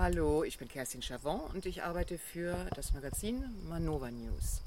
Hallo, 0.00 0.44
ich 0.44 0.58
bin 0.58 0.68
Kerstin 0.68 1.02
Chavon 1.02 1.40
und 1.52 1.66
ich 1.66 1.82
arbeite 1.82 2.18
für 2.18 2.54
das 2.76 2.94
Magazin 2.94 3.42
Manova 3.68 4.12
News. 4.12 4.62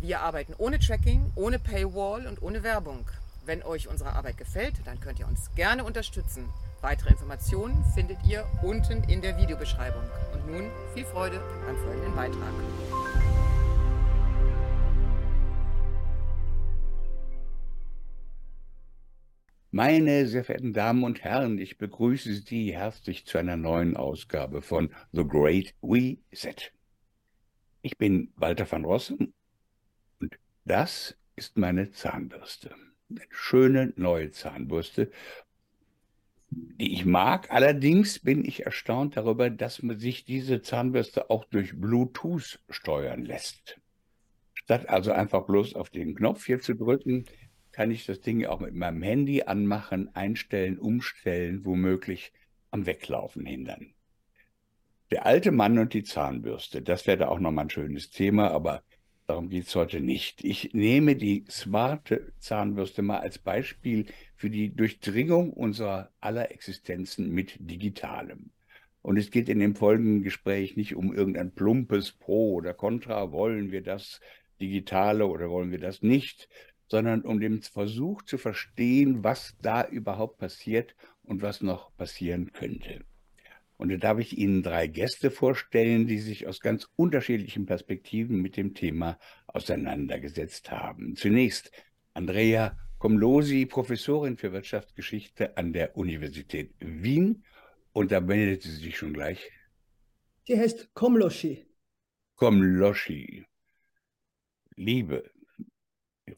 Wir 0.00 0.20
arbeiten 0.20 0.54
ohne 0.56 0.78
Tracking, 0.78 1.30
ohne 1.34 1.58
Paywall 1.58 2.26
und 2.26 2.40
ohne 2.40 2.62
Werbung. 2.62 3.04
Wenn 3.44 3.62
euch 3.64 3.88
unsere 3.88 4.14
Arbeit 4.14 4.38
gefällt, 4.38 4.76
dann 4.86 4.98
könnt 4.98 5.18
ihr 5.18 5.28
uns 5.28 5.50
gerne 5.56 5.84
unterstützen. 5.84 6.48
Weitere 6.80 7.10
Informationen 7.10 7.84
findet 7.94 8.16
ihr 8.26 8.46
unten 8.62 9.04
in 9.10 9.20
der 9.20 9.36
Videobeschreibung. 9.36 10.04
Und 10.32 10.50
nun 10.50 10.70
viel 10.94 11.04
Freude 11.04 11.38
beim 11.66 11.76
folgenden 11.76 12.16
Beitrag. 12.16 13.01
Meine 19.74 20.26
sehr 20.26 20.44
verehrten 20.44 20.74
Damen 20.74 21.02
und 21.02 21.24
Herren, 21.24 21.56
ich 21.56 21.78
begrüße 21.78 22.34
Sie 22.34 22.74
herzlich 22.74 23.24
zu 23.24 23.38
einer 23.38 23.56
neuen 23.56 23.96
Ausgabe 23.96 24.60
von 24.60 24.90
The 25.12 25.24
Great 25.26 25.74
Reset. 25.82 26.72
Ich 27.80 27.96
bin 27.96 28.34
Walter 28.36 28.70
van 28.70 28.84
Rossum 28.84 29.32
und 30.20 30.38
das 30.66 31.16
ist 31.36 31.56
meine 31.56 31.90
Zahnbürste. 31.90 32.74
Eine 33.08 33.22
schöne 33.30 33.94
neue 33.96 34.30
Zahnbürste, 34.30 35.10
die 36.50 36.92
ich 36.92 37.06
mag. 37.06 37.50
Allerdings 37.50 38.18
bin 38.18 38.44
ich 38.44 38.66
erstaunt 38.66 39.16
darüber, 39.16 39.48
dass 39.48 39.82
man 39.82 39.98
sich 39.98 40.26
diese 40.26 40.60
Zahnbürste 40.60 41.30
auch 41.30 41.46
durch 41.46 41.80
Bluetooth 41.80 42.60
steuern 42.68 43.24
lässt. 43.24 43.80
Statt 44.52 44.90
also 44.90 45.12
einfach 45.12 45.46
bloß 45.46 45.76
auf 45.76 45.88
den 45.88 46.14
Knopf 46.14 46.44
hier 46.44 46.60
zu 46.60 46.74
drücken, 46.74 47.24
kann 47.72 47.90
ich 47.90 48.06
das 48.06 48.20
Ding 48.20 48.44
auch 48.46 48.60
mit 48.60 48.74
meinem 48.74 49.02
Handy 49.02 49.42
anmachen, 49.42 50.14
einstellen, 50.14 50.78
umstellen, 50.78 51.64
womöglich 51.64 52.32
am 52.70 52.86
Weglaufen 52.86 53.44
hindern. 53.46 53.94
Der 55.10 55.26
alte 55.26 55.50
Mann 55.50 55.78
und 55.78 55.92
die 55.92 56.04
Zahnbürste, 56.04 56.80
das 56.80 57.06
wäre 57.06 57.28
auch 57.28 57.38
nochmal 57.38 57.66
ein 57.66 57.70
schönes 57.70 58.10
Thema, 58.10 58.50
aber 58.50 58.82
darum 59.26 59.50
geht 59.50 59.66
es 59.66 59.74
heute 59.74 60.00
nicht. 60.00 60.42
Ich 60.44 60.72
nehme 60.72 61.16
die 61.16 61.44
smarte 61.50 62.32
Zahnbürste 62.38 63.02
mal 63.02 63.18
als 63.18 63.38
Beispiel 63.38 64.06
für 64.36 64.48
die 64.48 64.74
Durchdringung 64.74 65.52
unserer 65.52 66.10
aller 66.20 66.50
Existenzen 66.50 67.30
mit 67.30 67.56
Digitalem. 67.58 68.50
Und 69.02 69.16
es 69.16 69.30
geht 69.30 69.48
in 69.48 69.58
dem 69.58 69.74
folgenden 69.74 70.22
Gespräch 70.22 70.76
nicht 70.76 70.94
um 70.94 71.12
irgendein 71.12 71.52
plumpes 71.52 72.12
Pro 72.12 72.54
oder 72.54 72.72
Contra, 72.72 73.32
wollen 73.32 73.72
wir 73.72 73.82
das 73.82 74.20
Digitale 74.60 75.26
oder 75.26 75.50
wollen 75.50 75.72
wir 75.72 75.80
das 75.80 76.02
nicht, 76.02 76.48
sondern 76.92 77.22
um 77.22 77.40
den 77.40 77.62
Versuch 77.62 78.20
zu 78.20 78.36
verstehen, 78.36 79.24
was 79.24 79.56
da 79.62 79.82
überhaupt 79.82 80.36
passiert 80.36 80.94
und 81.22 81.40
was 81.40 81.62
noch 81.62 81.96
passieren 81.96 82.52
könnte. 82.52 83.02
Und 83.78 83.88
da 83.88 83.96
darf 83.96 84.18
ich 84.18 84.36
Ihnen 84.36 84.62
drei 84.62 84.88
Gäste 84.88 85.30
vorstellen, 85.30 86.06
die 86.06 86.18
sich 86.18 86.46
aus 86.46 86.60
ganz 86.60 86.86
unterschiedlichen 86.94 87.64
Perspektiven 87.64 88.42
mit 88.42 88.58
dem 88.58 88.74
Thema 88.74 89.18
auseinandergesetzt 89.46 90.70
haben. 90.70 91.16
Zunächst 91.16 91.72
Andrea 92.12 92.76
Komlosi, 92.98 93.64
Professorin 93.64 94.36
für 94.36 94.52
Wirtschaftsgeschichte 94.52 95.56
an 95.56 95.72
der 95.72 95.96
Universität 95.96 96.74
Wien. 96.78 97.42
Und 97.94 98.12
da 98.12 98.20
meldet 98.20 98.64
sie 98.64 98.76
sich 98.76 98.98
schon 98.98 99.14
gleich. 99.14 99.50
Sie 100.44 100.58
heißt 100.60 100.92
Komloschi. 100.92 101.64
Komloschi. 102.34 103.46
Liebe, 104.76 105.31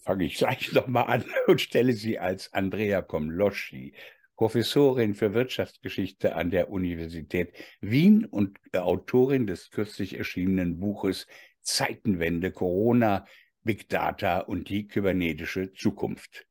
fange 0.01 0.25
ich 0.25 0.37
gleich 0.37 0.73
nochmal 0.73 1.07
an 1.07 1.25
und 1.47 1.61
stelle 1.61 1.93
sie 1.93 2.19
als 2.19 2.53
Andrea 2.53 3.03
Komloschi, 3.03 3.95
Professorin 4.37 5.15
für 5.15 5.33
Wirtschaftsgeschichte 5.33 6.35
an 6.35 6.51
der 6.51 6.71
Universität 6.71 7.53
Wien 7.81 8.25
und 8.25 8.59
Autorin 8.75 9.47
des 9.47 9.71
kürzlich 9.71 10.19
erschienenen 10.19 10.81
Buches 10.81 11.27
Zeitenwende, 11.63 12.51
Corona, 12.51 13.27
Big 13.63 13.89
Data 13.89 14.41
und 14.41 14.69
die 14.69 14.87
kybernetische 14.87 15.73
Zukunft. 15.73 16.47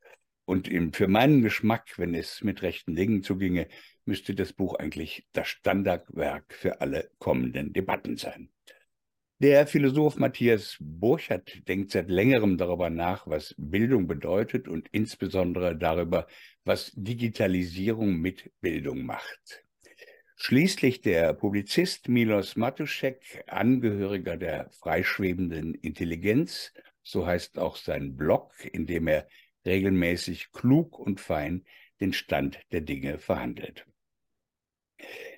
Und 0.45 0.69
für 0.95 1.07
meinen 1.07 1.41
Geschmack, 1.41 1.97
wenn 1.97 2.15
es 2.15 2.43
mit 2.43 2.61
rechten 2.63 2.95
Dingen 2.95 3.23
zuginge, 3.23 3.67
müsste 4.05 4.35
das 4.35 4.53
Buch 4.53 4.75
eigentlich 4.75 5.25
das 5.31 5.47
Standardwerk 5.47 6.53
für 6.53 6.81
alle 6.81 7.11
kommenden 7.19 7.71
Debatten 7.71 8.17
sein. 8.17 8.49
Der 9.43 9.67
Philosoph 9.67 10.15
Matthias 10.15 10.77
Burchardt 10.79 11.67
denkt 11.67 11.91
seit 11.91 12.09
längerem 12.09 12.57
darüber 12.57 12.89
nach, 12.89 13.27
was 13.27 13.53
Bildung 13.57 14.07
bedeutet 14.07 14.69
und 14.69 14.87
insbesondere 14.93 15.75
darüber, 15.75 16.27
was 16.63 16.93
Digitalisierung 16.95 18.21
mit 18.21 18.53
Bildung 18.61 19.05
macht. 19.05 19.65
Schließlich 20.37 21.01
der 21.01 21.33
Publizist 21.33 22.07
Milos 22.07 22.55
Matuszek, 22.55 23.43
Angehöriger 23.47 24.37
der 24.37 24.69
freischwebenden 24.71 25.73
Intelligenz, 25.73 26.71
so 27.01 27.25
heißt 27.25 27.59
auch 27.59 27.75
sein 27.75 28.15
Blog, 28.15 28.53
in 28.71 28.85
dem 28.85 29.09
er 29.09 29.27
regelmäßig 29.65 30.53
klug 30.53 30.97
und 30.97 31.19
fein 31.19 31.65
den 31.99 32.13
Stand 32.13 32.61
der 32.71 32.79
Dinge 32.79 33.19
verhandelt. 33.19 33.85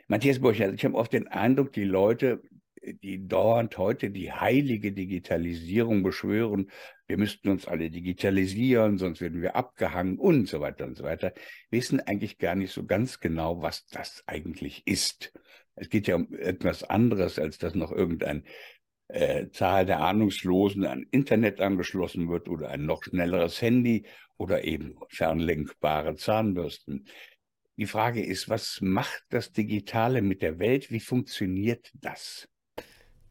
Matthias 0.07 0.37
Burchardt, 0.41 0.75
ich 0.75 0.85
habe 0.85 0.93
oft 0.93 1.11
den 1.11 1.27
Eindruck, 1.27 1.73
die 1.73 1.85
Leute 1.85 2.43
die 2.85 3.27
dauernd 3.27 3.77
heute 3.77 4.11
die 4.11 4.31
heilige 4.31 4.91
Digitalisierung 4.91 6.03
beschwören, 6.03 6.71
wir 7.07 7.17
müssten 7.17 7.49
uns 7.49 7.67
alle 7.67 7.89
digitalisieren, 7.89 8.97
sonst 8.97 9.21
werden 9.21 9.41
wir 9.41 9.55
abgehangen 9.55 10.17
und 10.17 10.47
so 10.47 10.59
weiter 10.61 10.85
und 10.85 10.95
so 10.95 11.03
weiter, 11.03 11.33
wissen 11.69 11.99
eigentlich 11.99 12.37
gar 12.37 12.55
nicht 12.55 12.71
so 12.71 12.85
ganz 12.85 13.19
genau, 13.19 13.61
was 13.61 13.85
das 13.87 14.23
eigentlich 14.27 14.85
ist. 14.85 15.33
Es 15.75 15.89
geht 15.89 16.07
ja 16.07 16.15
um 16.15 16.33
etwas 16.33 16.83
anderes, 16.83 17.37
als 17.37 17.57
dass 17.57 17.75
noch 17.75 17.91
irgendein 17.91 18.43
äh, 19.07 19.49
Zahl 19.49 19.85
der 19.85 19.99
Ahnungslosen 19.99 20.85
an 20.85 21.05
Internet 21.11 21.61
angeschlossen 21.61 22.29
wird 22.29 22.47
oder 22.47 22.69
ein 22.69 22.85
noch 22.85 23.03
schnelleres 23.03 23.61
Handy 23.61 24.05
oder 24.37 24.63
eben 24.63 24.95
fernlenkbare 25.09 26.15
Zahnbürsten. 26.15 27.07
Die 27.77 27.85
Frage 27.85 28.25
ist, 28.25 28.49
was 28.49 28.79
macht 28.81 29.25
das 29.29 29.51
Digitale 29.51 30.21
mit 30.21 30.41
der 30.41 30.59
Welt? 30.59 30.91
Wie 30.91 31.01
funktioniert 31.01 31.91
das? 31.93 32.47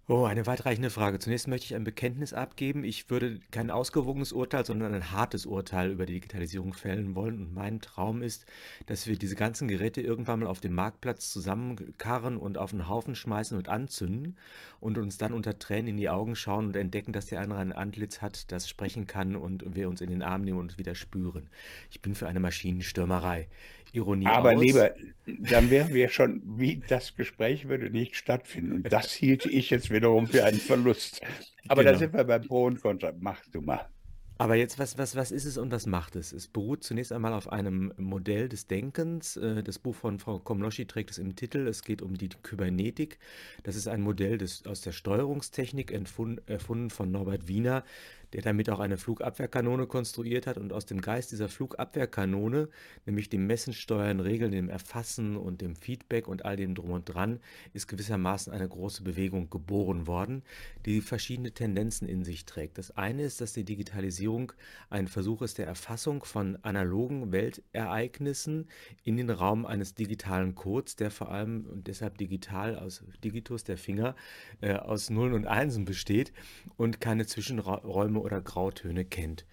Oh, 0.07 0.27
eine 0.27 0.45
weitreichende 0.45 0.91
Frage. 0.91 1.19
Zunächst 1.19 1.49
möchte 1.49 1.65
ich 1.65 1.75
ein 1.75 1.83
Bekenntnis 1.83 2.35
abgeben. 2.35 2.85
Ich 2.85 3.09
würde 3.09 3.41
kein 3.51 3.71
ausgewogenes 3.71 4.33
Urteil, 4.33 4.67
sondern 4.67 4.93
ein 4.93 5.13
hartes 5.13 5.47
Urteil 5.47 5.91
über 5.91 6.05
die 6.05 6.13
Digitalisierung 6.13 6.75
fällen 6.75 7.15
wollen. 7.15 7.39
Und 7.39 7.55
mein 7.55 7.81
Traum 7.81 8.21
ist, 8.21 8.45
dass 8.85 9.07
wir 9.07 9.17
diese 9.17 9.35
ganzen 9.35 9.67
Geräte 9.67 10.03
irgendwann 10.03 10.41
mal 10.41 10.47
auf 10.47 10.61
dem 10.61 10.75
Marktplatz 10.75 11.33
zusammenkarren 11.33 12.37
und 12.37 12.59
auf 12.59 12.75
einen 12.75 12.87
Haufen 12.87 13.15
schmeißen 13.15 13.57
und 13.57 13.71
anzünden 13.71 14.37
und 14.79 14.99
uns 14.99 15.17
dann 15.17 15.33
unter 15.33 15.59
Tränen 15.59 15.87
in 15.87 15.97
die 15.97 16.11
Augen 16.11 16.37
schauen 16.37 16.67
und 16.67 16.77
entdecken, 16.77 17.15
dass 17.15 17.25
der 17.25 17.41
andere 17.41 17.61
ein 17.61 17.73
Antlitz 17.73 18.21
hat, 18.21 18.53
das 18.53 18.69
sprechen 18.69 19.07
kann 19.07 19.37
und 19.37 19.75
wir 19.75 19.89
uns 19.89 20.03
in 20.03 20.11
den 20.11 20.23
Arm 20.23 20.43
nehmen 20.43 20.59
und 20.59 20.77
wieder 20.77 20.95
spüren. 20.95 21.49
Ich 21.91 22.03
bin 22.03 22.15
für 22.15 22.29
eine 22.29 22.41
Maschinenstürmerei. 22.41 23.49
Ironie 23.95 24.27
Aber 24.27 24.55
aus. 24.55 24.61
lieber, 24.61 24.95
dann 25.27 25.71
wären 25.71 25.95
wir 25.95 26.09
schon, 26.09 26.43
wie 26.59 26.83
das 26.89 27.15
Gespräch 27.17 27.69
würde 27.69 27.91
nicht 27.91 28.17
stattfinden. 28.17 28.73
Und 28.73 28.93
das 28.93 29.13
hielte 29.13 29.49
ich 29.51 29.71
jetzt 29.71 29.91
wiederum 29.91 30.27
für 30.27 30.45
einen 30.45 30.59
Verlust. 30.59 31.21
Aber 31.69 31.83
genau. 31.83 31.93
da 31.93 31.99
sind 31.99 32.13
wir 32.13 32.25
beim 32.25 32.43
Pro 32.43 32.65
und 32.65 32.81
Contra. 32.81 33.13
Mach 33.19 33.41
du 33.53 33.61
mal. 33.61 33.89
Aber 34.37 34.57
jetzt, 34.57 34.81
was, 34.81 34.99
was, 34.99 35.15
was 35.15 35.31
ist 35.31 35.45
es 35.45 35.59
und 35.59 35.71
was 35.71 35.87
macht 35.87 36.17
es? 36.17 36.33
Es 36.33 36.49
beruht 36.49 36.83
zunächst 36.83 37.13
einmal 37.13 37.33
auf 37.33 37.53
einem 37.53 37.93
Modell 37.97 38.49
des 38.49 38.67
Denkens. 38.67 39.37
Äh, 39.37 39.63
das 39.63 39.79
Buch 39.79 39.95
von 39.95 40.19
Frau 40.19 40.41
Komloschi 40.41 40.87
trägt 40.87 41.11
es 41.11 41.19
im 41.19 41.37
Titel. 41.37 41.69
Es 41.69 41.85
geht 41.85 42.03
um 42.03 42.15
die 42.19 42.29
Kybernetik. 42.29 43.19
Das 43.63 43.77
ist 43.77 43.87
ein 43.87 44.01
Modell 44.01 44.37
des, 44.37 44.67
aus 44.67 44.81
der 44.81 44.91
Steuerungstechnik, 44.91 45.93
erfunden 45.93 46.91
von 46.91 47.13
Norbert 47.13 47.47
Wiener, 47.47 47.85
der 48.35 48.43
damit 48.43 48.69
auch 48.69 48.81
eine 48.81 48.97
Flugabwehrkanone 48.97 49.87
konstruiert 49.87 50.49
hat. 50.49 50.59
Und 50.59 50.73
aus 50.73 50.87
dem 50.87 51.01
Geist 51.01 51.31
dieser 51.31 51.49
Flugabwehrkanone, 51.49 52.69
nämlich 53.07 53.29
dem 53.29 53.47
Messen, 53.47 53.73
Steuern, 53.73 54.19
Regeln, 54.19 54.51
dem 54.51 54.69
Erfassen 54.69 55.37
und 55.37 55.61
dem 55.61 55.77
Feedback 55.77 56.27
und 56.27 56.45
all 56.45 56.57
dem 56.57 56.75
drum 56.75 56.91
und 56.91 57.05
dran, 57.05 57.39
ist 57.73 57.87
gewissermaßen 57.87 58.53
eine 58.53 58.69
große 58.69 59.05
Bewegung 59.05 59.51
geboren 59.51 60.09
worden, 60.09 60.43
die 60.85 61.01
verschiedene 61.01 61.53
Tendenzen 61.53 62.09
in 62.09 62.25
sich 62.25 62.45
trägt. 62.45 62.77
Das 62.77 62.97
eine 62.97 63.23
ist, 63.23 63.41
dass 63.41 63.53
die 63.53 63.65
Digitalisierung 63.65 64.53
ein 64.91 65.07
Versuch 65.07 65.41
ist 65.43 65.59
der 65.59 65.69
Erfassung 65.69 66.25
von 66.25 66.59
analogen 66.63 67.31
Weltereignissen 67.31 68.67
in 69.05 69.17
den 69.17 69.31
Raum 69.31 69.65
eines 69.65 69.95
digitalen 69.95 70.57
Codes, 70.57 70.97
der 70.97 71.13
vor 71.13 71.31
allem 71.31 71.67
und 71.67 71.87
deshalb 71.87 72.19
digital 72.19 72.77
aus 72.77 73.05
Digitus, 73.23 73.63
der 73.63 73.79
Finger, 73.79 74.17
äh, 74.61 74.75
aus 74.75 75.09
Nullen 75.09 75.35
und 75.35 75.47
Einsen 75.47 75.85
besteht 75.85 76.33
und 76.77 77.01
keine 77.01 77.27
Zwischenräume 77.27 78.24
oder 78.25 78.41
Grautöne 78.41 79.05
kennt. 79.05 79.47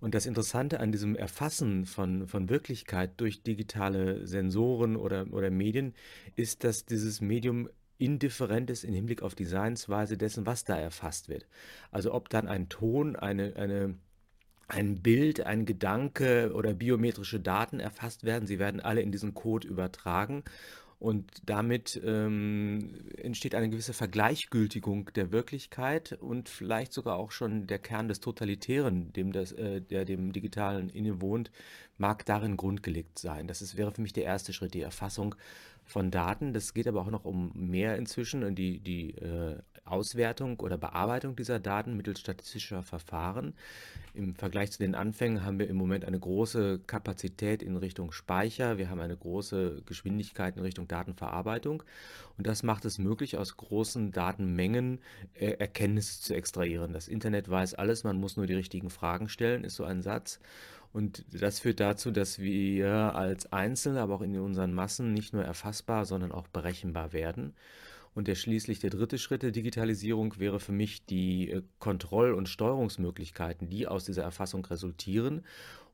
Und 0.00 0.14
das 0.14 0.26
Interessante 0.26 0.78
an 0.78 0.92
diesem 0.92 1.16
Erfassen 1.16 1.84
von, 1.84 2.28
von 2.28 2.48
Wirklichkeit 2.48 3.12
durch 3.16 3.42
digitale 3.42 4.26
Sensoren 4.26 4.94
oder, 4.94 5.26
oder 5.32 5.50
Medien 5.50 5.94
ist, 6.36 6.62
dass 6.62 6.84
dieses 6.84 7.20
Medium 7.20 7.68
indifferent 7.98 8.70
ist 8.70 8.84
im 8.84 8.94
Hinblick 8.94 9.22
auf 9.22 9.34
die 9.34 9.44
Seinsweise 9.44 10.16
dessen, 10.16 10.46
was 10.46 10.64
da 10.64 10.78
erfasst 10.78 11.28
wird. 11.28 11.48
Also 11.90 12.14
ob 12.14 12.28
dann 12.28 12.46
ein 12.46 12.68
Ton, 12.68 13.16
eine, 13.16 13.56
eine, 13.56 13.96
ein 14.68 15.02
Bild, 15.02 15.40
ein 15.40 15.66
Gedanke 15.66 16.52
oder 16.54 16.74
biometrische 16.74 17.40
Daten 17.40 17.80
erfasst 17.80 18.22
werden, 18.22 18.46
sie 18.46 18.60
werden 18.60 18.80
alle 18.80 19.00
in 19.00 19.10
diesen 19.10 19.34
Code 19.34 19.66
übertragen 19.66 20.44
Und 20.98 21.30
damit 21.46 22.00
ähm, 22.04 23.06
entsteht 23.16 23.54
eine 23.54 23.70
gewisse 23.70 23.92
Vergleichgültigung 23.92 25.12
der 25.14 25.30
Wirklichkeit 25.30 26.18
und 26.20 26.48
vielleicht 26.48 26.92
sogar 26.92 27.16
auch 27.16 27.30
schon 27.30 27.68
der 27.68 27.78
Kern 27.78 28.08
des 28.08 28.18
Totalitären, 28.18 29.12
dem 29.12 29.30
das, 29.30 29.52
äh, 29.52 29.80
der 29.80 30.04
dem 30.04 30.32
Digitalen 30.32 30.88
innewohnt, 30.88 31.52
mag 31.98 32.26
darin 32.26 32.56
grundgelegt 32.56 33.18
sein. 33.20 33.46
Das 33.46 33.62
ist, 33.62 33.76
wäre 33.76 33.92
für 33.92 34.02
mich 34.02 34.12
der 34.12 34.24
erste 34.24 34.52
Schritt, 34.52 34.74
die 34.74 34.82
Erfassung 34.82 35.36
von 35.84 36.10
Daten. 36.10 36.52
Das 36.52 36.74
geht 36.74 36.88
aber 36.88 37.00
auch 37.02 37.10
noch 37.10 37.24
um 37.24 37.52
mehr 37.54 37.96
inzwischen 37.96 38.54
die, 38.56 38.80
die 38.80 39.14
äh, 39.18 39.56
Auswertung 39.90 40.60
oder 40.60 40.76
Bearbeitung 40.76 41.36
dieser 41.36 41.58
Daten 41.58 41.96
mittels 41.96 42.20
statistischer 42.20 42.82
Verfahren. 42.82 43.54
Im 44.14 44.34
Vergleich 44.34 44.72
zu 44.72 44.78
den 44.78 44.94
Anfängen 44.94 45.44
haben 45.44 45.58
wir 45.58 45.68
im 45.68 45.76
Moment 45.76 46.04
eine 46.04 46.18
große 46.18 46.80
Kapazität 46.86 47.62
in 47.62 47.76
Richtung 47.76 48.12
Speicher. 48.12 48.78
Wir 48.78 48.90
haben 48.90 49.00
eine 49.00 49.16
große 49.16 49.82
Geschwindigkeit 49.86 50.56
in 50.56 50.62
Richtung 50.62 50.88
Datenverarbeitung. 50.88 51.82
Und 52.36 52.46
das 52.46 52.62
macht 52.62 52.84
es 52.84 52.98
möglich, 52.98 53.36
aus 53.36 53.56
großen 53.56 54.12
Datenmengen 54.12 55.00
äh, 55.34 55.52
Erkenntnisse 55.52 56.20
zu 56.20 56.34
extrahieren. 56.34 56.92
Das 56.92 57.08
Internet 57.08 57.48
weiß 57.48 57.74
alles, 57.74 58.04
man 58.04 58.18
muss 58.18 58.36
nur 58.36 58.46
die 58.46 58.54
richtigen 58.54 58.90
Fragen 58.90 59.28
stellen, 59.28 59.64
ist 59.64 59.76
so 59.76 59.84
ein 59.84 60.02
Satz. 60.02 60.40
Und 60.92 61.24
das 61.30 61.60
führt 61.60 61.80
dazu, 61.80 62.10
dass 62.10 62.38
wir 62.38 63.14
als 63.14 63.52
Einzelne, 63.52 64.00
aber 64.00 64.14
auch 64.16 64.22
in 64.22 64.38
unseren 64.38 64.72
Massen 64.72 65.12
nicht 65.12 65.32
nur 65.32 65.44
erfassbar, 65.44 66.06
sondern 66.06 66.32
auch 66.32 66.48
berechenbar 66.48 67.12
werden. 67.12 67.54
Und 68.18 68.26
der 68.26 68.34
schließlich 68.34 68.80
der 68.80 68.90
dritte 68.90 69.16
Schritt 69.16 69.44
der 69.44 69.52
Digitalisierung 69.52 70.40
wäre 70.40 70.58
für 70.58 70.72
mich 70.72 71.06
die 71.06 71.52
äh, 71.52 71.62
Kontroll- 71.78 72.34
und 72.34 72.48
Steuerungsmöglichkeiten, 72.48 73.70
die 73.70 73.86
aus 73.86 74.06
dieser 74.06 74.24
Erfassung 74.24 74.64
resultieren 74.64 75.44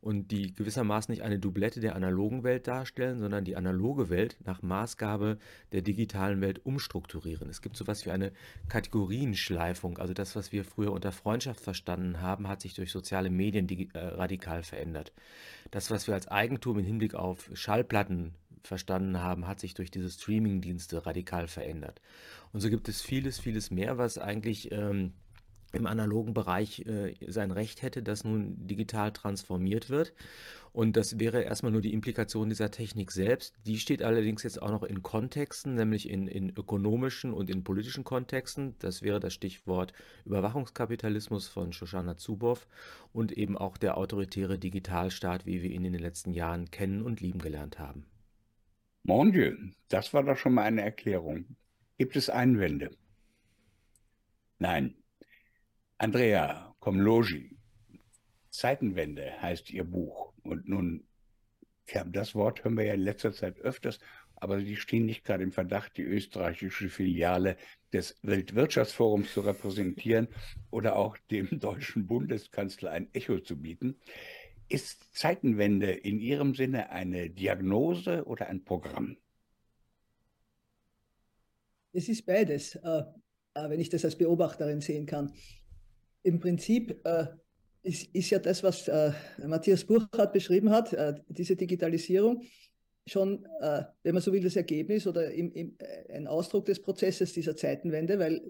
und 0.00 0.30
die 0.30 0.54
gewissermaßen 0.54 1.12
nicht 1.12 1.22
eine 1.22 1.38
Doublette 1.38 1.80
der 1.80 1.94
analogen 1.94 2.42
Welt 2.42 2.66
darstellen, 2.66 3.18
sondern 3.18 3.44
die 3.44 3.56
analoge 3.56 4.08
Welt 4.08 4.38
nach 4.42 4.62
Maßgabe 4.62 5.36
der 5.72 5.82
digitalen 5.82 6.40
Welt 6.40 6.64
umstrukturieren. 6.64 7.50
Es 7.50 7.60
gibt 7.60 7.76
so 7.76 7.84
etwas 7.84 8.06
wie 8.06 8.10
eine 8.10 8.32
Kategorienschleifung, 8.70 9.98
also 9.98 10.14
das, 10.14 10.34
was 10.34 10.50
wir 10.50 10.64
früher 10.64 10.92
unter 10.92 11.12
Freundschaft 11.12 11.60
verstanden 11.60 12.22
haben, 12.22 12.48
hat 12.48 12.62
sich 12.62 12.72
durch 12.72 12.90
soziale 12.90 13.28
Medien 13.28 13.68
äh, 13.68 13.98
radikal 13.98 14.62
verändert. 14.62 15.12
Das, 15.70 15.90
was 15.90 16.06
wir 16.06 16.14
als 16.14 16.28
Eigentum 16.28 16.78
im 16.78 16.86
Hinblick 16.86 17.14
auf 17.14 17.50
Schallplatten 17.52 18.34
verstanden 18.66 19.20
haben, 19.20 19.46
hat 19.46 19.60
sich 19.60 19.74
durch 19.74 19.90
diese 19.90 20.10
Streaming-Dienste 20.10 21.06
radikal 21.06 21.48
verändert. 21.48 22.00
Und 22.52 22.60
so 22.60 22.70
gibt 22.70 22.88
es 22.88 23.02
vieles, 23.02 23.38
vieles 23.38 23.70
mehr, 23.70 23.98
was 23.98 24.18
eigentlich 24.18 24.70
ähm, 24.72 25.12
im 25.74 25.86
analogen 25.86 26.34
Bereich 26.34 26.86
äh, 26.86 27.14
sein 27.26 27.50
Recht 27.50 27.82
hätte, 27.82 28.02
das 28.02 28.24
nun 28.24 28.66
digital 28.66 29.12
transformiert 29.12 29.90
wird. 29.90 30.14
Und 30.72 30.96
das 30.96 31.20
wäre 31.20 31.42
erstmal 31.42 31.70
nur 31.70 31.82
die 31.82 31.92
Implikation 31.92 32.48
dieser 32.48 32.70
Technik 32.70 33.12
selbst. 33.12 33.54
Die 33.64 33.78
steht 33.78 34.02
allerdings 34.02 34.42
jetzt 34.42 34.60
auch 34.60 34.70
noch 34.70 34.82
in 34.82 35.02
Kontexten, 35.02 35.74
nämlich 35.74 36.08
in, 36.08 36.26
in 36.26 36.50
ökonomischen 36.50 37.32
und 37.32 37.48
in 37.48 37.62
politischen 37.62 38.02
Kontexten. 38.02 38.74
Das 38.80 39.02
wäre 39.02 39.20
das 39.20 39.34
Stichwort 39.34 39.92
Überwachungskapitalismus 40.24 41.46
von 41.46 41.72
Shoshana 41.72 42.16
Zuboff 42.16 42.66
und 43.12 43.30
eben 43.32 43.56
auch 43.56 43.76
der 43.76 43.96
autoritäre 43.96 44.58
Digitalstaat, 44.58 45.46
wie 45.46 45.62
wir 45.62 45.70
ihn 45.70 45.84
in 45.84 45.92
den 45.92 46.02
letzten 46.02 46.32
Jahren 46.32 46.70
kennen 46.70 47.02
und 47.02 47.20
lieben 47.20 47.38
gelernt 47.38 47.78
haben. 47.78 48.04
Mon 49.06 49.32
Dieu, 49.32 49.54
das 49.88 50.14
war 50.14 50.22
doch 50.22 50.38
schon 50.38 50.54
mal 50.54 50.62
eine 50.62 50.80
Erklärung. 50.80 51.56
Gibt 51.98 52.16
es 52.16 52.30
Einwände? 52.30 52.96
Nein. 54.58 54.94
Andrea 55.98 56.74
Komlogi, 56.80 57.54
Zeitenwende 58.48 59.42
heißt 59.42 59.70
ihr 59.70 59.84
Buch. 59.84 60.32
Und 60.42 60.66
nun, 60.66 61.06
das 62.06 62.34
Wort 62.34 62.64
hören 62.64 62.78
wir 62.78 62.84
ja 62.84 62.94
in 62.94 63.02
letzter 63.02 63.34
Zeit 63.34 63.58
öfters, 63.58 63.98
aber 64.36 64.56
die 64.56 64.76
stehen 64.76 65.04
nicht 65.04 65.22
gerade 65.22 65.44
im 65.44 65.52
Verdacht, 65.52 65.98
die 65.98 66.02
österreichische 66.02 66.88
Filiale 66.88 67.58
des 67.92 68.18
Weltwirtschaftsforums 68.22 69.34
zu 69.34 69.42
repräsentieren 69.42 70.28
oder 70.70 70.96
auch 70.96 71.18
dem 71.30 71.48
deutschen 71.60 72.06
Bundeskanzler 72.06 72.92
ein 72.92 73.12
Echo 73.12 73.38
zu 73.40 73.60
bieten. 73.60 73.96
Ist 74.68 75.14
Zeitenwende 75.14 75.90
in 75.92 76.18
Ihrem 76.18 76.54
Sinne 76.54 76.90
eine 76.90 77.30
Diagnose 77.30 78.24
oder 78.24 78.48
ein 78.48 78.64
Programm? 78.64 79.16
Es 81.92 82.08
ist 82.08 82.26
beides, 82.26 82.74
äh, 82.74 83.04
äh, 83.54 83.70
wenn 83.70 83.78
ich 83.78 83.88
das 83.88 84.04
als 84.04 84.16
Beobachterin 84.16 84.80
sehen 84.80 85.06
kann. 85.06 85.32
Im 86.24 86.40
Prinzip 86.40 87.00
äh, 87.04 87.26
ist, 87.82 88.30
ja 88.30 88.38
das, 88.38 88.62
was 88.62 88.90
Matthias 89.46 89.84
Burchardt 89.84 90.32
beschrieben 90.32 90.70
hat, 90.70 90.96
diese 91.28 91.54
Digitalisierung, 91.54 92.42
schon, 93.06 93.46
wenn 94.02 94.14
man 94.14 94.22
so 94.22 94.32
will, 94.32 94.42
das 94.42 94.56
Ergebnis 94.56 95.06
oder 95.06 95.28
ein 95.28 96.26
Ausdruck 96.26 96.64
des 96.64 96.80
Prozesses 96.80 97.34
dieser 97.34 97.54
Zeitenwende, 97.54 98.18
weil 98.18 98.40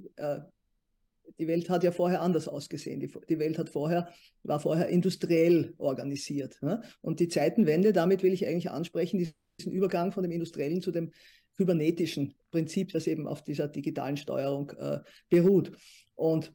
die 1.39 1.49
Welt 1.49 1.69
hat 1.71 1.85
ja 1.85 1.93
vorher 1.93 2.23
anders 2.23 2.49
ausgesehen. 2.49 3.01
Die, 3.01 3.11
die, 3.29 3.39
Welt 3.39 3.59
hat 3.59 3.71
vorher, 3.71 4.09
war 4.43 4.61
vorher 4.61 4.89
industriell 4.89 5.75
organisiert. 5.79 6.59
Ne? 6.63 6.83
Und 7.01 7.21
die 7.21 7.29
Zeitenwende, 7.29 7.93
damit 7.93 8.23
will 8.23 8.33
ich 8.33 8.47
eigentlich 8.47 8.71
ansprechen, 8.71 9.19
diesen 9.19 9.73
Übergang 9.73 10.13
von 10.13 10.23
dem 10.23 10.33
industriellen 10.33 10.81
zu 10.81 10.91
dem 10.91 11.13
kybernetischen 11.57 12.35
Prinzip, 12.51 12.93
das 12.93 13.07
eben 13.07 13.27
auf 13.27 13.43
dieser 13.43 13.69
digitalen 13.69 14.17
Steuerung 14.17 14.71
äh, 14.79 14.99
beruht. 15.29 15.73
Und 16.15 16.53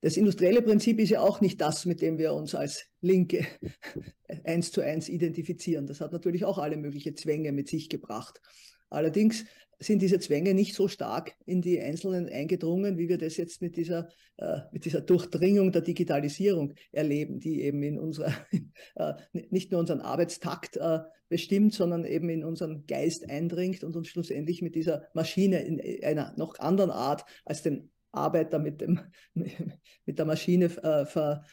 das 0.00 0.16
industrielle 0.16 0.62
Prinzip 0.62 1.00
ist 1.00 1.10
ja 1.10 1.20
auch 1.20 1.40
nicht 1.40 1.60
das, 1.60 1.84
mit 1.84 2.00
dem 2.00 2.18
wir 2.18 2.32
uns 2.32 2.54
als 2.54 2.86
Linke 3.00 3.46
eins 4.44 4.70
zu 4.70 4.80
eins 4.80 5.08
identifizieren. 5.08 5.86
Das 5.86 6.00
hat 6.00 6.12
natürlich 6.12 6.44
auch 6.44 6.58
alle 6.58 6.76
möglichen 6.76 7.16
Zwänge 7.16 7.52
mit 7.52 7.68
sich 7.68 7.88
gebracht. 7.88 8.40
Allerdings 8.90 9.44
sind 9.80 10.02
diese 10.02 10.18
Zwänge 10.18 10.54
nicht 10.54 10.74
so 10.74 10.88
stark 10.88 11.36
in 11.46 11.62
die 11.62 11.80
Einzelnen 11.80 12.28
eingedrungen, 12.28 12.98
wie 12.98 13.08
wir 13.08 13.18
das 13.18 13.36
jetzt 13.36 13.62
mit 13.62 13.76
dieser, 13.76 14.08
äh, 14.36 14.60
mit 14.72 14.84
dieser 14.84 15.00
Durchdringung 15.00 15.70
der 15.70 15.82
Digitalisierung 15.82 16.74
erleben, 16.90 17.38
die 17.38 17.62
eben 17.62 17.82
in 17.82 17.98
unserer, 17.98 18.32
äh, 18.96 19.14
nicht 19.32 19.70
nur 19.70 19.80
unseren 19.80 20.00
Arbeitstakt 20.00 20.76
äh, 20.76 21.00
bestimmt, 21.28 21.74
sondern 21.74 22.04
eben 22.04 22.28
in 22.28 22.44
unseren 22.44 22.86
Geist 22.86 23.28
eindringt 23.28 23.84
und 23.84 23.94
uns 23.96 24.08
schlussendlich 24.08 24.62
mit 24.62 24.74
dieser 24.74 25.06
Maschine 25.14 25.60
in 25.60 26.02
einer 26.02 26.34
noch 26.36 26.58
anderen 26.58 26.90
Art 26.90 27.24
als 27.44 27.62
den 27.62 27.90
Arbeiter 28.10 28.58
mit, 28.58 28.80
dem, 28.80 29.00
mit 29.34 30.18
der 30.18 30.24
Maschine 30.24 30.64
äh, 30.64 31.06
ver, 31.06 31.44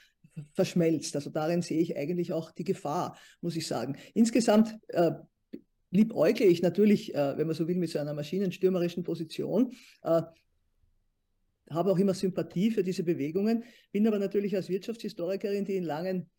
verschmelzt. 0.53 1.15
Also 1.15 1.29
darin 1.29 1.61
sehe 1.61 1.79
ich 1.79 1.95
eigentlich 1.95 2.33
auch 2.33 2.51
die 2.51 2.63
Gefahr, 2.63 3.17
muss 3.41 3.55
ich 3.55 3.67
sagen. 3.67 3.97
Insgesamt 4.13 4.77
äh, 4.89 5.11
liebäugle 5.95 6.45
ich 6.45 6.61
natürlich, 6.61 7.15
äh, 7.15 7.37
wenn 7.37 7.47
man 7.47 7.55
so 7.55 7.67
will, 7.67 7.77
mit 7.77 7.89
so 7.89 7.99
einer 7.99 8.13
maschinenstürmerischen 8.13 9.03
Position. 9.03 9.73
Äh, 10.03 10.21
habe 11.69 11.91
auch 11.91 11.97
immer 11.97 12.13
Sympathie 12.13 12.69
für 12.69 12.83
diese 12.83 13.03
Bewegungen, 13.03 13.63
bin 13.91 14.05
aber 14.07 14.19
natürlich 14.19 14.55
als 14.55 14.69
Wirtschaftshistorikerin, 14.69 15.65
die 15.65 15.77
in 15.77 15.83
langen 15.83 16.29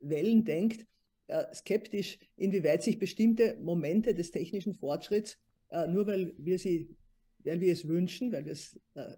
Wellen 0.00 0.44
denkt, 0.44 0.86
äh, 1.28 1.44
skeptisch, 1.54 2.18
inwieweit 2.36 2.82
sich 2.82 2.98
bestimmte 2.98 3.56
Momente 3.60 4.14
des 4.14 4.32
technischen 4.32 4.74
Fortschritts, 4.74 5.38
äh, 5.70 5.86
nur 5.86 6.06
weil 6.06 6.34
wir 6.36 6.58
sie 6.58 6.96
weil 7.44 7.60
wir 7.60 7.72
es 7.72 7.86
wünschen, 7.86 8.32
weil, 8.32 8.46
äh, 8.48 8.54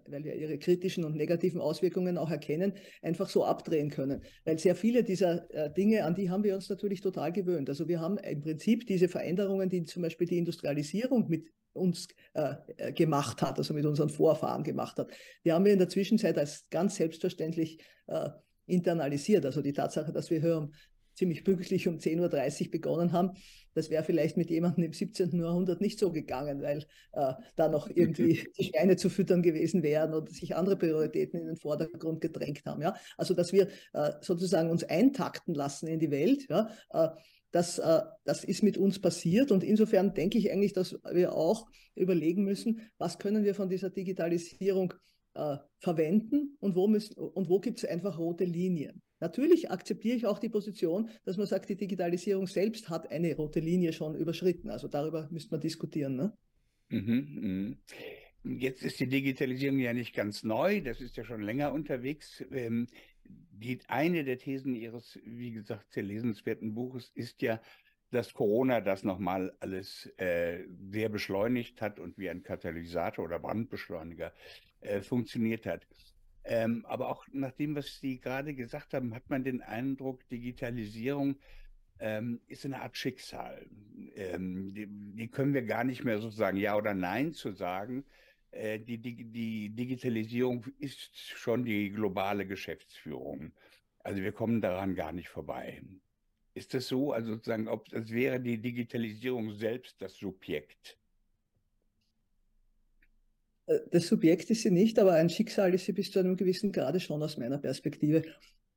weil 0.07 0.23
wir 0.23 0.35
ihre 0.35 0.57
kritischen 0.57 1.03
und 1.03 1.15
negativen 1.15 1.61
Auswirkungen 1.61 2.17
auch 2.17 2.29
erkennen, 2.29 2.73
einfach 3.01 3.29
so 3.29 3.45
abdrehen 3.45 3.89
können. 3.89 4.23
Weil 4.43 4.59
sehr 4.59 4.75
viele 4.75 5.03
dieser 5.03 5.49
äh, 5.53 5.73
Dinge, 5.73 6.03
an 6.05 6.15
die 6.15 6.29
haben 6.29 6.43
wir 6.43 6.55
uns 6.55 6.69
natürlich 6.69 7.01
total 7.01 7.31
gewöhnt. 7.31 7.69
Also 7.69 7.87
wir 7.87 7.99
haben 7.99 8.17
im 8.17 8.41
Prinzip 8.41 8.87
diese 8.87 9.07
Veränderungen, 9.07 9.69
die 9.69 9.83
zum 9.83 10.01
Beispiel 10.01 10.27
die 10.27 10.37
Industrialisierung 10.37 11.27
mit 11.29 11.47
uns 11.73 12.07
äh, 12.33 12.55
äh 12.77 12.93
gemacht 12.93 13.41
hat, 13.41 13.57
also 13.57 13.73
mit 13.73 13.85
unseren 13.85 14.09
Vorfahren 14.09 14.63
gemacht 14.63 14.97
hat, 14.97 15.11
die 15.43 15.51
haben 15.51 15.65
wir 15.65 15.73
in 15.73 15.79
der 15.79 15.89
Zwischenzeit 15.89 16.37
als 16.37 16.67
ganz 16.69 16.95
selbstverständlich 16.95 17.79
äh, 18.07 18.29
internalisiert. 18.65 19.45
Also 19.45 19.61
die 19.61 19.73
Tatsache, 19.73 20.11
dass 20.11 20.29
wir 20.29 20.41
hören, 20.41 20.73
ziemlich 21.15 21.43
pünktlich 21.43 21.87
um 21.87 21.97
10.30 21.97 22.65
Uhr 22.65 22.71
begonnen 22.71 23.11
haben. 23.11 23.31
Das 23.73 23.89
wäre 23.89 24.03
vielleicht 24.03 24.37
mit 24.37 24.49
jemandem 24.49 24.85
im 24.85 24.93
17. 24.93 25.37
Jahrhundert 25.39 25.81
nicht 25.81 25.99
so 25.99 26.11
gegangen, 26.11 26.61
weil 26.61 26.85
äh, 27.13 27.33
da 27.55 27.67
noch 27.67 27.89
irgendwie 27.89 28.47
die 28.57 28.63
Schweine 28.63 28.95
zu 28.95 29.09
füttern 29.09 29.41
gewesen 29.41 29.83
wären 29.83 30.13
oder 30.13 30.31
sich 30.31 30.55
andere 30.55 30.77
Prioritäten 30.77 31.39
in 31.39 31.47
den 31.47 31.57
Vordergrund 31.57 32.21
gedrängt 32.21 32.65
haben. 32.65 32.81
Ja? 32.81 32.95
Also, 33.17 33.33
dass 33.33 33.51
wir 33.51 33.67
äh, 33.93 34.11
sozusagen 34.21 34.69
uns 34.69 34.83
eintakten 34.83 35.53
lassen 35.53 35.87
in 35.87 35.99
die 35.99 36.11
Welt, 36.11 36.47
ja? 36.49 36.69
Äh, 36.91 37.09
das, 37.51 37.79
äh, 37.79 38.01
das 38.25 38.43
ist 38.43 38.63
mit 38.63 38.77
uns 38.77 38.99
passiert. 38.99 39.49
Und 39.49 39.63
insofern 39.63 40.13
denke 40.13 40.37
ich 40.37 40.51
eigentlich, 40.51 40.73
dass 40.73 40.99
wir 41.09 41.33
auch 41.33 41.67
überlegen 41.95 42.43
müssen, 42.43 42.81
was 42.97 43.17
können 43.17 43.45
wir 43.45 43.55
von 43.55 43.69
dieser 43.69 43.89
Digitalisierung 43.89 44.93
äh, 45.35 45.57
verwenden 45.79 46.57
und 46.59 46.75
wo, 46.75 46.87
müssen, 46.87 47.13
und 47.17 47.47
wo 47.47 47.59
gibt 47.59 47.77
es 47.77 47.85
einfach 47.85 48.17
rote 48.17 48.43
Linien. 48.43 49.01
Natürlich 49.25 49.71
akzeptiere 49.71 50.17
ich 50.17 50.27
auch 50.27 50.37
die 50.37 50.49
Position, 50.49 51.09
dass 51.23 51.37
man 51.37 51.47
sagt, 51.47 51.67
die 51.69 51.75
Digitalisierung 51.75 52.45
selbst 52.45 52.89
hat 52.89 53.09
eine 53.09 53.35
rote 53.35 53.59
Linie 53.59 53.91
schon 53.91 54.13
überschritten. 54.13 54.69
Also 54.69 54.87
darüber 54.87 55.27
müsste 55.31 55.55
man 55.55 55.61
diskutieren. 55.61 56.15
Ne? 56.15 56.37
Mhm, 56.89 57.77
mh. 58.43 58.57
Jetzt 58.59 58.83
ist 58.83 58.99
die 58.99 59.07
Digitalisierung 59.07 59.79
ja 59.79 59.93
nicht 59.93 60.13
ganz 60.13 60.43
neu, 60.43 60.79
das 60.81 61.01
ist 61.01 61.17
ja 61.17 61.25
schon 61.25 61.41
länger 61.41 61.73
unterwegs. 61.73 62.45
Ähm, 62.51 62.85
die, 63.23 63.79
eine 63.87 64.23
der 64.23 64.37
Thesen 64.37 64.75
Ihres, 64.75 65.19
wie 65.25 65.49
gesagt, 65.49 65.91
sehr 65.91 66.03
lesenswerten 66.03 66.75
Buches 66.75 67.11
ist 67.15 67.41
ja, 67.41 67.59
dass 68.11 68.31
Corona 68.31 68.79
das 68.79 69.03
nochmal 69.03 69.55
alles 69.59 70.05
äh, 70.17 70.65
sehr 70.91 71.09
beschleunigt 71.09 71.81
hat 71.81 71.99
und 71.99 72.19
wie 72.19 72.29
ein 72.29 72.43
Katalysator 72.43 73.25
oder 73.25 73.39
Brandbeschleuniger 73.39 74.31
äh, 74.81 75.01
funktioniert 75.01 75.65
hat. 75.65 75.87
Ähm, 76.47 76.85
aber 76.85 77.09
auch 77.09 77.25
nach 77.31 77.51
dem, 77.51 77.75
was 77.75 77.99
Sie 77.99 78.19
gerade 78.19 78.53
gesagt 78.53 78.93
haben, 78.93 79.15
hat 79.15 79.29
man 79.29 79.43
den 79.43 79.61
Eindruck, 79.61 80.27
Digitalisierung 80.29 81.37
ähm, 81.99 82.41
ist 82.47 82.65
eine 82.65 82.81
Art 82.81 82.97
Schicksal. 82.97 83.65
Ähm, 84.15 84.73
die, 84.73 84.87
die, 84.87 85.27
können 85.27 85.53
wir 85.53 85.63
gar 85.63 85.83
nicht 85.83 86.03
mehr 86.03 86.19
sozusagen 86.19 86.57
Ja 86.57 86.75
oder 86.75 86.93
Nein 86.93 87.33
zu 87.33 87.51
sagen. 87.51 88.05
Äh, 88.51 88.79
die, 88.79 88.99
die, 88.99 89.25
die 89.25 89.69
Digitalisierung 89.69 90.65
ist 90.77 91.15
schon 91.17 91.65
die 91.65 91.89
globale 91.89 92.45
Geschäftsführung. 92.45 93.51
Also 93.99 94.21
wir 94.21 94.31
kommen 94.31 94.61
daran 94.61 94.93
gar 94.93 95.13
nicht 95.13 95.29
vorbei. 95.29 95.81
Ist 96.53 96.73
das 96.73 96.87
so? 96.87 97.11
Also 97.11 97.33
sozusagen, 97.33 97.67
ob 97.67 97.89
das 97.89 98.11
wäre 98.11 98.39
die 98.39 98.61
Digitalisierung 98.61 99.51
selbst 99.53 100.01
das 100.01 100.15
Subjekt? 100.15 100.97
Äh, 103.67 103.79
das 103.91 104.07
Subjekt 104.07 104.49
ist 104.49 104.61
sie 104.63 104.71
nicht, 104.71 104.99
aber 104.99 105.13
ein 105.13 105.29
Schicksal 105.29 105.73
ist 105.73 105.85
sie 105.85 105.93
bis 105.93 106.11
zu 106.11 106.19
einem 106.19 106.35
gewissen 106.35 106.71
Grade 106.71 106.99
schon 106.99 107.21
aus 107.21 107.37
meiner 107.37 107.57
Perspektive. 107.57 108.23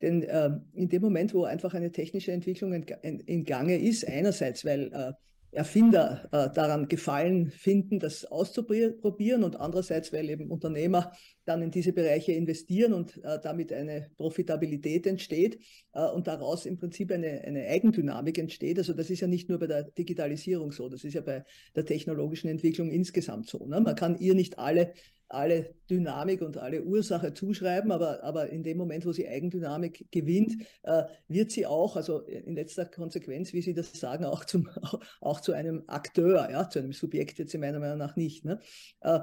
Denn 0.00 0.23
äh, 0.23 0.50
in 0.75 0.88
dem 0.88 1.02
Moment, 1.02 1.35
wo 1.35 1.45
einfach 1.45 1.75
eine 1.75 1.90
technische 1.90 2.33
Entwicklung 2.33 2.73
in, 2.73 2.85
in, 3.02 3.21
in 3.21 3.45
Gange 3.45 3.78
ist, 3.78 4.07
einerseits, 4.07 4.64
weil 4.64 4.92
äh, 4.92 5.12
Erfinder 5.50 6.28
äh, 6.31 6.52
daran 6.55 6.88
gefallen 6.88 7.50
finden, 7.50 7.99
das 7.99 8.25
auszuprobieren 8.26 9.45
und 9.45 9.57
andererseits, 9.57 10.12
weil 10.12 10.28
eben 10.28 10.50
Unternehmer 10.50 11.12
dann 11.45 11.62
in 11.62 11.71
diese 11.71 11.93
Bereiche 11.93 12.33
investieren 12.33 12.93
und 12.93 13.17
äh, 13.25 13.38
damit 13.43 13.73
eine 13.73 14.11
Profitabilität 14.17 15.07
entsteht 15.07 15.59
äh, 15.95 16.07
und 16.07 16.26
daraus 16.26 16.67
im 16.67 16.76
Prinzip 16.76 17.11
eine, 17.11 17.43
eine 17.43 17.67
Eigendynamik 17.67 18.38
entsteht. 18.38 18.78
Also 18.78 18.93
das 18.93 19.09
ist 19.09 19.21
ja 19.21 19.26
nicht 19.26 19.49
nur 19.49 19.59
bei 19.59 19.67
der 19.67 19.85
Digitalisierung 19.85 20.73
so, 20.73 20.88
das 20.88 21.05
ist 21.05 21.14
ja 21.14 21.23
bei 21.23 21.45
der 21.75 21.87
technologischen 21.87 22.49
Entwicklung 22.49 22.90
insgesamt 22.90 23.49
so. 23.49 23.67
Ne? 23.67 23.81
Man 23.81 23.95
kann 23.95 24.19
ihr 24.19 24.35
nicht 24.35 24.59
alle 24.59 24.93
alle 25.28 25.75
Dynamik 25.90 26.42
und 26.42 26.56
alle 26.56 26.82
Ursache 26.82 27.35
zuschreiben, 27.35 27.92
aber, 27.92 28.23
aber 28.23 28.49
in 28.50 28.62
dem 28.62 28.78
Moment, 28.78 29.04
wo 29.04 29.12
sie 29.12 29.28
Eigendynamik 29.28 30.06
gewinnt, 30.11 30.62
äh, 30.82 31.04
wird 31.28 31.50
sie 31.50 31.66
auch, 31.66 31.97
also 31.97 32.20
in 32.20 32.54
letzter 32.54 32.87
Konsequenz, 32.87 33.52
wie 33.52 33.62
Sie 33.62 33.75
das 33.75 33.92
sagen, 33.92 34.25
auch, 34.25 34.44
zum, 34.44 34.68
auch 35.20 35.40
zu 35.40 35.52
einem 35.52 35.85
Akteur, 35.87 36.50
ja, 36.50 36.68
zu 36.68 36.78
einem 36.78 36.92
Subjekt 36.92 37.38
jetzt 37.38 37.54
in 37.54 37.61
meiner 37.61 37.78
Meinung 37.78 37.99
nach 37.99 38.16
nicht. 38.16 38.44
Ne? 38.44 38.61
Äh, 39.00 39.20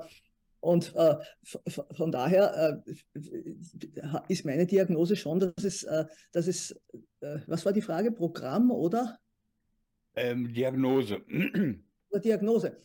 und 0.59 0.95
äh, 0.95 1.17
von 1.91 2.11
daher 2.11 2.83
äh, 2.83 3.19
ist 4.27 4.45
meine 4.45 4.65
Diagnose 4.65 5.15
schon, 5.15 5.39
dass 5.39 5.63
es, 5.63 5.83
äh, 5.83 6.05
dass 6.31 6.47
es 6.47 6.71
äh, 7.21 7.39
was 7.45 7.65
war 7.65 7.73
die 7.73 7.83
Frage, 7.83 8.11
Programm 8.11 8.71
oder? 8.71 9.19
Ähm, 10.15 10.51
Diagnose. 10.53 11.21
Diagnose. 12.23 12.77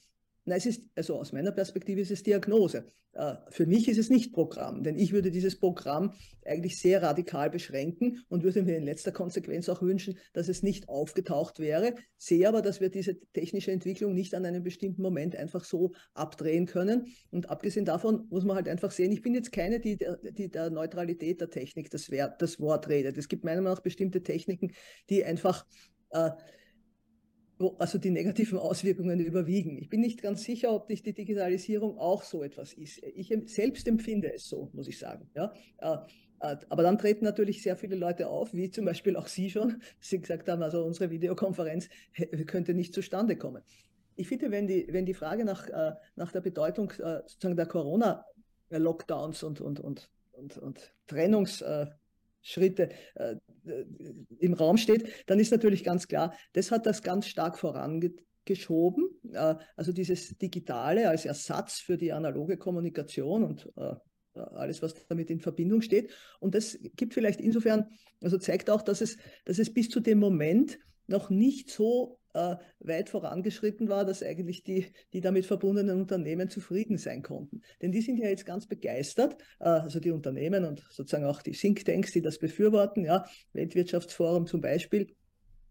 Na, 0.44 0.56
es 0.56 0.66
ist, 0.66 0.88
also 0.94 1.16
aus 1.16 1.32
meiner 1.32 1.52
Perspektive 1.52 2.00
ist 2.00 2.10
es 2.10 2.22
Diagnose. 2.22 2.86
Äh, 3.12 3.34
für 3.50 3.66
mich 3.66 3.88
ist 3.88 3.98
es 3.98 4.08
nicht 4.08 4.32
Programm, 4.32 4.82
denn 4.82 4.98
ich 4.98 5.12
würde 5.12 5.30
dieses 5.30 5.58
Programm 5.58 6.14
eigentlich 6.46 6.78
sehr 6.78 7.02
radikal 7.02 7.50
beschränken 7.50 8.24
und 8.28 8.42
würde 8.42 8.62
mir 8.62 8.76
in 8.76 8.84
letzter 8.84 9.12
Konsequenz 9.12 9.68
auch 9.68 9.82
wünschen, 9.82 10.16
dass 10.32 10.48
es 10.48 10.62
nicht 10.62 10.88
aufgetaucht 10.88 11.58
wäre. 11.58 11.94
Sehe 12.16 12.48
aber, 12.48 12.62
dass 12.62 12.80
wir 12.80 12.88
diese 12.88 13.20
technische 13.32 13.72
Entwicklung 13.72 14.14
nicht 14.14 14.34
an 14.34 14.46
einem 14.46 14.62
bestimmten 14.62 15.02
Moment 15.02 15.36
einfach 15.36 15.64
so 15.64 15.92
abdrehen 16.14 16.66
können. 16.66 17.08
Und 17.30 17.50
abgesehen 17.50 17.84
davon 17.84 18.26
muss 18.30 18.44
man 18.44 18.56
halt 18.56 18.68
einfach 18.68 18.92
sehen, 18.92 19.12
ich 19.12 19.22
bin 19.22 19.34
jetzt 19.34 19.52
keine, 19.52 19.80
die 19.80 19.96
der, 19.96 20.16
die 20.16 20.50
der 20.50 20.70
Neutralität 20.70 21.40
der 21.40 21.50
Technik 21.50 21.90
das, 21.90 22.10
Wort 22.10 22.88
redet. 22.88 23.18
Es 23.18 23.28
gibt 23.28 23.44
meiner 23.44 23.60
Meinung 23.60 23.74
nach 23.74 23.82
bestimmte 23.82 24.22
Techniken, 24.22 24.72
die 25.08 25.24
einfach 25.24 25.66
äh, 26.10 26.30
wo 27.60 27.76
also 27.78 27.98
die 27.98 28.10
negativen 28.10 28.58
Auswirkungen 28.58 29.20
überwiegen. 29.20 29.76
Ich 29.76 29.90
bin 29.90 30.00
nicht 30.00 30.22
ganz 30.22 30.42
sicher, 30.42 30.72
ob 30.72 30.88
nicht 30.88 31.04
die 31.04 31.12
Digitalisierung 31.12 31.98
auch 31.98 32.22
so 32.22 32.42
etwas 32.42 32.72
ist. 32.72 33.02
Ich 33.02 33.32
selbst 33.46 33.86
empfinde 33.86 34.32
es 34.32 34.48
so, 34.48 34.70
muss 34.72 34.88
ich 34.88 34.98
sagen. 34.98 35.30
Ja? 35.36 35.52
Äh, 35.78 35.98
äh, 36.40 36.56
aber 36.70 36.82
dann 36.82 36.96
treten 36.96 37.26
natürlich 37.26 37.62
sehr 37.62 37.76
viele 37.76 37.96
Leute 37.96 38.28
auf, 38.28 38.54
wie 38.54 38.70
zum 38.70 38.86
Beispiel 38.86 39.14
auch 39.14 39.26
Sie 39.26 39.50
schon, 39.50 39.82
Sie 40.00 40.18
gesagt 40.18 40.48
haben, 40.48 40.62
also 40.62 40.84
unsere 40.84 41.10
Videokonferenz 41.10 41.90
könnte 42.46 42.72
nicht 42.72 42.94
zustande 42.94 43.36
kommen. 43.36 43.62
Ich 44.16 44.26
finde, 44.26 44.50
wenn 44.50 44.66
die, 44.66 44.86
wenn 44.90 45.04
die 45.04 45.14
Frage 45.14 45.44
nach, 45.44 45.68
äh, 45.68 45.92
nach 46.16 46.32
der 46.32 46.40
Bedeutung 46.40 46.90
sozusagen 46.90 47.56
der 47.56 47.66
Corona-Lockdowns 47.66 49.42
und, 49.42 49.60
und, 49.60 49.80
und, 49.80 50.10
und, 50.32 50.56
und 50.56 50.94
Trennungs- 51.08 51.62
Schritte 52.42 52.90
äh, 53.14 53.36
im 54.38 54.54
Raum 54.54 54.76
steht, 54.76 55.08
dann 55.26 55.38
ist 55.38 55.50
natürlich 55.50 55.84
ganz 55.84 56.08
klar, 56.08 56.34
das 56.52 56.70
hat 56.70 56.86
das 56.86 57.02
ganz 57.02 57.26
stark 57.26 57.58
vorangeschoben. 57.58 59.08
Äh, 59.32 59.56
also 59.76 59.92
dieses 59.92 60.36
Digitale 60.38 61.08
als 61.08 61.24
Ersatz 61.24 61.80
für 61.80 61.96
die 61.96 62.12
analoge 62.12 62.56
Kommunikation 62.56 63.44
und 63.44 63.70
äh, 63.76 63.94
alles, 64.34 64.80
was 64.80 64.94
damit 65.08 65.28
in 65.30 65.40
Verbindung 65.40 65.82
steht. 65.82 66.12
Und 66.38 66.54
das 66.54 66.78
gibt 66.96 67.14
vielleicht 67.14 67.40
insofern, 67.40 67.88
also 68.22 68.38
zeigt 68.38 68.70
auch, 68.70 68.82
dass 68.82 69.00
es, 69.00 69.16
dass 69.44 69.58
es 69.58 69.72
bis 69.72 69.88
zu 69.88 70.00
dem 70.00 70.18
Moment 70.18 70.78
noch 71.08 71.30
nicht 71.30 71.70
so 71.70 72.19
äh, 72.34 72.56
weit 72.80 73.08
vorangeschritten 73.08 73.88
war, 73.88 74.04
dass 74.04 74.22
eigentlich 74.22 74.62
die, 74.62 74.86
die 75.12 75.20
damit 75.20 75.46
verbundenen 75.46 76.00
Unternehmen 76.00 76.48
zufrieden 76.48 76.98
sein 76.98 77.22
konnten. 77.22 77.62
Denn 77.82 77.92
die 77.92 78.00
sind 78.00 78.18
ja 78.18 78.28
jetzt 78.28 78.46
ganz 78.46 78.66
begeistert, 78.66 79.36
äh, 79.58 79.64
also 79.64 80.00
die 80.00 80.10
Unternehmen 80.10 80.64
und 80.64 80.84
sozusagen 80.90 81.24
auch 81.24 81.42
die 81.42 81.52
Thinktanks, 81.52 82.12
die 82.12 82.22
das 82.22 82.38
befürworten, 82.38 83.04
ja, 83.04 83.24
Weltwirtschaftsforum 83.52 84.46
zum 84.46 84.60
Beispiel, 84.60 85.14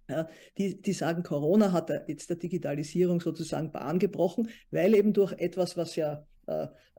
ja, 0.09 0.27
die, 0.57 0.81
die 0.81 0.93
sagen, 0.93 1.23
Corona 1.23 1.71
hat 1.71 1.91
jetzt 2.07 2.29
der 2.29 2.37
Digitalisierung 2.37 3.21
sozusagen 3.21 3.71
Bahn 3.71 3.99
gebrochen, 3.99 4.49
weil 4.71 4.95
eben 4.95 5.13
durch 5.13 5.33
etwas, 5.33 5.77
was 5.77 5.95
ja 5.95 6.25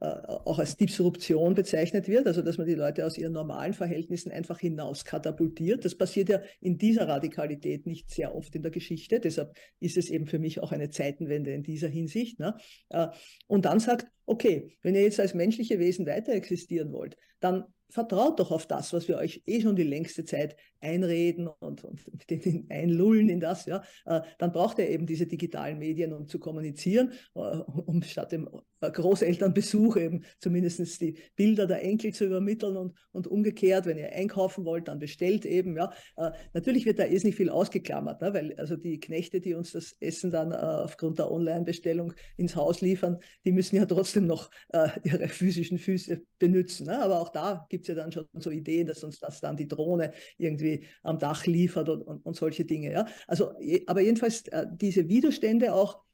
auch 0.00 0.58
als 0.58 0.76
Disruption 0.76 1.54
bezeichnet 1.54 2.08
wird, 2.08 2.26
also 2.26 2.40
dass 2.40 2.56
man 2.56 2.66
die 2.66 2.74
Leute 2.74 3.04
aus 3.04 3.18
ihren 3.18 3.32
normalen 3.32 3.74
Verhältnissen 3.74 4.32
einfach 4.32 4.58
hinaus 4.58 5.04
katapultiert. 5.04 5.84
Das 5.84 5.94
passiert 5.94 6.30
ja 6.30 6.40
in 6.60 6.78
dieser 6.78 7.06
Radikalität 7.06 7.86
nicht 7.86 8.08
sehr 8.08 8.34
oft 8.34 8.54
in 8.54 8.62
der 8.62 8.70
Geschichte. 8.70 9.20
Deshalb 9.20 9.54
ist 9.78 9.98
es 9.98 10.08
eben 10.08 10.26
für 10.26 10.38
mich 10.38 10.60
auch 10.60 10.72
eine 10.72 10.88
Zeitenwende 10.88 11.52
in 11.52 11.62
dieser 11.62 11.88
Hinsicht. 11.88 12.38
Ne? 12.38 12.56
Äh, 12.88 13.08
und 13.46 13.66
dann 13.66 13.78
sagt, 13.78 14.06
okay, 14.24 14.76
wenn 14.82 14.94
ihr 14.94 15.02
jetzt 15.02 15.20
als 15.20 15.34
menschliche 15.34 15.78
Wesen 15.78 16.06
weiter 16.06 16.32
existieren 16.32 16.92
wollt, 16.92 17.16
dann 17.40 17.64
vertraut 17.90 18.38
doch 18.38 18.52
auf 18.52 18.66
das, 18.66 18.92
was 18.92 19.08
wir 19.08 19.18
euch 19.18 19.42
eh 19.46 19.60
schon 19.60 19.76
die 19.76 19.82
längste 19.82 20.24
Zeit 20.24 20.56
einreden 20.80 21.48
und, 21.48 21.84
und 21.84 22.00
einlullen 22.70 23.28
in 23.28 23.40
das, 23.40 23.66
ja, 23.66 23.82
äh, 24.06 24.20
dann 24.38 24.52
braucht 24.52 24.78
er 24.78 24.88
eben 24.88 25.06
diese 25.06 25.26
digitalen 25.26 25.78
Medien, 25.78 26.12
um 26.12 26.26
zu 26.26 26.38
kommunizieren, 26.38 27.12
äh, 27.34 27.40
um 27.40 28.02
statt 28.02 28.32
dem 28.32 28.46
äh, 28.46 28.60
Großelternbesuch 28.80 29.96
eben 29.96 30.24
zumindest 30.38 31.00
die 31.00 31.18
Bilder 31.36 31.66
der 31.66 31.82
Enkel 31.82 32.12
zu 32.14 32.24
übermitteln 32.24 32.76
und, 32.76 32.94
und 33.12 33.26
umgekehrt, 33.26 33.86
wenn 33.86 33.98
ihr 33.98 34.12
einkaufen 34.12 34.64
wollt, 34.64 34.88
dann 34.88 34.98
bestellt 34.98 35.44
eben, 35.44 35.76
ja. 35.76 35.92
Äh, 36.16 36.30
natürlich 36.54 36.86
wird 36.86 36.98
da 36.98 37.04
eh 37.04 37.20
nicht 37.20 37.36
viel 37.36 37.50
ausgeklammert, 37.50 38.22
ne, 38.22 38.32
weil 38.32 38.54
also 38.56 38.76
die 38.76 38.98
Knechte, 38.98 39.40
die 39.40 39.54
uns 39.54 39.72
das 39.72 39.96
Essen 40.00 40.30
dann 40.30 40.52
äh, 40.52 40.56
aufgrund 40.56 41.18
der 41.18 41.30
Online-Bestellung 41.30 42.14
ins 42.36 42.56
Haus 42.56 42.80
liefern, 42.80 43.18
die 43.44 43.52
müssen 43.52 43.76
ja 43.76 43.84
trotzdem 43.86 44.26
noch 44.26 44.50
äh, 44.70 44.88
ihre 45.04 45.28
physischen 45.28 45.78
Füße 45.78 46.22
benutzen, 46.38 46.86
ne? 46.86 47.02
aber 47.02 47.20
auch 47.20 47.28
da 47.28 47.66
gibt 47.68 47.84
es 47.84 47.88
ja 47.88 47.94
dann 47.94 48.12
schon 48.12 48.26
so 48.38 48.50
Ideen, 48.50 48.86
dass 48.86 49.04
uns 49.04 49.18
das 49.18 49.40
dann 49.40 49.56
die 49.56 49.68
Drohne 49.68 50.12
irgendwie 50.38 50.84
am 51.02 51.18
Dach 51.18 51.46
liefert 51.46 51.88
und, 51.88 52.02
und, 52.02 52.24
und 52.24 52.36
solche 52.36 52.64
Dinge, 52.64 52.92
ja. 52.92 53.06
Also, 53.26 53.52
aber 53.86 54.00
jedenfalls 54.00 54.46
äh, 54.48 54.66
diese 54.72 55.08
Widerstände 55.08 55.74
auch 55.74 55.96
äh, 55.96 56.09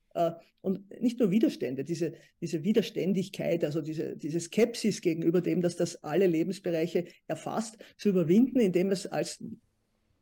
und 0.60 1.00
nicht 1.00 1.20
nur 1.20 1.30
Widerstände, 1.30 1.84
diese, 1.84 2.14
diese 2.40 2.64
Widerständigkeit, 2.64 3.64
also 3.64 3.80
diese, 3.80 4.16
diese 4.16 4.40
Skepsis 4.40 5.00
gegenüber 5.00 5.40
dem, 5.40 5.62
dass 5.62 5.76
das 5.76 6.02
alle 6.02 6.26
Lebensbereiche 6.26 7.04
erfasst, 7.28 7.78
zu 7.96 8.08
überwinden, 8.08 8.58
indem 8.58 8.90
es 8.90 9.06
als 9.06 9.38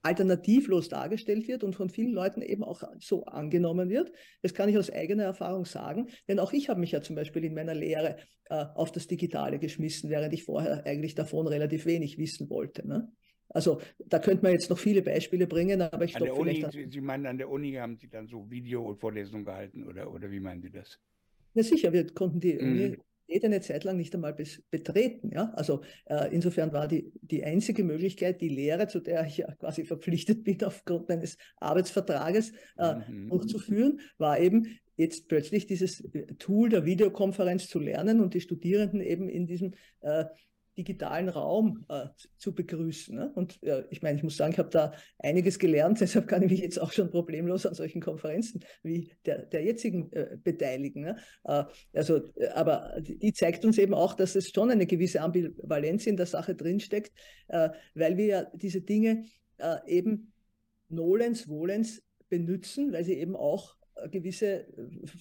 alternativlos 0.05 0.91
dargestellt 0.91 1.49
wird 1.49 1.65
und 1.65 1.75
von 1.75 1.89
vielen 1.89 2.13
Leuten 2.13 2.43
eben 2.43 2.63
auch 2.63 2.83
so 3.01 3.25
angenommen 3.25 3.89
wird. 3.89 4.13
Das 4.43 4.53
kann 4.53 4.69
ich 4.69 4.77
aus 4.77 4.91
eigener 4.91 5.25
Erfahrung 5.25 5.65
sagen, 5.65 6.09
denn 6.29 6.39
auch 6.39 6.53
ich 6.53 6.69
habe 6.69 6.79
mich 6.79 6.93
ja 6.93 7.01
zum 7.01 7.17
Beispiel 7.17 7.43
in 7.45 7.55
meiner 7.55 7.75
Lehre 7.75 8.19
äh, 8.51 8.67
auf 8.75 8.93
das 8.93 9.07
Digitale 9.07 9.59
geschmissen, 9.59 10.11
während 10.11 10.35
ich 10.35 10.45
vorher 10.45 10.85
eigentlich 10.85 11.15
davon 11.15 11.47
relativ 11.47 11.87
wenig 11.87 12.19
wissen 12.19 12.51
wollte. 12.51 12.87
Ne? 12.87 13.11
Also 13.49 13.81
da 13.99 14.19
könnte 14.19 14.43
man 14.43 14.53
jetzt 14.53 14.71
noch 14.71 14.79
viele 14.79 15.03
Beispiele 15.03 15.47
bringen, 15.47 15.81
aber 15.83 16.05
ich 16.05 16.15
glaube 16.15 16.35
vielleicht... 16.35 16.73
Sie, 16.73 16.87
Sie 16.91 17.01
meinen, 17.01 17.27
an 17.27 17.39
der 17.39 17.49
Uni 17.49 17.73
haben 17.73 17.97
Sie 17.97 18.09
dann 18.09 18.27
so 18.27 18.51
Video-Vorlesungen 18.51 19.45
gehalten 19.45 19.87
oder, 19.87 20.13
oder 20.13 20.31
wie 20.31 20.41
meinen 20.41 20.63
Sie 20.63 20.71
das? 20.71 20.99
Ja 21.55 21.63
sicher, 21.63 21.93
wir 21.93 22.07
konnten 22.13 22.41
die 22.41 22.55
mhm. 22.55 22.73
Uni 22.73 22.97
eine 23.43 23.61
Zeit 23.61 23.85
lang 23.85 23.97
nicht 23.97 24.15
einmal 24.15 24.37
betreten. 24.71 25.31
Ja? 25.33 25.53
Also 25.55 25.83
äh, 26.05 26.33
insofern 26.33 26.73
war 26.73 26.87
die, 26.87 27.13
die 27.23 27.43
einzige 27.45 27.83
Möglichkeit, 27.83 28.41
die 28.41 28.49
Lehre, 28.49 28.87
zu 28.87 29.01
der 29.01 29.27
ich 29.27 29.39
ja 29.39 29.53
quasi 29.55 29.85
verpflichtet 29.85 30.45
bin 30.45 30.63
aufgrund 30.63 31.09
meines 31.09 31.39
Arbeitsvertrages 31.57 32.53
äh, 32.77 32.97
mhm. 33.09 33.31
durchzuführen, 33.31 34.01
war 34.19 34.39
eben 34.39 34.79
jetzt 34.97 35.29
plötzlich 35.29 35.67
dieses 35.67 36.09
Tool 36.39 36.69
der 36.69 36.85
Videokonferenz 36.85 37.69
zu 37.69 37.81
lernen 37.81 38.21
und 38.21 38.35
die 38.35 38.41
Studierenden 38.41 39.01
eben 39.01 39.29
in 39.29 39.47
diesem 39.47 39.75
äh, 40.01 40.27
digitalen 40.77 41.29
Raum 41.29 41.85
äh, 41.89 42.07
zu 42.37 42.55
begrüßen. 42.55 43.15
Ne? 43.15 43.33
Und 43.35 43.63
äh, 43.63 43.85
ich 43.91 44.03
meine, 44.03 44.17
ich 44.17 44.25
muss 44.25 44.37
sagen, 44.37 44.53
ich 44.53 44.59
habe 44.59 44.71
da 44.71 44.93
einiges 45.19 45.59
gelernt, 45.59 46.01
deshalb 46.01 46.29
kann 46.29 46.43
ich 46.43 46.51
mich 46.51 46.61
jetzt 46.61 46.81
auch 46.81 46.93
schon 46.93 47.11
problemlos 47.11 47.67
an 47.67 47.75
solchen 47.75 48.01
Konferenzen 48.01 48.65
wie 48.83 49.11
der, 49.25 49.47
der 49.47 49.63
jetzigen 49.63 50.13
äh, 50.13 50.37
beteiligen. 50.43 51.03
Ne? 51.03 51.17
Äh, 51.45 51.65
also, 51.93 52.29
äh, 52.37 52.49
aber 52.49 53.01
die 53.01 53.33
zeigt 53.33 53.65
uns 53.65 53.79
eben 53.79 53.95
auch, 53.95 54.15
dass 54.15 54.35
es 54.35 54.51
schon 54.51 54.71
eine 54.71 54.87
gewisse 54.87 55.21
Ambivalenz 55.21 56.07
in 56.07 56.17
der 56.17 56.27
Sache 56.27 56.55
drinsteckt, 56.55 57.13
äh, 57.49 57.71
weil 57.95 58.17
wir 58.17 58.27
ja 58.27 58.45
diese 58.55 58.81
Dinge 58.81 59.25
eben 59.87 60.33
nolens, 60.89 61.43
volens 61.43 62.03
benutzen, 62.29 62.93
weil 62.93 63.05
sie 63.05 63.15
eben 63.15 63.37
auch 63.37 63.77
gewisse 64.11 64.67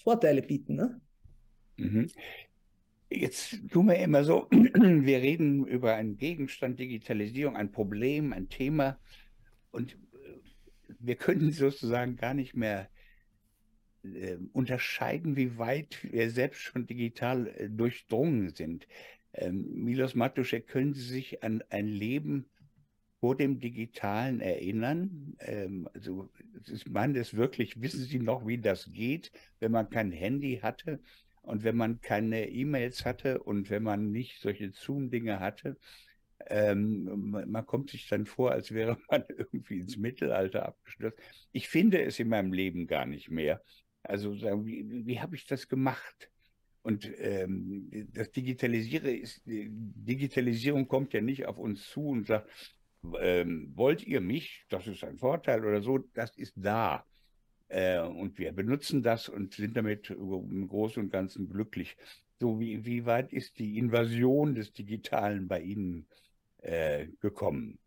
Vorteile 0.02 0.42
bieten. 0.42 0.76
Ne? 0.76 1.02
Mhm. 1.78 2.10
Jetzt 3.16 3.70
tun 3.70 3.88
wir 3.88 3.98
immer 3.98 4.24
so, 4.24 4.48
wir 4.52 5.22
reden 5.22 5.68
über 5.68 5.96
einen 5.96 6.18
Gegenstand, 6.18 6.80
Digitalisierung, 6.80 7.56
ein 7.56 7.72
Problem, 7.72 8.34
ein 8.34 8.50
Thema 8.50 8.98
und 9.72 9.94
äh, 9.94 9.98
wir 11.00 11.16
können 11.16 11.52
sozusagen 11.52 12.16
gar 12.16 12.34
nicht 12.34 12.56
mehr 12.56 12.90
äh, 14.04 14.38
unterscheiden, 14.52 15.36
wie 15.36 15.58
weit 15.58 16.00
wir 16.12 16.32
selbst 16.32 16.62
schon 16.62 16.88
digital 16.88 17.48
äh, 17.48 17.70
durchdrungen 17.70 18.50
sind. 18.50 18.88
Ähm, 19.34 19.84
Milos 19.84 20.16
Matuszek, 20.16 20.68
können 20.68 20.94
Sie 20.94 21.04
sich 21.04 21.44
an 21.44 21.64
ein 21.70 21.88
Leben 21.88 22.46
vor 23.20 23.38
dem 23.38 23.60
Digitalen 23.60 24.42
erinnern? 24.42 25.36
Ähm, 25.40 25.88
also, 25.94 26.30
ist 26.66 26.90
man 26.90 27.14
das 27.14 27.36
wirklich, 27.36 27.80
wissen 27.82 28.04
Sie 28.04 28.20
noch, 28.20 28.48
wie 28.48 28.58
das 28.58 28.92
geht, 28.92 29.32
wenn 29.60 29.72
man 29.72 29.90
kein 29.90 30.12
Handy 30.12 30.60
hatte? 30.62 31.00
Und 31.44 31.64
wenn 31.64 31.76
man 31.76 32.02
keine 32.02 32.50
E-Mails 32.50 33.06
hatte 33.06 33.44
und 33.44 33.70
wenn 33.70 33.84
man 33.84 34.12
nicht 34.12 34.42
solche 34.42 34.72
Zoom-Dinge 34.72 35.40
hatte, 35.40 35.78
ähm, 36.48 37.32
man 37.48 37.66
kommt 37.66 37.90
sich 37.90 38.08
dann 38.08 38.26
vor, 38.26 38.52
als 38.52 38.72
wäre 38.72 38.98
man 39.10 39.24
irgendwie 39.30 39.80
ins 39.80 39.98
Mittelalter 39.98 40.66
abgestürzt. 40.66 41.20
Ich 41.52 41.68
finde 41.68 42.02
es 42.02 42.20
in 42.20 42.30
meinem 42.30 42.54
Leben 42.54 42.88
gar 42.88 43.06
nicht 43.06 43.30
mehr. 43.30 43.62
Also 44.04 44.36
wie, 44.66 45.06
wie 45.06 45.20
habe 45.20 45.36
ich 45.36 45.46
das 45.46 45.68
gemacht? 45.68 46.30
Und 46.82 47.10
ähm, 47.18 47.90
das 48.12 48.32
Digitalisiere 48.32 49.12
ist, 49.12 49.42
Digitalisierung 49.46 50.88
kommt 50.88 51.14
ja 51.14 51.22
nicht 51.22 51.46
auf 51.46 51.58
uns 51.58 51.90
zu 51.90 52.08
und 52.08 52.28
sagt, 52.28 52.50
ähm, 53.20 53.72
wollt 53.76 54.06
ihr 54.06 54.22
mich? 54.22 54.66
Das 54.70 54.88
ist 54.88 55.04
ein 55.04 55.18
Vorteil 55.18 55.66
oder 55.66 55.82
so. 55.82 56.00
Das 56.14 56.36
ist 56.38 56.54
da. 56.58 57.06
Äh, 57.74 58.02
und 58.02 58.38
wir 58.38 58.52
benutzen 58.52 59.02
das 59.02 59.30
und 59.30 59.56
sind 59.56 59.76
damit 59.76 60.12
im 60.12 60.68
Großen 60.68 61.02
und 61.02 61.10
Ganzen 61.10 61.50
glücklich. 61.50 61.98
So, 62.40 62.60
wie, 62.60 62.86
wie 62.86 63.06
weit 63.08 63.34
ist 63.34 63.58
die 63.58 63.80
Invasion 63.80 64.54
des 64.54 64.74
Digitalen 64.74 65.48
bei 65.48 65.62
Ihnen 65.62 66.08
äh, 66.62 67.08
gekommen? 67.20 67.80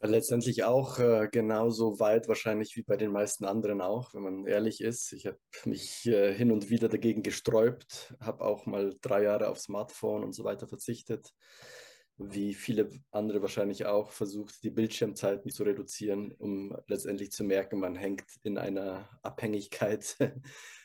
Letztendlich 0.00 0.64
auch 0.64 0.98
äh, 0.98 1.28
genauso 1.30 2.00
weit 2.00 2.26
wahrscheinlich 2.26 2.76
wie 2.76 2.82
bei 2.82 2.96
den 2.96 3.12
meisten 3.12 3.44
anderen 3.44 3.80
auch, 3.80 4.14
wenn 4.14 4.22
man 4.22 4.46
ehrlich 4.46 4.80
ist. 4.80 5.12
Ich 5.12 5.26
habe 5.26 5.38
mich 5.64 6.04
äh, 6.06 6.34
hin 6.34 6.50
und 6.50 6.68
wieder 6.68 6.88
dagegen 6.88 7.22
gesträubt, 7.22 8.14
habe 8.18 8.44
auch 8.44 8.66
mal 8.66 8.96
drei 9.00 9.22
Jahre 9.22 9.48
auf 9.48 9.60
Smartphone 9.60 10.24
und 10.24 10.34
so 10.34 10.42
weiter 10.42 10.66
verzichtet 10.66 11.32
wie 12.18 12.54
viele 12.54 12.88
andere 13.10 13.42
wahrscheinlich 13.42 13.84
auch, 13.86 14.10
versucht, 14.10 14.62
die 14.62 14.70
Bildschirmzeiten 14.70 15.50
zu 15.50 15.64
reduzieren, 15.64 16.32
um 16.32 16.76
letztendlich 16.86 17.30
zu 17.30 17.44
merken, 17.44 17.78
man 17.78 17.94
hängt 17.94 18.24
in 18.42 18.56
einer 18.56 19.08
Abhängigkeit 19.22 20.16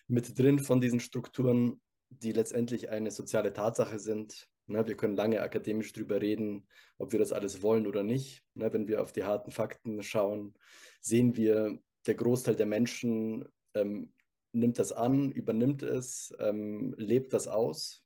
mit 0.07 0.37
drin 0.37 0.59
von 0.59 0.81
diesen 0.81 0.99
Strukturen, 0.99 1.79
die 2.09 2.33
letztendlich 2.33 2.89
eine 2.89 3.11
soziale 3.11 3.53
Tatsache 3.53 3.99
sind. 3.99 4.49
Ne, 4.67 4.85
wir 4.87 4.95
können 4.95 5.15
lange 5.15 5.41
akademisch 5.41 5.93
darüber 5.93 6.21
reden, 6.21 6.67
ob 6.97 7.13
wir 7.13 7.19
das 7.19 7.31
alles 7.31 7.61
wollen 7.61 7.87
oder 7.87 8.03
nicht. 8.03 8.43
Ne, 8.53 8.71
wenn 8.73 8.87
wir 8.87 9.01
auf 9.01 9.13
die 9.13 9.23
harten 9.23 9.51
Fakten 9.51 10.03
schauen, 10.03 10.53
sehen 10.99 11.35
wir, 11.37 11.79
der 12.07 12.15
Großteil 12.15 12.55
der 12.55 12.65
Menschen 12.65 13.47
ähm, 13.73 14.11
nimmt 14.51 14.79
das 14.79 14.91
an, 14.91 15.31
übernimmt 15.31 15.83
es, 15.83 16.33
ähm, 16.39 16.93
lebt 16.97 17.31
das 17.33 17.47
aus. 17.47 18.03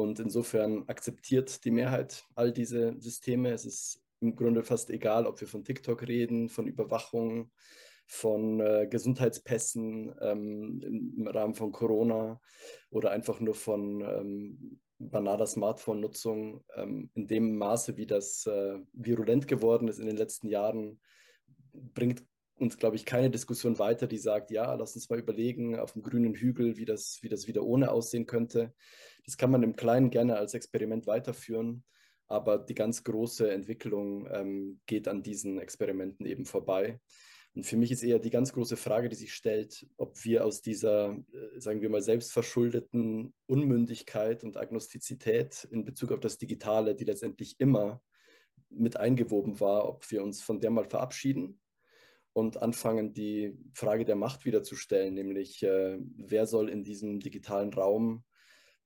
Und 0.00 0.18
insofern 0.18 0.84
akzeptiert 0.88 1.64
die 1.64 1.70
Mehrheit 1.70 2.24
all 2.34 2.52
diese 2.52 2.96
Systeme. 3.00 3.50
Es 3.50 3.66
ist 3.66 4.02
im 4.20 4.34
Grunde 4.34 4.62
fast 4.62 4.90
egal, 4.90 5.26
ob 5.26 5.40
wir 5.40 5.48
von 5.48 5.64
TikTok 5.64 6.06
reden, 6.08 6.48
von 6.48 6.66
Überwachung, 6.66 7.50
von 8.06 8.60
äh, 8.60 8.86
Gesundheitspässen 8.90 10.14
ähm, 10.20 10.80
im 11.18 11.28
Rahmen 11.28 11.54
von 11.54 11.70
Corona 11.70 12.40
oder 12.90 13.10
einfach 13.10 13.40
nur 13.40 13.54
von 13.54 14.00
ähm, 14.00 14.80
banaler 14.98 15.46
Smartphone-Nutzung. 15.46 16.64
Ähm, 16.74 17.10
in 17.14 17.26
dem 17.26 17.56
Maße, 17.56 17.96
wie 17.96 18.06
das 18.06 18.46
äh, 18.46 18.78
virulent 18.92 19.48
geworden 19.48 19.86
ist 19.86 19.98
in 19.98 20.06
den 20.06 20.16
letzten 20.16 20.48
Jahren, 20.48 20.98
bringt 21.72 22.24
uns, 22.60 22.76
glaube 22.76 22.96
ich, 22.96 23.06
keine 23.06 23.30
Diskussion 23.30 23.78
weiter, 23.78 24.06
die 24.06 24.18
sagt, 24.18 24.50
ja, 24.50 24.74
lass 24.74 24.94
uns 24.94 25.08
mal 25.08 25.18
überlegen 25.18 25.78
auf 25.78 25.92
dem 25.92 26.02
grünen 26.02 26.34
Hügel, 26.34 26.76
wie 26.76 26.84
das, 26.84 27.18
wie 27.22 27.28
das 27.28 27.46
wieder 27.46 27.64
ohne 27.64 27.90
aussehen 27.90 28.26
könnte. 28.26 28.74
Das 29.24 29.36
kann 29.36 29.50
man 29.50 29.62
im 29.62 29.76
Kleinen 29.76 30.10
gerne 30.10 30.36
als 30.36 30.54
Experiment 30.54 31.06
weiterführen, 31.06 31.84
aber 32.26 32.58
die 32.58 32.74
ganz 32.74 33.02
große 33.04 33.50
Entwicklung 33.50 34.28
ähm, 34.30 34.80
geht 34.86 35.08
an 35.08 35.22
diesen 35.22 35.58
Experimenten 35.58 36.26
eben 36.26 36.44
vorbei. 36.44 37.00
Und 37.54 37.64
für 37.64 37.76
mich 37.76 37.90
ist 37.90 38.02
eher 38.02 38.20
die 38.20 38.30
ganz 38.30 38.52
große 38.52 38.76
Frage, 38.76 39.08
die 39.08 39.16
sich 39.16 39.34
stellt, 39.34 39.86
ob 39.96 40.24
wir 40.24 40.44
aus 40.44 40.62
dieser, 40.62 41.16
äh, 41.32 41.60
sagen 41.60 41.80
wir 41.80 41.90
mal, 41.90 42.02
selbstverschuldeten 42.02 43.34
Unmündigkeit 43.46 44.44
und 44.44 44.56
Agnostizität 44.56 45.66
in 45.70 45.84
Bezug 45.84 46.12
auf 46.12 46.20
das 46.20 46.38
Digitale, 46.38 46.94
die 46.94 47.04
letztendlich 47.04 47.58
immer 47.58 48.02
mit 48.68 48.96
eingewoben 48.96 49.58
war, 49.60 49.88
ob 49.88 50.08
wir 50.10 50.22
uns 50.22 50.42
von 50.42 50.60
der 50.60 50.70
mal 50.70 50.84
verabschieden 50.84 51.59
und 52.32 52.62
anfangen, 52.62 53.12
die 53.12 53.56
Frage 53.74 54.04
der 54.04 54.16
Macht 54.16 54.44
wieder 54.44 54.62
zu 54.62 54.76
stellen, 54.76 55.14
nämlich 55.14 55.62
äh, 55.62 55.98
wer 56.16 56.46
soll 56.46 56.68
in 56.68 56.84
diesem 56.84 57.20
digitalen 57.20 57.72
Raum 57.72 58.24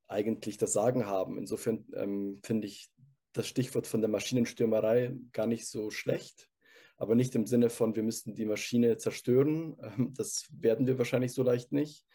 eigentlich 0.07 0.57
das 0.57 0.73
Sagen 0.73 1.07
haben. 1.07 1.39
Insofern 1.39 1.85
ähm, 1.95 2.41
finde 2.43 2.67
ich 2.67 2.91
das 3.33 3.47
Stichwort 3.47 3.87
von 3.87 4.01
der 4.01 4.11
Maschinenstürmerei 4.11 5.15
gar 5.33 5.47
nicht 5.47 5.67
so 5.67 5.91
schlecht, 5.91 6.49
aber 6.97 7.15
nicht 7.15 7.35
im 7.35 7.47
Sinne 7.47 7.71
von, 7.71 7.97
wir 7.97 8.03
müssten 8.03 8.35
die 8.35 8.47
Maschine 8.47 8.97
zerstören. 8.97 9.77
Ähm, 9.83 10.15
das 10.17 10.49
werden 10.59 10.87
wir 10.87 10.99
wahrscheinlich 10.99 11.33
so 11.33 11.43
leicht 11.43 11.73
nicht. 11.73 12.07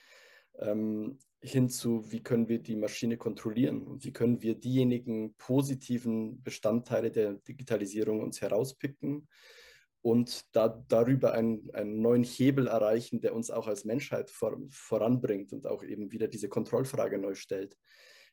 Ähm, 0.57 1.19
hinzu, 1.41 2.11
wie 2.11 2.21
können 2.21 2.49
wir 2.49 2.59
die 2.59 2.75
Maschine 2.75 3.17
kontrollieren 3.17 3.83
und 3.83 4.03
wie 4.03 4.11
können 4.11 4.41
wir 4.41 4.55
diejenigen 4.55 5.35
positiven 5.35 6.41
Bestandteile 6.43 7.11
der 7.11 7.35
Digitalisierung 7.35 8.21
uns 8.21 8.41
herauspicken 8.41 9.27
und 10.01 10.55
da, 10.55 10.69
darüber 10.87 11.33
einen, 11.33 11.69
einen 11.71 12.01
neuen 12.01 12.23
Hebel 12.23 12.67
erreichen, 12.67 13.21
der 13.21 13.35
uns 13.35 13.51
auch 13.51 13.67
als 13.67 13.85
Menschheit 13.85 14.29
vor, 14.29 14.57
voranbringt 14.69 15.51
und 15.51 15.67
auch 15.67 15.83
eben 15.83 16.11
wieder 16.11 16.27
diese 16.27 16.49
Kontrollfrage 16.49 17.17
neu 17.17 17.35
stellt. 17.35 17.77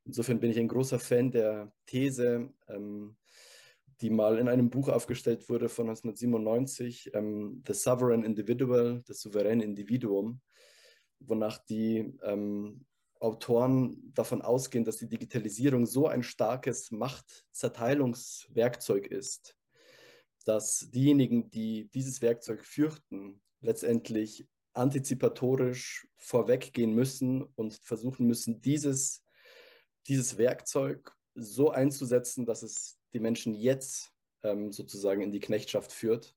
Insofern 0.04 0.38
bin 0.38 0.52
ich 0.52 0.58
ein 0.58 0.68
großer 0.68 1.00
Fan 1.00 1.32
der 1.32 1.72
These, 1.86 2.52
ähm, 2.68 3.16
die 4.00 4.10
mal 4.10 4.38
in 4.38 4.48
einem 4.48 4.70
Buch 4.70 4.88
aufgestellt 4.88 5.48
wurde 5.48 5.68
von 5.68 5.88
1997, 5.88 7.10
ähm, 7.14 7.64
The 7.66 7.74
Sovereign 7.74 8.22
Individual, 8.22 9.02
das 9.06 9.20
souveräne 9.20 9.64
Individuum, 9.64 10.40
wonach 11.18 11.58
die 11.58 12.14
ähm, 12.22 12.86
Autoren 13.18 14.12
davon 14.14 14.42
ausgehen, 14.42 14.84
dass 14.84 14.98
die 14.98 15.08
Digitalisierung 15.08 15.86
so 15.86 16.06
ein 16.06 16.22
starkes 16.22 16.90
Machtzerteilungswerkzeug 16.90 19.06
ist, 19.06 19.56
dass 20.46 20.88
diejenigen, 20.92 21.50
die 21.50 21.90
dieses 21.92 22.22
Werkzeug 22.22 22.64
fürchten, 22.64 23.42
letztendlich 23.60 24.46
antizipatorisch 24.72 26.06
vorweggehen 26.16 26.92
müssen 26.92 27.42
und 27.42 27.74
versuchen 27.74 28.26
müssen, 28.26 28.60
dieses, 28.60 29.24
dieses 30.06 30.38
Werkzeug 30.38 31.12
so 31.34 31.70
einzusetzen, 31.70 32.46
dass 32.46 32.62
es 32.62 32.96
die 33.12 33.18
Menschen 33.18 33.54
jetzt 33.54 34.12
ähm, 34.42 34.72
sozusagen 34.72 35.20
in 35.20 35.32
die 35.32 35.40
Knechtschaft 35.40 35.90
führt, 35.90 36.34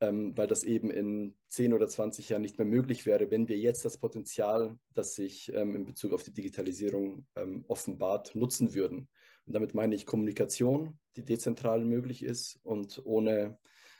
ähm, 0.00 0.36
weil 0.36 0.46
das 0.46 0.62
eben 0.64 0.90
in 0.90 1.36
10 1.50 1.74
oder 1.74 1.88
20 1.88 2.30
Jahren 2.30 2.42
nicht 2.42 2.58
mehr 2.58 2.66
möglich 2.66 3.04
wäre, 3.04 3.30
wenn 3.30 3.48
wir 3.48 3.58
jetzt 3.58 3.84
das 3.84 3.98
Potenzial, 3.98 4.78
das 4.94 5.14
sich 5.14 5.52
ähm, 5.52 5.74
in 5.76 5.84
Bezug 5.84 6.12
auf 6.14 6.22
die 6.22 6.32
Digitalisierung 6.32 7.26
ähm, 7.36 7.64
offenbart, 7.68 8.34
nutzen 8.34 8.74
würden. 8.74 9.08
Und 9.46 9.54
damit 9.54 9.74
meine 9.74 9.94
ich 9.94 10.06
Kommunikation, 10.06 10.98
die 11.16 11.24
dezentral 11.24 11.84
möglich 11.84 12.22
ist 12.22 12.58
und 12.62 13.00
ohne 13.04 13.58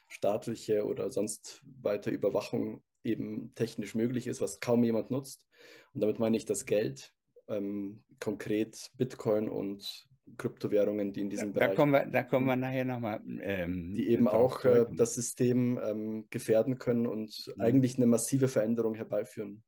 staatliche 0.08 0.84
oder 0.84 1.10
sonst 1.10 1.62
weiter 1.82 2.10
Überwachung 2.10 2.82
eben 3.04 3.52
technisch 3.54 3.94
möglich 3.94 4.26
ist, 4.26 4.40
was 4.40 4.60
kaum 4.60 4.84
jemand 4.84 5.10
nutzt. 5.10 5.46
Und 5.94 6.00
damit 6.00 6.18
meine 6.18 6.36
ich 6.36 6.44
das 6.44 6.66
Geld, 6.66 7.14
ähm, 7.48 8.02
konkret 8.20 8.90
Bitcoin 8.96 9.48
und 9.48 10.08
Kryptowährungen, 10.36 11.12
die 11.12 11.20
in 11.20 11.30
diesem 11.30 11.52
da, 11.52 11.60
Bereich. 11.60 11.70
Da 11.70 11.76
kommen 11.76 11.92
wir, 11.92 12.06
da 12.06 12.22
kommen 12.24 12.46
wir 12.46 12.56
nachher 12.56 12.84
nochmal. 12.84 13.20
Ähm, 13.40 13.94
die 13.94 14.08
eben 14.08 14.26
auch 14.26 14.64
äh, 14.64 14.86
das 14.92 15.14
System 15.14 15.78
ähm, 15.82 16.26
gefährden 16.30 16.78
können 16.78 17.06
und 17.06 17.52
mhm. 17.54 17.60
eigentlich 17.60 17.96
eine 17.96 18.06
massive 18.06 18.48
Veränderung 18.48 18.94
herbeiführen 18.94 19.62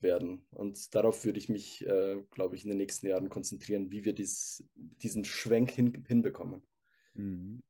werden. 0.00 0.46
Und 0.50 0.94
darauf 0.94 1.24
würde 1.24 1.38
ich 1.38 1.48
mich, 1.48 1.86
äh, 1.86 2.22
glaube 2.30 2.56
ich, 2.56 2.64
in 2.64 2.70
den 2.70 2.78
nächsten 2.78 3.06
Jahren 3.06 3.28
konzentrieren, 3.28 3.90
wie 3.90 4.04
wir 4.04 4.12
dies, 4.12 4.64
diesen 4.74 5.24
Schwenk 5.24 5.70
hin, 5.70 6.04
hinbekommen. 6.06 6.62
Mhm. 7.14 7.62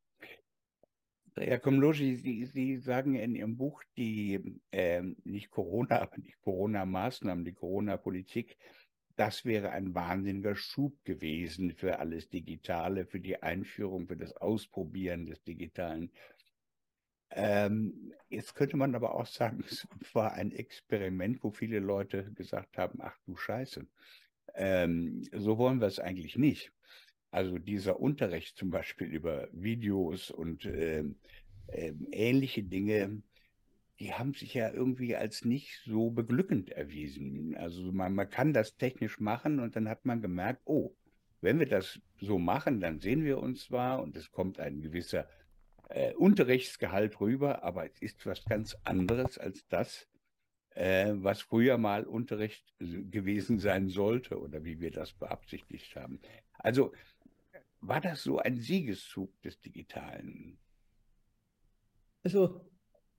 Herr 1.39 1.59
Komlogi, 1.59 2.17
Sie, 2.17 2.47
Sie 2.47 2.79
sagen 2.79 3.15
in 3.15 3.35
Ihrem 3.35 3.59
Buch, 3.59 3.83
die 3.99 4.59
äh, 4.71 5.03
nicht 5.25 5.51
Corona, 5.51 6.01
aber 6.01 6.17
nicht 6.17 6.41
Corona-Maßnahmen, 6.41 7.45
die 7.45 7.53
Corona-Politik, 7.53 8.57
das 9.17 9.45
wäre 9.45 9.71
ein 9.71 9.95
wahnsinniger 9.95 10.55
Schub 10.55 11.03
gewesen 11.05 11.73
für 11.73 11.99
alles 11.99 12.29
Digitale, 12.29 13.07
für 13.07 13.21
die 13.21 13.43
Einführung, 13.43 14.07
für 14.07 14.17
das 14.17 14.37
Ausprobieren 14.37 15.27
des 15.27 15.43
Digitalen. 15.43 16.11
Ähm, 17.31 18.13
jetzt 18.29 18.55
könnte 18.55 18.77
man 18.77 18.95
aber 18.95 19.15
auch 19.15 19.27
sagen, 19.27 19.65
es 19.69 19.87
war 20.15 20.33
ein 20.33 20.53
Experiment, 20.53 21.43
wo 21.43 21.51
viele 21.51 21.81
Leute 21.81 22.33
gesagt 22.33 22.79
haben, 22.79 22.99
ach 23.01 23.17
du 23.27 23.37
Scheiße, 23.37 23.87
ähm, 24.55 25.23
so 25.33 25.59
wollen 25.59 25.81
wir 25.81 25.87
es 25.87 25.99
eigentlich 25.99 26.37
nicht. 26.37 26.73
Also 27.31 27.59
dieser 27.59 28.01
Unterricht 28.01 28.57
zum 28.57 28.71
Beispiel 28.71 29.09
über 29.09 29.49
Videos 29.53 30.31
und 30.31 30.65
äh, 30.65 31.05
äh, 31.67 31.93
ähnliche 32.13 32.63
Dinge, 32.63 33.23
die 33.99 34.13
haben 34.13 34.35
sich 34.35 34.55
ja 34.55 34.71
irgendwie 34.71 35.17
als 35.17 35.45
nicht 35.45 35.81
so 35.85 36.11
beglückend 36.11 36.71
erwiesen. 36.71 37.57
Also 37.57 37.93
man, 37.93 38.15
man 38.15 38.31
kann 38.31 38.53
das 38.53 38.77
technisch 38.77 39.21
machen 39.21 39.59
und 39.59 39.75
dann 39.77 39.89
hat 39.89 40.05
man 40.05 40.23
gemerkt, 40.23 40.63
oh, 40.65 40.95
wenn 41.41 41.59
wir 41.59 41.67
das 41.67 42.01
so 42.21 42.39
machen, 42.39 42.81
dann 42.81 43.01
sehen 43.01 43.25
wir 43.25 43.39
uns 43.39 43.65
zwar 43.65 44.03
und 44.03 44.17
es 44.17 44.31
kommt 44.31 44.59
ein 44.59 44.81
gewisser 44.81 45.29
äh, 45.89 46.15
Unterrichtsgehalt 46.15 47.21
rüber, 47.21 47.63
aber 47.63 47.87
es 47.87 48.01
ist 48.01 48.27
was 48.27 48.45
ganz 48.45 48.77
anderes 48.85 49.39
als 49.39 49.67
das, 49.69 50.09
äh, 50.71 51.13
was 51.15 51.41
früher 51.41 51.79
mal 51.79 52.05
Unterricht 52.05 52.65
gewesen 52.79 53.59
sein 53.59 53.89
sollte 53.89 54.39
oder 54.39 54.65
wie 54.65 54.81
wir 54.81 54.91
das 54.91 55.13
beabsichtigt 55.13 55.97
haben. 55.97 56.21
Also 56.59 56.93
war 57.81 58.01
das 58.01 58.23
so 58.23 58.39
ein 58.39 58.57
Siegeszug 58.57 59.41
des 59.43 59.61
Digitalen? 59.61 60.59
Also, 62.23 62.61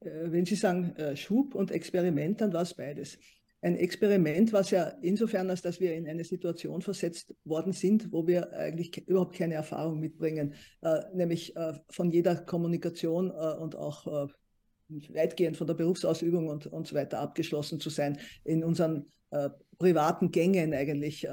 äh, 0.01 0.31
wenn 0.31 0.45
Sie 0.45 0.55
sagen 0.55 0.95
äh, 0.97 1.15
Schub 1.15 1.55
und 1.55 1.71
Experiment, 1.71 2.41
dann 2.41 2.53
war 2.53 2.63
es 2.63 2.73
beides. 2.73 3.17
Ein 3.61 3.75
Experiment, 3.75 4.53
was 4.53 4.69
ja 4.71 4.89
insofern, 5.01 5.49
als 5.49 5.61
dass 5.61 5.79
wir 5.79 5.95
in 5.95 6.07
eine 6.07 6.23
Situation 6.23 6.81
versetzt 6.81 7.33
worden 7.43 7.73
sind, 7.73 8.11
wo 8.11 8.27
wir 8.27 8.53
eigentlich 8.53 8.95
überhaupt 9.07 9.35
keine 9.35 9.55
Erfahrung 9.55 9.99
mitbringen, 9.99 10.53
äh, 10.81 10.99
nämlich 11.13 11.53
von 11.89 12.11
jeder 12.11 12.35
Kommunikation 12.35 13.31
und 13.31 13.75
auch 13.75 14.29
weitgehend 15.09 15.57
von 15.57 15.67
der 15.67 15.73
Berufsausübung 15.73 16.47
und, 16.47 16.67
und 16.67 16.87
so 16.87 16.95
weiter 16.95 17.19
abgeschlossen 17.19 17.79
zu 17.79 17.89
sein, 17.89 18.19
in 18.43 18.63
unseren 18.63 19.05
privaten 19.77 20.31
Gängen 20.31 20.73
eigentlich 20.73 21.27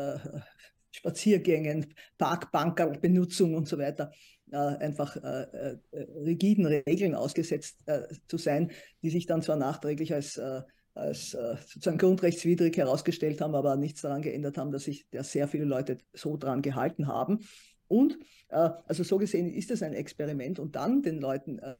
Spaziergängen, 0.95 1.93
Parkbankerbenutzung 2.19 3.55
und 3.55 3.69
so 3.69 3.79
weiter, 3.79 4.13
äh, 4.53 4.57
einfach 4.57 5.17
äh, 5.17 5.43
äh, 5.43 5.77
rigiden 6.25 6.67
Regeln 6.67 7.17
ausgesetzt 7.17 7.79
äh, 7.87 8.03
zu 8.29 8.39
sein, 8.39 8.71
die 9.03 9.11
sich 9.11 9.27
dann 9.27 9.43
zwar 9.43 9.57
nachträglich 9.57 10.15
als, 10.15 10.37
äh, 10.37 10.63
als 10.95 11.35
äh, 11.35 11.57
sozusagen 11.67 11.99
grundrechtswidrig 11.99 12.77
herausgestellt 12.77 13.41
haben, 13.41 13.55
aber 13.55 13.77
nichts 13.77 14.03
daran 14.03 14.23
geändert 14.23 14.59
haben, 14.59 14.71
dass 14.71 14.85
sich 14.85 15.07
ja 15.13 15.23
sehr 15.23 15.49
viele 15.49 15.65
Leute 15.65 15.99
so 16.13 16.37
dran 16.37 16.63
gehalten 16.63 17.07
haben. 17.09 17.41
Und 17.89 18.19
also 18.49 19.03
so 19.03 19.19
gesehen 19.19 19.53
ist 19.53 19.71
es 19.71 19.83
ein 19.83 19.93
Experiment 19.93 20.59
und 20.59 20.77
dann 20.77 21.03
den 21.03 21.19
Leuten 21.19 21.59
äh, 21.59 21.75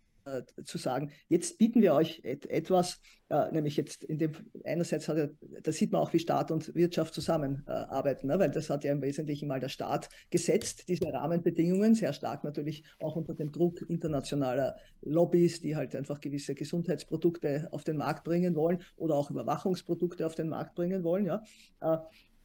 zu 0.65 0.79
sagen, 0.79 1.11
jetzt 1.29 1.59
bieten 1.59 1.83
wir 1.83 1.95
euch 1.95 2.21
et 2.25 2.47
etwas, 2.47 3.01
äh, 3.29 3.51
nämlich 3.53 3.77
jetzt 3.77 4.05
in 4.05 4.19
dem 4.19 4.33
einerseits 4.65 5.09
hat 5.09 5.17
er, 5.17 5.31
da 5.63 5.73
sieht 5.73 5.93
man 5.93 6.01
auch, 6.01 6.13
wie 6.13 6.19
Staat 6.19 6.51
und 6.51 6.75
Wirtschaft 6.75 7.15
zusammenarbeiten, 7.15 8.29
ne? 8.29 8.39
weil 8.39 8.51
das 8.51 8.71
hat 8.71 8.85
ja 8.85 8.93
im 8.93 9.03
Wesentlichen 9.03 9.49
mal 9.49 9.61
der 9.61 9.69
Staat 9.69 10.09
gesetzt, 10.31 10.89
diese 10.89 11.13
Rahmenbedingungen, 11.13 11.95
sehr 11.95 12.13
stark 12.13 12.45
natürlich 12.45 12.85
auch 13.01 13.17
unter 13.17 13.35
dem 13.35 13.53
Druck 13.53 13.83
internationaler 13.89 14.77
Lobbys, 15.03 15.61
die 15.61 15.77
halt 15.77 15.95
einfach 15.95 16.21
gewisse 16.21 16.55
Gesundheitsprodukte 16.55 17.69
auf 17.71 17.85
den 17.85 17.97
Markt 17.97 18.25
bringen 18.25 18.55
wollen 18.55 18.83
oder 18.97 19.15
auch 19.15 19.31
Überwachungsprodukte 19.31 20.27
auf 20.27 20.35
den 20.35 20.49
Markt 20.49 20.75
bringen 20.75 21.05
wollen. 21.05 21.27
Ja? 21.27 21.45
Äh, 21.81 21.97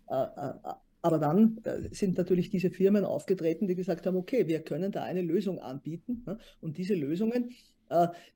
äh, 0.10 0.24
äh 0.64 0.74
aber 1.02 1.18
dann 1.18 1.60
äh, 1.64 1.90
sind 1.92 2.18
natürlich 2.18 2.50
diese 2.50 2.70
Firmen 2.70 3.06
aufgetreten, 3.06 3.68
die 3.68 3.76
gesagt 3.76 4.06
haben, 4.06 4.18
okay, 4.18 4.48
wir 4.48 4.62
können 4.62 4.92
da 4.92 5.04
eine 5.04 5.22
Lösung 5.22 5.60
anbieten. 5.60 6.24
Ne? 6.26 6.38
Und 6.62 6.78
diese 6.78 6.96
Lösungen 6.96 7.52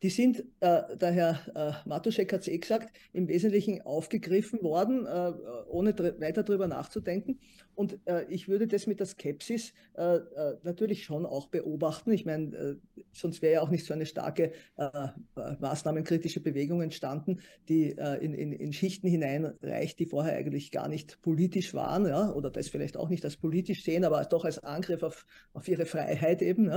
die 0.01 0.09
sind, 0.09 0.39
äh, 0.59 0.97
der 0.97 1.11
Herr 1.11 1.39
äh, 1.55 1.87
Matuschek 1.87 2.33
hat 2.33 2.41
es 2.41 2.47
eh 2.47 2.57
gesagt, 2.57 2.95
im 3.13 3.27
Wesentlichen 3.27 3.81
aufgegriffen 3.83 4.63
worden, 4.63 5.05
ohne 5.67 5.97
weiter 6.19 6.43
darüber 6.43 6.67
nachzudenken. 6.67 7.39
Und 7.75 7.99
ich 8.29 8.47
würde 8.47 8.67
das 8.67 8.85
mit 8.85 8.99
der 8.99 9.07
Skepsis 9.07 9.73
natürlich 10.63 11.03
schon 11.03 11.25
auch 11.25 11.47
beobachten. 11.47 12.11
Ich 12.11 12.25
meine, 12.25 12.79
sonst 13.11 13.41
wäre 13.41 13.53
ja 13.53 13.61
auch 13.61 13.69
nicht 13.69 13.85
so 13.85 13.93
eine 13.93 14.05
starke 14.05 14.51
maßnahmenkritische 15.59 16.39
Bewegung 16.39 16.81
entstanden, 16.81 17.39
die 17.69 17.89
in, 18.21 18.33
in, 18.33 18.53
in 18.53 18.73
Schichten 18.73 19.07
hineinreicht, 19.07 19.97
die 19.99 20.05
vorher 20.05 20.35
eigentlich 20.35 20.71
gar 20.71 20.87
nicht 20.87 21.21
politisch 21.21 21.73
waren, 21.73 22.05
ja, 22.05 22.31
oder 22.31 22.51
das 22.51 22.69
vielleicht 22.69 22.97
auch 22.97 23.09
nicht 23.09 23.25
als 23.25 23.37
politisch 23.37 23.83
sehen, 23.83 24.05
aber 24.05 24.23
doch 24.25 24.45
als 24.45 24.59
Angriff 24.59 25.03
auf, 25.03 25.25
auf 25.53 25.67
ihre 25.67 25.85
Freiheit 25.85 26.41
eben. 26.41 26.71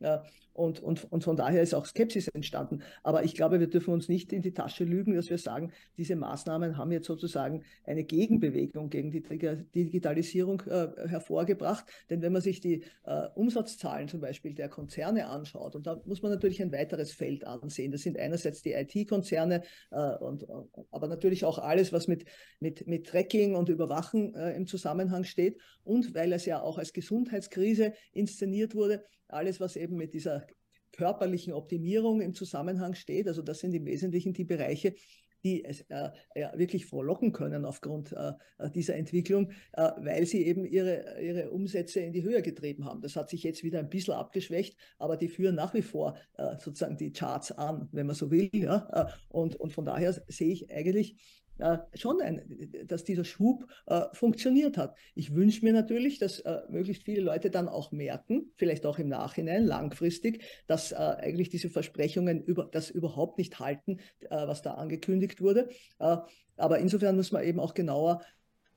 Ja. 0.00 0.24
Und, 0.52 0.80
und, 0.80 1.10
und 1.10 1.24
von 1.24 1.36
daher 1.36 1.62
ist 1.62 1.74
auch 1.74 1.86
Skepsis 1.86 2.28
entstanden. 2.28 2.82
Aber 3.02 3.24
ich 3.24 3.34
glaube, 3.34 3.60
wir 3.60 3.68
dürfen 3.68 3.94
uns 3.94 4.08
nicht 4.08 4.32
in 4.32 4.42
die 4.42 4.52
Tasche 4.52 4.84
lügen, 4.84 5.14
dass 5.14 5.30
wir 5.30 5.38
sagen, 5.38 5.72
diese 5.96 6.16
Maßnahmen 6.16 6.76
haben 6.76 6.92
jetzt 6.92 7.06
sozusagen 7.06 7.62
eine 7.84 8.04
Gegenbewegung 8.04 8.90
gegen 8.90 9.10
die 9.10 9.22
Digitalisierung 9.22 10.62
äh, 10.66 10.88
hervorgebracht. 11.08 11.86
Denn 12.10 12.22
wenn 12.22 12.32
man 12.32 12.42
sich 12.42 12.60
die 12.60 12.84
äh, 13.04 13.28
Umsatzzahlen 13.34 14.08
zum 14.08 14.20
Beispiel 14.20 14.54
der 14.54 14.68
Konzerne 14.68 15.28
anschaut, 15.28 15.76
und 15.76 15.86
da 15.86 16.00
muss 16.04 16.22
man 16.22 16.32
natürlich 16.32 16.60
ein 16.62 16.72
weiteres 16.72 17.12
Feld 17.12 17.46
ansehen. 17.46 17.92
Das 17.92 18.02
sind 18.02 18.18
einerseits 18.18 18.62
die 18.62 18.72
IT-Konzerne, 18.72 19.62
äh, 19.90 20.16
und, 20.16 20.46
aber 20.90 21.08
natürlich 21.08 21.44
auch 21.44 21.58
alles, 21.58 21.92
was 21.92 22.08
mit, 22.08 22.24
mit, 22.58 22.86
mit 22.86 23.06
Tracking 23.06 23.54
und 23.54 23.68
Überwachen 23.68 24.34
äh, 24.34 24.54
im 24.54 24.66
Zusammenhang 24.66 25.24
steht. 25.24 25.58
Und 25.84 26.14
weil 26.14 26.32
es 26.32 26.44
ja 26.46 26.60
auch 26.62 26.78
als 26.78 26.92
Gesundheitskrise 26.92 27.92
inszeniert 28.12 28.74
wurde, 28.74 29.04
alles, 29.32 29.60
was 29.60 29.76
eben 29.76 29.96
mit 29.96 30.14
dieser 30.14 30.46
körperlichen 30.92 31.52
Optimierung 31.52 32.20
im 32.20 32.34
Zusammenhang 32.34 32.94
steht. 32.94 33.28
Also 33.28 33.42
das 33.42 33.60
sind 33.60 33.74
im 33.74 33.86
Wesentlichen 33.86 34.32
die 34.32 34.44
Bereiche, 34.44 34.94
die 35.44 35.64
es 35.64 35.82
äh, 35.88 36.10
ja, 36.34 36.56
wirklich 36.58 36.86
frohlocken 36.86 37.32
können 37.32 37.64
aufgrund 37.64 38.12
äh, 38.12 38.32
dieser 38.74 38.96
Entwicklung, 38.96 39.52
äh, 39.72 39.90
weil 39.98 40.26
sie 40.26 40.44
eben 40.44 40.64
ihre, 40.64 41.20
ihre 41.20 41.50
Umsätze 41.50 42.00
in 42.00 42.12
die 42.12 42.22
Höhe 42.22 42.42
getrieben 42.42 42.84
haben. 42.84 43.00
Das 43.00 43.16
hat 43.16 43.30
sich 43.30 43.42
jetzt 43.42 43.64
wieder 43.64 43.78
ein 43.78 43.88
bisschen 43.88 44.14
abgeschwächt, 44.14 44.76
aber 44.98 45.16
die 45.16 45.28
führen 45.28 45.54
nach 45.54 45.74
wie 45.74 45.82
vor 45.82 46.16
äh, 46.36 46.56
sozusagen 46.58 46.96
die 46.96 47.12
Charts 47.12 47.52
an, 47.52 47.88
wenn 47.92 48.06
man 48.06 48.16
so 48.16 48.30
will. 48.30 48.50
Ja? 48.52 48.88
Äh, 48.92 49.12
und, 49.30 49.56
und 49.56 49.72
von 49.72 49.84
daher 49.84 50.12
sehe 50.28 50.52
ich 50.52 50.70
eigentlich 50.70 51.16
schon, 51.94 52.20
ein, 52.20 52.42
dass 52.86 53.04
dieser 53.04 53.24
Schub 53.24 53.66
äh, 53.86 54.02
funktioniert 54.12 54.76
hat. 54.76 54.96
Ich 55.14 55.34
wünsche 55.34 55.64
mir 55.64 55.72
natürlich, 55.72 56.18
dass 56.18 56.40
äh, 56.40 56.60
möglichst 56.68 57.04
viele 57.04 57.22
Leute 57.22 57.50
dann 57.50 57.68
auch 57.68 57.92
merken, 57.92 58.52
vielleicht 58.56 58.86
auch 58.86 58.98
im 58.98 59.08
Nachhinein, 59.08 59.64
langfristig, 59.64 60.44
dass 60.66 60.92
äh, 60.92 60.96
eigentlich 60.96 61.48
diese 61.50 61.70
Versprechungen 61.70 62.42
über, 62.42 62.68
das 62.70 62.90
überhaupt 62.90 63.38
nicht 63.38 63.58
halten, 63.58 63.98
was 64.28 64.62
da 64.62 64.74
angekündigt 64.74 65.40
wurde. 65.40 65.68
Aber 65.98 66.78
insofern 66.78 67.16
muss 67.16 67.32
man 67.32 67.44
eben 67.44 67.60
auch 67.60 67.74
genauer 67.74 68.22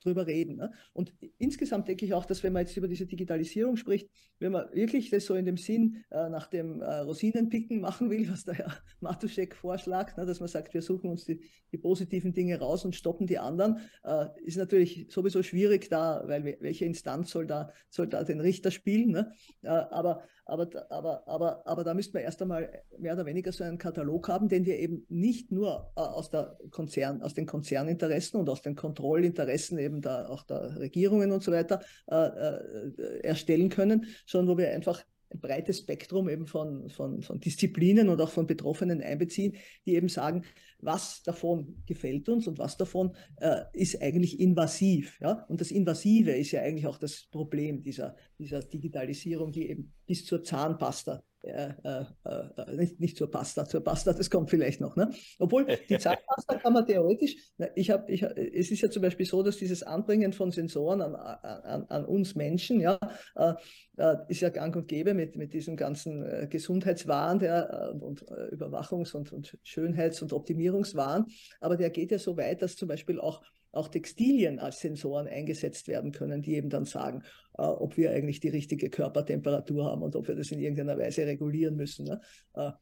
drüber 0.04 0.26
reden. 0.26 0.56
Ne? 0.56 0.72
Und 0.92 1.12
insgesamt 1.38 1.88
denke 1.88 2.04
ich 2.04 2.14
auch, 2.14 2.24
dass 2.24 2.42
wenn 2.42 2.52
man 2.52 2.64
jetzt 2.64 2.76
über 2.76 2.88
diese 2.88 3.06
Digitalisierung 3.06 3.76
spricht, 3.76 4.08
wenn 4.38 4.52
man 4.52 4.66
wirklich 4.72 5.10
das 5.10 5.24
so 5.24 5.34
in 5.34 5.46
dem 5.46 5.56
Sinn 5.56 6.04
äh, 6.10 6.28
nach 6.28 6.46
dem 6.46 6.80
äh, 6.80 6.98
Rosinenpicken 6.98 7.80
machen 7.80 8.10
will, 8.10 8.30
was 8.30 8.44
der 8.44 8.54
Herr 8.54 8.72
Matuschek 9.00 9.54
vorschlägt, 9.54 10.16
ne, 10.16 10.26
dass 10.26 10.40
man 10.40 10.48
sagt, 10.48 10.74
wir 10.74 10.82
suchen 10.82 11.10
uns 11.10 11.24
die, 11.24 11.40
die, 11.72 11.78
positiven 11.78 12.32
Dinge 12.32 12.58
raus 12.58 12.84
und 12.84 12.94
stoppen 12.94 13.26
die 13.26 13.38
anderen, 13.38 13.78
äh, 14.04 14.26
ist 14.42 14.56
natürlich 14.56 15.06
sowieso 15.10 15.42
schwierig 15.42 15.88
da, 15.88 16.22
weil 16.26 16.56
welche 16.60 16.84
Instanz 16.84 17.30
soll 17.30 17.46
da, 17.46 17.70
soll 17.88 18.06
da 18.08 18.22
den 18.24 18.40
Richter 18.40 18.70
spielen. 18.70 19.10
Ne? 19.10 19.32
Äh, 19.62 19.68
aber, 19.68 20.22
aber, 20.46 20.68
aber, 20.90 21.26
aber, 21.26 21.66
aber 21.66 21.84
da 21.84 21.94
müsste 21.94 22.14
man 22.14 22.22
erst 22.22 22.42
einmal 22.42 22.82
mehr 22.98 23.14
oder 23.14 23.26
weniger 23.26 23.52
so 23.52 23.64
einen 23.64 23.78
Katalog 23.78 24.28
haben, 24.28 24.48
den 24.48 24.66
wir 24.66 24.78
eben 24.78 25.06
nicht 25.08 25.50
nur 25.50 25.92
äh, 25.96 26.00
aus, 26.00 26.30
der 26.30 26.58
Konzern, 26.70 27.22
aus 27.22 27.34
den 27.34 27.46
Konzerninteressen 27.46 28.38
und 28.38 28.48
aus 28.48 28.62
den 28.62 28.76
Kontrollinteressen 28.76 29.78
eben 29.94 30.02
da 30.02 30.28
auch 30.28 30.42
der 30.42 30.78
Regierungen 30.78 31.32
und 31.32 31.42
so 31.42 31.52
weiter 31.52 31.80
äh, 32.10 32.16
äh, 32.16 33.20
erstellen 33.22 33.68
können, 33.68 34.06
sondern 34.26 34.54
wo 34.54 34.58
wir 34.58 34.70
einfach 34.70 35.04
ein 35.30 35.40
breites 35.40 35.78
Spektrum 35.80 36.28
eben 36.28 36.46
von, 36.46 36.88
von, 36.88 37.22
von 37.22 37.40
Disziplinen 37.40 38.08
und 38.08 38.20
auch 38.20 38.30
von 38.30 38.46
Betroffenen 38.46 39.02
einbeziehen, 39.02 39.56
die 39.84 39.94
eben 39.94 40.08
sagen, 40.08 40.44
was 40.78 41.22
davon 41.22 41.82
gefällt 41.86 42.28
uns 42.28 42.46
und 42.46 42.58
was 42.58 42.76
davon 42.76 43.16
äh, 43.40 43.62
ist 43.72 44.00
eigentlich 44.00 44.38
invasiv. 44.38 45.18
Ja? 45.20 45.44
Und 45.48 45.60
das 45.60 45.70
Invasive 45.70 46.32
ist 46.32 46.52
ja 46.52 46.62
eigentlich 46.62 46.86
auch 46.86 46.98
das 46.98 47.26
Problem 47.30 47.82
dieser, 47.82 48.16
dieser 48.38 48.60
Digitalisierung, 48.60 49.50
die 49.50 49.68
eben 49.70 49.92
bis 50.06 50.24
zur 50.24 50.44
Zahnpasta 50.44 51.24
äh, 51.44 51.74
äh, 51.84 52.04
äh, 52.24 52.76
nicht, 52.76 53.00
nicht 53.00 53.16
zur 53.16 53.30
Pasta, 53.30 53.66
zur 53.66 53.82
Pasta, 53.82 54.12
das 54.12 54.30
kommt 54.30 54.50
vielleicht 54.50 54.80
noch. 54.80 54.96
Ne? 54.96 55.10
Obwohl 55.38 55.66
die 55.88 55.98
Zahnpasta 55.98 56.56
kann 56.56 56.72
man 56.72 56.86
theoretisch, 56.86 57.36
ich 57.74 57.90
habe, 57.90 58.10
ich, 58.10 58.22
es 58.22 58.70
ist 58.70 58.80
ja 58.80 58.90
zum 58.90 59.02
Beispiel 59.02 59.26
so, 59.26 59.42
dass 59.42 59.58
dieses 59.58 59.82
Anbringen 59.82 60.32
von 60.32 60.50
Sensoren 60.50 61.02
an, 61.02 61.14
an, 61.14 61.84
an 61.88 62.04
uns 62.06 62.34
Menschen, 62.34 62.80
ja, 62.80 62.98
äh, 63.36 63.54
äh, 63.96 64.16
ist 64.28 64.40
ja 64.40 64.48
gang 64.48 64.74
und 64.74 64.88
gäbe 64.88 65.12
mit, 65.12 65.36
mit 65.36 65.52
diesem 65.52 65.76
ganzen 65.76 66.24
äh, 66.24 66.46
Gesundheitswahn 66.48 67.38
der, 67.38 67.94
und 68.00 68.24
Überwachungs- 68.24 69.14
und, 69.14 69.32
und 69.32 69.58
Schönheits- 69.62 70.22
und 70.22 70.32
Optimierungswahn. 70.32 71.26
Aber 71.60 71.76
der 71.76 71.90
geht 71.90 72.10
ja 72.10 72.18
so 72.18 72.36
weit, 72.36 72.62
dass 72.62 72.76
zum 72.76 72.88
Beispiel 72.88 73.20
auch 73.20 73.42
auch 73.74 73.88
Textilien 73.88 74.58
als 74.58 74.80
Sensoren 74.80 75.26
eingesetzt 75.26 75.88
werden 75.88 76.12
können, 76.12 76.42
die 76.42 76.54
eben 76.54 76.70
dann 76.70 76.84
sagen, 76.84 77.22
äh, 77.58 77.62
ob 77.62 77.96
wir 77.96 78.10
eigentlich 78.10 78.40
die 78.40 78.48
richtige 78.48 78.90
Körpertemperatur 78.90 79.86
haben 79.86 80.02
und 80.02 80.16
ob 80.16 80.28
wir 80.28 80.34
das 80.34 80.50
in 80.50 80.60
irgendeiner 80.60 80.98
Weise 80.98 81.26
regulieren 81.26 81.76
müssen. 81.76 82.06
Ne? 82.06 82.20
Äh, 82.54 82.72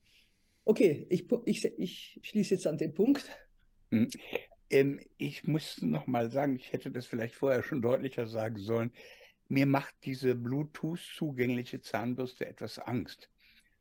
okay, 0.65 1.07
ich, 1.09 1.27
ich, 1.47 1.65
ich 1.79 2.21
schließe 2.23 2.55
jetzt 2.55 2.67
an 2.67 2.79
den 2.79 2.95
Punkt. 2.95 3.25
Hm. 3.91 4.09
Ähm, 4.71 5.01
ich 5.19 5.45
muss 5.45 5.83
noch 5.83 6.07
mal 6.07 6.31
sagen, 6.31 6.57
ich 6.57 6.73
hätte 6.73 6.91
das 6.91 7.07
vielleicht 7.07 7.35
vorher 7.35 7.63
schon 7.63 7.83
deutlicher 7.83 8.27
sagen 8.27 8.59
sollen. 8.59 8.91
Mir 9.49 9.67
macht 9.67 9.95
diese 10.05 10.35
Bluetooth-zugängliche 10.35 11.81
Zahnbürste 11.81 12.47
etwas 12.47 12.79
Angst. 12.79 13.29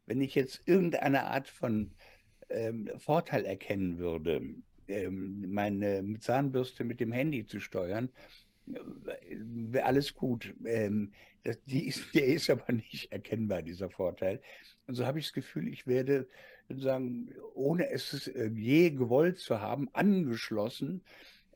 Wenn 0.06 0.20
ich 0.20 0.36
jetzt 0.36 0.62
irgendeine 0.66 1.24
Art 1.24 1.48
von 1.48 1.94
ähm, 2.50 2.90
Vorteil 2.98 3.46
erkennen 3.46 3.98
würde, 3.98 4.42
meine 5.12 6.20
Zahnbürste 6.20 6.84
mit 6.84 7.00
dem 7.00 7.12
Handy 7.12 7.46
zu 7.46 7.60
steuern, 7.60 8.10
wäre 8.66 9.86
alles 9.86 10.14
gut. 10.14 10.54
Ähm, 10.66 11.12
das, 11.44 11.62
die 11.66 11.88
ist, 11.88 12.14
der 12.14 12.28
ist 12.28 12.50
aber 12.50 12.72
nicht 12.72 13.12
erkennbar, 13.12 13.62
dieser 13.62 13.90
Vorteil. 13.90 14.42
Und 14.88 14.96
so 14.96 15.06
habe 15.06 15.20
ich 15.20 15.26
das 15.26 15.34
Gefühl, 15.34 15.68
ich 15.68 15.88
werde 15.88 16.28
sagen, 16.70 17.34
ohne 17.54 17.90
es 17.90 18.28
äh, 18.28 18.50
je 18.54 18.92
gewollt 18.92 19.40
zu 19.40 19.60
haben, 19.60 19.90
angeschlossen 19.94 21.04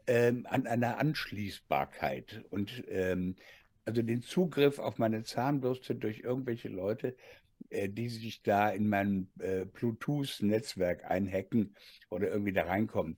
ähm, 0.08 0.45
an 0.50 0.67
einer 0.67 0.98
Anschließbarkeit. 0.98 2.43
Und 2.50 2.84
ähm, 2.89 3.36
also 3.86 4.02
den 4.02 4.21
Zugriff 4.21 4.80
auf 4.80 4.98
meine 4.98 5.24
Zahnbürste 5.24 5.95
durch 5.95 6.19
irgendwelche 6.19 6.69
Leute, 6.69 7.10
äh, 7.10 7.15
die 7.72 8.10
sich 8.10 8.41
da 8.41 8.70
in 8.70 8.88
mein 8.88 9.28
äh, 9.39 9.65
Bluetooth-Netzwerk 9.65 11.10
einhacken 11.10 11.76
oder 12.10 12.30
irgendwie 12.30 12.54
da 12.54 12.63
reinkommen. 12.63 13.18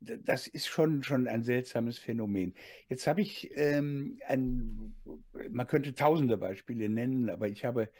Das 0.00 0.46
ist 0.46 0.68
schon, 0.68 1.02
schon 1.02 1.26
ein 1.26 1.42
seltsames 1.42 1.98
Phänomen. 1.98 2.54
Jetzt 2.88 3.06
habe 3.08 3.20
ich 3.20 3.50
ähm, 3.56 4.20
ein, 4.26 4.94
man 5.50 5.66
könnte 5.66 5.94
tausende 5.94 6.36
Beispiele 6.36 6.88
nennen, 6.88 7.28
aber 7.28 7.48
ich 7.48 7.64
habe 7.64 7.90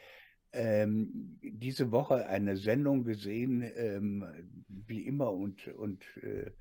ähm, 0.53 1.37
diese 1.41 1.91
Woche 1.91 2.27
eine 2.27 2.55
Sendung 2.55 3.03
gesehen, 3.03 3.69
ähm, 3.75 4.25
wie 4.67 5.05
immer 5.05 5.33
und, 5.33 5.67
und 5.67 6.05
äh, 6.23 6.51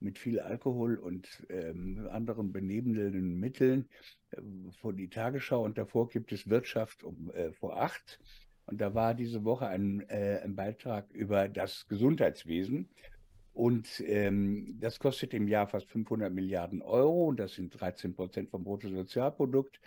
mit 0.00 0.18
viel 0.18 0.40
Alkohol 0.40 0.96
und 0.96 1.46
ähm, 1.50 2.08
anderen 2.10 2.52
benebelnden 2.52 3.38
Mitteln 3.38 3.88
äh, 4.30 4.40
vor 4.80 4.92
die 4.92 5.08
Tagesschau 5.08 5.64
und 5.64 5.78
davor 5.78 6.08
gibt 6.08 6.32
es 6.32 6.48
Wirtschaft 6.48 7.04
um 7.04 7.30
äh, 7.30 7.52
vor 7.52 7.80
acht. 7.80 8.18
Und 8.66 8.80
da 8.80 8.94
war 8.94 9.14
diese 9.14 9.44
Woche 9.44 9.66
ein, 9.66 10.00
äh, 10.08 10.40
ein 10.44 10.54
Beitrag 10.54 11.10
über 11.12 11.48
das 11.48 11.86
Gesundheitswesen. 11.88 12.88
Und 13.52 14.02
ähm, 14.06 14.76
das 14.78 14.98
kostet 14.98 15.34
im 15.34 15.48
Jahr 15.48 15.66
fast 15.66 15.88
500 15.88 16.32
Milliarden 16.32 16.82
Euro 16.82 17.26
und 17.26 17.40
das 17.40 17.54
sind 17.54 17.78
13 17.78 18.14
Prozent 18.14 18.50
vom 18.50 18.64
Bruttosozialprodukt 18.64 19.80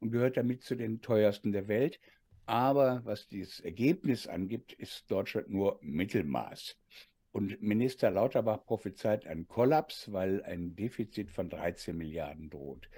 und 0.00 0.10
gehört 0.10 0.36
damit 0.36 0.62
zu 0.62 0.74
den 0.74 1.00
teuersten 1.02 1.52
der 1.52 1.68
Welt. 1.68 2.00
Aber 2.46 3.02
was 3.04 3.28
das 3.28 3.60
Ergebnis 3.60 4.26
angibt, 4.26 4.72
ist 4.72 5.10
Deutschland 5.10 5.50
nur 5.50 5.78
Mittelmaß. 5.82 6.76
Und 7.32 7.62
Minister 7.62 8.10
Lauterbach 8.10 8.64
prophezeit 8.64 9.26
einen 9.26 9.46
Kollaps, 9.46 10.10
weil 10.10 10.42
ein 10.42 10.74
Defizit 10.74 11.30
von 11.30 11.48
13 11.48 11.96
Milliarden 11.96 12.50
droht. 12.50 12.88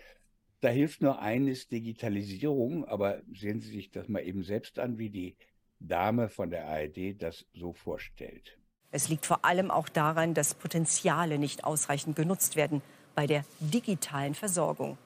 Da 0.62 0.68
hilft 0.68 1.02
nur 1.02 1.20
eines, 1.20 1.66
Digitalisierung, 1.66 2.84
aber 2.84 3.20
sehen 3.34 3.60
Sie 3.60 3.72
sich 3.72 3.90
das 3.90 4.08
mal 4.08 4.20
eben 4.20 4.44
selbst 4.44 4.78
an, 4.78 4.96
wie 4.96 5.10
die 5.10 5.36
Dame 5.80 6.28
von 6.28 6.50
der 6.50 6.68
ARD 6.68 7.20
das 7.20 7.44
so 7.52 7.72
vorstellt. 7.72 8.56
Es 8.92 9.08
liegt 9.08 9.26
vor 9.26 9.44
allem 9.44 9.72
auch 9.72 9.88
daran, 9.88 10.34
dass 10.34 10.54
Potenziale 10.54 11.40
nicht 11.40 11.64
ausreichend 11.64 12.14
genutzt 12.14 12.54
werden 12.54 12.80
bei 13.16 13.26
der 13.26 13.44
digitalen 13.58 14.34
Versorgung. 14.34 14.98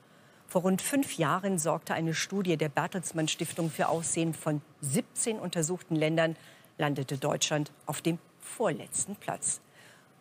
Vor 0.46 0.60
rund 0.60 0.82
fünf 0.82 1.16
Jahren 1.16 1.58
sorgte 1.58 1.94
eine 1.94 2.12
Studie 2.12 2.58
der 2.58 2.68
Bertelsmann 2.68 3.26
Stiftung 3.26 3.70
für 3.70 3.88
Aussehen 3.88 4.34
von 4.34 4.60
17 4.82 5.38
untersuchten 5.38 5.96
Ländern, 5.96 6.36
landete 6.76 7.16
Deutschland 7.16 7.72
auf 7.86 8.02
dem 8.02 8.18
vorletzten 8.40 9.16
Platz. 9.16 9.62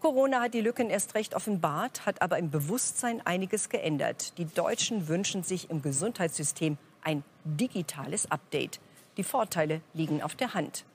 Corona 0.06 0.40
hat 0.40 0.54
die 0.54 0.62
Lücken 0.62 0.92
erst 0.92 1.16
recht 1.16 1.34
offenbart, 1.34 2.06
hat 2.06 2.22
aber 2.22 2.38
im 2.38 2.52
Bewusstsein 2.52 3.26
einiges 3.26 3.70
geändert. 3.70 4.38
Die 4.38 4.46
Deutschen 4.46 5.08
wünschen 5.08 5.42
sich 5.42 5.72
im 5.72 5.82
Gesundheitssystem 5.82 6.78
ein 7.02 7.24
digitales 7.44 8.30
Update. 8.30 8.80
Die 9.18 9.24
Vorteile 9.24 9.82
liegen 9.96 10.22
auf 10.22 10.36
der 10.36 10.54
Hand. 10.54 10.86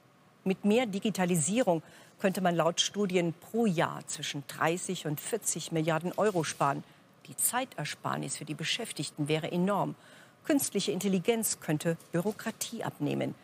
Mit 0.44 0.64
mehr 0.64 0.86
Digitalisierung 0.86 1.82
könnte 2.20 2.40
man 2.40 2.54
laut 2.54 2.80
Studien 2.80 3.34
pro 3.34 3.66
Jahr 3.66 4.06
zwischen 4.06 4.44
30 4.46 5.06
und 5.06 5.20
40 5.20 5.72
Milliarden 5.72 6.12
Euro 6.16 6.44
sparen. 6.44 6.84
Die 7.26 7.36
Zeitersparnis 7.36 8.36
für 8.36 8.44
die 8.44 8.54
Beschäftigten 8.54 9.26
wäre 9.26 9.50
enorm. 9.50 9.96
Künstliche 10.44 10.92
Intelligenz 10.92 11.58
könnte 11.58 11.96
Bürokratie 12.12 12.84
abnehmen. 12.84 13.34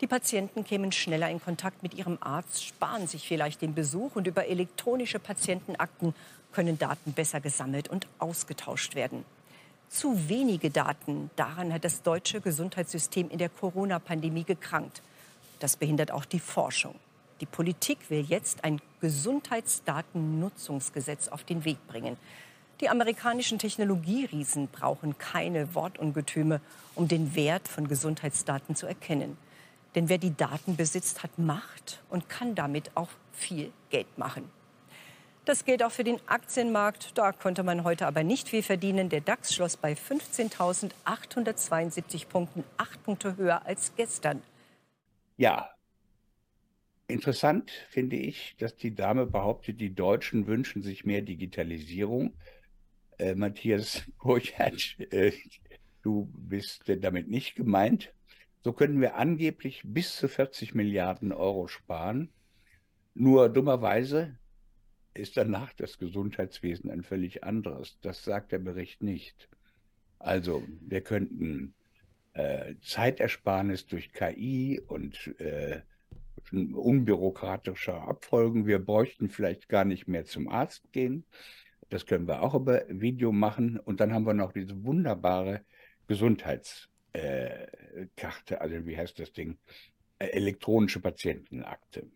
Die 0.00 0.08
Patienten 0.08 0.64
kämen 0.64 0.90
schneller 0.92 1.30
in 1.30 1.40
Kontakt 1.40 1.82
mit 1.82 1.94
ihrem 1.94 2.18
Arzt, 2.20 2.64
sparen 2.64 3.06
sich 3.06 3.28
vielleicht 3.28 3.62
den 3.62 3.74
Besuch 3.74 4.16
und 4.16 4.26
über 4.26 4.46
elektronische 4.46 5.20
Patientenakten 5.20 6.14
können 6.52 6.78
Daten 6.78 7.12
besser 7.12 7.40
gesammelt 7.40 7.88
und 7.88 8.06
ausgetauscht 8.18 8.94
werden. 8.94 9.24
Zu 9.88 10.28
wenige 10.28 10.70
Daten, 10.70 11.30
daran 11.36 11.72
hat 11.72 11.84
das 11.84 12.02
deutsche 12.02 12.40
Gesundheitssystem 12.40 13.30
in 13.30 13.38
der 13.38 13.48
Corona-Pandemie 13.48 14.44
gekrankt. 14.44 15.00
Das 15.60 15.76
behindert 15.76 16.10
auch 16.10 16.24
die 16.24 16.40
Forschung. 16.40 16.96
Die 17.40 17.46
Politik 17.46 18.10
will 18.10 18.26
jetzt 18.28 18.64
ein 18.64 18.80
Gesundheitsdatennutzungsgesetz 19.00 21.28
auf 21.28 21.44
den 21.44 21.64
Weg 21.64 21.78
bringen. 21.86 22.16
Die 22.80 22.88
amerikanischen 22.88 23.60
Technologieriesen 23.60 24.66
brauchen 24.68 25.16
keine 25.18 25.72
Wortungetüme, 25.74 26.60
um 26.96 27.06
den 27.06 27.36
Wert 27.36 27.68
von 27.68 27.86
Gesundheitsdaten 27.86 28.74
zu 28.74 28.86
erkennen. 28.86 29.36
Denn 29.94 30.08
wer 30.08 30.18
die 30.18 30.36
Daten 30.36 30.76
besitzt, 30.76 31.22
hat 31.22 31.38
Macht 31.38 32.02
und 32.10 32.28
kann 32.28 32.54
damit 32.54 32.90
auch 32.96 33.10
viel 33.32 33.72
Geld 33.90 34.18
machen. 34.18 34.50
Das 35.44 35.64
gilt 35.66 35.82
auch 35.82 35.92
für 35.92 36.04
den 36.04 36.18
Aktienmarkt. 36.26 37.18
Da 37.18 37.32
konnte 37.32 37.64
man 37.64 37.84
heute 37.84 38.06
aber 38.06 38.24
nicht 38.24 38.48
viel 38.48 38.62
verdienen. 38.62 39.10
Der 39.10 39.20
DAX 39.20 39.54
schloss 39.54 39.76
bei 39.76 39.92
15.872 39.92 42.28
Punkten, 42.28 42.64
acht 42.78 43.04
Punkte 43.04 43.36
höher 43.36 43.66
als 43.66 43.94
gestern. 43.94 44.42
Ja, 45.36 45.68
interessant 47.08 47.70
finde 47.90 48.16
ich, 48.16 48.56
dass 48.58 48.74
die 48.76 48.94
Dame 48.94 49.26
behauptet, 49.26 49.80
die 49.80 49.94
Deutschen 49.94 50.46
wünschen 50.46 50.80
sich 50.82 51.04
mehr 51.04 51.20
Digitalisierung. 51.20 52.32
Äh, 53.18 53.34
Matthias 53.34 54.04
Burchardt, 54.22 54.96
äh, 55.10 55.32
du 56.02 56.30
bist 56.32 56.84
damit 56.86 57.28
nicht 57.28 57.54
gemeint. 57.54 58.14
So 58.64 58.72
können 58.72 58.98
wir 59.02 59.16
angeblich 59.16 59.82
bis 59.84 60.16
zu 60.16 60.26
40 60.26 60.74
Milliarden 60.74 61.32
Euro 61.32 61.68
sparen. 61.68 62.30
Nur 63.12 63.50
dummerweise 63.50 64.38
ist 65.12 65.36
danach 65.36 65.74
das 65.74 65.98
Gesundheitswesen 65.98 66.90
ein 66.90 67.02
völlig 67.02 67.44
anderes. 67.44 67.98
Das 68.00 68.24
sagt 68.24 68.52
der 68.52 68.60
Bericht 68.60 69.02
nicht. 69.02 69.50
Also 70.18 70.62
wir 70.80 71.02
könnten 71.02 71.74
äh, 72.32 72.76
Zeitersparnis 72.80 73.86
durch 73.86 74.14
KI 74.14 74.80
und 74.86 75.38
äh, 75.40 75.82
unbürokratischer 76.50 78.08
Abfolgen. 78.08 78.66
Wir 78.66 78.78
bräuchten 78.78 79.28
vielleicht 79.28 79.68
gar 79.68 79.84
nicht 79.84 80.08
mehr 80.08 80.24
zum 80.24 80.48
Arzt 80.48 80.90
gehen. 80.90 81.26
Das 81.90 82.06
können 82.06 82.26
wir 82.26 82.42
auch 82.42 82.54
über 82.54 82.84
Video 82.88 83.30
machen. 83.30 83.78
Und 83.78 84.00
dann 84.00 84.14
haben 84.14 84.26
wir 84.26 84.32
noch 84.32 84.52
diese 84.52 84.84
wunderbare 84.84 85.66
Gesundheits- 86.08 86.88
äh, 87.14 87.66
Karte, 88.16 88.60
also 88.60 88.86
wie 88.86 88.96
heißt 88.96 89.18
das 89.18 89.32
Ding? 89.32 89.58
Äh, 90.18 90.26
elektronische 90.26 91.00
Patientenakte. 91.00 92.06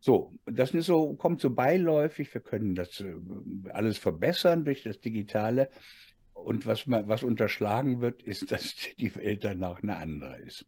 So, 0.00 0.32
das 0.46 0.72
ist 0.72 0.86
so, 0.86 1.14
kommt 1.14 1.40
so 1.40 1.50
beiläufig. 1.50 2.32
Wir 2.32 2.40
können 2.40 2.74
das 2.74 3.00
äh, 3.00 3.14
alles 3.70 3.98
verbessern 3.98 4.64
durch 4.64 4.82
das 4.82 5.00
Digitale. 5.00 5.70
Und 6.32 6.66
was, 6.66 6.88
was 6.88 7.22
unterschlagen 7.22 8.00
wird, 8.00 8.22
ist, 8.22 8.50
dass 8.52 8.74
die 8.98 9.14
Welt 9.14 9.44
danach 9.44 9.82
eine 9.82 9.96
andere 9.96 10.38
ist. 10.38 10.66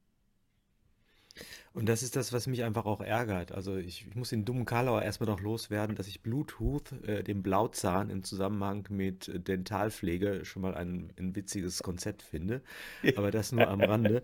Und 1.75 1.89
das 1.89 2.03
ist 2.03 2.17
das, 2.17 2.33
was 2.33 2.47
mich 2.47 2.65
einfach 2.65 2.85
auch 2.85 3.01
ärgert. 3.01 3.53
Also 3.53 3.77
ich, 3.77 4.07
ich 4.09 4.15
muss 4.15 4.31
den 4.31 4.45
dummen 4.45 4.67
Karlauer 4.67 5.03
erstmal 5.03 5.29
noch 5.29 5.41
loswerden, 5.41 5.97
dass 5.97 6.07
ich 6.07 6.21
Bluetooth, 6.21 6.93
äh, 7.07 7.23
den 7.23 7.43
Blauzahn 7.43 8.11
im 8.11 8.25
Zusammenhang 8.25 8.87
mit 8.91 9.29
äh, 9.29 9.41
Dentalpflege 9.41 10.45
schon 10.45 10.63
mal 10.63 10.75
ein, 10.75 11.13
ein 11.19 11.35
witziges 11.35 11.83
Konzept 11.83 12.23
finde. 12.23 12.61
Aber 13.17 13.31
das 13.31 13.53
nur 13.53 13.69
am 13.69 13.81
Rande. 13.81 14.23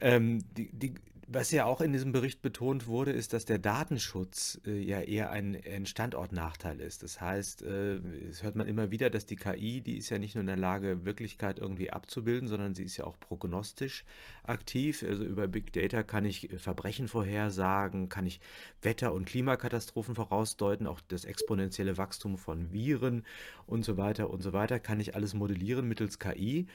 Ähm, 0.00 0.40
die, 0.56 0.70
die, 0.72 0.94
Was 1.26 1.50
ja 1.52 1.64
auch 1.64 1.80
in 1.80 1.92
diesem 1.92 2.12
Bericht 2.12 2.42
betont 2.42 2.86
wurde, 2.86 3.10
ist, 3.10 3.32
dass 3.32 3.46
der 3.46 3.58
Datenschutz 3.58 4.60
äh, 4.66 4.78
ja 4.78 5.00
eher 5.00 5.30
ein, 5.30 5.58
ein 5.64 5.86
Standortnachteil 5.86 6.80
ist. 6.80 7.02
Das 7.02 7.20
heißt, 7.20 7.62
äh, 7.62 7.94
es 8.28 8.42
hört 8.42 8.56
man 8.56 8.66
immer 8.66 8.90
wieder, 8.90 9.08
dass 9.08 9.24
die 9.24 9.36
KI, 9.36 9.80
die 9.80 9.96
ist 9.96 10.10
ja 10.10 10.18
nicht 10.18 10.34
nur 10.34 10.40
in 10.42 10.48
der 10.48 10.56
Lage, 10.56 11.06
Wirklichkeit 11.06 11.58
irgendwie 11.58 11.90
abzubilden, 11.90 12.46
sondern 12.46 12.74
sie 12.74 12.84
ist 12.84 12.98
ja 12.98 13.04
auch 13.04 13.18
prognostisch 13.18 14.04
aktiv. 14.42 15.02
Also 15.02 15.24
über 15.24 15.48
Big 15.48 15.72
Data 15.72 16.02
kann 16.02 16.26
ich 16.26 16.52
äh, 16.52 16.58
Verbrechen 16.58 17.08
vorhersagen, 17.08 18.10
kann 18.10 18.26
ich 18.26 18.40
Wetter- 18.82 19.14
und 19.14 19.24
Klimakatastrophen 19.24 20.14
vorausdeuten, 20.14 20.86
auch 20.86 21.00
das 21.08 21.24
exponentielle 21.24 21.96
Wachstum 21.96 22.36
von 22.36 22.70
Viren 22.70 23.24
und 23.66 23.82
so 23.84 23.96
weiter 23.96 24.28
und 24.28 24.42
so 24.42 24.52
weiter, 24.52 24.78
kann 24.78 25.00
ich 25.00 25.14
alles 25.14 25.32
modellieren 25.32 25.88
mittels 25.88 26.18
KI. 26.18 26.66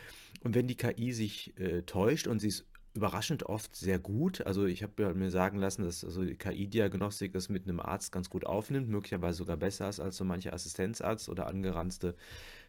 Und 0.41 0.55
wenn 0.55 0.67
die 0.67 0.75
KI 0.75 1.11
sich 1.11 1.53
äh, 1.59 1.83
täuscht 1.83 2.25
und 2.25 2.39
sie 2.39 2.47
ist 2.47 2.65
überraschend 2.99 3.43
oft 3.43 3.77
sehr 3.77 3.97
gut. 3.97 4.45
Also 4.45 4.65
ich 4.65 4.83
habe 4.83 5.13
mir 5.13 5.31
sagen 5.31 5.57
lassen, 5.57 5.83
dass 5.83 6.03
also 6.03 6.25
die 6.25 6.35
KI-Diagnostik 6.35 7.31
das 7.31 7.47
mit 7.47 7.63
einem 7.63 7.79
Arzt 7.79 8.11
ganz 8.11 8.29
gut 8.29 8.45
aufnimmt, 8.45 8.89
möglicherweise 8.89 9.37
sogar 9.37 9.55
besser 9.55 9.87
ist 9.87 10.01
als 10.01 10.17
so 10.17 10.25
manche 10.25 10.51
Assistenzarzt 10.51 11.29
oder 11.29 11.47
angeranzte 11.47 12.15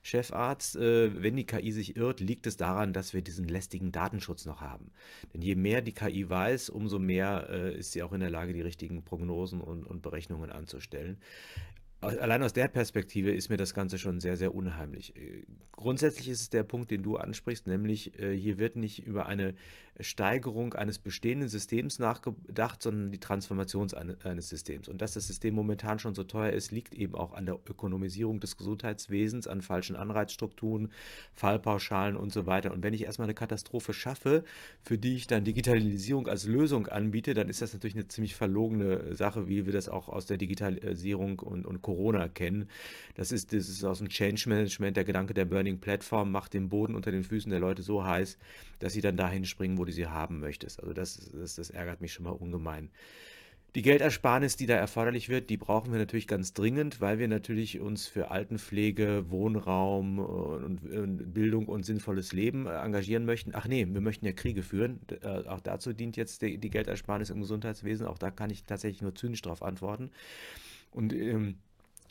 Chefarzt. 0.02 0.76
Äh, 0.76 1.20
wenn 1.20 1.34
die 1.34 1.46
KI 1.46 1.72
sich 1.72 1.96
irrt, 1.96 2.20
liegt 2.20 2.46
es 2.46 2.56
daran, 2.56 2.92
dass 2.92 3.12
wir 3.12 3.22
diesen 3.22 3.48
lästigen 3.48 3.90
Datenschutz 3.90 4.46
noch 4.46 4.60
haben. 4.60 4.92
Denn 5.34 5.42
je 5.42 5.56
mehr 5.56 5.82
die 5.82 5.94
KI 5.94 6.30
weiß, 6.30 6.70
umso 6.70 7.00
mehr 7.00 7.48
äh, 7.50 7.76
ist 7.76 7.90
sie 7.90 8.04
auch 8.04 8.12
in 8.12 8.20
der 8.20 8.30
Lage, 8.30 8.52
die 8.52 8.62
richtigen 8.62 9.02
Prognosen 9.02 9.60
und, 9.60 9.84
und 9.84 10.00
Berechnungen 10.00 10.50
anzustellen 10.50 11.18
allein 12.02 12.42
aus 12.42 12.52
der 12.52 12.68
Perspektive 12.68 13.30
ist 13.30 13.50
mir 13.50 13.56
das 13.56 13.74
Ganze 13.74 13.98
schon 13.98 14.20
sehr, 14.20 14.36
sehr 14.36 14.54
unheimlich. 14.54 15.14
Äh, 15.16 15.44
grundsätzlich 15.72 16.28
ist 16.28 16.40
es 16.40 16.50
der 16.50 16.62
Punkt, 16.62 16.90
den 16.90 17.02
du 17.02 17.16
ansprichst, 17.16 17.66
nämlich 17.66 18.12
hier 18.16 18.58
wird 18.58 18.76
nicht 18.76 19.06
über 19.06 19.26
eine 19.26 19.54
Steigerung 20.02 20.74
eines 20.74 20.98
bestehenden 20.98 21.48
Systems 21.48 21.98
nachgedacht, 21.98 22.82
sondern 22.82 23.12
die 23.12 23.18
Transformation 23.18 23.88
eines 24.24 24.48
Systems. 24.48 24.88
Und 24.88 25.00
dass 25.00 25.14
das 25.14 25.26
System 25.26 25.54
momentan 25.54 25.98
schon 25.98 26.14
so 26.14 26.24
teuer 26.24 26.52
ist, 26.52 26.70
liegt 26.72 26.94
eben 26.94 27.14
auch 27.14 27.32
an 27.32 27.46
der 27.46 27.58
Ökonomisierung 27.68 28.40
des 28.40 28.56
Gesundheitswesens, 28.56 29.46
an 29.46 29.62
falschen 29.62 29.96
Anreizstrukturen, 29.96 30.90
Fallpauschalen 31.34 32.16
und 32.16 32.32
so 32.32 32.46
weiter. 32.46 32.72
Und 32.72 32.82
wenn 32.82 32.94
ich 32.94 33.04
erstmal 33.04 33.26
eine 33.26 33.34
Katastrophe 33.34 33.92
schaffe, 33.92 34.44
für 34.82 34.98
die 34.98 35.16
ich 35.16 35.26
dann 35.26 35.44
Digitalisierung 35.44 36.28
als 36.28 36.46
Lösung 36.46 36.86
anbiete, 36.86 37.34
dann 37.34 37.48
ist 37.48 37.62
das 37.62 37.72
natürlich 37.72 37.96
eine 37.96 38.08
ziemlich 38.08 38.34
verlogene 38.34 39.14
Sache, 39.14 39.48
wie 39.48 39.66
wir 39.66 39.72
das 39.72 39.88
auch 39.88 40.08
aus 40.08 40.26
der 40.26 40.36
Digitalisierung 40.36 41.38
und, 41.38 41.66
und 41.66 41.82
Corona 41.82 42.28
kennen. 42.28 42.68
Das 43.14 43.32
ist, 43.32 43.52
das 43.52 43.68
ist 43.68 43.84
aus 43.84 43.98
dem 43.98 44.08
Change 44.08 44.48
Management 44.48 44.96
der 44.96 45.04
Gedanke 45.04 45.34
der 45.34 45.44
Burning 45.44 45.78
Platform, 45.78 46.30
macht 46.30 46.54
den 46.54 46.68
Boden 46.68 46.94
unter 46.94 47.10
den 47.10 47.24
Füßen 47.24 47.50
der 47.50 47.60
Leute 47.60 47.82
so 47.82 48.04
heiß, 48.04 48.38
dass 48.78 48.92
sie 48.92 49.00
dann 49.00 49.16
dahin 49.16 49.44
springen, 49.44 49.78
wo 49.78 49.84
du 49.90 49.94
sie 49.94 50.07
haben 50.07 50.40
möchtest. 50.40 50.81
Also 50.81 50.92
das, 50.92 51.31
das, 51.33 51.57
das 51.57 51.70
ärgert 51.70 52.00
mich 52.00 52.12
schon 52.12 52.24
mal 52.24 52.31
ungemein. 52.31 52.90
Die 53.76 53.83
Geldersparnis, 53.83 54.57
die 54.57 54.66
da 54.66 54.74
erforderlich 54.74 55.29
wird, 55.29 55.48
die 55.48 55.57
brauchen 55.57 55.92
wir 55.92 56.00
natürlich 56.00 56.26
ganz 56.26 56.53
dringend, 56.53 57.00
weil 57.00 57.20
wir 57.20 57.29
natürlich 57.29 57.79
uns 57.79 58.09
für 58.09 58.33
Altenpflege, 58.33 59.26
Wohnraum 59.31 60.18
und 60.18 61.33
Bildung 61.33 61.66
und 61.66 61.85
sinnvolles 61.85 62.33
Leben 62.33 62.66
äh, 62.66 62.70
engagieren 62.70 63.24
möchten. 63.24 63.53
Ach 63.55 63.68
nee, 63.68 63.87
wir 63.88 64.00
möchten 64.00 64.26
ja 64.26 64.33
Kriege 64.33 64.64
führen. 64.64 64.98
Äh, 65.22 65.46
auch 65.46 65.61
dazu 65.61 65.92
dient 65.92 66.16
jetzt 66.16 66.42
die, 66.42 66.59
Geldersparnis 66.59 67.31
im 67.31 67.40
Gesundheitswesen. 67.40 68.09
Auch 68.09 68.18
da 68.18 68.33
kann 68.33 68.50
ich 68.50 68.64
tatsächlich 68.64 69.03
nur 69.03 69.14
zynisch 69.14 69.42
darauf 69.42 69.62
antworten. 69.62 70.11
Und 70.90 71.12
ähm, 71.12 71.55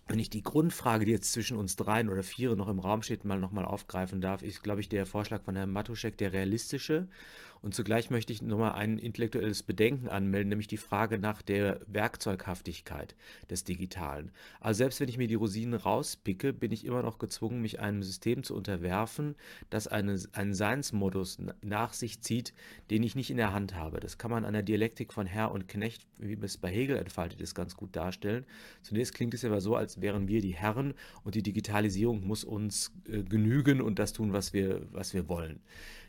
wenn 0.08 0.20
ich 0.20 0.30
die 0.30 0.44
Grundfrage, 0.44 1.04
die 1.04 1.12
jetzt 1.12 1.34
zwischen 1.34 1.58
uns 1.58 1.76
dreien 1.76 2.08
oder 2.08 2.24
vier 2.24 2.56
noch 2.56 2.70
im 2.70 2.80
Raum 2.80 3.04
steht, 3.04 3.26
mal 3.26 3.40
nochmal 3.40 3.66
aufgreifen 3.66 4.22
darf, 4.22 4.44
ist, 4.44 4.64
glaube 4.64 4.80
ich, 4.80 4.88
der 4.88 5.06
Vorschlag 5.06 5.44
von 5.44 5.58
Herrn 5.58 5.72
Matuschek 5.72 6.18
der 6.18 6.32
realistische 6.32 7.10
und 7.62 7.76
zugleich 7.76 8.10
möchte 8.10 8.32
ich 8.32 8.42
nochmal 8.42 8.74
ein 8.74 8.98
intellektuelles 8.98 9.64
Bedenken 9.64 10.08
anmelden, 10.08 10.50
nämlich 10.50 10.68
die 10.68 10.78
Frage 10.78 11.20
nach 11.20 11.42
der 11.42 11.82
Werkzeughaftigkeit 11.88 13.16
des 13.50 13.64
Digitalen. 13.66 14.32
Also 14.62 14.80
selbst 14.80 15.00
wenn 15.02 15.10
ich 15.10 15.18
mir 15.18 15.28
die 15.28 15.36
Rosinen 15.36 15.74
rauspicke, 15.74 16.54
bin 16.54 16.72
ich 16.72 16.86
immer 16.86 17.02
noch 17.02 17.18
gezwungen, 17.18 17.62
mich 17.62 17.80
einem 17.80 18.02
System 18.02 18.44
zu 18.44 18.56
unterwerfen, 18.56 19.36
das 19.70 19.88
eine, 19.88 20.20
einen 20.32 20.54
Seinsmodus 20.54 21.38
nach 21.62 21.94
sich 21.94 22.22
zieht, 22.22 22.54
den 22.92 23.04
ich 23.04 23.16
nicht 23.16 23.30
in 23.30 23.38
der 23.38 23.54
Hand 23.54 23.76
habe. 23.76 24.00
Das 24.00 24.18
kann 24.18 24.32
man 24.32 24.46
an 24.46 24.54
der 24.54 24.64
Dialektik 24.64 25.12
von 25.12 25.26
Herr 25.26 25.52
und 25.52 25.68
Knecht, 25.68 26.06
wie 26.18 26.38
es 26.42 26.58
bei 26.58 26.70
Hegel 26.70 26.98
entfaltet 26.98 27.42
ist, 27.42 27.56
ganz 27.56 27.76
gut 27.76 27.96
darstellen. 27.96 28.46
Zunächst 28.82 29.14
klingt 29.14 29.34
es 29.34 29.44
aber 29.44 29.60
so, 29.60 29.76
als 29.76 30.02
wären 30.02 30.28
wir 30.28 30.42
die 30.42 30.56
Herren 30.56 30.94
und 31.24 31.36
die 31.36 31.44
Digitalisierung 31.44 32.26
muss 32.26 32.44
uns 32.44 32.94
äh, 33.08 33.24
genügen 33.24 33.82
und 33.82 34.00
das 34.00 34.14
tun, 34.14 34.32
was 34.32 34.54
wir, 34.54 34.88
was 34.92 35.14
wir 35.14 35.28
wollen. 35.28 35.60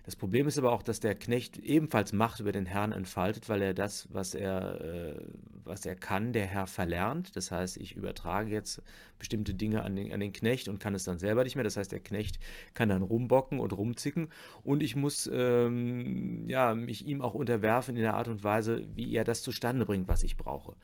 Das 0.04 0.16
Problem 0.16 0.48
ist 0.48 0.58
aber 0.58 0.72
auch, 0.72 0.82
dass 0.82 1.00
der 1.00 1.14
Knecht 1.14 1.58
ebenfalls 1.58 2.12
Macht 2.12 2.40
über 2.40 2.52
den 2.52 2.66
Herrn 2.66 2.92
entfaltet, 2.92 3.48
weil 3.48 3.62
er 3.62 3.74
das, 3.74 4.08
was 4.12 4.34
er, 4.34 4.80
äh, 4.80 5.20
was 5.64 5.84
er 5.86 5.94
kann, 5.94 6.32
der 6.32 6.46
Herr 6.46 6.66
verlernt. 6.66 7.36
Das 7.36 7.50
heißt, 7.50 7.76
ich 7.76 7.96
übertrage 7.96 8.50
jetzt 8.50 8.82
bestimmte 9.18 9.54
Dinge 9.54 9.82
an 9.82 9.96
den, 9.96 10.12
an 10.12 10.20
den 10.20 10.32
Knecht 10.32 10.68
und 10.68 10.80
kann 10.80 10.94
es 10.94 11.04
dann 11.04 11.18
selber 11.18 11.44
nicht 11.44 11.54
mehr. 11.54 11.64
Das 11.64 11.76
heißt, 11.76 11.92
der 11.92 12.00
Knecht 12.00 12.40
kann 12.74 12.88
dann 12.88 13.02
rumbocken 13.02 13.60
und 13.60 13.72
rumzicken 13.72 14.28
und 14.64 14.82
ich 14.82 14.96
muss 14.96 15.30
ähm, 15.32 16.48
ja, 16.48 16.74
mich 16.74 17.06
ihm 17.06 17.20
auch 17.20 17.34
unterwerfen 17.34 17.96
in 17.96 18.02
der 18.02 18.14
Art 18.14 18.28
und 18.28 18.42
Weise, 18.42 18.86
wie 18.94 19.14
er 19.14 19.24
das 19.24 19.42
zustande 19.42 19.86
bringt, 19.86 20.08
was 20.08 20.22
ich 20.22 20.36
brauche. 20.36 20.74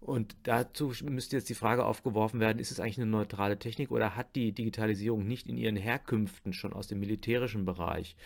Und 0.00 0.34
dazu 0.44 0.92
müsste 1.04 1.36
jetzt 1.36 1.50
die 1.50 1.54
Frage 1.54 1.84
aufgeworfen 1.84 2.40
werden, 2.40 2.58
ist 2.58 2.70
es 2.70 2.80
eigentlich 2.80 2.98
eine 2.98 3.06
neutrale 3.06 3.58
Technik 3.58 3.90
oder 3.90 4.16
hat 4.16 4.34
die 4.34 4.52
Digitalisierung 4.52 5.26
nicht 5.26 5.46
in 5.46 5.58
ihren 5.58 5.76
Herkünften 5.76 6.54
schon 6.54 6.72
aus 6.72 6.86
dem 6.88 7.00
militärischen 7.00 7.66
Bereich 7.66 8.16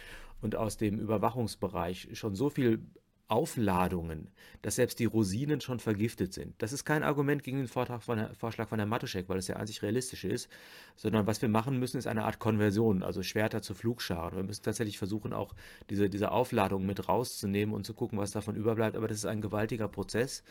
und 0.41 0.55
aus 0.55 0.77
dem 0.77 1.01
Überwachungsbereich 1.01 2.09
schon 2.13 2.37
so 2.37 2.49
viel 2.49 2.81
Aufladungen, 3.27 4.29
dass 4.61 4.77
selbst 4.77 4.99
die 4.99 5.07
Rosinen 5.07 5.61
schon 5.61 5.81
vergiftet 5.81 6.35
sind. 6.35 6.55
Das 6.59 6.73
ist 6.73 6.85
kein 6.85 7.03
Argument 7.03 7.43
gegen 7.43 7.57
den 7.57 7.69
Vortrag 7.69 8.03
von 8.03 8.19
Herr, 8.19 8.35
Vorschlag 8.35 8.69
von 8.69 8.79
Herrn 8.79 8.91
Matuschek, 8.91 9.29
weil 9.29 9.39
es 9.39 9.47
der 9.47 9.59
einzig 9.59 9.83
realistisch 9.83 10.25
ist, 10.25 10.49
sondern 10.95 11.27
was 11.27 11.41
wir 11.41 11.49
machen 11.49 11.79
müssen, 11.79 11.97
ist 11.97 12.07
eine 12.07 12.25
Art 12.25 12.39
Konversion, 12.39 13.03
also 13.03 13.23
Schwerter 13.23 13.63
zu 13.63 13.75
Flugscharen. 13.75 14.37
Wir 14.37 14.45
müssen 14.45 14.63
tatsächlich 14.63 14.99
versuchen, 14.99 15.33
auch 15.33 15.55
diese, 15.89 16.11
diese 16.11 16.31
Aufladung 16.31 16.85
mit 16.85 17.09
rauszunehmen 17.09 17.75
und 17.75 17.87
zu 17.87 17.95
gucken, 17.95 18.19
was 18.19 18.31
davon 18.31 18.57
überbleibt. 18.57 18.95
Aber 18.95 19.09
das 19.09 19.19
ist 19.19 19.27
ein 19.27 19.41
gewaltiger 19.41 19.89
Prozess 19.89 20.45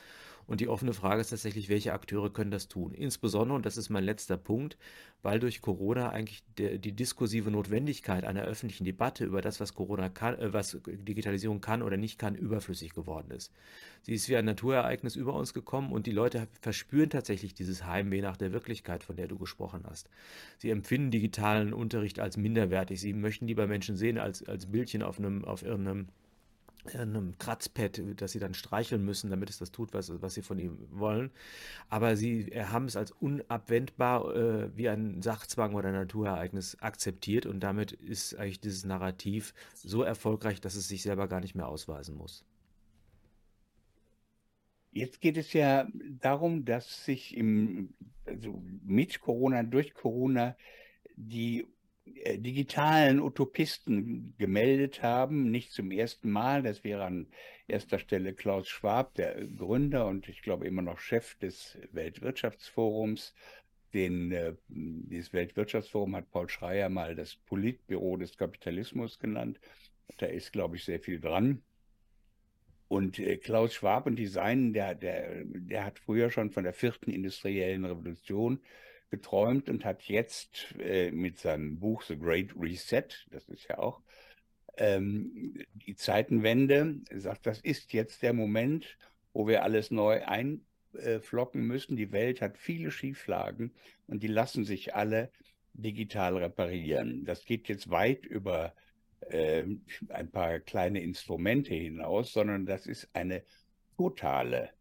und 0.45 0.61
die 0.61 0.67
offene 0.67 0.93
Frage 0.93 1.21
ist 1.21 1.29
tatsächlich, 1.29 1.69
welche 1.69 1.93
Akteure 1.93 2.31
können 2.31 2.51
das 2.51 2.67
tun? 2.67 2.93
Insbesondere, 2.93 3.55
und 3.55 3.65
das 3.65 3.77
ist 3.77 3.89
mein 3.89 4.03
letzter 4.03 4.37
Punkt, 4.37 4.77
weil 5.21 5.39
durch 5.39 5.61
Corona 5.61 6.09
eigentlich 6.09 6.43
der, 6.57 6.77
die 6.77 6.91
diskursive 6.91 7.49
Notwendigkeit 7.49 8.25
einer 8.25 8.43
öffentlichen 8.43 8.83
Debatte 8.83 9.23
über 9.23 9.41
das, 9.41 9.59
was 9.59 9.73
Corona 9.73 10.09
kann, 10.09 10.37
äh, 10.37 10.53
was 10.53 10.77
Digitalisierung 10.85 11.61
kann 11.61 11.81
oder 11.81 11.97
nicht 11.97 12.19
kann, 12.19 12.35
überflüssig 12.35 12.93
geworden 12.93 13.31
ist. 13.31 13.51
Sie 14.01 14.13
ist 14.13 14.27
wie 14.27 14.35
ein 14.35 14.45
Naturereignis 14.45 15.15
über 15.15 15.33
uns 15.33 15.53
gekommen 15.53 15.93
und 15.93 16.07
die 16.07 16.11
Leute 16.11 16.47
verspüren 16.61 17.09
tatsächlich 17.09 17.53
dieses 17.53 17.85
Heimweh 17.85 18.21
nach 18.21 18.35
der 18.35 18.51
Wirklichkeit, 18.51 19.03
von 19.03 19.15
der 19.15 19.27
du 19.27 19.37
gesprochen 19.37 19.85
hast. 19.89 20.09
Sie 20.57 20.69
empfinden 20.69 21.09
digitalen 21.09 21.73
Unterricht 21.73 22.19
als 22.19 22.35
minderwertig. 22.35 22.99
Sie 22.99 23.13
möchten 23.13 23.47
lieber 23.47 23.65
Menschen 23.65 23.95
sehen 23.95 24.17
als, 24.17 24.45
als 24.47 24.65
Bildchen 24.65 25.03
auf 25.03 25.19
einem, 25.19 25.45
auf 25.45 25.63
irgendeinem 25.63 26.07
einem 26.93 27.37
Kratzpad, 27.37 28.01
das 28.17 28.31
sie 28.31 28.39
dann 28.39 28.53
streicheln 28.53 29.03
müssen, 29.03 29.29
damit 29.29 29.49
es 29.49 29.57
das 29.57 29.71
tut, 29.71 29.93
was, 29.93 30.21
was 30.21 30.33
sie 30.33 30.41
von 30.41 30.59
ihm 30.59 30.77
wollen. 30.91 31.31
Aber 31.89 32.15
sie 32.15 32.45
haben 32.55 32.85
es 32.85 32.95
als 32.95 33.11
unabwendbar 33.11 34.35
äh, 34.35 34.77
wie 34.77 34.89
ein 34.89 35.21
Sachzwang 35.21 35.75
oder 35.75 35.89
ein 35.89 35.95
Naturereignis 35.95 36.77
akzeptiert 36.81 37.45
und 37.45 37.61
damit 37.61 37.91
ist 37.93 38.35
eigentlich 38.35 38.59
dieses 38.59 38.85
Narrativ 38.85 39.53
so 39.75 40.03
erfolgreich, 40.03 40.61
dass 40.61 40.75
es 40.75 40.87
sich 40.87 41.03
selber 41.03 41.27
gar 41.27 41.39
nicht 41.39 41.55
mehr 41.55 41.67
ausweisen 41.67 42.15
muss. 42.15 42.45
Jetzt 44.91 45.21
geht 45.21 45.37
es 45.37 45.53
ja 45.53 45.87
darum, 46.21 46.65
dass 46.65 47.05
sich 47.05 47.35
im, 47.35 47.93
also 48.25 48.61
mit 48.83 49.21
Corona, 49.21 49.63
durch 49.63 49.93
Corona 49.95 50.55
die 51.15 51.61
äh, 51.61 51.65
digitalen 52.05 53.19
Utopisten 53.21 54.35
gemeldet 54.37 55.01
haben, 55.03 55.51
nicht 55.51 55.71
zum 55.71 55.91
ersten 55.91 56.31
Mal. 56.31 56.61
Das 56.61 56.83
wäre 56.83 57.05
an 57.05 57.27
erster 57.67 57.99
Stelle 57.99 58.33
Klaus 58.33 58.67
Schwab, 58.67 59.15
der 59.15 59.45
Gründer 59.47 60.07
und 60.07 60.27
ich 60.27 60.41
glaube 60.41 60.67
immer 60.67 60.81
noch 60.81 60.99
Chef 60.99 61.35
des 61.35 61.77
Weltwirtschaftsforums. 61.91 63.33
Den, 63.93 64.31
äh, 64.31 64.55
dieses 64.67 65.33
Weltwirtschaftsforum 65.33 66.15
hat 66.15 66.31
Paul 66.31 66.49
Schreier 66.49 66.89
mal 66.89 67.15
das 67.15 67.35
Politbüro 67.35 68.17
des 68.17 68.37
Kapitalismus 68.37 69.19
genannt. 69.19 69.59
Da 70.17 70.25
ist, 70.25 70.51
glaube 70.51 70.75
ich, 70.77 70.83
sehr 70.83 70.99
viel 70.99 71.19
dran. 71.19 71.61
Und 72.87 73.19
äh, 73.19 73.37
Klaus 73.37 73.73
Schwab 73.73 74.07
und 74.07 74.17
die 74.17 74.27
Seinen, 74.27 74.73
der, 74.73 74.95
der, 74.95 75.45
der 75.45 75.85
hat 75.85 75.99
früher 75.99 76.31
schon 76.31 76.51
von 76.51 76.63
der 76.63 76.73
vierten 76.73 77.11
industriellen 77.11 77.85
Revolution 77.85 78.59
geträumt 79.13 79.69
und 79.69 79.85
hat 79.85 80.01
jetzt 80.03 80.73
äh, 80.79 81.11
mit 81.11 81.37
seinem 81.37 81.77
Buch 81.77 82.01
The 82.01 82.17
Great 82.17 82.49
Reset, 82.59 83.05
das 83.29 83.47
ist 83.47 83.67
ja 83.69 83.77
auch 83.77 84.01
ähm, 84.75 85.63
die 85.75 85.95
Zeitenwende, 85.95 86.95
sagt, 87.11 87.45
das 87.45 87.59
ist 87.61 87.93
jetzt 87.93 88.23
der 88.23 88.33
Moment, 88.33 88.97
wo 89.31 89.47
wir 89.47 89.61
alles 89.61 89.91
neu 89.91 90.23
einflocken 90.25 91.61
müssen. 91.67 91.95
Die 91.95 92.11
Welt 92.11 92.41
hat 92.41 92.57
viele 92.57 92.89
Schieflagen 92.89 93.71
und 94.07 94.23
die 94.23 94.27
lassen 94.27 94.65
sich 94.65 94.95
alle 94.95 95.29
digital 95.73 96.37
reparieren. 96.37 97.23
Das 97.23 97.45
geht 97.45 97.67
jetzt 97.67 97.91
weit 97.91 98.25
über 98.25 98.73
äh, 99.29 99.63
ein 100.09 100.31
paar 100.31 100.59
kleine 100.59 101.01
Instrumente 101.03 101.75
hinaus, 101.75 102.33
sondern 102.33 102.65
das 102.65 102.87
ist 102.87 103.07
eine 103.13 103.43
totale 103.95 104.71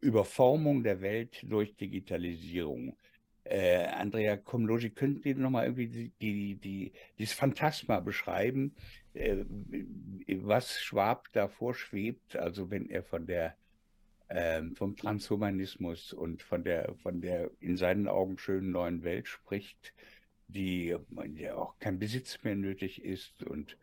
Überformung 0.00 0.84
der 0.84 1.00
Welt 1.00 1.44
durch 1.48 1.74
Digitalisierung. 1.74 2.96
Äh, 3.44 3.86
Andrea 3.86 4.36
Komlogi, 4.36 4.90
könnten 4.90 5.22
Sie 5.22 5.34
nochmal 5.34 5.64
irgendwie 5.64 5.88
die, 5.88 6.12
die, 6.20 6.54
die, 6.56 6.92
dieses 7.18 7.34
Phantasma 7.34 8.00
beschreiben, 8.00 8.74
äh, 9.14 9.44
was 10.28 10.80
Schwab 10.80 11.28
da 11.32 11.48
vorschwebt, 11.48 12.36
also 12.36 12.70
wenn 12.70 12.88
er 12.88 13.02
von 13.02 13.26
der 13.26 13.56
ähm, 14.34 14.74
vom 14.76 14.96
Transhumanismus 14.96 16.12
und 16.12 16.42
von 16.42 16.64
der, 16.64 16.94
von 17.02 17.20
der 17.20 17.50
in 17.60 17.76
seinen 17.76 18.08
Augen 18.08 18.38
schönen 18.38 18.70
neuen 18.70 19.02
Welt 19.02 19.28
spricht, 19.28 19.92
die 20.48 20.96
ja 21.36 21.54
auch 21.54 21.78
kein 21.78 21.98
Besitz 21.98 22.42
mehr 22.42 22.54
nötig 22.54 23.04
ist 23.04 23.42
und 23.42 23.76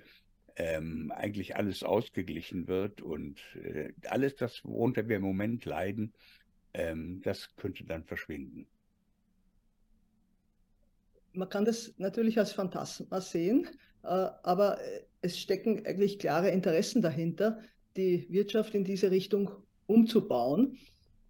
ähm, 0.55 1.12
eigentlich 1.16 1.55
alles 1.55 1.84
ausgeglichen 1.84 2.68
wird 2.68 3.01
und 3.01 3.39
äh, 3.64 3.93
alles 4.07 4.36
das, 4.36 4.66
worunter 4.66 5.07
wir 5.07 5.18
im 5.18 5.22
Moment 5.22 5.66
leiden, 5.66 6.14
ähm, 6.74 7.22
das 7.24 7.55
könnte 7.55 7.84
dann 7.86 8.03
verschwinden. 8.03 8.68
Man 11.39 11.47
kann 11.47 11.63
das 11.63 11.93
natürlich 11.97 12.37
als 12.37 12.51
Phantasma 12.51 13.21
sehen, 13.21 13.65
äh, 14.03 14.07
aber 14.07 14.77
es 15.21 15.39
stecken 15.39 15.85
eigentlich 15.85 16.19
klare 16.19 16.49
Interessen 16.49 17.01
dahinter, 17.01 17.59
die 17.95 18.27
Wirtschaft 18.29 18.75
in 18.75 18.83
diese 18.83 19.09
Richtung 19.09 19.49
umzubauen. 19.87 20.77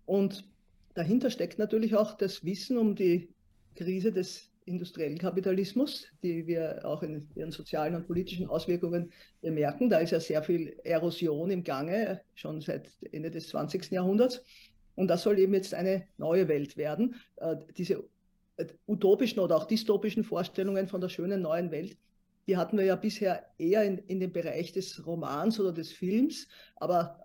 Und 0.07 0.49
dahinter 0.95 1.29
steckt 1.29 1.59
natürlich 1.59 1.95
auch 1.95 2.17
das 2.17 2.43
Wissen 2.43 2.79
um 2.79 2.95
die 2.95 3.29
Krise 3.75 4.11
des 4.11 4.49
industriellen 4.65 5.19
Kapitalismus, 5.19 6.07
die 6.23 6.47
wir 6.47 6.81
auch 6.85 7.03
in 7.03 7.29
ihren 7.35 7.51
sozialen 7.51 7.93
und 7.93 8.07
politischen 8.07 8.47
Auswirkungen 8.47 9.11
bemerken. 9.41 9.91
Da 9.91 9.99
ist 9.99 10.09
ja 10.09 10.19
sehr 10.19 10.41
viel 10.41 10.75
Erosion 10.83 11.51
im 11.51 11.63
Gange, 11.63 12.21
schon 12.33 12.61
seit 12.61 12.89
Ende 13.11 13.29
des 13.29 13.49
20. 13.49 13.91
Jahrhunderts. 13.91 14.41
Und 14.95 15.07
das 15.07 15.21
soll 15.21 15.37
eben 15.37 15.53
jetzt 15.53 15.75
eine 15.75 16.07
neue 16.17 16.47
Welt 16.47 16.77
werden. 16.77 17.15
Äh, 17.37 17.57
diese 17.77 17.93
äh, 17.93 18.03
utopischen 18.87 19.39
oder 19.39 19.55
auch 19.55 19.65
dystopischen 19.65 20.23
Vorstellungen 20.23 20.87
von 20.87 21.01
der 21.01 21.09
schönen 21.09 21.41
neuen 21.41 21.71
Welt, 21.71 21.97
die 22.47 22.57
hatten 22.57 22.77
wir 22.77 22.85
ja 22.85 22.95
bisher 22.95 23.45
eher 23.59 23.83
in, 23.83 23.99
in 24.07 24.19
dem 24.19 24.33
Bereich 24.33 24.71
des 24.71 25.05
Romans 25.05 25.59
oder 25.59 25.71
des 25.71 25.91
Films, 25.91 26.47
aber 26.77 27.21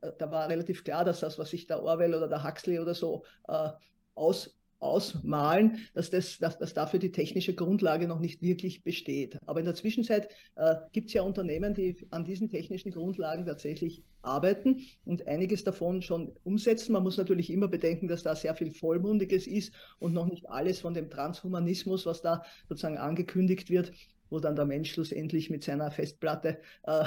äh, 0.00 0.10
da 0.18 0.30
war 0.30 0.48
relativ 0.48 0.84
klar, 0.84 1.04
dass 1.04 1.20
das, 1.20 1.38
was 1.38 1.50
sich 1.50 1.66
der 1.66 1.82
Orwell 1.82 2.14
oder 2.14 2.28
der 2.28 2.42
Huxley 2.42 2.78
oder 2.78 2.94
so 2.94 3.24
äh, 3.48 3.68
aus, 4.14 4.56
ausmalen, 4.80 5.78
dass, 5.94 6.10
das, 6.10 6.38
dass, 6.38 6.58
dass 6.58 6.74
dafür 6.74 6.98
die 6.98 7.12
technische 7.12 7.54
Grundlage 7.54 8.06
noch 8.06 8.20
nicht 8.20 8.42
wirklich 8.42 8.82
besteht. 8.82 9.38
Aber 9.46 9.60
in 9.60 9.66
der 9.66 9.74
Zwischenzeit 9.74 10.28
äh, 10.56 10.76
gibt 10.92 11.08
es 11.08 11.14
ja 11.14 11.22
Unternehmen, 11.22 11.74
die 11.74 11.96
an 12.10 12.24
diesen 12.24 12.48
technischen 12.48 12.92
Grundlagen 12.92 13.46
tatsächlich 13.46 14.02
arbeiten 14.22 14.80
und 15.04 15.26
einiges 15.26 15.64
davon 15.64 16.02
schon 16.02 16.32
umsetzen. 16.44 16.92
Man 16.92 17.02
muss 17.02 17.16
natürlich 17.16 17.50
immer 17.50 17.68
bedenken, 17.68 18.08
dass 18.08 18.22
da 18.22 18.34
sehr 18.34 18.54
viel 18.54 18.70
Vollmundiges 18.70 19.46
ist 19.46 19.72
und 19.98 20.12
noch 20.12 20.26
nicht 20.26 20.48
alles 20.48 20.80
von 20.80 20.94
dem 20.94 21.10
Transhumanismus, 21.10 22.06
was 22.06 22.22
da 22.22 22.42
sozusagen 22.68 22.98
angekündigt 22.98 23.70
wird, 23.70 23.92
wo 24.34 24.40
dann 24.40 24.56
der 24.56 24.66
Mensch 24.66 24.92
schlussendlich 24.92 25.48
mit 25.48 25.62
seiner 25.62 25.92
Festplatte 25.92 26.58
äh, 26.82 27.04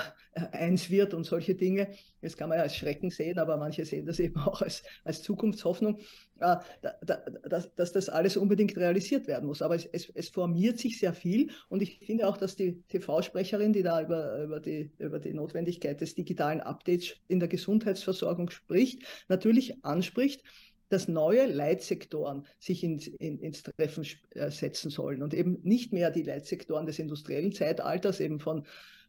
eins 0.54 0.90
wird 0.90 1.14
und 1.14 1.26
solche 1.26 1.56
Dinge. 1.56 1.90
Das 2.22 2.38
kann 2.38 2.48
man 2.48 2.58
ja 2.58 2.64
als 2.64 2.76
Schrecken 2.76 3.10
sehen, 3.12 3.38
aber 3.38 3.58
manche 3.58 3.84
sehen 3.84 4.06
das 4.06 4.20
eben 4.20 4.40
auch 4.40 4.62
als, 4.62 4.82
als 5.04 5.22
Zukunftshoffnung, 5.24 5.98
äh, 6.40 6.56
da, 6.82 6.96
da, 7.06 7.16
dass, 7.44 7.76
dass, 7.76 7.92
das 7.92 8.08
alles 8.08 8.38
unbedingt 8.38 8.78
realisiert 8.78 9.28
werden 9.28 9.46
muss. 9.46 9.62
Aber 9.62 9.76
es, 9.76 9.86
es, 9.86 10.10
es, 10.16 10.30
formiert 10.30 10.80
sich 10.80 11.00
sehr 11.00 11.14
viel 11.14 11.52
und 11.68 11.82
ich 11.82 12.00
finde 12.00 12.28
auch, 12.28 12.38
dass 12.38 12.56
die 12.56 12.82
TV-Sprecherin, 12.84 13.74
die 13.74 13.84
da 13.84 14.02
über, 14.02 14.42
über, 14.44 14.60
die, 14.62 14.90
über 14.98 15.20
die 15.20 15.34
Notwendigkeit 15.34 16.00
des 16.00 16.16
digitalen 16.16 16.62
Updates 16.62 17.18
in 17.28 17.40
der 17.40 17.50
Gesundheitsversorgung 17.50 18.50
spricht, 18.52 19.04
natürlich 19.28 19.84
anspricht, 19.84 20.44
dass 20.90 21.08
neue 21.08 21.46
Leitsektoren 21.46 22.46
sich 22.60 22.84
ins, 22.84 23.08
in, 23.08 23.40
ins 23.40 23.64
Treffen 23.64 24.06
äh, 24.32 24.50
setzen 24.52 24.90
sollen 24.90 25.22
und 25.22 25.34
eben 25.34 25.60
nicht 25.64 25.94
mehr 25.94 26.12
die 26.12 26.24
Leitsektoren 26.24 26.86
des 26.86 27.00
industriellen 27.00 27.52
Zeitalters, 27.52 28.20
eben 28.20 28.40
von, 28.40 28.66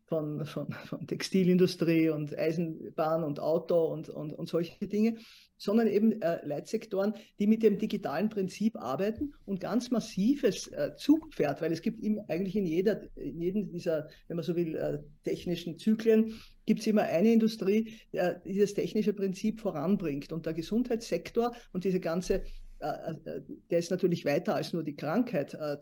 von, 0.09 0.45
von, 0.47 0.73
von 0.73 1.07
Textilindustrie 1.07 2.09
und 2.09 2.37
Eisenbahn 2.37 3.23
und 3.23 3.41
Auto 3.41 3.85
und, 3.85 4.09
und, 4.09 4.33
und 4.33 4.49
solche 4.49 4.87
Dinge, 4.87 5.17
sondern 5.59 5.87
eben 5.87 6.23
äh, 6.23 6.45
Leitsektoren, 6.47 7.15
die 7.39 7.47
mit 7.47 7.63
dem 7.63 7.79
digitalen 7.79 8.31
Prinzip 8.31 8.77
arbeiten 8.77 9.35
und 9.45 9.61
ganz 9.61 9.91
massives 9.91 10.69
äh, 10.69 10.95
Zugpferd, 10.97 11.61
weil 11.61 11.73
es 11.73 11.83
gibt 11.83 12.03
ihm 12.03 12.21
eigentlich 12.29 12.57
in 12.57 12.67
jeder, 12.67 13.03
in 13.17 13.41
jedem 13.41 13.69
dieser, 13.69 14.09
wenn 14.29 14.37
man 14.37 14.45
so 14.45 14.57
will, 14.57 14.77
äh, 14.77 14.99
technischen 15.25 15.79
Zyklen, 15.79 16.35
gibt 16.69 16.81
es 16.81 16.87
immer 16.87 17.05
eine 17.05 17.33
Industrie, 17.33 17.95
die 18.13 18.21
dieses 18.45 18.75
technische 18.75 19.15
Prinzip 19.15 19.59
voranbringt. 19.59 20.33
Und 20.33 20.45
der 20.45 20.53
Gesundheitssektor 20.53 21.53
und 21.73 21.85
diese 21.85 21.99
ganze 21.99 22.43
äh, 22.81 23.13
äh, 23.25 23.41
der 23.71 23.79
ist 23.79 23.91
natürlich 23.91 24.25
weiter 24.25 24.55
als 24.55 24.73
nur 24.73 24.85
die 24.85 24.95
Krankheit 24.95 25.55
äh, 25.55 25.79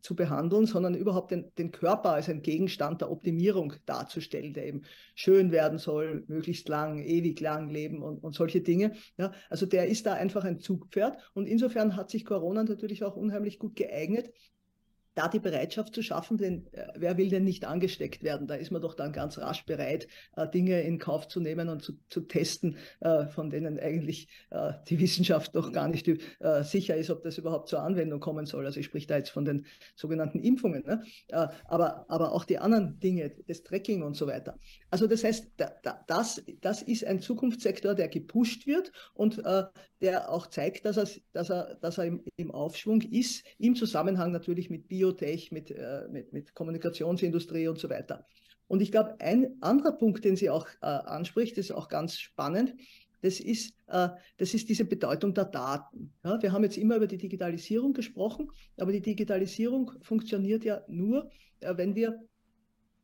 zu 0.00 0.14
behandeln, 0.14 0.66
sondern 0.66 0.94
überhaupt 0.94 1.30
den, 1.30 1.50
den, 1.56 1.70
Körper 1.70 2.10
als 2.10 2.28
ein 2.28 2.42
Gegenstand 2.42 3.00
der 3.00 3.10
Optimierung 3.10 3.74
darzustellen, 3.86 4.52
der 4.52 4.66
eben 4.66 4.82
schön 5.14 5.52
werden 5.52 5.78
soll, 5.78 6.24
möglichst 6.26 6.68
lang, 6.68 7.02
ewig 7.02 7.40
lang 7.40 7.70
leben 7.70 8.02
und, 8.02 8.22
und 8.22 8.34
solche 8.34 8.60
Dinge. 8.60 8.92
Ja, 9.16 9.32
also 9.48 9.64
der 9.64 9.86
ist 9.86 10.04
da 10.04 10.14
einfach 10.14 10.44
ein 10.44 10.58
Zugpferd 10.58 11.16
und 11.32 11.46
insofern 11.46 11.96
hat 11.96 12.10
sich 12.10 12.26
Corona 12.26 12.64
natürlich 12.64 13.04
auch 13.04 13.16
unheimlich 13.16 13.58
gut 13.58 13.76
geeignet, 13.76 14.30
da 15.14 15.28
die 15.28 15.38
Bereitschaft 15.38 15.94
zu 15.94 16.02
schaffen, 16.02 16.38
denn 16.38 16.66
äh, 16.72 16.88
wer 16.96 17.16
will 17.16 17.28
denn 17.28 17.44
nicht 17.44 17.64
angesteckt 17.64 18.22
werden? 18.22 18.46
Da 18.46 18.54
ist 18.56 18.70
man 18.70 18.82
doch 18.82 18.94
dann 18.94 19.12
ganz 19.12 19.38
rasch 19.38 19.64
bereit, 19.64 20.08
äh, 20.36 20.48
Dinge 20.48 20.80
in 20.82 20.98
Kauf 20.98 21.28
zu 21.28 21.40
nehmen 21.40 21.68
und 21.68 21.82
zu, 21.82 21.92
zu 22.08 22.22
testen, 22.22 22.76
äh, 23.00 23.26
von 23.26 23.50
denen 23.50 23.78
eigentlich 23.78 24.28
die 24.88 25.00
Wissenschaft 25.00 25.54
doch 25.54 25.72
gar 25.72 25.88
nicht 25.88 26.08
sicher 26.62 26.96
ist, 26.96 27.10
ob 27.10 27.22
das 27.22 27.38
überhaupt 27.38 27.68
zur 27.68 27.82
Anwendung 27.82 28.20
kommen 28.20 28.46
soll. 28.46 28.64
Also 28.66 28.80
ich 28.80 28.86
spreche 28.86 29.06
da 29.06 29.16
jetzt 29.16 29.30
von 29.30 29.44
den 29.44 29.66
sogenannten 29.96 30.40
Impfungen, 30.40 30.84
ne? 30.84 31.02
Aber, 31.66 32.06
aber 32.08 32.32
auch 32.32 32.44
die 32.44 32.58
anderen 32.58 32.98
Dinge, 33.00 33.32
das 33.46 33.62
Tracking 33.62 34.02
und 34.02 34.14
so 34.14 34.26
weiter. 34.26 34.58
Also 34.90 35.06
das 35.06 35.24
heißt, 35.24 35.52
da, 35.56 35.72
da, 35.82 36.04
das, 36.06 36.42
das 36.60 36.82
ist 36.82 37.04
ein 37.04 37.20
Zukunftssektor, 37.20 37.94
der 37.94 38.08
gepusht 38.08 38.66
wird 38.66 38.92
und 39.14 39.42
der 40.00 40.30
auch 40.30 40.46
zeigt, 40.46 40.84
dass 40.84 40.96
er, 40.96 41.08
dass 41.32 41.50
er, 41.50 41.76
dass 41.76 41.98
er 41.98 42.04
im, 42.04 42.24
im 42.36 42.50
Aufschwung 42.50 43.00
ist, 43.00 43.44
im 43.58 43.74
Zusammenhang 43.74 44.32
natürlich 44.32 44.70
mit 44.70 44.88
Bio 44.88 45.03
Biotech, 45.04 45.52
mit, 45.52 45.70
äh, 45.70 46.08
mit, 46.10 46.32
mit 46.32 46.54
Kommunikationsindustrie 46.54 47.68
und 47.68 47.78
so 47.78 47.90
weiter. 47.90 48.26
Und 48.66 48.80
ich 48.80 48.90
glaube, 48.90 49.16
ein 49.20 49.56
anderer 49.60 49.92
Punkt, 49.92 50.24
den 50.24 50.36
sie 50.36 50.48
auch 50.50 50.66
äh, 50.80 50.86
anspricht, 50.86 51.58
ist 51.58 51.70
auch 51.70 51.88
ganz 51.88 52.16
spannend. 52.18 52.74
Das 53.20 53.40
ist, 53.40 53.74
äh, 53.88 54.08
das 54.38 54.54
ist 54.54 54.68
diese 54.68 54.84
Bedeutung 54.84 55.34
der 55.34 55.44
Daten. 55.44 56.12
Ja, 56.24 56.40
wir 56.42 56.52
haben 56.52 56.64
jetzt 56.64 56.78
immer 56.78 56.96
über 56.96 57.06
die 57.06 57.18
Digitalisierung 57.18 57.92
gesprochen, 57.92 58.50
aber 58.78 58.92
die 58.92 59.02
Digitalisierung 59.02 59.92
funktioniert 60.02 60.64
ja 60.64 60.82
nur, 60.88 61.30
äh, 61.60 61.76
wenn 61.76 61.94
wir 61.94 62.22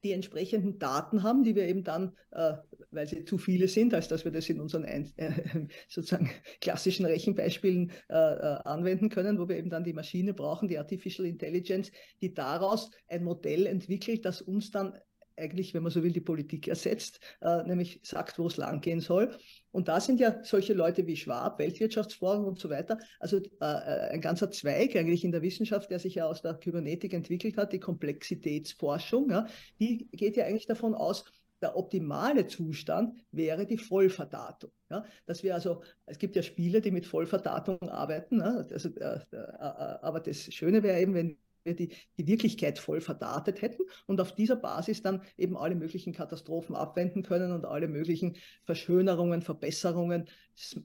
die 0.03 0.13
entsprechenden 0.13 0.79
Daten 0.79 1.23
haben, 1.23 1.45
die 1.45 1.55
wir 1.55 1.67
eben 1.67 1.85
dann, 1.85 2.17
äh, 2.31 2.55
weil 2.91 3.07
sie 3.07 3.25
zu 3.25 3.39
viele 3.39 3.69
sind, 3.69 3.95
als 3.95 4.09
dass 4.09 4.25
wir 4.25 4.33
das 4.33 4.49
in 4.49 4.61
unseren 4.61 4.85
ein, 4.85 5.13
äh, 5.17 5.33
sozusagen 5.89 6.31
klassischen 6.61 7.07
Rechenbeispielen 7.07 7.91
äh, 8.09 8.15
äh, 8.15 8.59
anwenden 8.65 9.09
können, 9.09 9.39
wo 9.39 9.49
wir 9.49 9.57
eben 9.57 9.71
dann 9.71 9.85
die 9.85 9.93
Maschine 9.93 10.35
brauchen, 10.35 10.69
die 10.69 10.79
Artificial 10.79 11.27
Intelligence, 11.27 11.93
die 12.21 12.35
daraus 12.35 12.91
ein 13.09 13.25
Modell 13.25 13.67
entwickelt, 13.67 14.25
das 14.25 14.43
uns 14.43 14.71
dann 14.71 14.99
eigentlich, 15.41 15.75
wenn 15.75 15.83
man 15.83 15.91
so 15.91 16.03
will, 16.03 16.13
die 16.13 16.21
Politik 16.21 16.69
ersetzt, 16.69 17.21
äh, 17.41 17.63
nämlich 17.65 18.01
sagt, 18.03 18.39
wo 18.39 18.47
es 18.47 18.57
lang 18.57 18.81
gehen 18.81 19.01
soll. 19.01 19.37
Und 19.73 19.89
da 19.89 20.01
sind 20.01 20.21
ja 20.21 20.43
solche 20.43 20.75
Leute 20.75 21.07
wie 21.07 21.17
Schwab, 21.17 21.59
Weltwirtschaftsforum 21.59 22.45
und 22.45 22.59
so 22.59 22.71
weiter, 22.71 22.99
also 23.19 23.39
äh, 23.39 23.41
äh, 23.61 24.11
ein 24.11 24.21
ganzer 24.21 24.51
Zweig 24.51 24.97
eigentlich 24.97 25.25
in 25.25 25.33
der 25.33 25.43
Wissenschaft, 25.43 25.91
der 25.91 25.99
sich 25.99 26.17
ja 26.17 26.27
aus 26.27 26.43
der 26.43 26.55
Kybernetik 26.55 27.13
entwickelt 27.15 27.57
hat, 27.57 27.73
die 27.73 27.81
Komplexitätsforschung, 27.81 29.31
ja, 29.31 29.47
die 29.79 30.09
geht 30.13 30.37
ja 30.37 30.45
eigentlich 30.45 30.67
davon 30.67 30.95
aus, 30.95 31.25
der 31.61 31.77
optimale 31.77 32.47
Zustand 32.47 33.15
wäre 33.33 33.67
die 33.67 33.77
Vollverdatung. 33.77 34.71
Ja, 34.89 35.05
dass 35.27 35.43
wir 35.43 35.55
also, 35.55 35.83
es 36.07 36.19
gibt 36.19 36.37
ja 36.37 36.43
Spiele, 36.43 36.81
die 36.81 36.91
mit 36.91 37.07
Vollverdatung 37.07 37.81
arbeiten, 37.89 38.39
ne? 38.39 38.67
also, 38.71 38.89
äh, 38.89 39.21
äh, 39.31 39.37
äh 39.37 39.99
aber 40.03 40.21
das 40.21 40.53
Schöne 40.53 40.83
wäre 40.83 41.01
eben, 41.01 41.15
wenn 41.15 41.39
wir 41.65 41.75
die, 41.75 41.91
die 42.19 42.27
Wirklichkeit 42.27 42.79
voll 42.79 43.01
verdatet 43.01 43.63
hätten 43.63 43.83
und 44.07 44.21
auf 44.21 44.35
dieser 44.35 44.57
Basis 44.57 45.03
dann 45.03 45.23
eben 45.37 45.57
alle 45.57 45.75
möglichen 45.75 46.13
Katastrophen 46.13 46.77
abwenden 46.77 47.23
können 47.23 47.53
und 47.53 47.65
alle 47.65 47.89
möglichen 47.89 48.37
Verschönerungen, 48.65 49.43
Verbesserungen, 49.43 50.29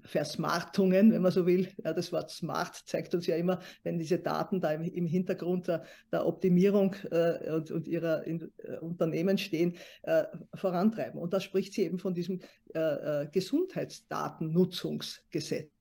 Versmartungen, 0.04 1.12
wenn 1.12 1.22
man 1.22 1.32
so 1.32 1.46
will. 1.46 1.68
Ja, 1.84 1.94
das 1.94 2.12
Wort 2.12 2.32
smart 2.32 2.76
zeigt 2.86 3.14
uns 3.14 3.28
ja 3.28 3.36
immer, 3.36 3.60
wenn 3.84 4.00
diese 4.00 4.18
Daten 4.20 4.62
da 4.62 4.72
im, 4.72 4.84
im 4.84 5.06
Hintergrund 5.06 5.68
der, 5.68 5.84
der 6.12 6.26
Optimierung 6.26 6.96
äh, 7.12 7.52
und, 7.52 7.70
und, 7.72 7.88
ihrer 7.88 8.26
in, 8.26 8.52
äh, 8.58 8.78
Unternehmen 8.78 9.38
stehen, 9.38 9.76
äh, 10.04 10.24
vorantreiben. 10.54 11.20
Und 11.20 11.34
da 11.34 11.42
spricht 11.42 11.74
sie 11.74 11.84
eben 11.84 12.00
von 12.00 12.14
diesem 12.14 12.40
äh, 12.74 13.24
äh, 13.24 13.28
Gesundheitsdatennutzungsgesetz. 13.32 15.75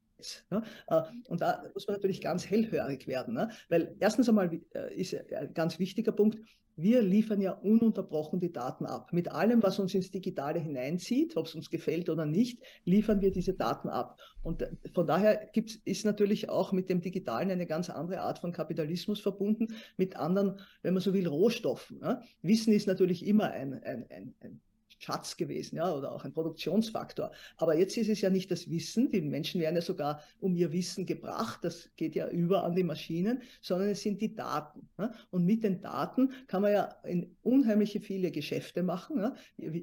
Ja? 0.51 0.63
Äh, 0.89 1.03
und 1.29 1.41
da 1.41 1.63
muss 1.75 1.87
man 1.87 1.97
natürlich 1.97 2.21
ganz 2.21 2.49
hellhörig 2.49 3.07
werden, 3.07 3.35
ne? 3.35 3.51
weil 3.69 3.97
erstens 4.01 4.29
einmal 4.29 4.61
äh, 4.75 4.95
ist 4.95 5.15
ein 5.15 5.55
ganz 5.55 5.79
wichtiger 5.79 6.13
Punkt, 6.13 6.39
wir 6.77 7.03
liefern 7.03 7.41
ja 7.41 7.53
ununterbrochen 7.53 8.41
die 8.41 8.53
Daten 8.53 8.85
ab. 8.85 9.13
Mit 9.13 9.31
allem, 9.31 9.63
was 9.63 9.79
uns 9.79 9.95
ins 9.95 10.11
Digitale 10.11 10.59
hineinzieht, 10.59 11.37
ob 11.37 11.47
es 11.47 11.55
uns 11.55 11.71
gefällt 11.71 12.09
oder 12.09 12.27
nicht, 12.27 12.61
liefern 12.85 13.21
wir 13.21 13.31
diese 13.31 13.55
Daten 13.55 13.89
ab. 13.89 14.21
Und 14.43 14.63
äh, 14.63 14.73
von 14.93 15.07
daher 15.07 15.49
gibt's, 15.53 15.77
ist 15.85 16.05
natürlich 16.05 16.49
auch 16.49 16.73
mit 16.73 16.89
dem 16.91 17.01
Digitalen 17.01 17.51
eine 17.51 17.67
ganz 17.67 17.91
andere 17.91 18.21
Art 18.21 18.41
von 18.41 18.53
Kapitalismus 18.53 19.21
verbunden, 19.21 19.69
mit 19.97 20.17
anderen, 20.17 20.61
wenn 20.83 20.95
man 20.95 21.03
so 21.03 21.15
will, 21.15 21.29
Rohstoffen. 21.29 22.01
Ja? 22.03 22.23
Wissen 22.43 22.73
ist 22.73 22.87
natürlich 22.87 23.25
immer 23.25 23.51
ein, 23.51 23.75
ein, 23.75 24.07
ein, 24.11 24.35
ein 24.41 24.61
Schatz 25.05 25.37
gewesen, 25.37 25.77
ja, 25.77 25.93
oder 25.93 26.13
auch 26.13 26.25
ein 26.25 26.33
Produktionsfaktor. 26.33 27.31
Aber 27.59 27.77
jetzt 27.77 27.97
ist 27.99 28.09
es 28.09 28.23
ja 28.23 28.31
nicht 28.31 28.51
das 28.51 28.71
Wissen, 28.71 29.11
die 29.11 29.21
Menschen 29.21 29.61
werden 29.61 29.77
ja 29.77 29.83
sogar 29.83 30.23
um 30.41 30.57
ihr 30.57 30.73
Wissen 30.73 31.05
gebracht, 31.05 31.61
das 31.63 31.91
geht 31.97 32.15
ja 32.15 32.29
über 32.29 32.65
an 32.65 32.75
die 32.75 32.85
Maschinen, 32.85 33.43
sondern 33.61 33.91
es 33.91 34.01
sind 34.01 34.23
die 34.23 34.35
Daten. 34.35 34.89
Ja? 34.99 35.13
Und 35.31 35.45
mit 35.45 35.63
den 35.63 35.83
Daten 35.83 36.33
kann 36.47 36.63
man 36.63 36.73
ja 36.73 36.85
in 37.05 37.37
unheimliche 37.43 38.01
viele 38.01 38.31
Geschäfte 38.31 38.83
machen. 38.83 39.19
Ja? 39.19 39.35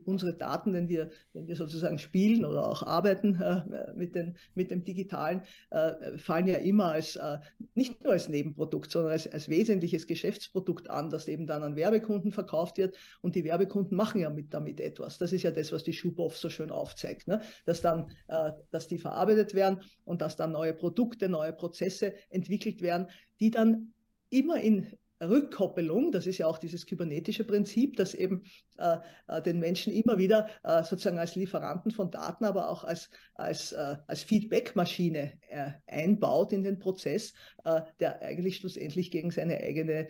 Unsere 0.05 0.33
Daten, 0.33 0.73
wenn 0.73 0.89
wir, 0.89 1.11
wenn 1.33 1.47
wir 1.47 1.55
sozusagen 1.55 1.99
spielen 1.99 2.43
oder 2.43 2.67
auch 2.67 2.81
arbeiten 2.81 3.39
äh, 3.39 3.93
mit, 3.95 4.15
den, 4.15 4.35
mit 4.55 4.71
dem 4.71 4.83
Digitalen, 4.83 5.43
äh, 5.69 6.17
fallen 6.17 6.47
ja 6.47 6.57
immer 6.57 6.93
als, 6.93 7.15
äh, 7.15 7.37
nicht 7.75 8.03
nur 8.03 8.13
als 8.13 8.27
Nebenprodukt, 8.27 8.89
sondern 8.89 9.11
als, 9.11 9.31
als 9.31 9.49
wesentliches 9.49 10.07
Geschäftsprodukt 10.07 10.89
an, 10.89 11.11
das 11.11 11.27
eben 11.27 11.45
dann 11.45 11.61
an 11.61 11.75
Werbekunden 11.75 12.31
verkauft 12.31 12.79
wird. 12.79 12.97
Und 13.21 13.35
die 13.35 13.43
Werbekunden 13.43 13.95
machen 13.95 14.21
ja 14.21 14.31
mit 14.31 14.51
damit 14.51 14.79
etwas 14.79 15.10
etwas. 15.11 15.17
Das 15.17 15.33
ist 15.33 15.43
ja 15.43 15.51
das, 15.51 15.71
was 15.71 15.83
die 15.83 15.93
Schubhoff 15.93 16.37
so 16.37 16.49
schön 16.49 16.71
aufzeigt, 16.71 17.27
ne? 17.27 17.41
dass 17.65 17.81
dann, 17.81 18.11
äh, 18.27 18.51
dass 18.71 18.87
die 18.87 18.97
verarbeitet 18.97 19.53
werden 19.53 19.81
und 20.05 20.21
dass 20.21 20.35
dann 20.35 20.51
neue 20.51 20.73
Produkte, 20.73 21.29
neue 21.29 21.53
Prozesse 21.53 22.13
entwickelt 22.29 22.81
werden, 22.81 23.07
die 23.39 23.51
dann 23.51 23.93
immer 24.29 24.59
in 24.61 24.87
Rückkoppelung, 25.21 26.11
das 26.11 26.25
ist 26.25 26.39
ja 26.39 26.47
auch 26.47 26.57
dieses 26.57 26.87
kybernetische 26.87 27.43
Prinzip, 27.43 27.95
das 27.95 28.15
eben 28.15 28.41
äh, 28.79 28.97
äh, 29.27 29.39
den 29.39 29.59
Menschen 29.59 29.93
immer 29.93 30.17
wieder 30.17 30.49
äh, 30.63 30.83
sozusagen 30.83 31.19
als 31.19 31.35
Lieferanten 31.35 31.91
von 31.91 32.09
Daten, 32.09 32.43
aber 32.43 32.69
auch 32.69 32.83
als, 32.83 33.11
als, 33.35 33.71
äh, 33.71 33.97
als 34.07 34.23
Feedback-Maschine 34.23 35.33
äh, 35.49 35.71
einbaut 35.85 36.53
in 36.53 36.63
den 36.63 36.79
Prozess, 36.79 37.33
der 37.99 38.21
eigentlich 38.23 38.57
schlussendlich 38.57 39.11
gegen 39.11 39.29
seine 39.29 39.57
eigene 39.57 40.07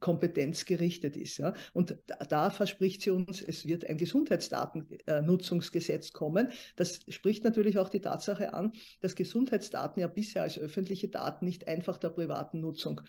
Kompetenz 0.00 0.64
gerichtet 0.64 1.16
ist. 1.16 1.38
Ja? 1.38 1.54
Und 1.72 1.96
da, 2.06 2.16
da, 2.28 2.50
verspricht 2.50 3.02
sie 3.02 3.10
uns, 3.10 3.42
es 3.42 3.66
wird 3.66 3.84
ein 3.84 3.98
Gesundheitsdatennutzungsgesetz 3.98 6.12
kommen. 6.12 6.48
Das 6.76 7.00
spricht 7.08 7.44
natürlich 7.44 7.78
auch 7.78 7.88
die 7.88 8.00
Tatsache 8.00 8.54
an, 8.54 8.72
dass 9.00 9.14
Gesundheitsdaten 9.14 10.00
ja 10.00 10.08
bisher 10.08 10.42
als 10.42 10.58
öffentliche 10.58 11.08
Daten 11.08 11.44
nicht 11.44 11.68
einfach 11.68 11.98
der 11.98 12.10
privaten 12.10 12.60
Nutzung 12.60 13.00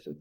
also, 0.00 0.16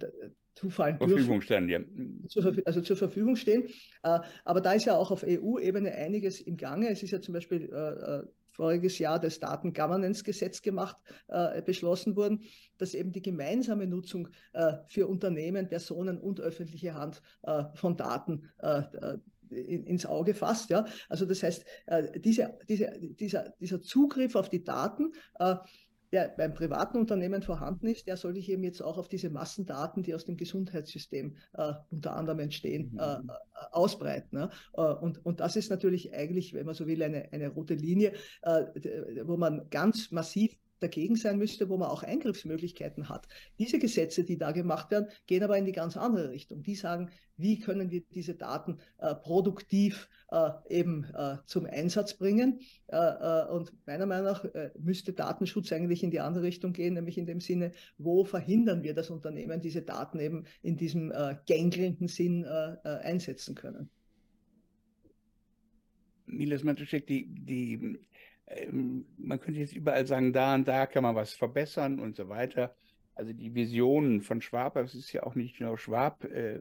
zufallen 0.56 0.98
Verfügung 0.98 1.42
stehen, 1.42 1.70
ja. 1.70 1.80
Zur, 2.28 2.56
also 2.66 2.82
zur 2.82 2.98
Verfügung 2.98 3.36
stehen. 3.36 3.68
Äh, 4.04 4.20
aber 4.44 4.62
da 4.62 4.74
ist 4.74 4.86
ja 4.86 4.98
auch 4.98 5.12
auf 5.12 5.24
EU-Ebene 5.24 5.94
einiges 5.94 6.42
im 6.42 6.58
Gange. 6.58 6.90
Es 6.90 7.04
ist 7.04 7.12
ja 7.12 7.22
zum 7.22 7.34
Beispiel 7.34 7.70
äh, 7.72 7.76
äh 7.76 8.24
voriges 8.60 9.00
Jahr 9.00 9.20
das 9.20 9.40
Daten-Governance-Gesetz 9.40 10.62
gemacht, 10.62 10.98
äh, 11.30 11.62
beschlossen 11.62 12.18
worden, 12.18 12.42
dass 12.78 12.94
eben 12.94 13.14
die 13.14 13.22
gemeinsame 13.22 13.88
Nutzung 13.88 14.28
äh, 14.52 14.74
für 14.86 15.08
Unternehmen, 15.08 15.70
Personen 15.70 16.20
und 16.20 16.42
öffentliche 16.42 16.94
Hand 16.94 17.22
äh, 17.44 17.64
von 17.76 17.96
Daten 17.96 18.50
ins 19.50 20.06
Auge 20.06 20.36
fasst. 20.36 20.70
Ja? 20.70 20.86
Also 21.08 21.26
das 21.26 21.42
heißt, 21.42 21.66
diese, 22.18 22.56
diese, 22.68 22.92
dieser, 23.00 23.50
dieser 23.60 23.82
Zugriff 23.82 24.36
auf 24.36 24.50
die 24.50 24.64
Daten 24.64 25.14
der 26.12 26.30
beim 26.30 26.54
privaten 26.54 26.98
Unternehmen 26.98 27.42
vorhanden 27.42 27.88
ist, 27.88 28.08
der 28.08 28.18
soll 28.18 28.34
sich 28.34 28.50
eben 28.50 28.64
jetzt 28.64 28.82
auch 28.82 28.98
auf 28.98 29.10
diese 29.10 29.30
Massendaten, 29.30 30.04
die 30.04 30.16
aus 30.16 30.26
dem 30.26 30.38
Gesundheitssystem 30.38 31.36
äh, 31.54 31.74
unter 31.92 32.16
anderem 32.16 32.40
entstehen, 32.40 32.92
mhm. 32.94 33.00
äh, 33.00 33.14
äh 33.14 33.38
ausbreiten. 33.72 34.40
Ne? 34.40 34.50
Äh, 34.74 34.82
und, 34.82 35.26
und 35.26 35.40
das 35.40 35.56
ist 35.56 35.70
natürlich 35.70 36.14
eigentlich, 36.14 36.54
wenn 36.54 36.66
man 36.66 36.76
so 36.76 36.88
will, 36.88 37.04
eine, 37.04 37.32
eine 37.32 37.50
rote 37.50 37.76
Linie, 37.76 38.14
äh, 38.42 38.64
wo 39.26 39.38
man 39.38 39.70
ganz 39.70 40.12
massiv 40.12 40.58
dagegen 40.80 41.16
sein 41.16 41.38
müsste, 41.38 41.70
wo 41.70 41.78
man 41.78 41.90
auch 41.90 42.04
Eingriffsmöglichkeiten 42.04 43.10
hat. 43.10 43.28
Diese 43.58 43.80
Gesetze, 43.80 44.24
die 44.24 44.38
da 44.38 44.52
gemacht 44.52 44.92
werden, 44.92 45.10
gehen 45.28 45.44
aber 45.44 45.58
in 45.58 45.66
die 45.66 45.72
ganz 45.72 45.98
andere 45.98 46.32
Richtung. 46.32 46.64
Die 46.64 46.76
sagen, 46.76 47.10
wie 47.38 47.60
können 47.60 47.92
wir 47.92 48.02
diese 48.02 48.36
Daten 48.36 48.80
äh, 48.98 49.16
produktiv 49.16 50.10
äh, 50.32 50.50
eben 50.70 51.06
äh, 51.14 51.38
zum 51.46 51.66
Einsatz 51.66 52.14
bringen. 52.14 52.60
Äh, 52.88 52.98
äh, 52.98 53.48
und 53.50 53.74
meiner 53.88 54.06
Meinung 54.06 54.26
nach 54.26 54.46
äh, 54.46 54.72
müsste 54.80 55.14
Datenschutz 55.14 55.72
eigentlich 55.72 56.04
in 56.04 56.12
die 56.12 56.20
andere 56.20 56.44
Richtung 56.44 56.74
gehen, 56.74 56.94
nämlich 56.94 57.18
in 57.18 57.26
dem 57.26 57.40
Sinne, 57.40 57.72
wo 57.98 58.26
verhindern 58.26 58.84
wir, 58.84 58.94
dass 58.94 59.10
Unternehmen 59.10 59.62
diese 59.62 59.82
Daten 59.82 60.20
eben 60.20 60.46
in 60.62 60.78
diesem 60.78 61.12
gängelnden 61.46 62.08
Sinn 62.08 62.46
einsetzen 62.46 63.56
können. 63.56 63.90
Miles 66.26 66.64
Matuszek, 66.64 67.08
die, 67.08 67.28
die 67.28 68.00
man 68.72 69.40
könnte 69.40 69.60
jetzt 69.60 69.76
überall 69.76 70.06
sagen, 70.06 70.34
da 70.34 70.56
und 70.56 70.68
da 70.68 70.86
kann 70.86 71.04
man 71.04 71.16
was 71.16 71.34
verbessern 71.34 72.00
und 72.00 72.16
so 72.16 72.30
weiter. 72.30 72.76
Also 73.16 73.34
die 73.34 73.54
Visionen 73.54 74.22
von 74.22 74.42
Schwab, 74.42 74.76
das 74.76 74.96
ist 74.96 75.12
ja 75.12 75.24
auch 75.24 75.36
nicht 75.36 75.60
nur 75.60 75.78
Schwab. 75.78 76.24
Äh, 76.26 76.60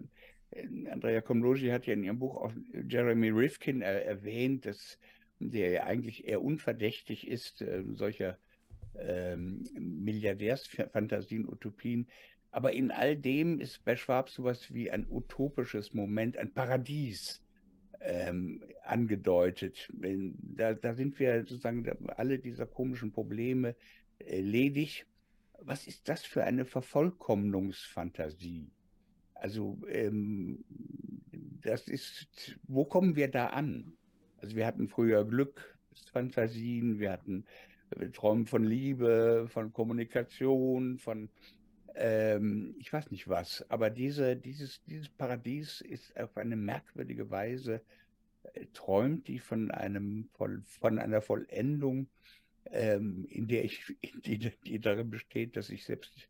Andrea 0.91 1.21
Komlogi 1.21 1.69
hat 1.69 1.87
ja 1.87 1.93
in 1.93 2.05
ihrem 2.05 2.19
Buch 2.19 2.37
auch 2.37 2.53
Jeremy 2.89 3.29
Rifkin 3.31 3.83
äh, 3.83 4.01
erwähnt, 4.01 4.67
dass 4.67 4.99
der 5.39 5.71
ja 5.71 5.85
eigentlich 5.85 6.27
eher 6.27 6.43
unverdächtig 6.43 7.29
ist, 7.29 7.63
äh, 7.63 7.85
solcher 7.95 8.39
ähm, 8.99 9.65
Milliardärsfantasien, 9.79 11.49
Utopien. 11.49 12.09
Aber 12.51 12.73
in 12.73 12.91
all 12.91 13.17
dem 13.17 13.61
ist 13.61 13.85
bei 13.85 13.95
Schwab 13.95 14.31
sowas 14.31 14.73
wie 14.73 14.91
ein 14.91 15.07
utopisches 15.09 15.95
Moment, 15.95 16.37
ein 16.39 16.53
Paradies 16.53 17.43
ähm, 18.01 18.63
angedeutet. 18.85 19.91
Da, 19.93 20.75
da, 20.75 20.95
sind 20.95 21.19
wir 21.19 21.41
sozusagen 21.41 21.85
alle 22.17 22.39
dieser 22.39 22.67
komischen 22.67 23.13
Probleme 23.13 23.75
äh, 24.19 24.41
ledig. 24.41 25.07
Was 25.61 25.87
ist 25.87 26.09
das 26.09 26.25
für 26.25 26.45
eine 26.45 26.65
Vervollkommnungsfantasie? 26.65 28.71
Also 29.35 29.79
ähm, 29.89 30.65
das 31.63 31.89
ist, 31.89 32.59
wo 32.67 32.85
kommen 32.85 33.17
wir 33.17 33.29
da 33.29 33.49
an? 33.49 33.93
Also 34.39 34.57
wir 34.57 34.67
hatten 34.67 34.89
früher 34.89 35.25
Glücksfantasien, 35.25 37.01
wir 37.01 37.13
hatten 37.13 37.45
wir 37.97 38.13
Träumen 38.13 38.47
von 38.47 38.65
Liebe, 38.65 39.47
von 39.49 39.73
Kommunikation, 39.73 40.99
von 40.99 41.29
ähm, 41.99 42.75
ich 42.79 42.93
weiß 42.93 43.11
nicht 43.11 43.29
was, 43.29 43.69
aber 43.71 43.91
diese, 43.91 44.37
dieses, 44.37 44.83
dieses 44.85 45.09
Paradies 45.09 45.81
ist 45.81 46.17
auf 46.17 46.37
eine 46.37 46.57
merkwürdige 46.57 47.31
Weise, 47.31 47.83
äh, 48.55 48.67
träumt 48.73 49.27
die 49.27 49.39
von 49.39 49.71
einem 49.71 50.29
von 50.33 50.99
einer 50.99 51.21
Vollendung, 51.21 52.09
ähm, 52.67 53.27
in 53.29 53.49
der 53.49 53.65
ich, 53.65 53.97
die, 54.25 54.39
die 54.39 54.81
darin 54.81 55.11
besteht, 55.11 55.57
dass 55.57 55.71
ich 55.71 55.85
selbst 55.85 56.29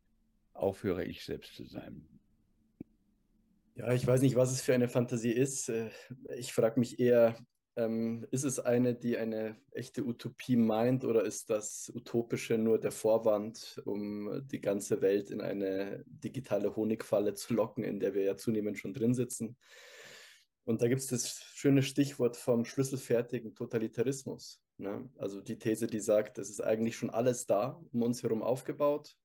aufhöre, 0.54 1.04
ich 1.04 1.24
selbst 1.24 1.54
zu 1.54 1.64
sein. 1.64 2.06
Ja, 3.74 3.92
ich 3.92 4.06
weiß 4.06 4.22
nicht, 4.22 4.34
was 4.34 4.50
es 4.50 4.62
für 4.62 4.74
eine 4.74 4.88
Fantasie 4.88 5.32
ist. 5.32 5.68
Äh, 5.68 5.90
ich 6.36 6.52
frage 6.52 6.80
mich 6.80 6.98
eher, 6.98 7.36
ähm, 7.79 8.26
ist 8.33 8.43
es 8.43 8.59
eine, 8.59 8.95
die 8.95 9.16
eine 9.16 9.57
echte 9.70 10.05
Utopie 10.05 10.57
meint 10.57 11.05
oder 11.05 11.24
ist 11.24 11.49
das 11.49 11.91
Utopische 11.95 12.59
nur 12.59 12.81
der 12.81 12.91
Vorwand, 12.91 13.81
um 13.85 14.43
die 14.49 14.61
ganze 14.61 15.01
Welt 15.01 15.31
in 15.31 15.41
eine 15.41 16.05
digitale 16.07 16.74
Honigfalle 16.74 17.35
zu 17.35 17.55
locken, 17.55 17.85
in 17.85 18.01
der 18.01 18.14
wir 18.14 18.24
ja 18.24 18.37
zunehmend 18.37 18.79
schon 18.79 18.95
drin 18.95 19.14
sitzen? 19.14 19.57
Und 20.64 20.83
da 20.83 20.89
gibt 20.89 21.01
es 21.01 21.07
das 21.07 21.41
schöne 21.55 21.83
Stichwort 21.83 22.37
vom 22.37 22.64
schlüsselfertigen 22.64 23.55
Totalitarismus. 23.55 24.61
Ne? 24.76 25.09
Also 25.16 25.41
die 25.41 25.59
These, 25.59 25.87
die 25.87 26.01
sagt, 26.01 26.37
es 26.39 26.51
ist 26.51 26.61
eigentlich 26.61 26.97
schon 26.97 27.11
alles 27.11 27.47
da, 27.47 27.81
um 27.93 28.03
uns 28.03 28.24
herum 28.24 28.43
aufgebaut, 28.43 29.16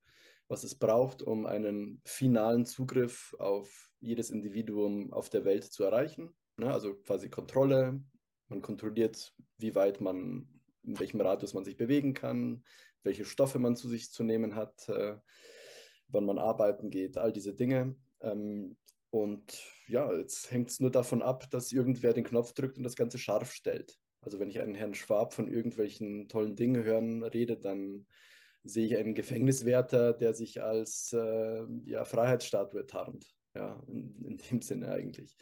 was 0.47 0.64
es 0.64 0.76
braucht, 0.76 1.24
um 1.24 1.47
einen 1.47 2.01
finalen 2.06 2.66
Zugriff 2.66 3.36
auf 3.39 3.91
jedes 3.99 4.30
Individuum 4.30 5.12
auf 5.12 5.30
der 5.30 5.43
Welt 5.43 5.64
zu 5.64 5.84
erreichen. 5.84 6.30
Ne? 6.58 6.72
Also 6.72 6.93
quasi 6.93 7.30
Kontrolle, 7.30 7.99
man 8.54 8.62
kontrolliert, 8.62 9.34
wie 9.58 9.76
weit 9.76 9.99
man, 10.01 10.47
in 10.84 10.99
welchem 10.99 11.22
Radius 11.22 11.54
man 11.54 11.66
sich 11.66 11.78
bewegen 11.78 12.14
kann, 12.14 12.64
welche 13.04 13.26
Stoffe 13.26 13.60
man 13.60 13.76
zu 13.76 13.89
sich 13.89 14.12
zu 14.12 14.24
nehmen 14.24 14.56
hat, 14.56 14.88
äh, 14.89 15.18
wann 16.08 16.26
man 16.26 16.38
arbeiten 16.38 16.89
geht, 16.89 17.18
all 17.18 17.34
diese 17.34 17.54
Dinge. 17.54 17.95
Ähm, 18.22 18.78
und 19.10 19.62
ja, 19.88 20.12
jetzt 20.14 20.51
hängt 20.51 20.70
es 20.70 20.80
nur 20.80 20.91
davon 20.91 21.22
ab, 21.22 21.49
dass 21.51 21.72
irgendwer 21.72 22.14
den 22.14 22.24
Knopf 22.24 22.54
drückt 22.54 22.78
und 22.78 22.84
das 22.84 22.95
Ganze 22.95 23.18
scharf 23.18 23.51
stellt. 23.51 23.99
Also 24.22 24.39
wenn 24.39 24.49
ich 24.49 24.60
einen 24.60 24.76
Herrn 24.76 24.95
Schwab 24.95 25.34
von 25.34 25.47
irgendwelchen 25.47 26.30
tollen 26.30 26.56
Dingen 26.56 26.84
hören 26.84 27.24
rede, 27.24 27.58
dann 27.58 28.06
sehe 28.64 28.86
ich 28.86 28.97
einen 28.97 29.14
Gefängniswärter, 29.14 30.14
der 30.14 30.34
sich 30.34 30.64
als 30.64 31.12
äh, 31.14 31.66
ja, 31.86 32.06
Freiheitsstatue 32.06 32.86
tarnt. 32.86 33.26
Ja, 33.56 33.84
in, 33.88 34.16
in 34.26 34.38
dem 34.38 34.62
Sinne 34.62 34.89
eigentlich. 34.89 35.38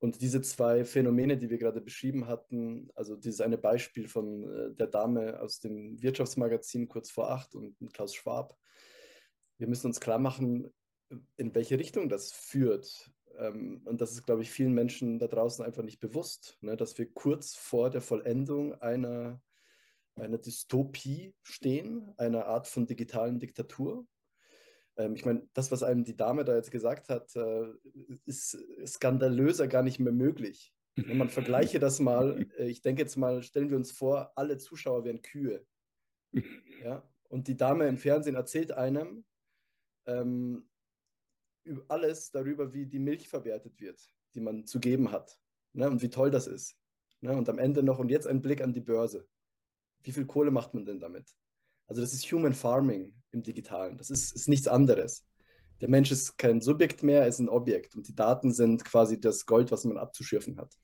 Und 0.00 0.20
diese 0.20 0.40
zwei 0.42 0.84
Phänomene, 0.84 1.36
die 1.36 1.50
wir 1.50 1.58
gerade 1.58 1.80
beschrieben 1.80 2.28
hatten, 2.28 2.88
also 2.94 3.16
dieses 3.16 3.40
eine 3.40 3.58
Beispiel 3.58 4.06
von 4.06 4.44
äh, 4.44 4.74
der 4.74 4.86
Dame 4.86 5.40
aus 5.40 5.58
dem 5.58 6.00
Wirtschaftsmagazin 6.00 6.88
kurz 6.88 7.10
vor 7.10 7.30
acht 7.30 7.54
und 7.54 7.76
Klaus 7.92 8.14
Schwab, 8.14 8.56
wir 9.58 9.66
müssen 9.66 9.88
uns 9.88 10.00
klar 10.00 10.18
machen, 10.20 10.72
in 11.36 11.54
welche 11.54 11.78
Richtung 11.78 12.08
das 12.08 12.32
führt. 12.32 13.10
Ähm, 13.38 13.82
und 13.84 14.00
das 14.00 14.12
ist, 14.12 14.24
glaube 14.24 14.42
ich, 14.42 14.50
vielen 14.50 14.72
Menschen 14.72 15.18
da 15.18 15.26
draußen 15.26 15.64
einfach 15.64 15.82
nicht 15.82 16.00
bewusst, 16.00 16.58
ne, 16.60 16.76
dass 16.76 16.96
wir 16.98 17.12
kurz 17.12 17.54
vor 17.54 17.90
der 17.90 18.00
Vollendung 18.00 18.74
einer, 18.74 19.40
einer 20.14 20.38
Dystopie 20.38 21.34
stehen, 21.42 22.12
einer 22.18 22.46
Art 22.46 22.68
von 22.68 22.86
digitalen 22.86 23.38
Diktatur. 23.38 24.06
Ähm, 24.98 25.14
ich 25.14 25.24
meine, 25.24 25.48
das, 25.54 25.70
was 25.70 25.82
einem 25.82 26.04
die 26.04 26.16
Dame 26.16 26.44
da 26.44 26.54
jetzt 26.54 26.70
gesagt 26.70 27.08
hat, 27.08 27.34
äh, 27.36 27.68
ist 28.26 28.58
skandalöser 28.84 29.68
gar 29.68 29.82
nicht 29.82 29.98
mehr 29.98 30.12
möglich. 30.12 30.74
Wenn 30.96 31.16
man 31.16 31.30
vergleiche 31.30 31.78
das 31.78 32.00
mal, 32.00 32.46
äh, 32.58 32.68
ich 32.68 32.82
denke 32.82 33.02
jetzt 33.02 33.16
mal, 33.16 33.42
stellen 33.42 33.70
wir 33.70 33.76
uns 33.76 33.92
vor, 33.92 34.32
alle 34.36 34.58
Zuschauer 34.58 35.04
wären 35.04 35.22
Kühe. 35.22 35.64
Ja? 36.82 37.08
Und 37.28 37.48
die 37.48 37.56
Dame 37.56 37.86
im 37.88 37.96
Fernsehen 37.96 38.34
erzählt 38.34 38.72
einem, 38.72 39.24
ähm, 40.06 40.68
alles 41.88 42.30
darüber, 42.30 42.72
wie 42.72 42.86
die 42.86 42.98
Milch 42.98 43.28
verwertet 43.28 43.78
wird, 43.80 44.00
die 44.34 44.40
man 44.40 44.64
zu 44.66 44.80
geben 44.80 45.12
hat. 45.12 45.38
Ne? 45.72 45.88
Und 45.88 46.02
wie 46.02 46.10
toll 46.10 46.30
das 46.30 46.46
ist. 46.46 46.76
Ne? 47.20 47.36
Und 47.36 47.48
am 47.48 47.58
Ende 47.58 47.82
noch, 47.82 47.98
und 47.98 48.10
jetzt 48.10 48.26
ein 48.26 48.40
Blick 48.40 48.62
an 48.62 48.72
die 48.72 48.80
Börse. 48.80 49.28
Wie 50.02 50.12
viel 50.12 50.26
Kohle 50.26 50.50
macht 50.50 50.74
man 50.74 50.86
denn 50.86 51.00
damit? 51.00 51.34
Also 51.88 52.00
das 52.00 52.12
ist 52.12 52.30
Human 52.30 52.54
Farming 52.54 53.12
im 53.32 53.42
digitalen. 53.42 53.96
Das 53.98 54.10
ist, 54.10 54.34
ist 54.34 54.48
nichts 54.48 54.68
anderes. 54.68 55.24
Der 55.80 55.88
Mensch 55.88 56.10
ist 56.10 56.38
kein 56.38 56.60
Subjekt 56.60 57.02
mehr, 57.02 57.22
er 57.22 57.28
ist 57.28 57.38
ein 57.38 57.48
Objekt. 57.48 57.96
Und 57.96 58.06
die 58.08 58.14
Daten 58.14 58.52
sind 58.52 58.84
quasi 58.84 59.20
das 59.20 59.46
Gold, 59.46 59.70
was 59.70 59.84
man 59.84 59.96
abzuschürfen 59.96 60.58
hat. 60.58 60.74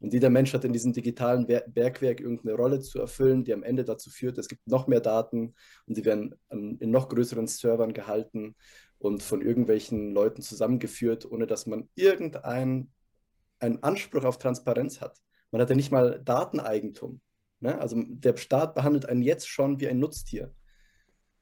Und 0.00 0.12
jeder 0.12 0.30
Mensch 0.30 0.54
hat 0.54 0.64
in 0.64 0.72
diesem 0.72 0.92
digitalen 0.92 1.46
Bergwerk 1.46 2.20
irgendeine 2.20 2.54
Rolle 2.54 2.80
zu 2.80 3.00
erfüllen, 3.00 3.42
die 3.42 3.52
am 3.52 3.64
Ende 3.64 3.84
dazu 3.84 4.10
führt, 4.10 4.38
es 4.38 4.48
gibt 4.48 4.66
noch 4.68 4.86
mehr 4.86 5.00
Daten 5.00 5.54
und 5.86 5.94
sie 5.96 6.04
werden 6.04 6.36
in 6.50 6.90
noch 6.90 7.08
größeren 7.08 7.48
Servern 7.48 7.92
gehalten 7.92 8.54
und 8.98 9.24
von 9.24 9.42
irgendwelchen 9.42 10.12
Leuten 10.12 10.40
zusammengeführt, 10.40 11.28
ohne 11.28 11.48
dass 11.48 11.66
man 11.66 11.88
irgendeinen 11.96 12.92
Anspruch 13.58 14.22
auf 14.22 14.38
Transparenz 14.38 15.00
hat. 15.00 15.18
Man 15.50 15.60
hat 15.60 15.70
ja 15.70 15.76
nicht 15.76 15.90
mal 15.90 16.22
Dateneigentum. 16.24 17.20
Ne? 17.60 17.78
Also 17.78 18.02
der 18.06 18.36
Staat 18.36 18.74
behandelt 18.74 19.06
einen 19.06 19.22
jetzt 19.22 19.48
schon 19.48 19.80
wie 19.80 19.88
ein 19.88 19.98
Nutztier. 19.98 20.54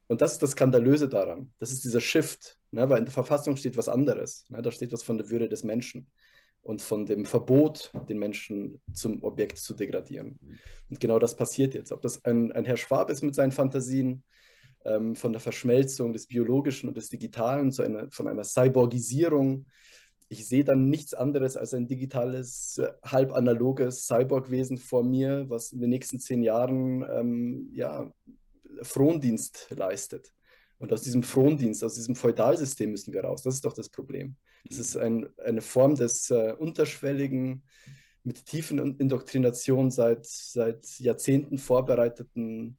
Und 0.07 0.21
das 0.21 0.33
ist 0.33 0.43
das 0.43 0.51
Skandalöse 0.51 1.09
daran. 1.09 1.51
Das 1.59 1.71
ist 1.71 1.83
dieser 1.83 2.01
Shift, 2.01 2.57
ne? 2.71 2.89
weil 2.89 2.99
in 2.99 3.05
der 3.05 3.13
Verfassung 3.13 3.57
steht 3.57 3.77
was 3.77 3.89
anderes. 3.89 4.45
Ne? 4.49 4.61
Da 4.61 4.71
steht 4.71 4.91
was 4.93 5.03
von 5.03 5.17
der 5.17 5.29
Würde 5.29 5.49
des 5.49 5.63
Menschen 5.63 6.09
und 6.61 6.81
von 6.81 7.05
dem 7.05 7.25
Verbot, 7.25 7.91
den 8.09 8.19
Menschen 8.19 8.81
zum 8.93 9.23
Objekt 9.23 9.57
zu 9.57 9.73
degradieren. 9.73 10.39
Und 10.89 10.99
genau 10.99 11.19
das 11.19 11.35
passiert 11.35 11.73
jetzt. 11.73 11.91
Ob 11.91 12.01
das 12.01 12.23
ein, 12.25 12.51
ein 12.51 12.65
Herr 12.65 12.77
Schwab 12.77 13.09
ist 13.09 13.21
mit 13.21 13.35
seinen 13.35 13.51
Fantasien, 13.51 14.23
ähm, 14.87 15.15
von 15.15 15.33
der 15.33 15.41
Verschmelzung 15.41 16.13
des 16.13 16.27
Biologischen 16.27 16.87
und 16.87 16.97
des 16.97 17.09
Digitalen 17.09 17.71
zu 17.71 17.83
einer, 17.83 18.09
von 18.09 18.27
einer 18.27 18.43
Cyborgisierung. 18.43 19.65
Ich 20.29 20.47
sehe 20.47 20.63
dann 20.63 20.89
nichts 20.89 21.13
anderes 21.13 21.55
als 21.55 21.73
ein 21.73 21.87
digitales, 21.87 22.77
äh, 22.79 22.91
halb 23.03 23.33
analoges 23.33 24.07
Cyborg-Wesen 24.07 24.77
vor 24.77 25.03
mir, 25.03 25.45
was 25.49 25.71
in 25.71 25.79
den 25.79 25.89
nächsten 25.89 26.19
zehn 26.19 26.43
Jahren 26.43 27.05
ähm, 27.09 27.69
ja, 27.73 28.11
Frondienst 28.81 29.67
leistet. 29.69 30.33
Und 30.79 30.93
aus 30.93 31.01
diesem 31.01 31.23
Frondienst, 31.23 31.83
aus 31.83 31.95
diesem 31.95 32.15
Feudalsystem 32.15 32.91
müssen 32.91 33.13
wir 33.13 33.23
raus. 33.23 33.41
Das 33.41 33.55
ist 33.55 33.65
doch 33.65 33.73
das 33.73 33.89
Problem. 33.89 34.35
Das 34.65 34.77
ist 34.77 34.95
ein, 34.97 35.27
eine 35.43 35.61
Form 35.61 35.95
des 35.95 36.29
äh, 36.29 36.53
unterschwelligen, 36.57 37.63
mit 38.23 38.45
tiefen 38.45 38.99
Indoktrination 38.99 39.89
seit, 39.89 40.25
seit 40.25 40.99
Jahrzehnten 40.99 41.57
vorbereiteten 41.57 42.77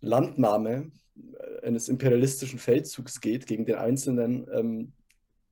Landnahme 0.00 0.90
äh, 1.16 1.66
eines 1.66 1.88
imperialistischen 1.88 2.58
Feldzugs 2.58 3.20
geht 3.20 3.46
gegen 3.46 3.64
den 3.64 3.76
Einzelnen 3.76 4.46
ähm, 4.52 4.92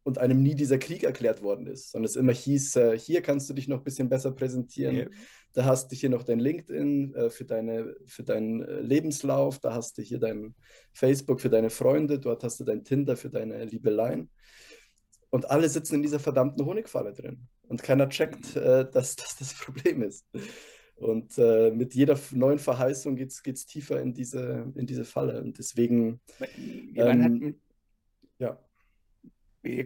und 0.06 0.18
einem 0.18 0.40
nie 0.40 0.54
dieser 0.54 0.78
Krieg 0.78 1.02
erklärt 1.02 1.42
worden 1.42 1.66
ist, 1.66 1.90
sondern 1.90 2.06
es 2.06 2.14
immer 2.14 2.32
hieß, 2.32 2.76
äh, 2.76 2.96
hier 2.96 3.22
kannst 3.22 3.50
du 3.50 3.54
dich 3.54 3.66
noch 3.66 3.78
ein 3.78 3.84
bisschen 3.84 4.08
besser 4.08 4.30
präsentieren, 4.30 4.96
ja. 4.96 5.06
da 5.52 5.64
hast 5.64 5.90
du 5.90 5.96
hier 5.96 6.10
noch 6.10 6.22
dein 6.22 6.38
LinkedIn 6.38 7.12
äh, 7.12 7.28
für, 7.28 7.44
deine, 7.44 7.96
für 8.06 8.22
deinen 8.22 8.62
äh, 8.62 8.80
Lebenslauf, 8.82 9.58
da 9.58 9.74
hast 9.74 9.98
du 9.98 10.02
hier 10.02 10.20
dein 10.20 10.54
Facebook 10.92 11.40
für 11.40 11.50
deine 11.50 11.70
Freunde, 11.70 12.20
dort 12.20 12.44
hast 12.44 12.60
du 12.60 12.64
dein 12.64 12.84
Tinder 12.84 13.16
für 13.16 13.30
deine 13.30 13.64
Liebeleien. 13.64 14.30
Und 15.30 15.50
alle 15.50 15.68
sitzen 15.68 15.96
in 15.96 16.02
dieser 16.02 16.20
verdammten 16.20 16.64
Honigfalle 16.64 17.12
drin. 17.12 17.48
Und 17.66 17.82
keiner 17.82 18.08
checkt, 18.08 18.54
äh, 18.54 18.88
dass 18.92 19.16
das 19.16 19.36
das 19.38 19.54
Problem 19.54 20.02
ist. 20.02 20.24
Und 20.94 21.36
äh, 21.36 21.72
mit 21.72 21.94
jeder 21.94 22.16
neuen 22.30 22.60
Verheißung 22.60 23.16
geht 23.16 23.32
es 23.32 23.66
tiefer 23.66 24.00
in 24.00 24.14
diese, 24.14 24.72
in 24.76 24.86
diese 24.86 25.04
Falle. 25.04 25.42
Und 25.42 25.58
deswegen. 25.58 26.20
Ähm, 26.94 27.42
ja. 27.42 27.52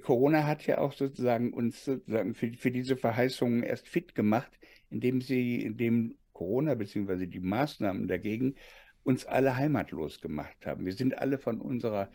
Corona 0.03 0.47
hat 0.47 0.67
ja 0.67 0.79
auch 0.79 0.93
sozusagen 0.93 1.53
uns 1.53 1.85
sozusagen 1.85 2.35
für, 2.35 2.53
für 2.53 2.71
diese 2.71 2.97
Verheißungen 2.97 3.63
erst 3.63 3.89
fit 3.89 4.15
gemacht, 4.15 4.51
indem 4.91 5.21
sie, 5.21 5.63
indem 5.63 6.17
Corona 6.33 6.75
bzw. 6.75 7.27
die 7.27 7.41
Maßnahmen 7.41 8.09
dagegen 8.09 8.55
uns 9.03 9.27
alle 9.27 9.57
heimatlos 9.57 10.21
gemacht 10.21 10.67
haben. 10.67 10.85
Wir 10.85 10.93
sind 10.93 11.19
alle 11.19 11.39
von 11.39 11.61
unserer 11.61 12.11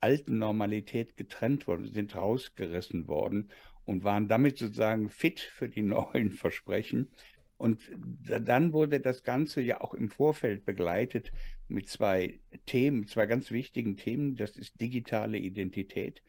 alten 0.00 0.38
Normalität 0.38 1.16
getrennt 1.16 1.66
worden, 1.66 1.86
sind 1.86 2.14
rausgerissen 2.14 3.08
worden 3.08 3.50
und 3.84 4.04
waren 4.04 4.28
damit 4.28 4.58
sozusagen 4.58 5.08
fit 5.08 5.40
für 5.40 5.68
die 5.68 5.82
neuen 5.82 6.30
Versprechen, 6.30 7.08
und 7.56 7.80
dann 8.28 8.72
wurde 8.72 9.00
das 9.00 9.22
Ganze 9.22 9.60
ja 9.60 9.80
auch 9.80 9.94
im 9.94 10.10
Vorfeld 10.10 10.64
begleitet 10.64 11.32
mit 11.68 11.88
zwei 11.88 12.40
Themen, 12.66 13.06
zwei 13.06 13.26
ganz 13.26 13.50
wichtigen 13.50 13.96
Themen. 13.96 14.36
Das 14.36 14.56
ist 14.56 14.80
digitale 14.80 15.38
Identität, 15.38 16.22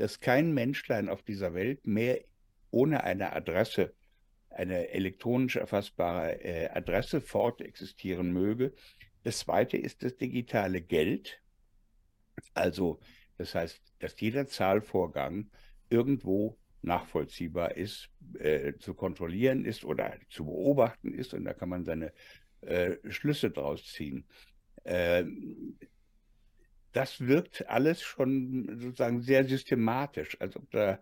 dass 0.00 0.18
kein 0.18 0.54
Menschlein 0.54 1.10
auf 1.10 1.22
dieser 1.22 1.52
Welt 1.52 1.86
mehr 1.86 2.24
ohne 2.70 3.04
eine 3.04 3.34
Adresse, 3.34 3.92
eine 4.48 4.88
elektronisch 4.88 5.56
erfassbare 5.56 6.42
äh, 6.42 6.70
Adresse 6.70 7.20
fort 7.20 7.60
existieren 7.60 8.32
möge. 8.32 8.72
Das 9.24 9.40
zweite 9.40 9.76
ist 9.76 10.02
das 10.02 10.16
digitale 10.16 10.80
Geld. 10.80 11.42
Also, 12.54 12.98
das 13.36 13.54
heißt, 13.54 13.82
dass 13.98 14.18
jeder 14.18 14.46
Zahlvorgang 14.46 15.50
irgendwo 15.90 16.56
nachvollziehbar 16.80 17.76
ist, 17.76 18.08
äh, 18.38 18.72
zu 18.78 18.94
kontrollieren 18.94 19.66
ist 19.66 19.84
oder 19.84 20.16
zu 20.30 20.46
beobachten 20.46 21.12
ist 21.12 21.34
und 21.34 21.44
da 21.44 21.52
kann 21.52 21.68
man 21.68 21.84
seine 21.84 22.14
äh, 22.62 22.96
Schlüsse 23.10 23.50
draus 23.50 23.84
ziehen. 23.84 24.24
Äh, 24.84 25.24
das 26.92 27.20
wirkt 27.20 27.68
alles 27.68 28.02
schon 28.02 28.78
sozusagen 28.78 29.22
sehr 29.22 29.44
systematisch, 29.44 30.40
als 30.40 30.56
ob 30.56 30.70
da 30.70 30.98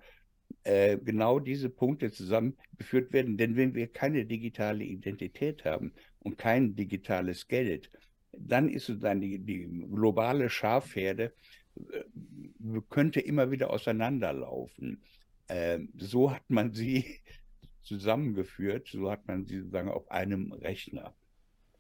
äh, 0.65 0.99
genau 0.99 1.39
diese 1.41 1.71
Punkte 1.71 2.11
zusammengeführt 2.11 3.13
werden. 3.13 3.37
Denn 3.37 3.57
wenn 3.57 3.75
wir 3.75 3.89
keine 3.89 4.27
digitale 4.27 4.85
Identität 4.85 5.65
haben 5.65 5.93
und 6.21 6.37
kein 6.39 6.75
digitales 6.77 7.49
Geld, 7.49 7.91
dann 8.33 8.69
ist 8.69 8.87
sozusagen 8.87 9.21
die, 9.21 9.39
die 9.39 9.67
globale 9.91 10.51
Schafherde 10.51 11.33
äh, 11.77 12.81
könnte 12.91 13.21
immer 13.21 13.51
wieder 13.51 13.71
auseinanderlaufen. 13.71 15.03
Ähm, 15.49 15.91
so 15.97 16.31
hat 16.31 16.49
man 16.49 16.73
sie 16.73 17.21
zusammengeführt, 17.83 18.89
so 18.89 19.11
hat 19.11 19.27
man 19.27 19.47
sie 19.47 19.61
sozusagen 19.61 19.89
auf 19.89 20.11
einem 20.11 20.53
Rechner. 20.53 21.15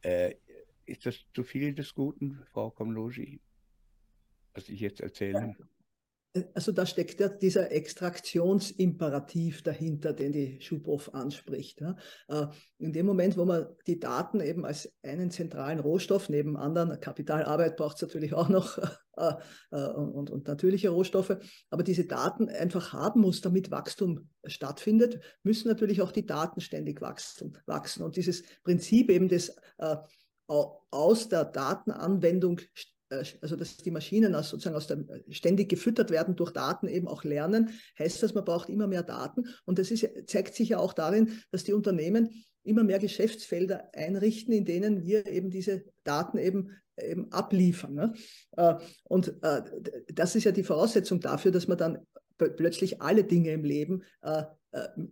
Äh, 0.02 0.34
ist 0.86 1.04
das 1.04 1.26
zu 1.34 1.42
viel 1.42 1.74
des 1.74 1.94
Guten, 1.94 2.40
Frau 2.52 2.70
Komlogi, 2.70 3.40
was 4.58 4.68
ich 4.68 4.80
jetzt 4.80 5.00
erzähle? 5.00 5.54
Ja. 5.58 5.66
Also 6.54 6.72
da 6.72 6.84
steckt 6.84 7.20
ja 7.20 7.28
dieser 7.28 7.72
Extraktionsimperativ 7.72 9.62
dahinter, 9.62 10.12
den 10.12 10.30
die 10.32 10.60
Schubhoff 10.60 11.14
anspricht. 11.14 11.80
Äh, 11.80 12.46
in 12.78 12.92
dem 12.92 13.06
Moment, 13.06 13.36
wo 13.38 13.44
man 13.44 13.66
die 13.86 13.98
Daten 13.98 14.40
eben 14.40 14.66
als 14.66 14.92
einen 15.02 15.30
zentralen 15.30 15.80
Rohstoff, 15.80 16.28
neben 16.28 16.56
anderen 16.56 17.00
Kapitalarbeit 17.00 17.76
braucht 17.76 17.96
es 17.96 18.02
natürlich 18.02 18.34
auch 18.34 18.50
noch 18.50 18.78
äh, 19.16 19.32
äh, 19.70 19.88
und, 19.94 20.30
und 20.30 20.46
natürliche 20.46 20.90
Rohstoffe, 20.90 21.38
aber 21.70 21.82
diese 21.82 22.04
Daten 22.04 22.48
einfach 22.50 22.92
haben 22.92 23.22
muss, 23.22 23.40
damit 23.40 23.70
Wachstum 23.70 24.28
stattfindet, 24.44 25.20
müssen 25.42 25.68
natürlich 25.68 26.02
auch 26.02 26.12
die 26.12 26.26
Daten 26.26 26.60
ständig 26.60 27.00
wachsen. 27.00 27.56
wachsen. 27.66 28.02
Und 28.02 28.16
dieses 28.16 28.42
Prinzip 28.62 29.10
eben 29.10 29.28
des 29.28 29.56
aus 30.48 31.28
der 31.28 31.44
Datenanwendung 31.44 32.60
äh, 32.60 32.64
also 33.10 33.56
dass 33.56 33.76
die 33.76 33.90
Maschinen 33.90 34.34
aus, 34.34 34.50
sozusagen 34.50 34.76
aus 34.76 34.86
der, 34.86 35.04
ständig 35.30 35.68
gefüttert 35.68 36.10
werden 36.10 36.36
durch 36.36 36.52
Daten 36.52 36.88
eben 36.88 37.08
auch 37.08 37.24
lernen, 37.24 37.70
heißt 37.98 38.22
das, 38.22 38.34
man 38.34 38.44
braucht 38.44 38.68
immer 38.68 38.86
mehr 38.86 39.02
Daten. 39.02 39.46
Und 39.64 39.78
das 39.78 39.90
ist, 39.90 40.06
zeigt 40.26 40.54
sich 40.54 40.70
ja 40.70 40.78
auch 40.78 40.92
darin, 40.92 41.32
dass 41.50 41.64
die 41.64 41.72
Unternehmen 41.72 42.44
immer 42.64 42.84
mehr 42.84 42.98
Geschäftsfelder 42.98 43.90
einrichten, 43.94 44.52
in 44.52 44.64
denen 44.64 45.02
wir 45.02 45.26
eben 45.26 45.50
diese 45.50 45.84
Daten 46.04 46.38
eben, 46.38 46.70
eben 47.00 47.32
abliefern. 47.32 47.94
Ne? 47.94 48.12
Äh, 48.56 48.74
und 49.04 49.34
äh, 49.42 49.62
das 50.12 50.36
ist 50.36 50.44
ja 50.44 50.52
die 50.52 50.64
Voraussetzung 50.64 51.20
dafür, 51.20 51.50
dass 51.50 51.68
man 51.68 51.78
dann 51.78 52.06
plötzlich 52.36 53.00
alle 53.00 53.24
Dinge 53.24 53.52
im 53.52 53.64
Leben 53.64 54.04
äh, 54.22 54.44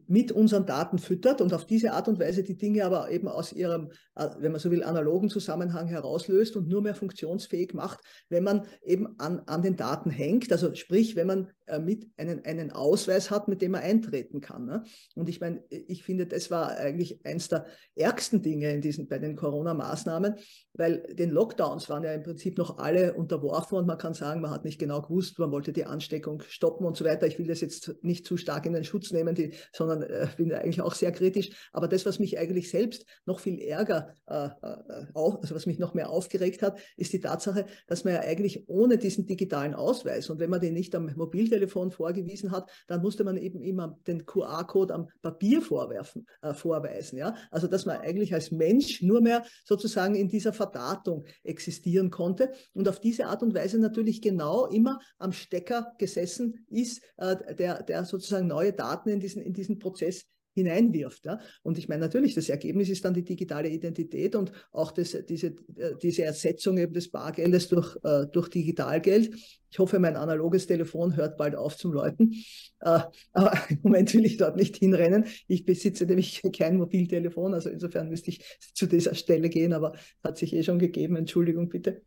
mit 0.07 0.33
unseren 0.33 0.67
Daten 0.67 0.99
füttert 0.99 1.41
und 1.41 1.55
auf 1.55 1.65
diese 1.65 1.93
Art 1.93 2.09
und 2.09 2.21
Weise 2.21 2.43
die 2.43 2.59
Dinge 2.59 2.85
aber 2.85 3.11
eben 3.11 3.27
aus 3.27 3.53
ihrem, 3.53 3.91
äh, 4.15 4.29
wenn 4.39 4.53
man 4.53 4.61
so 4.61 4.71
will, 4.71 4.83
analogen 4.83 5.31
Zusammenhang 5.31 5.87
herauslöst 5.87 6.57
und 6.57 6.69
nur 6.69 6.83
mehr 6.83 6.95
funktionsfähig 6.95 7.73
macht, 7.73 8.01
wenn 8.29 8.45
man 8.45 8.67
eben 8.83 9.19
an, 9.19 9.41
an 9.47 9.63
den 9.63 9.77
Daten 9.77 10.11
hängt. 10.11 10.53
Also 10.53 10.75
sprich, 10.75 11.17
wenn 11.17 11.27
man 11.27 11.51
äh, 11.67 11.79
mit 11.79 12.07
einen, 12.19 12.45
einen 12.45 12.71
Ausweis 12.71 13.31
hat, 13.31 13.49
mit 13.49 13.63
dem 13.63 13.73
man 13.73 13.83
eintreten 13.83 14.43
kann. 14.43 14.67
Ne? 14.67 14.83
Und 15.15 15.29
ich 15.31 15.41
meine, 15.41 15.65
ich 15.71 16.05
finde, 16.05 16.27
das 16.27 16.51
war 16.51 16.77
eigentlich 16.77 17.25
eines 17.25 17.49
der 17.49 17.67
ärgsten 17.95 18.43
Dinge 18.43 18.71
in 18.71 18.83
diesen, 18.83 19.09
bei 19.09 19.19
den 19.19 19.37
Corona-Maßnahmen, 19.37 20.35
weil 20.75 20.99
den 21.15 21.31
Lockdowns 21.31 21.89
waren 21.89 22.05
ja 22.05 22.13
im 22.13 22.23
Prinzip 22.23 22.59
noch 22.59 22.77
alle 22.77 23.15
unterworfen 23.15 23.79
und 23.79 23.87
man 23.87 23.97
kann 23.97 24.13
sagen, 24.13 24.43
man 24.43 24.51
hat 24.51 24.65
nicht 24.65 24.79
genau 24.79 25.01
gewusst, 25.01 25.39
man 25.39 25.51
wollte 25.51 25.73
die 25.73 25.87
Ansteckung 25.87 26.43
stoppen 26.47 26.87
und 26.87 26.97
so 26.97 27.07
weiter. 27.07 27.27
Ich 27.27 27.39
will 27.39 27.47
das 27.47 27.63
jetzt 27.63 27.97
nicht 28.03 28.27
zu 28.27 28.37
stark 28.37 28.67
in 28.67 28.75
den 28.75 28.85
Schutz 28.85 29.13
nehmen, 29.13 29.35
die 29.35 29.46
sondern 29.73 30.03
äh, 30.03 30.29
bin 30.37 30.53
eigentlich 30.53 30.81
auch 30.81 30.95
sehr 30.95 31.13
kritisch. 31.13 31.51
Aber 31.73 31.89
das, 31.89 32.07
was 32.07 32.19
mich 32.19 32.39
eigentlich 32.39 32.71
selbst 32.71 33.05
noch 33.25 33.41
viel 33.41 33.61
ärger, 33.61 34.15
äh, 34.27 34.47
äh, 34.47 35.07
auf, 35.15 35.37
also 35.43 35.55
was 35.55 35.67
mich 35.67 35.79
noch 35.79 35.95
mehr 35.95 36.11
aufgeregt 36.11 36.63
hat, 36.63 36.79
ist 36.97 37.13
die 37.13 37.21
Tatsache, 37.21 37.67
dass 37.87 38.05
man 38.05 38.15
ja 38.15 38.21
eigentlich 38.21 38.69
ohne 38.69 38.99
diesen 38.99 39.27
digitalen 39.27 39.75
Ausweis 39.75 40.31
und 40.31 40.39
wenn 40.39 40.51
man 40.51 40.61
den 40.61 40.75
nicht 40.75 40.95
am 40.95 41.11
Mobiltelefon 41.17 41.91
vorgewiesen 41.91 42.51
hat, 42.51 42.71
dann 42.87 43.03
musste 43.03 43.25
man 43.25 43.37
eben 43.37 43.63
immer 43.63 43.99
den 44.07 44.27
QR-Code 44.27 44.95
am 44.95 45.09
Papier 45.23 45.63
vorwerfen, 45.63 46.27
äh, 46.43 46.55
vorweisen. 46.55 47.19
Ja? 47.19 47.35
Also 47.51 47.67
dass 47.67 47.87
man 47.87 47.99
eigentlich 47.99 48.35
als 48.35 48.51
Mensch 48.51 49.03
nur 49.03 49.21
mehr 49.21 49.45
sozusagen 49.65 50.15
in 50.15 50.29
dieser 50.29 50.53
Verdatung 50.53 51.25
existieren 51.43 52.11
konnte 52.11 52.53
und 52.75 52.89
auf 52.89 53.01
diese 53.01 53.27
Art 53.27 53.43
und 53.43 53.55
Weise 53.55 53.79
natürlich 53.79 54.23
genau 54.23 54.67
immer 54.67 55.01
am 55.19 55.33
Stecker 55.33 55.95
gesessen 55.99 56.67
ist, 56.69 57.03
äh, 57.17 57.55
der, 57.55 57.83
der 57.83 58.05
sozusagen 58.05 58.47
neue 58.47 58.73
Daten 58.73 59.09
in 59.09 59.21
diesen, 59.21 59.36
in 59.41 59.53
diesen 59.53 59.79
Prozess 59.79 60.27
hineinwirft. 60.57 61.27
Ja? 61.27 61.39
Und 61.63 61.79
ich 61.79 61.89
meine 61.89 62.01
natürlich, 62.01 62.35
das 62.35 62.49
Ergebnis 62.49 62.89
ist 62.89 63.05
dann 63.05 63.15
die 63.15 63.23
digitale 63.23 63.69
Identität 63.69 64.35
und 64.35 64.53
auch 64.73 64.91
das, 64.91 65.17
diese, 65.29 65.49
äh, 65.77 65.95
diese 66.03 66.25
Ersetzung 66.25 66.79
eben 66.79 66.95
des 66.95 67.11
Bargeldes 67.11 67.69
durch, 67.69 67.97
äh, 68.03 68.27
durch 68.33 68.49
Digitalgeld. 68.49 69.35
Ich 69.71 69.79
hoffe, 69.79 69.99
mein 69.99 70.17
analoges 70.17 70.67
Telefon 70.67 71.15
hört 71.15 71.37
bald 71.37 71.55
auf 71.55 71.77
zum 71.77 71.93
Läuten. 71.93 72.33
Äh, 72.81 73.01
aber 73.33 73.53
im 73.69 73.81
Moment 73.83 74.15
will 74.15 74.25
ich 74.25 74.39
dort 74.39 74.57
nicht 74.57 74.77
hinrennen. 74.77 75.27
Ich 75.47 75.67
besitze 75.67 76.07
nämlich 76.07 76.43
kein 76.57 76.79
Mobiltelefon, 76.79 77.53
also 77.53 77.69
insofern 77.69 78.09
müsste 78.09 78.31
ich 78.31 78.43
zu 78.73 78.87
dieser 78.87 79.15
Stelle 79.15 79.51
gehen, 79.51 79.75
aber 79.75 79.93
hat 80.25 80.39
sich 80.39 80.55
eh 80.55 80.63
schon 80.63 80.79
gegeben. 80.79 81.17
Entschuldigung 81.17 81.69
bitte. 81.69 82.03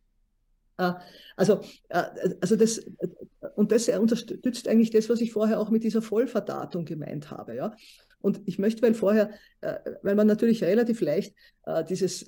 Äh, 0.80 0.93
also, 1.36 1.61
äh, 1.89 2.03
also 2.41 2.55
das, 2.55 2.82
und 3.55 3.71
das 3.71 3.89
unterstützt 3.89 4.67
eigentlich 4.67 4.91
das, 4.91 5.09
was 5.09 5.21
ich 5.21 5.34
vorher 5.34 5.59
auch 5.59 5.69
mit 5.69 5.84
dieser 5.84 6.01
Vollverdatung 6.01 6.86
gemeint 6.86 7.30
habe. 7.30 7.55
Ja? 7.55 7.75
Und 8.21 8.41
ich 8.45 8.57
möchte, 8.57 8.82
weil 8.82 8.93
vorher, 8.93 9.32
äh, 9.61 9.75
weil 10.01 10.15
man 10.15 10.27
natürlich 10.27 10.63
relativ 10.63 11.01
leicht 11.01 11.36
dieses 11.88 12.25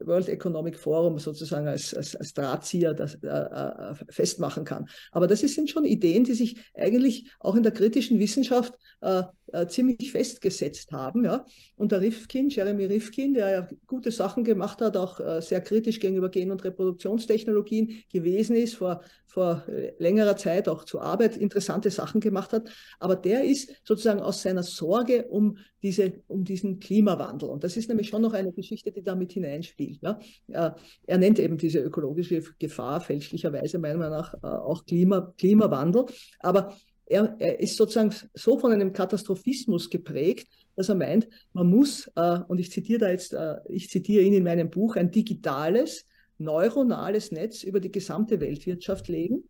World 0.00 0.28
Economic 0.28 0.76
Forum 0.76 1.18
sozusagen 1.18 1.68
als, 1.68 1.94
als, 1.94 2.16
als 2.16 2.34
Drahtzieher 2.34 2.92
das, 2.92 3.14
äh, 3.22 3.94
festmachen 4.10 4.64
kann. 4.64 4.86
Aber 5.12 5.26
das 5.26 5.40
sind 5.40 5.70
schon 5.70 5.84
Ideen, 5.84 6.24
die 6.24 6.34
sich 6.34 6.58
eigentlich 6.74 7.30
auch 7.38 7.54
in 7.54 7.62
der 7.62 7.72
kritischen 7.72 8.18
Wissenschaft 8.18 8.74
äh, 9.00 9.22
äh, 9.54 9.68
ziemlich 9.68 10.10
festgesetzt 10.10 10.90
haben. 10.90 11.24
Ja? 11.24 11.46
Und 11.76 11.92
der 11.92 12.00
Rifkin, 12.00 12.48
Jeremy 12.48 12.86
Rifkin, 12.86 13.34
der 13.34 13.50
ja 13.50 13.68
gute 13.86 14.10
Sachen 14.10 14.42
gemacht 14.42 14.80
hat, 14.80 14.96
auch 14.96 15.20
äh, 15.20 15.40
sehr 15.40 15.60
kritisch 15.60 16.00
gegenüber 16.00 16.28
Gen- 16.28 16.50
und 16.50 16.64
Reproduktionstechnologien 16.64 18.02
gewesen 18.12 18.56
ist, 18.56 18.74
vor, 18.74 19.02
vor 19.26 19.62
äh, 19.68 19.92
längerer 19.98 20.36
Zeit 20.36 20.68
auch 20.68 20.84
zur 20.84 21.02
Arbeit 21.02 21.36
interessante 21.36 21.90
Sachen 21.90 22.20
gemacht 22.20 22.52
hat. 22.52 22.68
Aber 22.98 23.14
der 23.14 23.44
ist 23.44 23.70
sozusagen 23.84 24.20
aus 24.20 24.42
seiner 24.42 24.64
Sorge 24.64 25.26
um, 25.28 25.58
diese, 25.82 26.14
um 26.26 26.42
diesen 26.42 26.80
Klimawandel. 26.80 27.48
Und 27.48 27.62
das 27.62 27.76
ist 27.76 27.88
nämlich 27.88 28.08
schon 28.08 28.22
noch 28.22 28.32
eine 28.32 28.52
Geschichte, 28.52 28.90
die 28.90 29.02
damit 29.02 29.32
hineinspielt. 29.32 30.00
Ja? 30.02 30.18
er 30.48 31.18
nennt 31.18 31.38
eben 31.38 31.58
diese 31.58 31.78
ökologische 31.78 32.42
Gefahr 32.58 33.00
fälschlicherweise 33.00 33.78
meiner 33.78 33.98
Meinung 33.98 34.16
nach 34.16 34.42
auch 34.42 34.84
Klima, 34.84 35.32
Klimawandel. 35.36 36.06
Aber 36.40 36.74
er, 37.06 37.36
er, 37.38 37.60
ist 37.60 37.76
sozusagen 37.76 38.14
so 38.34 38.58
von 38.58 38.72
einem 38.72 38.92
Katastrophismus 38.92 39.90
geprägt, 39.90 40.48
dass 40.76 40.88
er 40.88 40.94
meint, 40.94 41.28
man 41.52 41.68
muss, 41.68 42.10
äh, 42.16 42.40
und 42.48 42.58
ich 42.58 42.70
zitiere 42.70 43.00
da 43.00 43.10
jetzt, 43.10 43.32
äh, 43.32 43.56
ich 43.68 43.90
zitiere 43.90 44.24
ihn 44.24 44.34
in 44.34 44.44
meinem 44.44 44.70
Buch, 44.70 44.96
ein 44.96 45.10
digitales, 45.10 46.06
neuronales 46.38 47.30
Netz 47.30 47.62
über 47.62 47.80
die 47.80 47.92
gesamte 47.92 48.40
Weltwirtschaft 48.40 49.08
legen, 49.08 49.44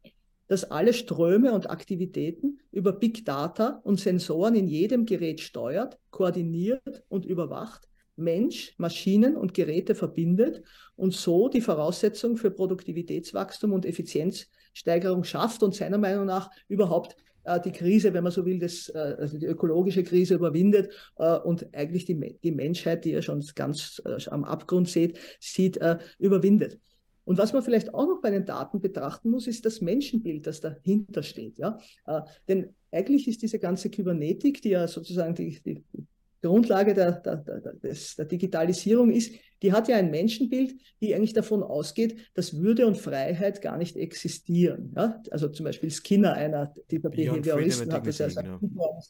das 0.49 0.71
alle 0.71 0.93
Ströme 0.93 1.53
und 1.53 1.71
Aktivitäten 1.71 2.61
über 2.71 2.93
Big 2.93 3.25
Data 3.25 3.81
und 3.85 3.99
Sensoren 3.99 4.55
in 4.55 4.69
jedem 4.69 5.07
Gerät 5.07 5.41
steuert, 5.41 5.99
koordiniert 6.11 7.05
und 7.09 7.25
überwacht, 7.25 7.89
Mensch, 8.17 8.75
Maschinen 8.77 9.37
und 9.37 9.55
Geräte 9.55 9.95
verbindet 9.95 10.63
und 10.97 11.15
so 11.15 11.49
die 11.49 11.61
Voraussetzung 11.61 12.37
für 12.37 12.51
Produktivitätswachstum 12.51 13.73
und 13.73 13.87
Effizienzsteigerung 13.87 15.25
schafft 15.25 15.63
und 15.63 15.75
seiner 15.75 15.99
Meinung 15.99 16.27
nach 16.27 16.51
überhaupt 16.69 17.17
die 17.65 17.73
Krise, 17.73 18.15
wenn 18.15 18.25
man 18.25 18.33
so 18.33 18.45
will, 18.45 18.59
das, 18.59 18.89
äh, 18.89 19.17
also 19.19 19.39
die 19.39 19.47
ökologische 19.47 20.03
Krise 20.03 20.35
überwindet 20.35 20.91
äh, 21.17 21.37
und 21.39 21.75
eigentlich 21.75 22.05
die, 22.05 22.39
die 22.43 22.53
Menschheit, 22.53 23.05
die 23.05 23.11
ja 23.11 23.23
schon 23.23 23.45
ganz 23.55 24.03
am 24.31 24.45
Abgrund 24.45 24.89
sieht, 24.89 25.19
sieht 25.41 25.79
überwindet. 26.19 26.79
Und 27.25 27.39
was 27.39 27.53
man 27.53 27.63
vielleicht 27.63 27.95
auch 27.95 28.07
noch 28.07 28.21
bei 28.21 28.31
den 28.31 28.45
Daten 28.45 28.81
betrachten 28.81 29.31
muss, 29.31 29.47
ist 29.47 29.65
das 29.65 29.81
Menschenbild, 29.81 30.47
das 30.47 30.61
dahinter 30.61 31.23
steht. 31.23 31.59
Ja? 31.59 31.79
Äh, 32.07 32.21
denn 32.49 32.75
eigentlich 32.93 33.27
ist 33.27 33.43
diese 33.43 33.59
ganze 33.59 33.91
Kybernetik, 33.91 34.63
die 34.63 34.71
ja 34.71 34.87
sozusagen 34.87 35.35
die, 35.35 35.59
die 35.65 35.83
Grundlage 36.49 36.95
der, 36.95 37.13
der, 37.13 37.37
der, 37.37 37.61
des, 37.75 38.17
der 38.17 38.27
Digitalisierung 38.27 39.11
ist, 39.11 39.33
die 39.63 39.73
hat 39.73 39.89
ja 39.89 39.97
ein 39.97 40.11
Menschenbild, 40.11 40.75
die 41.01 41.15
eigentlich 41.15 41.33
davon 41.33 41.63
ausgeht, 41.63 42.17
dass 42.35 42.59
Würde 42.59 42.87
und 42.87 42.99
Freiheit 42.99 43.63
gar 43.63 43.79
nicht 43.79 43.97
existieren. 43.97 44.93
Ja? 44.97 45.23
Also 45.31 45.49
zum 45.49 45.65
Beispiel 45.65 45.91
Skinner, 45.91 46.35
einer 46.35 46.75
dieser 46.91 47.11
Behavioristen, 47.11 47.93
hat 47.93 48.07
das 48.07 48.19
ja 48.19 48.29
genau. 48.29 49.03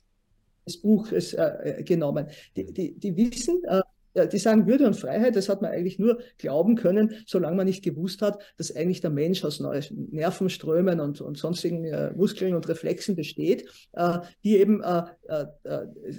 das 0.65 0.77
Buch 0.77 1.11
ist, 1.11 1.35
äh, 1.35 1.83
genommen. 1.85 2.29
Die, 2.57 2.73
die, 2.73 2.99
die 2.99 3.17
wissen, 3.17 3.63
äh, 3.65 3.83
die 4.15 4.39
sagen 4.39 4.67
Würde 4.67 4.87
und 4.87 4.95
Freiheit, 4.95 5.37
das 5.37 5.49
hat 5.49 5.63
man 5.63 5.73
eigentlich 5.73 5.99
nur 5.99 6.21
glauben 6.39 6.77
können, 6.77 7.15
solange 7.27 7.57
man 7.57 7.67
nicht 7.67 7.83
gewusst 7.83 8.23
hat, 8.23 8.41
dass 8.57 8.75
eigentlich 8.75 9.01
der 9.01 9.11
Mensch 9.11 9.45
aus 9.45 9.61
Nervenströmen 9.61 11.01
und, 11.01 11.21
und 11.21 11.37
sonstigen 11.37 11.85
äh, 11.85 12.13
Muskeln 12.15 12.55
und 12.55 12.69
Reflexen 12.69 13.17
besteht, 13.17 13.69
äh, 13.93 14.19
die 14.45 14.57
eben 14.59 14.83
äh, 14.83 15.03
äh, 15.29 15.47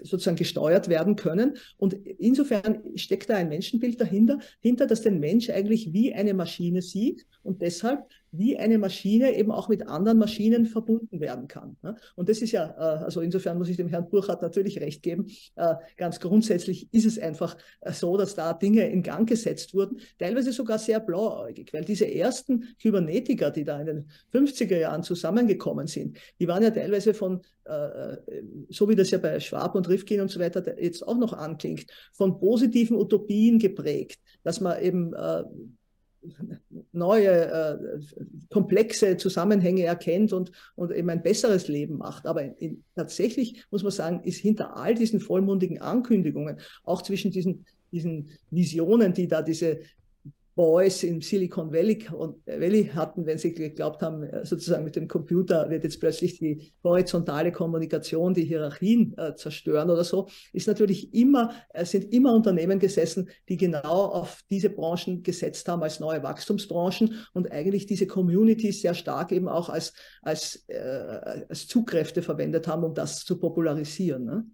sozusagen 0.04 0.38
gesteuert 0.38 0.90
werden 0.90 1.16
können. 1.16 1.58
Und 1.78 1.94
insofern 1.94 2.82
steckt 2.96 3.30
da 3.30 3.36
ein 3.36 3.50
Menschenbild 3.50 4.00
dahinter, 4.00 4.40
hinter, 4.60 4.88
dass 4.88 5.02
den 5.02 5.20
Mensch 5.20 5.50
eigentlich 5.50 5.94
wie 5.94 6.14
eine 6.14 6.34
Maschine 6.34 6.82
sieht 6.82 7.26
und 7.44 7.62
deshalb 7.62 8.00
wie 8.38 8.58
eine 8.58 8.78
Maschine 8.78 9.38
eben 9.38 9.52
auch 9.52 9.70
mit 9.70 9.88
anderen 9.88 10.18
Maschinen 10.18 10.66
verbunden 10.66 11.20
werden 11.20 11.48
kann. 11.48 11.78
Ne? 11.82 11.96
Und 12.16 12.30
das 12.30 12.42
ist 12.42 12.52
ja, 12.52 12.70
äh, 12.78 13.04
also 13.04 13.22
insofern 13.22 13.58
muss 13.58 13.70
ich 13.70 13.78
dem 13.78 13.88
Herrn 13.88 14.10
Burkhardt 14.10 14.42
natürlich 14.42 14.80
recht 14.80 15.02
geben, 15.04 15.28
äh, 15.56 15.76
ganz 15.98 16.20
grundsätzlich 16.20 16.88
ist 16.92 17.06
es 17.06 17.20
einfach 17.20 17.58
äh, 17.82 17.92
so, 17.92 18.18
dass 18.18 18.36
da 18.36 18.54
Dinge 18.54 18.88
in 18.90 19.04
Gang 19.04 19.28
gesetzt 19.28 19.74
wurden, 19.74 20.00
teilweise 20.20 20.52
sogar 20.52 20.80
sehr 20.80 21.00
blauäugig, 21.00 21.74
weil 21.74 21.86
diese 21.86 22.12
ersten 22.12 22.76
Kybernetiker, 22.82 23.52
die 23.52 23.64
da 23.64 23.80
in 23.80 23.86
den 23.86 24.10
50er 24.34 24.78
Jahren 24.78 25.04
zusammengekommen 25.04 25.88
sind, 25.88 26.18
die 26.40 26.48
waren 26.48 26.64
ja 26.64 26.72
teilweise 26.72 27.14
von, 27.14 27.42
so 28.70 28.88
wie 28.88 28.96
das 28.96 29.10
ja 29.10 29.18
bei 29.18 29.40
Schwab 29.40 29.74
und 29.74 29.90
Rifkin 29.90 30.22
und 30.22 30.30
so 30.30 30.40
weiter 30.40 30.80
jetzt 30.80 31.08
auch 31.08 31.18
noch 31.18 31.34
anklingt, 31.34 31.88
von 32.14 32.38
positiven 32.38 32.96
Utopien 32.96 33.58
geprägt, 33.58 34.20
dass 34.44 34.62
man 34.62 34.80
eben 34.84 35.16
neue, 36.96 37.30
äh, 37.30 38.00
komplexe 38.50 39.18
Zusammenhänge 39.18 39.84
erkennt 39.84 40.34
und, 40.34 40.52
und 40.76 40.92
eben 40.92 41.10
ein 41.10 41.24
besseres 41.24 41.68
Leben 41.68 41.98
macht. 41.98 42.26
Aber 42.26 42.44
in, 42.44 42.54
in, 42.56 42.84
tatsächlich 42.96 43.66
muss 43.72 43.84
man 43.84 43.92
sagen, 43.92 44.22
ist 44.24 44.40
hinter 44.40 44.76
all 44.78 44.96
diesen 44.96 45.20
vollmundigen 45.20 45.82
Ankündigungen, 45.82 46.60
auch 46.84 47.02
zwischen 47.02 47.32
diesen, 47.32 47.66
diesen 47.92 48.30
Visionen, 48.50 49.14
die 49.14 49.28
da 49.28 49.42
diese 49.42 49.80
Boys 50.56 51.04
im 51.04 51.22
Silicon 51.22 51.74
Valley, 51.74 52.08
Valley 52.46 52.86
hatten, 52.96 53.26
wenn 53.26 53.38
sie 53.38 53.54
geglaubt 53.54 54.02
haben, 54.02 54.24
äh, 54.24 54.46
sozusagen 54.46 54.86
mit 54.86 54.96
dem 54.96 55.10
Computer 55.10 55.70
wird 55.70 55.84
jetzt 55.84 56.00
plötzlich 56.00 56.40
die 56.40 56.72
horizontale 56.82 57.52
Kommunikation, 57.52 58.34
die 58.34 58.46
Hierarchien 58.46 59.14
äh, 59.18 59.36
zerstören 59.36 59.90
oder 59.90 60.06
so, 60.06 60.30
ist 60.54 60.68
natürlich 60.68 61.14
immer, 61.14 61.52
es 61.74 61.92
sind 61.92 62.14
immer 62.14 62.34
Unternehmen 62.34 62.80
gesessen, 62.80 63.30
die 63.50 63.58
genau 63.58 64.06
auf 64.06 64.44
diese 64.50 64.70
Branchen 64.70 65.24
gesetzt 65.24 65.68
haben 65.68 65.84
als 65.84 66.00
neue 66.00 66.24
Wachstumsbranchen 66.24 67.16
und 67.34 67.52
eigentlich 67.52 67.86
diese 67.86 68.08
Communities 68.08 68.82
sehr 68.82 68.94
stark 68.94 69.34
eben 69.34 69.50
auch 69.50 69.68
als, 69.68 69.94
als, 70.22 70.64
äh, 70.68 70.78
als 71.50 71.68
Zugkräfte 71.68 72.22
verwendet 72.22 72.68
haben, 72.68 72.86
um 72.86 72.94
das 72.94 73.26
zu 73.26 73.38
popularisieren. 73.38 74.24
Ne? 74.24 74.46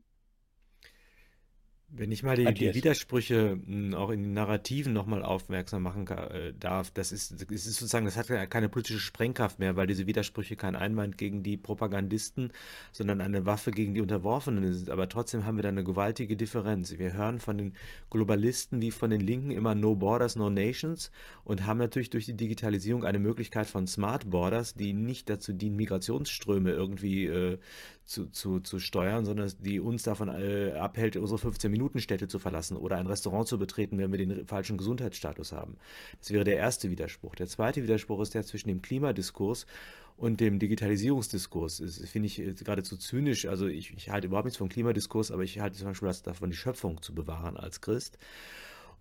Wenn 1.94 2.12
ich 2.12 2.24
mal 2.24 2.38
die, 2.38 2.54
die 2.54 2.74
Widersprüche 2.74 3.60
hm, 3.66 3.94
auch 3.94 4.12
in 4.12 4.24
den 4.24 4.34
Narrativen 4.34 4.94
nochmal 4.94 5.24
aufmerksam 5.24 5.84
machen 5.84 6.08
äh, 6.08 6.54
darf, 6.58 6.89
das 6.92 7.12
ist, 7.12 7.34
das 7.34 7.50
ist 7.50 7.66
sozusagen, 7.66 8.06
das 8.06 8.16
hat 8.16 8.28
keine 8.50 8.70
politische 8.70 9.00
Sprengkraft 9.00 9.60
mehr, 9.60 9.76
weil 9.76 9.88
diese 9.88 10.08
Widersprüche 10.08 10.56
kein 10.56 10.78
Einwand 10.78 11.18
gegen 11.18 11.44
die 11.44 11.58
Propagandisten, 11.58 12.54
sondern 12.94 13.20
eine 13.20 13.46
Waffe 13.46 13.72
gegen 13.72 13.94
die 13.94 14.02
Unterworfenen 14.02 14.74
sind. 14.74 14.89
Aber 14.89 15.10
trotzdem 15.10 15.46
haben 15.46 15.58
wir 15.58 15.64
da 15.64 15.70
eine 15.70 15.84
gewaltige 15.84 16.38
Differenz. 16.38 16.98
Wir 16.98 17.12
hören 17.12 17.39
von 17.39 17.58
den 17.58 17.74
Globalisten 18.10 18.82
wie 18.82 18.92
von 18.92 19.10
den 19.10 19.22
Linken 19.22 19.52
immer 19.52 19.76
No 19.76 19.96
Borders, 19.96 20.38
No 20.38 20.50
Nations 20.50 21.12
und 21.44 21.66
haben 21.66 21.78
natürlich 21.78 22.10
durch 22.10 22.26
die 22.26 22.38
Digitalisierung 22.38 23.04
eine 23.04 23.20
Möglichkeit 23.20 23.68
von 23.68 23.86
Smart 23.86 24.30
Borders, 24.30 24.76
die 24.76 24.94
nicht 24.94 25.30
dazu 25.30 25.52
dienen, 25.52 25.76
Migrationsströme 25.76 26.72
irgendwie 26.72 27.26
äh, 27.26 27.58
zu, 28.06 28.28
zu, 28.28 28.60
zu 28.60 28.80
steuern, 28.80 29.26
sondern 29.26 29.52
die 29.60 29.80
uns 29.80 30.04
davon 30.04 30.28
äh, 30.30 30.74
abhält, 30.74 31.16
unsere 31.16 31.39
15-Minuten-Städte 31.82 32.27
zu 32.27 32.39
verlassen 32.39 32.77
oder 32.77 32.97
ein 32.97 33.07
Restaurant 33.07 33.47
zu 33.47 33.57
betreten, 33.57 33.97
wenn 33.97 34.11
wir 34.11 34.17
den 34.17 34.45
falschen 34.45 34.77
Gesundheitsstatus 34.77 35.51
haben. 35.51 35.77
Das 36.19 36.32
wäre 36.32 36.43
der 36.43 36.57
erste 36.57 36.89
Widerspruch. 36.89 37.36
Der 37.36 37.47
zweite 37.47 37.84
Widerspruch 37.84 38.21
ist 38.21 38.34
der 38.34 38.43
zwischen 38.43 38.69
dem 38.69 38.82
Klimadiskurs 38.82 39.65
und 40.17 40.39
dem 40.39 40.59
Digitalisierungsdiskurs. 40.59 41.77
Das 41.77 41.97
finde 42.09 42.27
ich 42.27 42.39
äh, 42.39 42.53
geradezu 42.53 42.97
zynisch. 42.97 43.45
Also 43.45 43.67
ich, 43.67 43.93
ich 43.95 44.09
halte 44.09 44.27
überhaupt 44.27 44.45
nichts 44.45 44.57
vom 44.57 44.69
Klimadiskurs, 44.69 45.32
aber 45.32 45.43
ich 45.43 45.59
halte 45.59 45.77
zum 45.77 45.88
Beispiel 45.88 46.11
davon, 46.23 46.51
die 46.51 46.55
Schöpfung 46.55 47.01
zu 47.01 47.13
bewahren 47.15 47.57
als 47.57 47.82
Christ. 47.82 48.17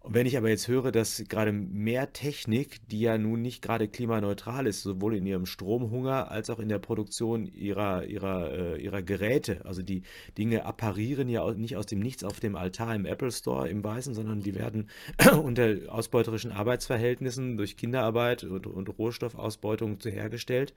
Und 0.02 0.14
wenn 0.14 0.26
ich 0.26 0.38
aber 0.38 0.48
jetzt 0.48 0.66
höre, 0.66 0.92
dass 0.92 1.22
gerade 1.28 1.52
mehr 1.52 2.14
Technik, 2.14 2.78
die 2.88 3.00
ja 3.00 3.18
nun 3.18 3.42
nicht 3.42 3.60
gerade 3.60 3.86
klimaneutral 3.86 4.66
ist, 4.66 4.82
sowohl 4.82 5.14
in 5.14 5.26
ihrem 5.26 5.44
Stromhunger 5.44 6.30
als 6.30 6.48
auch 6.48 6.58
in 6.58 6.70
der 6.70 6.78
Produktion 6.78 7.44
ihrer, 7.44 8.06
ihrer, 8.06 8.50
äh, 8.50 8.82
ihrer 8.82 9.02
Geräte, 9.02 9.60
also 9.66 9.82
die 9.82 10.02
Dinge 10.38 10.64
apparieren 10.64 11.28
ja 11.28 11.52
nicht 11.52 11.76
aus 11.76 11.84
dem 11.84 12.00
Nichts 12.00 12.24
auf 12.24 12.40
dem 12.40 12.56
Altar 12.56 12.94
im 12.94 13.04
Apple 13.04 13.30
Store 13.30 13.68
im 13.68 13.84
Weißen, 13.84 14.14
sondern 14.14 14.40
die 14.40 14.54
werden 14.54 14.88
unter 15.42 15.76
ausbeuterischen 15.88 16.50
Arbeitsverhältnissen 16.50 17.58
durch 17.58 17.76
Kinderarbeit 17.76 18.42
und, 18.44 18.66
und 18.66 18.88
Rohstoffausbeutung 18.98 19.98
hergestellt. 20.02 20.72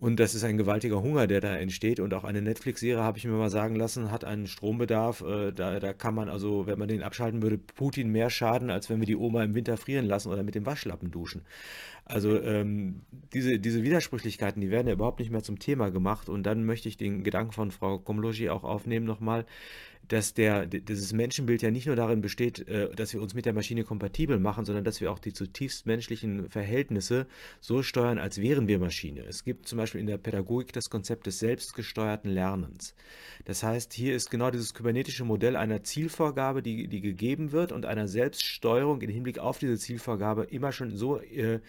Und 0.00 0.20
das 0.20 0.36
ist 0.36 0.44
ein 0.44 0.56
gewaltiger 0.56 1.02
Hunger, 1.02 1.26
der 1.26 1.40
da 1.40 1.56
entsteht. 1.56 1.98
Und 1.98 2.14
auch 2.14 2.22
eine 2.22 2.40
Netflix-Serie, 2.40 3.02
habe 3.02 3.18
ich 3.18 3.24
mir 3.24 3.32
mal 3.32 3.50
sagen 3.50 3.74
lassen, 3.74 4.12
hat 4.12 4.24
einen 4.24 4.46
Strombedarf. 4.46 5.22
Äh, 5.22 5.50
da, 5.50 5.80
da 5.80 5.92
kann 5.92 6.14
man 6.14 6.28
also, 6.28 6.68
wenn 6.68 6.78
man 6.78 6.86
den 6.86 7.02
abschalten 7.02 7.42
würde, 7.42 7.58
Putin 7.58 8.12
mehr 8.12 8.30
schaden, 8.30 8.70
als 8.70 8.88
wenn 8.88 9.00
wir 9.00 9.06
die 9.06 9.16
Oma 9.16 9.42
im 9.42 9.56
Winter 9.56 9.76
frieren 9.76 10.06
lassen 10.06 10.30
oder 10.30 10.44
mit 10.44 10.54
dem 10.54 10.66
Waschlappen 10.66 11.10
duschen. 11.10 11.42
Also 12.04 12.40
ähm, 12.40 13.00
diese, 13.32 13.58
diese 13.58 13.82
Widersprüchlichkeiten, 13.82 14.60
die 14.62 14.70
werden 14.70 14.86
ja 14.86 14.92
überhaupt 14.92 15.18
nicht 15.18 15.32
mehr 15.32 15.42
zum 15.42 15.58
Thema 15.58 15.90
gemacht. 15.90 16.28
Und 16.28 16.44
dann 16.44 16.64
möchte 16.64 16.88
ich 16.88 16.96
den 16.96 17.24
Gedanken 17.24 17.50
von 17.50 17.72
Frau 17.72 17.98
Komlogi 17.98 18.50
auch 18.50 18.62
aufnehmen 18.62 19.04
nochmal 19.04 19.46
dass 20.06 20.34
der, 20.34 20.66
dieses 20.66 21.12
Menschenbild 21.12 21.62
ja 21.62 21.70
nicht 21.70 21.86
nur 21.86 21.96
darin 21.96 22.20
besteht, 22.20 22.66
äh, 22.68 22.88
dass 22.94 23.12
wir 23.12 23.20
uns 23.20 23.34
mit 23.34 23.46
der 23.46 23.52
Maschine 23.52 23.84
kompatibel 23.84 24.38
machen, 24.38 24.64
sondern 24.64 24.84
dass 24.84 25.00
wir 25.00 25.12
auch 25.12 25.18
die 25.18 25.32
zutiefst 25.32 25.86
menschlichen 25.86 26.48
Verhältnisse 26.48 27.26
so 27.60 27.82
steuern, 27.82 28.18
als 28.18 28.40
wären 28.40 28.68
wir 28.68 28.78
Maschine. 28.78 29.22
Es 29.28 29.44
gibt 29.44 29.68
zum 29.68 29.78
Beispiel 29.78 30.00
in 30.00 30.06
der 30.06 30.18
Pädagogik 30.18 30.72
das 30.72 30.90
Konzept 30.90 31.26
des 31.26 31.38
selbstgesteuerten 31.38 32.30
Lernens. 32.30 32.94
Das 33.44 33.62
heißt, 33.62 33.92
hier 33.92 34.14
ist 34.14 34.30
genau 34.30 34.50
dieses 34.50 34.74
kybernetische 34.74 35.24
Modell 35.24 35.56
einer 35.56 35.82
Zielvorgabe, 35.82 36.62
die, 36.62 36.88
die 36.88 37.00
gegeben 37.00 37.52
wird 37.52 37.72
und 37.72 37.86
einer 37.86 38.08
Selbststeuerung 38.08 39.00
im 39.02 39.10
Hinblick 39.10 39.38
auf 39.38 39.58
diese 39.58 39.78
Zielvorgabe 39.78 40.44
immer 40.44 40.72
schon 40.72 40.96
so 40.96 41.20
äh, 41.20 41.60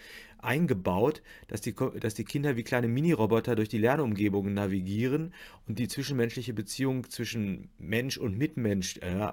eingebaut, 0.41 1.21
dass 1.47 1.61
die, 1.61 1.75
dass 1.99 2.13
die 2.13 2.23
Kinder 2.23 2.55
wie 2.55 2.63
kleine 2.63 2.87
Mini-Roboter 2.87 3.55
durch 3.55 3.69
die 3.69 3.77
Lernumgebungen 3.77 4.53
navigieren 4.53 5.33
und 5.67 5.79
die 5.79 5.87
zwischenmenschliche 5.87 6.53
Beziehung 6.53 7.09
zwischen 7.09 7.69
Mensch 7.77 8.17
und 8.17 8.37
Mitmensch, 8.37 8.97
äh, 8.97 9.31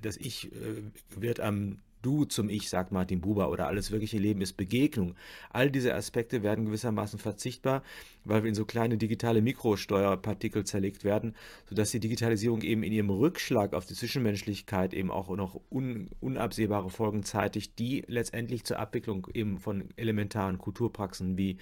das 0.00 0.16
Ich 0.16 0.52
äh, 0.52 0.82
wird 1.16 1.40
am 1.40 1.78
Du 2.04 2.26
zum 2.26 2.50
Ich, 2.50 2.68
sagt 2.68 2.92
Martin 2.92 3.22
Buber, 3.22 3.50
oder 3.50 3.66
alles 3.66 3.90
wirkliche 3.90 4.18
Leben 4.18 4.42
ist 4.42 4.52
Begegnung. 4.52 5.14
All 5.50 5.70
diese 5.70 5.94
Aspekte 5.94 6.42
werden 6.42 6.66
gewissermaßen 6.66 7.18
verzichtbar, 7.18 7.82
weil 8.24 8.42
wir 8.42 8.48
in 8.50 8.54
so 8.54 8.66
kleine 8.66 8.98
digitale 8.98 9.40
Mikrosteuerpartikel 9.40 10.64
zerlegt 10.64 11.02
werden, 11.02 11.34
sodass 11.68 11.92
die 11.92 12.00
Digitalisierung 12.00 12.60
eben 12.60 12.82
in 12.82 12.92
ihrem 12.92 13.08
Rückschlag 13.08 13.72
auf 13.72 13.86
die 13.86 13.94
Zwischenmenschlichkeit 13.94 14.92
eben 14.92 15.10
auch 15.10 15.34
noch 15.34 15.58
un, 15.70 16.10
unabsehbare 16.20 16.90
Folgen 16.90 17.22
zeitigt, 17.22 17.78
die 17.78 18.04
letztendlich 18.06 18.64
zur 18.64 18.78
Abwicklung 18.78 19.26
eben 19.32 19.58
von 19.58 19.88
elementaren 19.96 20.58
Kulturpraxen 20.58 21.38
wie 21.38 21.56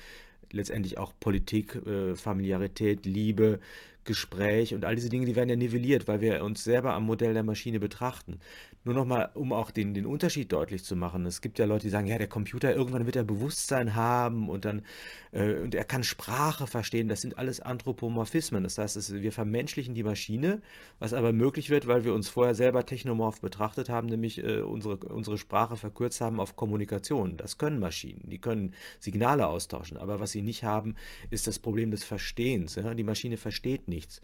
letztendlich 0.51 0.99
auch 0.99 1.13
Politik, 1.19 1.77
äh, 1.87 2.15
Familiarität, 2.15 3.07
Liebe, 3.07 3.61
Gespräch 4.05 4.75
und 4.75 4.85
all 4.85 4.95
diese 4.95 5.09
Dinge, 5.09 5.27
die 5.27 5.37
werden 5.37 5.49
ja 5.49 5.57
nivelliert, 5.57 6.09
weil 6.09 6.21
wir 6.21 6.43
uns 6.45 6.65
selber 6.65 6.95
am 6.95 7.05
Modell 7.05 7.35
der 7.35 7.43
Maschine 7.43 7.81
betrachten. 7.81 8.39
Nur 8.85 8.95
nochmal, 8.95 9.31
um 9.35 9.53
auch 9.53 9.71
den, 9.71 9.95
den 9.95 10.07
Unterschied 10.07 10.51
deutlich 10.51 10.83
zu 10.83 10.97
machen. 10.97 11.25
Es 11.25 11.41
gibt 11.41 11.61
ja 11.61 11.67
Leute, 11.67 11.85
die 11.85 11.91
sagen, 11.91 12.09
ja, 12.09 12.19
der 12.19 12.27
Computer, 12.27 12.75
irgendwann 12.75 13.07
wird 13.07 13.15
er 13.15 13.23
Bewusstsein 13.23 13.95
haben 13.95 14.49
und 14.49 14.65
dann, 14.65 14.83
äh, 15.31 15.55
und 15.55 15.77
er 15.77 15.85
kann 15.85 16.03
Sprache 16.03 16.67
verstehen. 16.67 17.07
Das 17.07 17.21
sind 17.21 17.39
alles 17.39 17.61
Anthropomorphismen. 17.61 18.65
Das 18.65 18.79
heißt, 18.79 18.97
es, 18.97 19.13
wir 19.13 19.31
vermenschlichen 19.31 19.95
die 19.95 20.03
Maschine, 20.03 20.61
was 20.99 21.13
aber 21.13 21.33
möglich 21.33 21.71
wird, 21.71 21.87
weil 21.87 22.05
wir 22.05 22.13
uns 22.13 22.29
vorher 22.29 22.57
selber 22.57 22.85
technomorph 22.85 23.41
betrachtet 23.41 23.89
haben, 23.89 24.09
nämlich 24.09 24.43
äh, 24.43 24.63
unsere, 24.63 24.97
unsere 24.97 25.39
Sprache 25.39 25.77
verkürzt 25.77 26.21
haben 26.21 26.41
auf 26.41 26.57
Kommunikation. 26.57 27.37
Das 27.37 27.59
können 27.59 27.79
Maschinen. 27.79 28.23
Die 28.29 28.39
können 28.39 28.75
Signale 28.99 29.47
austauschen. 29.47 29.97
Aber 29.97 30.19
was 30.19 30.33
sie 30.33 30.43
nicht 30.43 30.65
haben, 30.65 30.97
ist 31.31 31.47
das 31.47 31.61
Problem 31.61 31.93
des 31.93 32.03
Verstehens. 32.03 32.75
Ja? 32.75 32.95
Die 32.95 33.05
Maschine 33.05 33.37
versteht 33.37 33.87
nichts. 33.93 34.21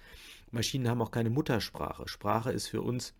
Maschinen 0.51 0.89
haben 0.89 1.03
auch 1.03 1.11
keine 1.11 1.31
Muttersprache. 1.31 2.09
Sprache 2.09 2.51
ist 2.51 2.69
für 2.69 2.83
uns 2.83 3.14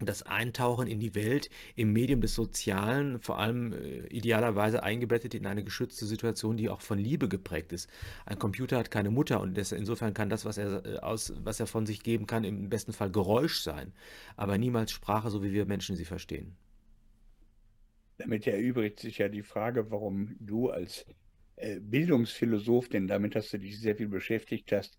das 0.00 0.22
Eintauchen 0.22 0.86
in 0.88 0.98
die 0.98 1.14
Welt 1.14 1.50
im 1.76 1.92
Medium 1.92 2.20
des 2.20 2.34
Sozialen, 2.34 3.20
vor 3.20 3.38
allem 3.38 3.72
äh, 3.72 4.06
idealerweise 4.08 4.82
eingebettet 4.82 5.34
in 5.34 5.46
eine 5.46 5.64
geschützte 5.64 6.06
Situation, 6.06 6.56
die 6.56 6.68
auch 6.68 6.80
von 6.80 6.98
Liebe 6.98 7.28
geprägt 7.28 7.72
ist. 7.72 7.88
Ein 8.26 8.38
Computer 8.38 8.78
hat 8.78 8.90
keine 8.90 9.10
Mutter 9.10 9.40
und 9.40 9.56
das, 9.56 9.72
insofern 9.72 10.12
kann 10.12 10.28
das, 10.28 10.44
was 10.44 10.58
er, 10.58 10.84
äh, 10.84 10.98
aus, 10.98 11.32
was 11.42 11.60
er 11.60 11.66
von 11.66 11.86
sich 11.86 12.02
geben 12.02 12.26
kann, 12.26 12.44
im 12.44 12.68
besten 12.68 12.92
Fall 12.92 13.10
Geräusch 13.10 13.60
sein, 13.60 13.92
aber 14.36 14.58
niemals 14.58 14.90
Sprache, 14.90 15.30
so 15.30 15.42
wie 15.42 15.52
wir 15.52 15.64
Menschen 15.64 15.96
sie 15.96 16.04
verstehen. 16.04 16.56
Damit 18.18 18.46
erübrigt 18.46 19.00
sich 19.00 19.18
ja 19.18 19.28
die 19.28 19.42
Frage, 19.42 19.90
warum 19.90 20.36
du 20.38 20.70
als 20.70 21.06
äh, 21.56 21.80
Bildungsphilosoph, 21.80 22.88
denn 22.88 23.06
damit 23.06 23.36
hast 23.36 23.52
du 23.52 23.58
dich 23.58 23.80
sehr 23.80 23.96
viel 23.96 24.08
beschäftigt 24.08 24.72
hast, 24.72 24.98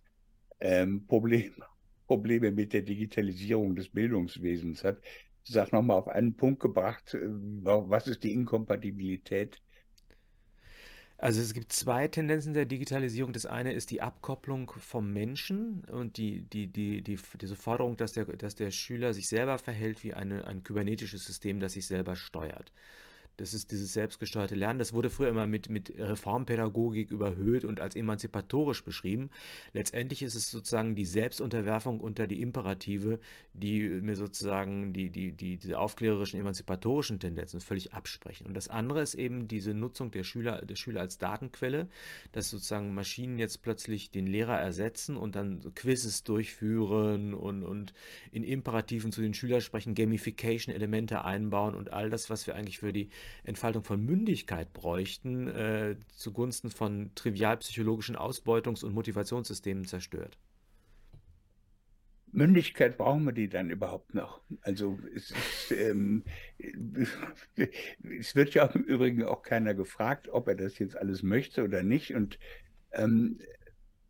ähm, 0.59 1.05
Problem, 1.07 1.53
Probleme 2.07 2.51
mit 2.51 2.73
der 2.73 2.81
Digitalisierung 2.81 3.75
des 3.75 3.89
Bildungswesens 3.89 4.83
hat. 4.83 5.01
Sag 5.43 5.71
nochmal 5.71 5.97
auf 5.97 6.07
einen 6.07 6.35
Punkt 6.35 6.59
gebracht, 6.59 7.13
äh, 7.13 7.19
was 7.23 8.07
ist 8.07 8.23
die 8.23 8.33
Inkompatibilität? 8.33 9.61
Also 11.17 11.41
es 11.41 11.53
gibt 11.53 11.71
zwei 11.71 12.07
Tendenzen 12.07 12.53
der 12.53 12.65
Digitalisierung. 12.65 13.31
Das 13.31 13.45
eine 13.45 13.71
ist 13.71 13.89
die 13.89 14.01
Abkopplung 14.01 14.71
vom 14.77 15.13
Menschen 15.13 15.85
und 15.85 16.17
die, 16.17 16.41
die, 16.41 16.67
die, 16.67 17.01
die, 17.01 17.17
diese 17.39 17.55
Forderung, 17.55 17.95
dass 17.95 18.11
der, 18.11 18.25
dass 18.25 18.55
der 18.55 18.71
Schüler 18.71 19.13
sich 19.13 19.29
selber 19.29 19.57
verhält 19.57 20.03
wie 20.03 20.13
eine, 20.13 20.45
ein 20.45 20.63
kybernetisches 20.63 21.25
System, 21.25 21.59
das 21.59 21.73
sich 21.73 21.87
selber 21.87 22.15
steuert. 22.15 22.73
Das 23.37 23.53
ist 23.53 23.71
dieses 23.71 23.93
selbstgesteuerte 23.93 24.55
Lernen. 24.55 24.79
Das 24.79 24.93
wurde 24.93 25.09
früher 25.09 25.29
immer 25.29 25.47
mit, 25.47 25.69
mit 25.69 25.93
Reformpädagogik 25.97 27.11
überhöht 27.11 27.65
und 27.65 27.79
als 27.79 27.95
emanzipatorisch 27.95 28.83
beschrieben. 28.83 29.29
Letztendlich 29.73 30.23
ist 30.23 30.35
es 30.35 30.49
sozusagen 30.49 30.95
die 30.95 31.05
Selbstunterwerfung 31.05 31.99
unter 31.99 32.27
die 32.27 32.41
Imperative, 32.41 33.19
die 33.53 33.81
mir 33.89 34.15
sozusagen 34.15 34.93
die, 34.93 35.09
die, 35.09 35.31
die, 35.31 35.57
diese 35.57 35.79
aufklärerischen, 35.79 36.39
emanzipatorischen 36.39 37.19
Tendenzen 37.19 37.59
völlig 37.59 37.93
absprechen. 37.93 38.47
Und 38.47 38.53
das 38.53 38.69
andere 38.69 39.01
ist 39.01 39.15
eben 39.15 39.47
diese 39.47 39.73
Nutzung 39.73 40.11
der 40.11 40.23
Schüler, 40.23 40.61
der 40.65 40.75
Schüler 40.75 41.01
als 41.01 41.17
Datenquelle, 41.17 41.89
dass 42.31 42.49
sozusagen 42.49 42.93
Maschinen 42.93 43.37
jetzt 43.37 43.61
plötzlich 43.61 44.11
den 44.11 44.27
Lehrer 44.27 44.57
ersetzen 44.59 45.17
und 45.17 45.35
dann 45.35 45.73
Quizzes 45.75 46.23
durchführen 46.23 47.33
und, 47.33 47.63
und 47.63 47.93
in 48.31 48.43
Imperativen 48.43 49.11
zu 49.11 49.21
den 49.21 49.33
Schülern 49.33 49.61
sprechen, 49.61 49.95
Gamification-Elemente 49.95 51.23
einbauen 51.23 51.75
und 51.75 51.91
all 51.91 52.09
das, 52.09 52.29
was 52.29 52.47
wir 52.47 52.55
eigentlich 52.55 52.79
für 52.79 52.93
die 52.93 53.09
Entfaltung 53.43 53.83
von 53.83 54.03
Mündigkeit 54.03 54.73
bräuchten, 54.73 55.47
äh, 55.47 55.95
zugunsten 56.13 56.69
von 56.69 57.11
trivialpsychologischen 57.15 58.15
Ausbeutungs- 58.15 58.83
und 58.83 58.93
Motivationssystemen 58.93 59.85
zerstört. 59.85 60.37
Mündigkeit 62.35 62.97
brauchen 62.97 63.23
wir 63.23 63.31
die 63.31 63.47
dann 63.47 63.69
überhaupt 63.69 64.13
noch? 64.13 64.41
Also 64.61 64.99
es, 65.15 65.31
ist, 65.31 65.71
ähm, 65.71 66.23
es 68.19 68.35
wird 68.35 68.53
ja 68.53 68.65
im 68.65 68.83
Übrigen 68.83 69.23
auch 69.23 69.41
keiner 69.41 69.73
gefragt, 69.73 70.27
ob 70.29 70.49
er 70.49 70.55
das 70.55 70.77
jetzt 70.77 70.97
alles 70.97 71.23
möchte 71.23 71.63
oder 71.63 71.81
nicht. 71.81 72.13
Und, 72.13 72.37
ähm, 72.91 73.39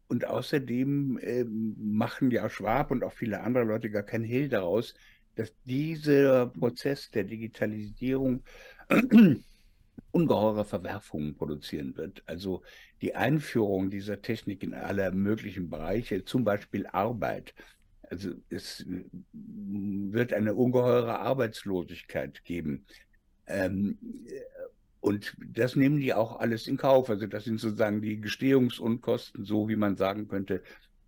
und 0.08 0.26
außerdem 0.26 1.20
ähm, 1.22 1.76
machen 1.78 2.32
ja 2.32 2.50
Schwab 2.50 2.90
und 2.90 3.04
auch 3.04 3.14
viele 3.14 3.42
andere 3.42 3.64
Leute 3.64 3.92
gar 3.92 4.04
kein 4.04 4.24
Hehl 4.24 4.50
daraus, 4.50 4.96
dass 5.36 5.54
dieser 5.66 6.48
Prozess 6.48 7.12
der 7.12 7.26
Digitalisierung 7.26 8.44
ungeheure 10.12 10.66
Verwerfungen 10.66 11.36
produzieren 11.36 11.96
wird. 11.98 12.24
Also 12.26 12.64
die 13.02 13.16
Einführung 13.16 13.90
dieser 13.90 14.22
Technik 14.22 14.64
in 14.64 14.74
aller 14.74 15.12
möglichen 15.12 15.70
Bereiche, 15.70 16.24
zum 16.26 16.44
Beispiel 16.46 16.88
Arbeit, 16.88 17.54
Also 18.10 18.32
es 18.50 18.86
wird 19.34 20.34
eine 20.34 20.56
ungeheure 20.56 21.20
Arbeitslosigkeit 21.20 22.44
geben. 22.46 22.86
Ähm, 23.48 24.00
und 25.00 25.36
das 25.40 25.76
nehmen 25.76 26.00
die 26.00 26.14
auch 26.14 26.40
alles 26.40 26.68
in 26.68 26.78
Kauf. 26.78 27.10
Also 27.10 27.28
das 27.28 27.44
sind 27.46 27.60
sozusagen 27.60 28.02
die 28.02 28.20
Gestehungsunkosten, 28.22 29.46
so 29.46 29.70
wie 29.70 29.76
man 29.76 29.98
sagen 29.98 30.28
könnte, 30.28 30.64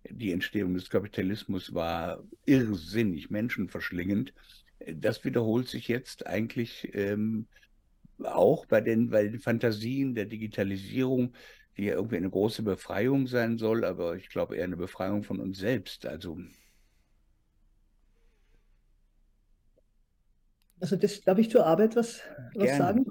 die 0.08 0.32
Entstehung 0.32 0.74
des 0.74 0.90
Kapitalismus 0.90 1.74
war 1.74 2.22
irrsinnig 2.46 3.30
menschenverschlingend. 3.30 4.32
Das 4.94 5.24
wiederholt 5.24 5.68
sich 5.68 5.88
jetzt 5.88 6.26
eigentlich 6.26 6.90
ähm, 6.94 7.48
auch 8.22 8.66
bei 8.66 8.80
den, 8.80 9.10
bei 9.10 9.24
den 9.24 9.38
Fantasien 9.38 10.14
der 10.14 10.26
Digitalisierung, 10.26 11.34
die 11.76 11.84
ja 11.84 11.94
irgendwie 11.94 12.16
eine 12.16 12.30
große 12.30 12.62
Befreiung 12.62 13.26
sein 13.26 13.58
soll, 13.58 13.84
aber 13.84 14.16
ich 14.16 14.28
glaube 14.28 14.56
eher 14.56 14.64
eine 14.64 14.76
Befreiung 14.76 15.22
von 15.22 15.40
uns 15.40 15.58
selbst. 15.58 16.06
Also 16.06 16.38
Also 20.80 20.96
das 20.96 21.20
darf 21.22 21.38
ich 21.38 21.50
zur 21.50 21.66
Arbeit 21.66 21.96
was, 21.96 22.20
was 22.54 22.76
sagen? 22.76 23.06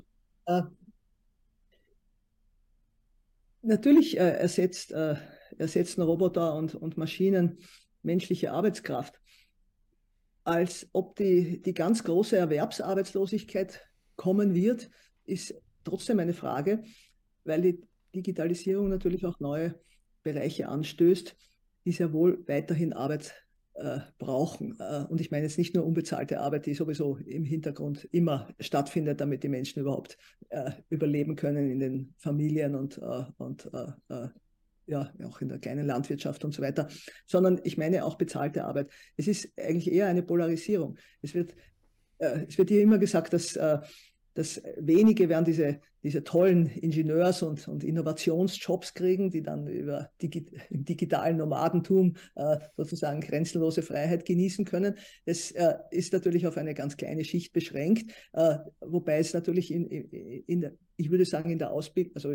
Äh, 0.46 0.62
natürlich 3.62 4.18
äh, 4.18 4.38
ersetzt, 4.38 4.92
äh, 4.92 5.16
ersetzen 5.58 6.02
Roboter 6.02 6.56
und, 6.56 6.76
und 6.76 6.98
Maschinen 6.98 7.60
menschliche 8.04 8.52
Arbeitskraft. 8.52 9.20
Als 10.46 10.88
ob 10.94 11.18
die, 11.18 11.62
die 11.62 11.74
ganz 11.74 12.06
große 12.06 12.38
Erwerbsarbeitslosigkeit 12.38 13.86
kommen 14.18 14.54
wird, 14.54 14.90
ist 15.26 15.56
trotzdem 15.86 16.20
eine 16.20 16.34
Frage, 16.34 16.84
weil 17.46 17.62
die 17.62 17.82
Digitalisierung 18.14 18.90
natürlich 18.90 19.26
auch 19.26 19.40
neue 19.40 19.76
Bereiche 20.24 20.68
anstößt, 20.68 21.36
die 21.86 21.92
sehr 21.94 22.12
wohl 22.12 22.44
weiterhin 22.48 22.92
Arbeit 22.92 23.34
äh, 23.76 24.00
brauchen. 24.18 24.76
Äh, 24.80 25.06
und 25.08 25.22
ich 25.22 25.32
meine 25.32 25.44
jetzt 25.44 25.58
nicht 25.58 25.76
nur 25.76 25.86
unbezahlte 25.86 26.40
Arbeit, 26.40 26.66
die 26.66 26.74
sowieso 26.74 27.18
im 27.18 27.46
Hintergrund 27.46 28.08
immer 28.12 28.50
stattfindet, 28.60 29.22
damit 29.22 29.44
die 29.44 29.50
Menschen 29.50 29.82
überhaupt 29.82 30.18
äh, 30.50 30.72
überleben 30.90 31.36
können 31.36 31.70
in 31.72 31.80
den 31.80 32.14
Familien 32.18 32.76
und, 32.76 32.98
äh, 32.98 33.24
und 33.38 33.70
äh, 33.74 34.14
äh, 34.14 34.30
ja, 34.88 35.14
auch 35.26 35.42
in 35.42 35.50
der 35.50 35.60
kleinen 35.60 35.86
Landwirtschaft 35.86 36.44
und 36.44 36.54
so 36.54 36.62
weiter, 36.62 36.88
sondern 37.26 37.60
ich 37.64 37.78
meine 37.78 38.06
auch 38.06 38.16
bezahlte 38.16 38.64
Arbeit. 38.64 38.90
Es 39.16 39.28
ist 39.28 39.52
eigentlich 39.58 39.92
eher 39.92 40.08
eine 40.08 40.24
Polarisierung. 40.24 40.98
Es 41.22 41.34
wird, 41.34 41.54
es 42.20 42.58
wird 42.58 42.70
hier 42.70 42.82
immer 42.82 42.98
gesagt, 42.98 43.34
dass 43.34 43.60
dass 44.38 44.62
wenige 44.78 45.30
werden 45.30 45.46
diese, 45.46 45.80
diese 46.08 46.24
tollen 46.24 46.68
Ingenieurs- 46.68 47.44
und, 47.44 47.68
und 47.68 47.84
Innovationsjobs 47.84 48.94
kriegen, 48.94 49.30
die 49.30 49.42
dann 49.42 49.68
über 49.68 50.10
Digi 50.22 50.46
im 50.70 50.86
digitalen 50.86 51.36
Nomadentum 51.36 52.16
äh, 52.36 52.60
sozusagen 52.78 53.20
grenzenlose 53.20 53.82
Freiheit 53.82 54.24
genießen 54.24 54.64
können. 54.64 54.96
Es 55.26 55.52
äh, 55.52 55.74
ist 55.92 56.14
natürlich 56.14 56.48
auf 56.48 56.56
eine 56.56 56.74
ganz 56.74 56.96
kleine 56.96 57.26
Schicht 57.26 57.52
beschränkt, 57.52 58.10
äh, 58.32 58.56
wobei 58.80 59.20
es 59.20 59.34
natürlich 59.34 59.70
in, 59.70 59.86
in, 59.88 60.44
in, 60.46 60.78
ich 60.96 61.12
würde 61.12 61.26
sagen, 61.26 61.50
in 61.50 61.60
der 61.60 61.72
Ausbildung, 61.72 62.14
also 62.16 62.34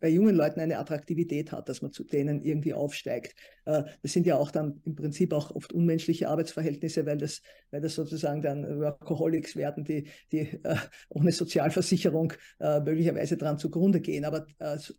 bei 0.00 0.08
jungen 0.08 0.34
Leuten 0.34 0.60
eine 0.60 0.78
Attraktivität 0.78 1.52
hat, 1.52 1.68
dass 1.68 1.82
man 1.82 1.92
zu 1.92 2.02
denen 2.02 2.40
irgendwie 2.42 2.72
aufsteigt. 2.72 3.34
Äh, 3.66 3.82
das 4.02 4.12
sind 4.12 4.26
ja 4.26 4.36
auch 4.36 4.50
dann 4.50 4.80
im 4.86 4.94
Prinzip 4.94 5.34
auch 5.34 5.50
oft 5.54 5.72
unmenschliche 5.74 6.28
Arbeitsverhältnisse, 6.28 7.04
weil 7.04 7.18
das, 7.18 7.42
weil 7.70 7.82
das 7.82 7.94
sozusagen 7.94 8.40
dann 8.40 8.80
Workaholics 8.80 9.54
werden, 9.54 9.84
die, 9.84 10.04
die 10.32 10.38
äh, 10.62 10.76
ohne 11.10 11.32
Sozialversicherung 11.32 12.32
äh, 12.58 12.80
möglicherweise 12.86 13.36
dran 13.36 13.58
zugrunde 13.58 14.00
gehen. 14.00 14.24
Aber 14.24 14.46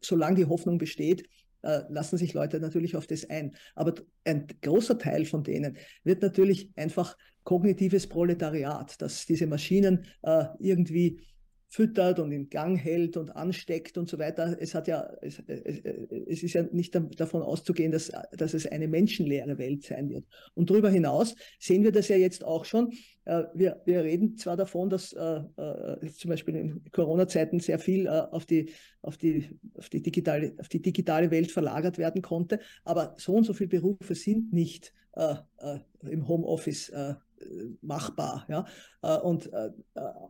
solange 0.02 0.36
die 0.36 0.46
Hoffnung 0.46 0.78
besteht, 0.78 1.28
lassen 1.90 2.18
sich 2.18 2.34
Leute 2.34 2.60
natürlich 2.60 2.96
auf 2.96 3.08
das 3.08 3.30
ein. 3.30 3.56
Aber 3.74 3.96
ein 4.24 4.48
großer 4.62 5.00
Teil 5.00 5.26
von 5.26 5.44
denen 5.44 5.78
wird 6.04 6.22
natürlich 6.22 6.70
einfach 6.76 7.18
kognitives 7.44 8.08
Proletariat, 8.08 9.02
dass 9.02 9.26
diese 9.26 9.48
Maschinen 9.48 10.06
irgendwie 10.60 11.22
füttert 11.70 12.20
und 12.20 12.32
in 12.32 12.50
Gang 12.50 12.78
hält 12.78 13.18
und 13.18 13.36
ansteckt 13.36 13.98
und 13.98 14.08
so 14.08 14.18
weiter. 14.18 14.56
Es 14.60 14.74
hat 14.74 14.88
ja, 14.88 15.10
es, 15.22 15.42
es 15.48 16.44
ist 16.44 16.54
ja 16.54 16.64
nicht 16.72 16.98
davon 17.18 17.42
auszugehen, 17.42 17.92
dass, 17.92 18.10
dass 18.32 18.54
es 18.54 18.68
eine 18.68 18.88
menschenleere 18.88 19.58
Welt 19.58 19.84
sein 19.84 20.10
wird. 20.10 20.26
Und 20.54 20.70
darüber 20.70 20.90
hinaus 20.90 21.36
sehen 21.60 21.84
wir 21.84 21.92
das 21.92 22.08
ja 22.08 22.16
jetzt 22.16 22.46
auch 22.46 22.64
schon. 22.64 22.94
Äh, 23.28 23.44
wir, 23.54 23.82
wir 23.86 24.04
reden 24.04 24.38
zwar 24.38 24.56
davon, 24.56 24.90
dass 24.90 25.12
äh, 25.12 25.42
äh, 25.58 26.12
zum 26.14 26.30
Beispiel 26.30 26.56
in 26.56 26.82
Corona-Zeiten 26.92 27.60
sehr 27.60 27.78
viel 27.78 28.08
auf, 28.08 28.46
die, 28.46 28.72
auf, 29.02 29.18
die, 29.18 29.50
auf, 29.76 29.90
die 29.90 30.02
digitale, 30.02 30.56
auf 30.60 30.70
die 30.70 30.82
digitale 30.82 31.30
Welt 31.30 31.52
verlagert 31.52 31.98
werden 31.98 32.22
konnte, 32.22 32.60
aber 32.86 33.16
so 33.18 33.34
und 33.34 33.44
so 33.44 33.54
viele 33.54 33.70
Berufe 33.70 34.16
sind 34.16 34.54
nicht 34.54 34.94
im 36.04 36.28
Homeoffice 36.28 36.92
machbar. 37.82 38.46
Ja? 38.50 38.68
Und 39.22 39.50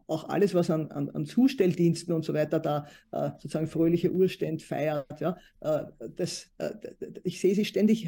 auch 0.08 0.30
alles, 0.30 0.54
was 0.54 0.70
an, 0.70 0.90
an, 0.92 1.10
an 1.10 1.26
Zustelldiensten 1.26 2.14
und 2.14 2.24
so 2.24 2.34
weiter 2.34 2.62
da 2.62 2.88
sozusagen 3.12 3.68
fröhliche 3.68 4.14
Urständ 4.14 4.64
feiert, 4.64 5.20
ja? 5.20 5.38
das, 6.16 6.50
ich 7.24 7.42
sehe 7.42 7.54
sie 7.54 7.66
ständig 7.66 8.08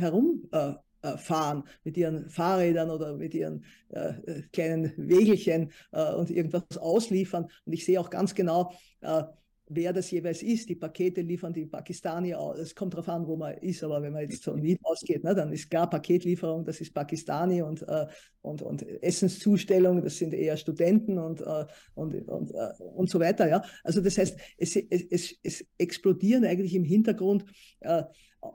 herumfahren 1.02 1.64
mit 1.84 1.98
ihren 1.98 2.30
Fahrrädern 2.30 2.90
oder 2.90 3.16
mit 3.16 3.34
ihren 3.34 3.64
äh, 3.90 4.14
kleinen 4.52 4.94
Wägelchen 4.98 5.72
äh, 5.92 6.14
und 6.14 6.30
irgendwas 6.30 6.78
ausliefern. 6.78 7.48
Und 7.66 7.74
ich 7.74 7.86
sehe 7.86 8.00
auch 8.00 8.10
ganz 8.10 8.36
genau, 8.36 8.74
äh, 9.02 9.24
wer 9.70 9.94
das 9.94 10.10
jeweils 10.12 10.42
ist. 10.42 10.68
Die 10.68 10.76
Pakete 10.76 11.22
liefern 11.22 11.54
die 11.54 11.66
Pakistanier 11.66 12.40
aus. 12.40 12.58
Es 12.58 12.76
kommt 12.76 12.94
darauf 12.94 13.08
an, 13.08 13.28
wo 13.28 13.38
man 13.38 13.56
ist, 13.60 13.84
aber 13.84 14.02
wenn 14.02 14.14
man 14.14 14.24
jetzt 14.24 14.44
von 14.44 14.62
Wien 14.62 14.80
ausgeht, 14.82 15.24
ne, 15.24 15.36
dann 15.36 15.54
ist 15.54 15.70
klar 15.70 15.90
Paketlieferung, 15.90 16.66
das 16.66 16.82
ist 16.82 16.94
Pakistani 16.94 17.62
und, 17.62 17.88
äh, 17.88 18.08
und, 18.42 18.62
und 18.62 18.84
Essenszustellung, 19.04 20.02
das 20.02 20.18
sind 20.18 20.34
eher 20.34 20.58
Studenten 20.58 21.20
und, 21.20 21.42
äh, 21.42 21.66
und, 21.94 22.28
und, 22.28 22.52
äh, 22.52 22.84
und 22.84 23.10
so 23.10 23.20
weiter. 23.20 23.48
Ja? 23.48 23.64
Also 23.84 24.02
das 24.02 24.18
heißt, 24.18 24.38
es, 24.58 24.76
es, 24.76 25.36
es 25.44 25.66
explodieren 25.78 26.46
eigentlich 26.46 26.74
im 26.74 26.84
Hintergrund 26.84 27.46
äh, 27.82 28.04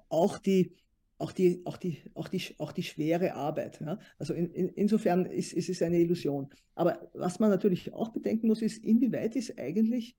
auch 0.08 0.38
die 0.38 0.74
auch 1.18 1.32
die, 1.32 1.62
auch 1.64 1.76
die, 1.76 2.02
auch 2.14 2.28
die, 2.28 2.42
auch 2.58 2.72
die 2.72 2.82
schwere 2.82 3.34
Arbeit. 3.34 3.80
Ja? 3.80 3.98
Also 4.18 4.34
in, 4.34 4.50
in, 4.50 4.68
insofern 4.70 5.26
ist, 5.26 5.52
ist 5.52 5.68
es 5.68 5.82
eine 5.82 5.98
Illusion. 5.98 6.50
Aber 6.74 7.10
was 7.14 7.38
man 7.38 7.50
natürlich 7.50 7.92
auch 7.92 8.08
bedenken 8.10 8.48
muss, 8.48 8.62
ist, 8.62 8.84
inwieweit 8.84 9.36
ist 9.36 9.58
eigentlich 9.58 10.16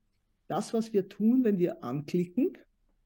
das, 0.48 0.72
was 0.72 0.92
wir 0.92 1.08
tun, 1.08 1.44
wenn 1.44 1.58
wir 1.58 1.82
anklicken, 1.82 2.56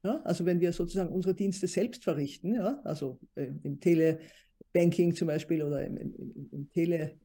ja, 0.03 0.19
also 0.23 0.45
wenn 0.45 0.59
wir 0.59 0.73
sozusagen 0.73 1.13
unsere 1.13 1.35
Dienste 1.35 1.67
selbst 1.67 2.03
verrichten, 2.03 2.55
ja, 2.55 2.81
also 2.83 3.19
äh, 3.35 3.51
im 3.63 3.79
Telebanking 3.79 5.13
zum 5.13 5.27
Beispiel 5.27 5.61
oder 5.61 5.85
im, 5.85 5.97
im, 5.97 6.49
im 6.51 6.69
Tele 6.71 7.19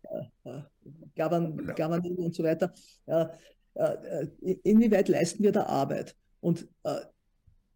äh, 0.44 0.50
äh 0.50 0.62
Govern, 1.16 1.56
Governing 1.74 2.16
und 2.16 2.34
so 2.34 2.44
weiter, 2.44 2.72
äh, 3.06 3.26
äh, 3.74 4.26
inwieweit 4.62 5.08
leisten 5.08 5.42
wir 5.42 5.52
da 5.52 5.64
Arbeit? 5.64 6.16
Und 6.40 6.68
äh, 6.84 7.00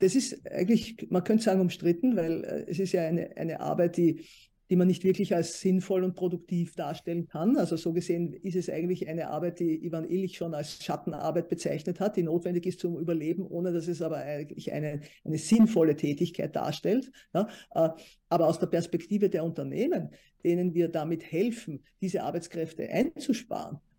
das 0.01 0.15
ist 0.15 0.51
eigentlich, 0.51 1.07
man 1.11 1.25
könnte 1.25 1.45
sagen, 1.45 1.61
umstritten, 1.61 2.17
weil 2.17 2.45
es 2.67 2.79
ist 2.79 2.93
ja 2.93 3.03
eine, 3.03 3.37
eine 3.37 3.61
Arbeit, 3.61 3.97
die 3.97 4.25
die 4.71 4.77
man 4.77 4.87
nicht 4.87 5.03
wirklich 5.03 5.35
als 5.35 5.61
sinnvoll 5.61 6.05
und 6.05 6.15
produktiv 6.15 6.77
darstellen 6.77 7.27
kann. 7.27 7.57
Also 7.57 7.77
so 7.77 7.93
gesehen 7.93 8.33
ist 8.33 8.55
es 8.55 8.71
eigentlich 8.71 9.09
eine 9.09 9.29
Arbeit, 9.29 9.59
die 9.59 9.85
Ivan 9.85 10.09
Illich 10.09 10.37
schon 10.37 10.55
als 10.55 10.83
Schattenarbeit 10.83 11.49
bezeichnet 11.49 11.99
hat, 11.99 12.17
die 12.17 12.23
notwendig 12.23 12.67
ist 12.67 12.79
zum 12.79 12.97
Überleben, 12.97 13.45
ohne 13.45 13.73
dass 13.73 13.89
es 13.89 14.01
aber 14.01 14.19
eigentlich 14.19 14.73
eine, 14.73 15.01
eine 15.25 15.39
sinnvolle 15.39 15.97
Tätigkeit 15.97 16.55
darstellt. 16.55 17.11
Ja, 17.35 17.49
äh, 17.75 17.89
aber 18.29 18.47
aus 18.47 18.61
der 18.61 18.69
Perspektive 18.69 19.29
der 19.29 19.43
Unternehmen, 19.43 20.11
denen 20.45 20.73
wir 20.73 20.89
damit 20.89 21.25
helfen, 21.25 21.83
diese 22.01 22.23
Arbeitskräfte 22.23 22.89
einzusparen, 22.89 23.77
äh, 23.77 23.90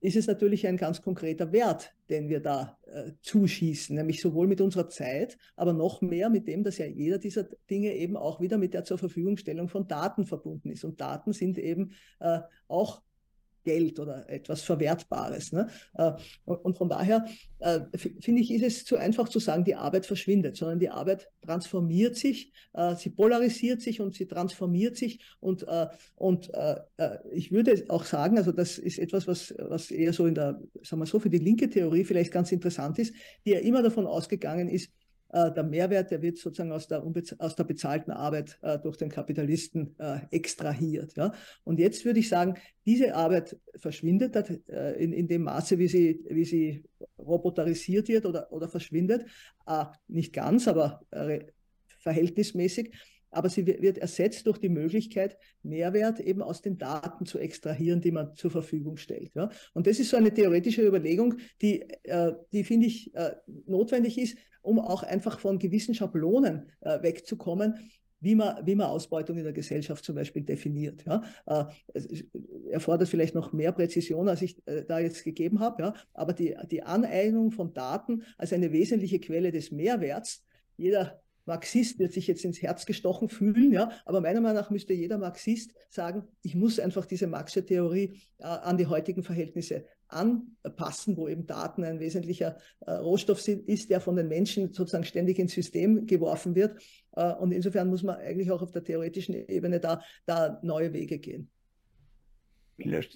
ist 0.00 0.16
es 0.16 0.26
natürlich 0.26 0.66
ein 0.66 0.76
ganz 0.76 1.02
konkreter 1.02 1.52
Wert, 1.52 1.94
den 2.08 2.28
wir 2.28 2.40
da 2.40 2.78
äh, 2.86 3.12
zuschießen, 3.20 3.94
nämlich 3.94 4.20
sowohl 4.20 4.46
mit 4.46 4.60
unserer 4.60 4.88
Zeit, 4.88 5.36
aber 5.56 5.72
noch 5.72 6.00
mehr 6.00 6.30
mit 6.30 6.48
dem, 6.48 6.64
dass 6.64 6.78
ja 6.78 6.86
jeder 6.86 7.18
dieser 7.18 7.44
Dinge 7.68 7.94
eben 7.94 8.16
auch 8.16 8.40
wieder 8.40 8.56
mit 8.56 8.72
der 8.72 8.84
zur 8.84 8.98
Verfügungstellung 8.98 9.68
von 9.68 9.86
Daten 9.86 10.24
verbunden 10.24 10.70
ist. 10.70 10.84
Und 10.84 11.00
Daten 11.00 11.32
sind 11.32 11.58
eben 11.58 11.92
äh, 12.20 12.40
auch 12.66 13.02
Geld 13.62 13.98
oder 13.98 14.28
etwas 14.28 14.62
Verwertbares. 14.62 15.52
Ne? 15.52 15.68
Äh, 15.94 16.12
und 16.44 16.76
von 16.76 16.88
daher 16.88 17.26
äh, 17.58 17.80
finde 17.96 18.40
ich, 18.40 18.50
ist 18.50 18.62
es 18.62 18.84
zu 18.84 18.96
einfach 18.96 19.28
zu 19.28 19.38
sagen, 19.38 19.64
die 19.64 19.74
Arbeit 19.74 20.06
verschwindet, 20.06 20.56
sondern 20.56 20.78
die 20.78 20.90
Arbeit 20.90 21.28
transformiert 21.42 22.16
sich, 22.16 22.52
äh, 22.72 22.94
sie 22.96 23.10
polarisiert 23.10 23.80
sich 23.80 24.00
und 24.00 24.14
sie 24.14 24.26
transformiert 24.26 24.96
sich. 24.96 25.20
Und, 25.40 25.66
und 26.16 26.50
ich 27.32 27.52
würde 27.52 27.84
auch 27.88 28.04
sagen, 28.04 28.38
also 28.38 28.52
das 28.52 28.78
ist 28.78 28.98
etwas, 28.98 29.26
was, 29.26 29.54
was 29.58 29.90
eher 29.90 30.12
so 30.12 30.26
in 30.26 30.34
der, 30.34 30.60
sagen 30.82 31.02
wir 31.02 31.06
so, 31.06 31.18
für 31.18 31.30
die 31.30 31.38
linke 31.38 31.68
Theorie 31.68 32.04
vielleicht 32.04 32.32
ganz 32.32 32.52
interessant 32.52 32.98
ist, 32.98 33.14
die 33.44 33.50
ja 33.50 33.58
immer 33.60 33.82
davon 33.82 34.06
ausgegangen 34.06 34.68
ist, 34.68 34.90
der 35.32 35.62
Mehrwert, 35.62 36.10
der 36.10 36.22
wird 36.22 36.38
sozusagen 36.38 36.72
aus 36.72 36.88
der, 36.88 37.04
aus 37.38 37.54
der 37.56 37.64
bezahlten 37.64 38.10
Arbeit 38.10 38.58
äh, 38.62 38.78
durch 38.78 38.96
den 38.96 39.08
Kapitalisten 39.08 39.94
äh, 39.98 40.20
extrahiert. 40.30 41.16
Ja? 41.16 41.32
Und 41.64 41.78
jetzt 41.78 42.04
würde 42.04 42.20
ich 42.20 42.28
sagen, 42.28 42.54
diese 42.84 43.14
Arbeit 43.14 43.56
verschwindet 43.76 44.34
äh, 44.68 44.92
in, 44.94 45.12
in 45.12 45.28
dem 45.28 45.42
Maße, 45.42 45.78
wie 45.78 45.88
sie, 45.88 46.24
wie 46.28 46.44
sie 46.44 46.84
roboterisiert 47.18 48.08
wird 48.08 48.26
oder, 48.26 48.52
oder 48.52 48.68
verschwindet. 48.68 49.24
Äh, 49.66 49.84
nicht 50.08 50.32
ganz, 50.32 50.66
aber 50.66 51.02
äh, 51.10 51.40
verhältnismäßig. 51.98 52.92
aber 53.30 53.48
sie 53.48 53.66
wird 53.66 53.98
ersetzt 53.98 54.46
durch 54.46 54.58
die 54.58 54.68
Möglichkeit, 54.68 55.38
Mehrwert 55.62 56.18
eben 56.18 56.42
aus 56.42 56.62
den 56.62 56.78
Daten 56.78 57.26
zu 57.26 57.38
extrahieren, 57.38 58.00
die 58.00 58.10
man 58.10 58.34
zur 58.34 58.50
Verfügung 58.50 58.96
stellt. 58.96 59.34
Ja? 59.34 59.50
Und 59.74 59.86
das 59.86 60.00
ist 60.00 60.10
so 60.10 60.16
eine 60.16 60.34
theoretische 60.34 60.84
Überlegung, 60.84 61.36
die, 61.62 61.82
äh, 62.02 62.32
die 62.52 62.64
finde 62.64 62.86
ich, 62.86 63.14
äh, 63.14 63.36
notwendig 63.66 64.18
ist, 64.18 64.36
um 64.62 64.78
auch 64.78 65.02
einfach 65.02 65.38
von 65.38 65.58
gewissen 65.58 65.94
Schablonen 65.94 66.70
äh, 66.80 67.02
wegzukommen, 67.02 67.74
wie 68.20 68.34
man, 68.34 68.64
wie 68.66 68.74
man 68.74 68.88
Ausbeutung 68.88 69.38
in 69.38 69.44
der 69.44 69.52
Gesellschaft 69.52 70.04
zum 70.04 70.14
Beispiel 70.14 70.42
definiert. 70.42 71.04
Ja. 71.06 71.22
Äh, 71.46 71.64
erfordert 72.70 73.08
vielleicht 73.08 73.34
noch 73.34 73.52
mehr 73.52 73.72
Präzision, 73.72 74.28
als 74.28 74.42
ich 74.42 74.56
äh, 74.66 74.84
da 74.84 74.98
jetzt 74.98 75.24
gegeben 75.24 75.60
habe, 75.60 75.82
ja. 75.82 75.94
aber 76.12 76.32
die, 76.32 76.54
die 76.70 76.82
Aneignung 76.82 77.50
von 77.50 77.72
Daten 77.72 78.22
als 78.36 78.52
eine 78.52 78.72
wesentliche 78.72 79.20
Quelle 79.20 79.50
des 79.50 79.70
Mehrwerts, 79.70 80.44
jeder 80.76 81.22
Marxist 81.46 81.98
wird 81.98 82.12
sich 82.12 82.26
jetzt 82.26 82.44
ins 82.44 82.62
Herz 82.62 82.86
gestochen 82.86 83.28
fühlen, 83.28 83.72
ja, 83.72 83.90
aber 84.04 84.20
meiner 84.20 84.40
Meinung 84.40 84.58
nach 84.58 84.70
müsste 84.70 84.92
jeder 84.92 85.18
Marxist 85.18 85.72
sagen, 85.88 86.28
ich 86.42 86.54
muss 86.54 86.78
einfach 86.78 87.06
diese 87.06 87.26
Marxische 87.26 87.64
Theorie 87.64 88.20
äh, 88.38 88.44
an 88.44 88.76
die 88.76 88.86
heutigen 88.86 89.22
Verhältnisse 89.22 89.86
anpassen, 90.12 91.16
wo 91.16 91.28
eben 91.28 91.46
Daten 91.46 91.84
ein 91.84 92.00
wesentlicher 92.00 92.58
äh, 92.80 92.92
Rohstoff 92.92 93.46
ist, 93.46 93.90
der 93.90 94.00
von 94.00 94.16
den 94.16 94.28
Menschen 94.28 94.72
sozusagen 94.72 95.04
ständig 95.04 95.38
ins 95.38 95.52
System 95.52 96.06
geworfen 96.06 96.54
wird. 96.54 96.82
Äh, 97.12 97.32
und 97.34 97.52
insofern 97.52 97.88
muss 97.88 98.02
man 98.02 98.16
eigentlich 98.16 98.50
auch 98.50 98.62
auf 98.62 98.72
der 98.72 98.84
theoretischen 98.84 99.34
Ebene 99.34 99.80
da, 99.80 100.02
da 100.26 100.60
neue 100.62 100.92
Wege 100.92 101.18
gehen. 101.18 101.50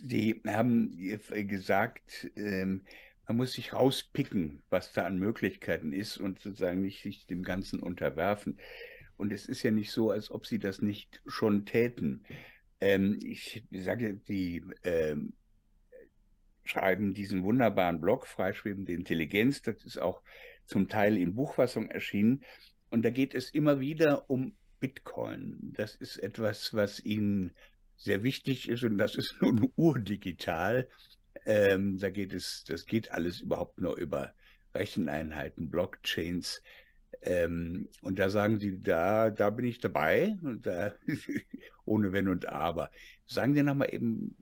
Sie 0.06 0.42
haben 0.46 0.90
gesagt, 1.48 2.30
ähm, 2.36 2.82
man 3.26 3.38
muss 3.38 3.52
sich 3.52 3.72
rauspicken, 3.72 4.62
was 4.68 4.92
da 4.92 5.04
an 5.04 5.18
Möglichkeiten 5.18 5.92
ist 5.92 6.18
und 6.18 6.40
sozusagen 6.40 6.82
nicht 6.82 7.02
sich 7.02 7.26
dem 7.26 7.42
Ganzen 7.42 7.80
unterwerfen. 7.80 8.58
Und 9.16 9.32
es 9.32 9.46
ist 9.46 9.62
ja 9.62 9.70
nicht 9.70 9.90
so, 9.90 10.10
als 10.10 10.30
ob 10.30 10.46
sie 10.46 10.58
das 10.58 10.82
nicht 10.82 11.22
schon 11.26 11.64
täten. 11.64 12.24
Ähm, 12.80 13.18
ich 13.22 13.64
sage, 13.70 14.14
die 14.28 14.62
ähm, 14.82 15.32
schreiben 16.64 17.14
diesen 17.14 17.44
wunderbaren 17.44 18.00
Blog, 18.00 18.26
Freischwebende 18.26 18.92
Intelligenz, 18.92 19.62
das 19.62 19.84
ist 19.84 19.98
auch 19.98 20.22
zum 20.66 20.88
Teil 20.88 21.16
in 21.16 21.34
Buchfassung 21.34 21.90
erschienen. 21.90 22.42
Und 22.90 23.04
da 23.04 23.10
geht 23.10 23.34
es 23.34 23.50
immer 23.50 23.80
wieder 23.80 24.30
um 24.30 24.54
Bitcoin. 24.80 25.72
Das 25.76 25.94
ist 25.94 26.16
etwas, 26.18 26.74
was 26.74 27.04
ihnen 27.04 27.52
sehr 27.96 28.22
wichtig 28.22 28.68
ist 28.68 28.84
und 28.84 28.98
das 28.98 29.14
ist 29.14 29.36
nun 29.40 29.72
urdigital. 29.76 30.88
Ähm, 31.46 31.98
da 31.98 32.10
geht 32.10 32.32
es, 32.32 32.64
das 32.66 32.86
geht 32.86 33.10
alles 33.10 33.40
überhaupt 33.40 33.80
nur 33.80 33.96
über 33.96 34.34
Recheneinheiten, 34.74 35.70
Blockchains. 35.70 36.62
Ähm, 37.22 37.88
und 38.02 38.18
da 38.18 38.28
sagen 38.28 38.58
sie, 38.58 38.80
da, 38.82 39.30
da 39.30 39.50
bin 39.50 39.66
ich 39.66 39.78
dabei, 39.78 40.36
und 40.42 40.66
da, 40.66 40.94
ohne 41.84 42.12
Wenn 42.12 42.28
und 42.28 42.48
Aber. 42.48 42.90
Sagen 43.26 43.54
Sie 43.54 43.62
nochmal 43.62 43.92
eben, 43.94 44.36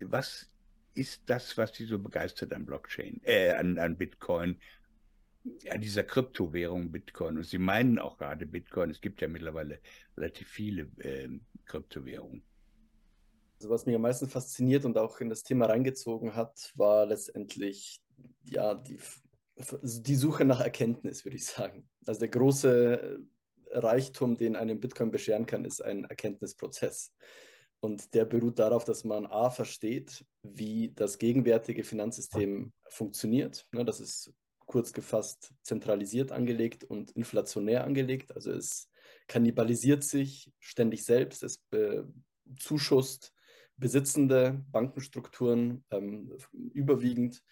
was 0.00 0.51
ist 0.94 1.22
das, 1.26 1.56
was 1.56 1.74
Sie 1.74 1.86
so 1.86 1.98
begeistert 1.98 2.52
an 2.52 2.66
Blockchain, 2.66 3.20
äh, 3.24 3.50
an, 3.50 3.78
an 3.78 3.96
Bitcoin, 3.96 4.60
an 5.70 5.80
dieser 5.80 6.04
Kryptowährung 6.04 6.90
Bitcoin? 6.90 7.38
Und 7.38 7.46
Sie 7.46 7.58
meinen 7.58 7.98
auch 7.98 8.18
gerade 8.18 8.46
Bitcoin, 8.46 8.90
es 8.90 9.00
gibt 9.00 9.20
ja 9.20 9.28
mittlerweile 9.28 9.80
relativ 10.16 10.48
viele 10.48 10.82
äh, 10.98 11.28
Kryptowährungen. 11.64 12.42
Also 13.58 13.70
was 13.70 13.86
mich 13.86 13.94
am 13.94 14.02
meisten 14.02 14.28
fasziniert 14.28 14.84
und 14.84 14.98
auch 14.98 15.20
in 15.20 15.28
das 15.28 15.44
Thema 15.44 15.66
reingezogen 15.66 16.34
hat, 16.34 16.72
war 16.74 17.06
letztendlich 17.06 18.02
ja 18.44 18.74
die, 18.74 18.98
die 19.82 20.16
Suche 20.16 20.44
nach 20.44 20.60
Erkenntnis, 20.60 21.24
würde 21.24 21.36
ich 21.36 21.46
sagen. 21.46 21.88
Also 22.04 22.20
der 22.20 22.28
große 22.28 23.20
Reichtum, 23.70 24.36
den 24.36 24.56
einem 24.56 24.80
Bitcoin 24.80 25.10
bescheren 25.10 25.46
kann, 25.46 25.64
ist 25.64 25.80
ein 25.80 26.04
Erkenntnisprozess. 26.04 27.12
Und 27.84 28.14
der 28.14 28.24
beruht 28.24 28.60
darauf, 28.60 28.84
dass 28.84 29.02
man 29.02 29.26
A 29.26 29.50
versteht, 29.50 30.24
wie 30.44 30.92
das 30.94 31.18
gegenwärtige 31.18 31.82
Finanzsystem 31.82 32.72
funktioniert. 32.88 33.66
Ne, 33.72 33.84
das 33.84 33.98
ist 33.98 34.32
kurz 34.66 34.92
gefasst 34.92 35.52
zentralisiert 35.62 36.30
angelegt 36.30 36.84
und 36.84 37.10
inflationär 37.10 37.82
angelegt. 37.84 38.34
Also 38.36 38.52
es 38.52 38.88
kannibalisiert 39.26 40.04
sich 40.04 40.52
ständig 40.60 41.04
selbst, 41.04 41.42
es 41.42 41.58
bezuschusst 41.70 43.34
besitzende 43.76 44.64
Bankenstrukturen 44.70 45.84
ähm, 45.90 46.32
überwiegend 46.72 47.42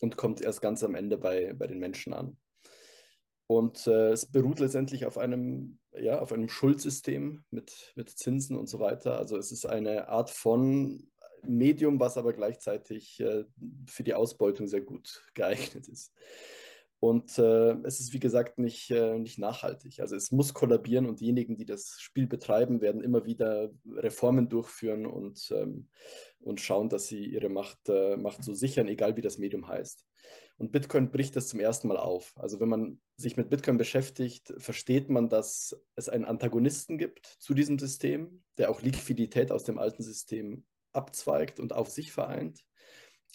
und 0.00 0.16
kommt 0.16 0.40
erst 0.40 0.62
ganz 0.62 0.82
am 0.82 0.94
Ende 0.94 1.18
bei, 1.18 1.52
bei 1.52 1.66
den 1.66 1.78
Menschen 1.78 2.14
an. 2.14 2.38
Und 3.50 3.88
äh, 3.88 4.12
es 4.12 4.26
beruht 4.26 4.60
letztendlich 4.60 5.06
auf 5.06 5.18
einem, 5.18 5.80
ja, 5.98 6.20
auf 6.20 6.32
einem 6.32 6.48
Schuldsystem 6.48 7.42
mit, 7.50 7.92
mit 7.96 8.08
Zinsen 8.08 8.56
und 8.56 8.68
so 8.68 8.78
weiter. 8.78 9.18
Also 9.18 9.36
es 9.36 9.50
ist 9.50 9.66
eine 9.66 10.08
Art 10.08 10.30
von 10.30 11.08
Medium, 11.42 11.98
was 11.98 12.16
aber 12.16 12.32
gleichzeitig 12.32 13.18
äh, 13.18 13.44
für 13.88 14.04
die 14.04 14.14
Ausbeutung 14.14 14.68
sehr 14.68 14.82
gut 14.82 15.24
geeignet 15.34 15.88
ist. 15.88 16.14
Und 17.00 17.40
äh, 17.40 17.72
es 17.82 17.98
ist, 17.98 18.12
wie 18.12 18.20
gesagt, 18.20 18.60
nicht, 18.60 18.88
äh, 18.92 19.18
nicht 19.18 19.40
nachhaltig. 19.40 19.98
Also 19.98 20.14
es 20.14 20.30
muss 20.30 20.54
kollabieren 20.54 21.06
und 21.06 21.18
diejenigen, 21.18 21.56
die 21.56 21.66
das 21.66 21.96
Spiel 21.98 22.28
betreiben, 22.28 22.80
werden 22.80 23.02
immer 23.02 23.26
wieder 23.26 23.72
Reformen 23.96 24.48
durchführen 24.48 25.06
und, 25.06 25.50
ähm, 25.50 25.88
und 26.38 26.60
schauen, 26.60 26.88
dass 26.88 27.08
sie 27.08 27.24
ihre 27.24 27.48
Macht, 27.48 27.88
äh, 27.88 28.16
Macht 28.16 28.44
so 28.44 28.54
sichern, 28.54 28.86
egal 28.86 29.16
wie 29.16 29.22
das 29.22 29.38
Medium 29.38 29.66
heißt. 29.66 30.06
Und 30.60 30.72
Bitcoin 30.72 31.10
bricht 31.10 31.36
das 31.36 31.48
zum 31.48 31.58
ersten 31.58 31.88
Mal 31.88 31.96
auf. 31.96 32.34
Also 32.36 32.60
wenn 32.60 32.68
man 32.68 33.00
sich 33.16 33.38
mit 33.38 33.48
Bitcoin 33.48 33.78
beschäftigt, 33.78 34.52
versteht 34.58 35.08
man, 35.08 35.30
dass 35.30 35.74
es 35.96 36.10
einen 36.10 36.26
Antagonisten 36.26 36.98
gibt 36.98 37.24
zu 37.24 37.54
diesem 37.54 37.78
System, 37.78 38.42
der 38.58 38.70
auch 38.70 38.82
Liquidität 38.82 39.52
aus 39.52 39.64
dem 39.64 39.78
alten 39.78 40.02
System 40.02 40.66
abzweigt 40.92 41.60
und 41.60 41.72
auf 41.72 41.88
sich 41.88 42.12
vereint 42.12 42.62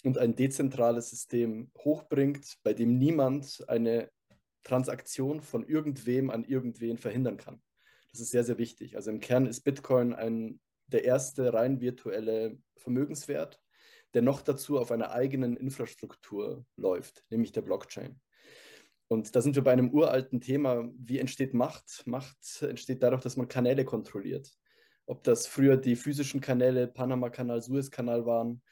und 0.04 0.18
ein 0.18 0.36
dezentrales 0.36 1.10
System 1.10 1.72
hochbringt, 1.78 2.58
bei 2.62 2.74
dem 2.74 2.96
niemand 2.96 3.64
eine 3.66 4.08
Transaktion 4.62 5.40
von 5.40 5.66
irgendwem 5.66 6.30
an 6.30 6.44
irgendwen 6.44 6.96
verhindern 6.96 7.38
kann. 7.38 7.60
Das 8.12 8.20
ist 8.20 8.30
sehr, 8.30 8.44
sehr 8.44 8.58
wichtig. 8.58 8.94
Also 8.94 9.10
im 9.10 9.18
Kern 9.18 9.46
ist 9.46 9.62
Bitcoin 9.62 10.12
ein, 10.12 10.60
der 10.86 11.02
erste 11.02 11.52
rein 11.52 11.80
virtuelle 11.80 12.56
Vermögenswert, 12.76 13.60
der 14.16 14.22
noch 14.22 14.40
dazu 14.40 14.78
auf 14.78 14.92
einer 14.92 15.10
eigenen 15.10 15.58
Infrastruktur 15.58 16.64
läuft, 16.76 17.22
nämlich 17.28 17.52
der 17.52 17.60
Blockchain. 17.60 18.18
Und 19.08 19.36
da 19.36 19.42
sind 19.42 19.56
wir 19.56 19.62
bei 19.62 19.72
einem 19.72 19.90
uralten 19.90 20.40
Thema, 20.40 20.90
wie 20.96 21.18
entsteht 21.18 21.52
Macht? 21.52 22.02
Macht 22.06 22.62
entsteht 22.62 23.02
dadurch, 23.02 23.20
dass 23.20 23.36
man 23.36 23.46
Kanäle 23.46 23.84
kontrolliert. 23.84 24.50
Ob 25.04 25.22
das 25.22 25.46
früher 25.46 25.76
die 25.76 25.96
physischen 25.96 26.40
Kanäle, 26.40 26.88
Panama-Kanal, 26.88 27.60
Suez-Kanal 27.60 28.24
waren, 28.24 28.62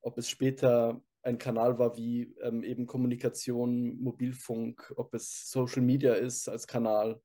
ob 0.00 0.16
es 0.16 0.30
später 0.30 1.02
ein 1.20 1.36
Kanal 1.36 1.78
war 1.78 1.94
wie 1.98 2.34
ähm, 2.40 2.62
eben 2.62 2.86
Kommunikation, 2.86 4.00
Mobilfunk, 4.00 4.94
ob 4.96 5.12
es 5.12 5.50
Social 5.50 5.82
Media 5.82 6.14
ist 6.14 6.48
als 6.48 6.66
Kanal, 6.66 7.20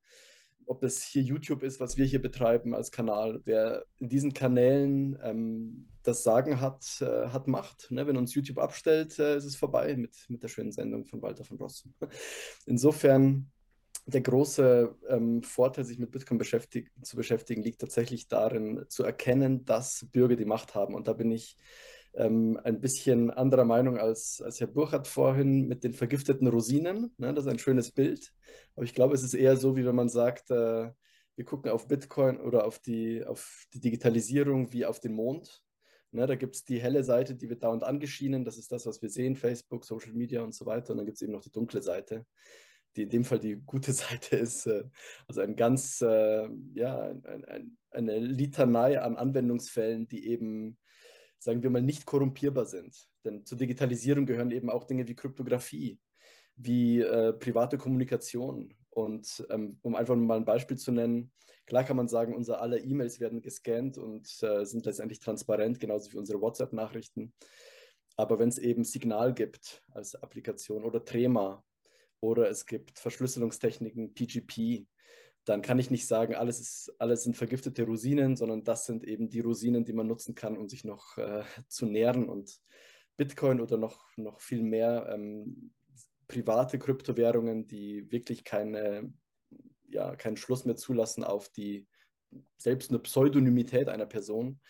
ob 0.66 0.82
es 0.84 1.02
hier 1.02 1.22
YouTube 1.22 1.62
ist, 1.62 1.80
was 1.80 1.96
wir 1.96 2.04
hier 2.04 2.20
betreiben 2.20 2.74
als 2.74 2.90
Kanal. 2.90 3.40
Wer 3.44 3.84
in 3.98 4.08
diesen 4.08 4.32
Kanälen 4.32 5.18
ähm, 5.22 5.88
das 6.02 6.22
Sagen 6.22 6.60
hat, 6.60 6.84
äh, 7.00 7.28
hat 7.28 7.48
Macht. 7.48 7.90
Ne? 7.90 8.06
Wenn 8.06 8.16
uns 8.16 8.34
YouTube 8.34 8.58
abstellt, 8.58 9.18
äh, 9.18 9.36
ist 9.36 9.44
es 9.44 9.56
vorbei 9.56 9.96
mit, 9.96 10.16
mit 10.28 10.42
der 10.42 10.48
schönen 10.48 10.72
Sendung 10.72 11.04
von 11.04 11.22
Walter 11.22 11.44
von 11.44 11.58
Rossum. 11.58 11.94
Insofern 12.66 13.50
der 14.06 14.20
große 14.20 14.96
ähm, 15.08 15.42
Vorteil, 15.42 15.84
sich 15.84 15.98
mit 15.98 16.10
Bitcoin 16.10 16.38
beschäftig 16.38 16.90
zu 17.02 17.16
beschäftigen, 17.16 17.62
liegt 17.62 17.80
tatsächlich 17.80 18.28
darin, 18.28 18.84
zu 18.88 19.04
erkennen, 19.04 19.64
dass 19.64 20.06
Bürger 20.10 20.36
die 20.36 20.44
Macht 20.44 20.74
haben. 20.74 20.94
Und 20.94 21.06
da 21.06 21.12
bin 21.12 21.30
ich 21.30 21.56
ähm, 22.14 22.58
ein 22.62 22.80
bisschen 22.80 23.30
anderer 23.30 23.64
Meinung 23.64 23.98
als, 23.98 24.42
als 24.42 24.60
Herr 24.60 24.66
Burchardt 24.66 25.06
vorhin 25.06 25.66
mit 25.66 25.84
den 25.84 25.94
vergifteten 25.94 26.46
Rosinen. 26.46 27.14
Ne? 27.16 27.32
Das 27.32 27.46
ist 27.46 27.50
ein 27.50 27.58
schönes 27.58 27.90
Bild. 27.92 28.32
Aber 28.74 28.84
ich 28.84 28.94
glaube, 28.94 29.14
es 29.14 29.22
ist 29.22 29.34
eher 29.34 29.56
so, 29.56 29.76
wie 29.76 29.84
wenn 29.86 29.94
man 29.94 30.08
sagt, 30.08 30.50
äh, 30.50 30.90
wir 31.36 31.44
gucken 31.44 31.70
auf 31.70 31.88
Bitcoin 31.88 32.38
oder 32.38 32.66
auf 32.66 32.78
die, 32.78 33.24
auf 33.24 33.64
die 33.72 33.80
Digitalisierung 33.80 34.72
wie 34.72 34.84
auf 34.84 35.00
den 35.00 35.14
Mond. 35.14 35.62
Ne, 36.14 36.26
da 36.26 36.34
gibt 36.34 36.56
es 36.56 36.64
die 36.64 36.78
helle 36.78 37.04
Seite, 37.04 37.34
die 37.34 37.48
wird 37.48 37.62
dauernd 37.62 37.84
angeschienen. 37.84 38.44
Das 38.44 38.58
ist 38.58 38.70
das, 38.70 38.84
was 38.84 39.00
wir 39.00 39.08
sehen, 39.08 39.34
Facebook, 39.34 39.86
Social 39.86 40.12
Media 40.12 40.42
und 40.42 40.54
so 40.54 40.66
weiter. 40.66 40.90
Und 40.90 40.98
dann 40.98 41.06
gibt 41.06 41.16
es 41.16 41.22
eben 41.22 41.32
noch 41.32 41.40
die 41.40 41.50
dunkle 41.50 41.80
Seite, 41.80 42.26
die 42.96 43.04
in 43.04 43.08
dem 43.08 43.24
Fall 43.24 43.38
die 43.38 43.56
gute 43.56 43.92
Seite 43.94 44.36
ist. 44.36 44.66
Äh, 44.66 44.84
also 45.26 45.40
ein 45.40 45.56
ganz, 45.56 46.02
äh, 46.02 46.48
ja, 46.74 47.00
ein, 47.00 47.44
ein, 47.46 47.78
eine 47.90 48.18
Litanei 48.18 49.00
an 49.00 49.16
Anwendungsfällen, 49.16 50.06
die 50.06 50.28
eben 50.28 50.76
sagen 51.42 51.62
wir 51.62 51.70
mal, 51.70 51.82
nicht 51.82 52.06
korrumpierbar 52.06 52.66
sind. 52.66 53.08
Denn 53.24 53.44
zur 53.44 53.58
Digitalisierung 53.58 54.26
gehören 54.26 54.52
eben 54.52 54.70
auch 54.70 54.84
Dinge 54.84 55.08
wie 55.08 55.16
Kryptographie, 55.16 55.98
wie 56.54 57.00
äh, 57.00 57.32
private 57.32 57.78
Kommunikation. 57.78 58.74
Und 58.90 59.44
ähm, 59.50 59.78
um 59.82 59.96
einfach 59.96 60.14
mal 60.14 60.36
ein 60.36 60.44
Beispiel 60.44 60.76
zu 60.76 60.92
nennen, 60.92 61.32
klar 61.66 61.82
kann 61.82 61.96
man 61.96 62.06
sagen, 62.06 62.34
unsere 62.34 62.60
alle 62.60 62.78
E-Mails 62.78 63.18
werden 63.18 63.42
gescannt 63.42 63.98
und 63.98 64.28
äh, 64.42 64.64
sind 64.64 64.86
letztendlich 64.86 65.18
transparent, 65.18 65.80
genauso 65.80 66.12
wie 66.12 66.18
unsere 66.18 66.40
WhatsApp-Nachrichten. 66.40 67.32
Aber 68.16 68.38
wenn 68.38 68.50
es 68.50 68.58
eben 68.58 68.84
Signal 68.84 69.34
gibt 69.34 69.82
als 69.90 70.14
Applikation 70.14 70.84
oder 70.84 71.04
Trema 71.04 71.64
oder 72.20 72.48
es 72.48 72.66
gibt 72.66 73.00
Verschlüsselungstechniken, 73.00 74.14
PGP, 74.14 74.86
dann 75.44 75.62
kann 75.62 75.78
ich 75.78 75.90
nicht 75.90 76.06
sagen, 76.06 76.34
alles, 76.34 76.60
ist, 76.60 76.94
alles 76.98 77.24
sind 77.24 77.36
vergiftete 77.36 77.84
Rosinen, 77.84 78.36
sondern 78.36 78.62
das 78.64 78.86
sind 78.86 79.04
eben 79.04 79.28
die 79.28 79.40
Rosinen, 79.40 79.84
die 79.84 79.92
man 79.92 80.06
nutzen 80.06 80.34
kann, 80.34 80.56
um 80.56 80.68
sich 80.68 80.84
noch 80.84 81.18
äh, 81.18 81.42
zu 81.68 81.86
nähren. 81.86 82.28
Und 82.28 82.60
Bitcoin 83.16 83.60
oder 83.60 83.76
noch, 83.76 84.06
noch 84.16 84.40
viel 84.40 84.62
mehr 84.62 85.08
ähm, 85.12 85.72
private 86.28 86.78
Kryptowährungen, 86.78 87.66
die 87.66 88.10
wirklich 88.10 88.44
keine, 88.44 89.12
ja, 89.88 90.14
keinen 90.16 90.36
Schluss 90.36 90.64
mehr 90.64 90.76
zulassen 90.76 91.24
auf 91.24 91.48
die 91.48 91.86
selbst 92.56 92.90
eine 92.90 92.98
Pseudonymität 92.98 93.88
einer 93.88 94.06
Person, 94.06 94.60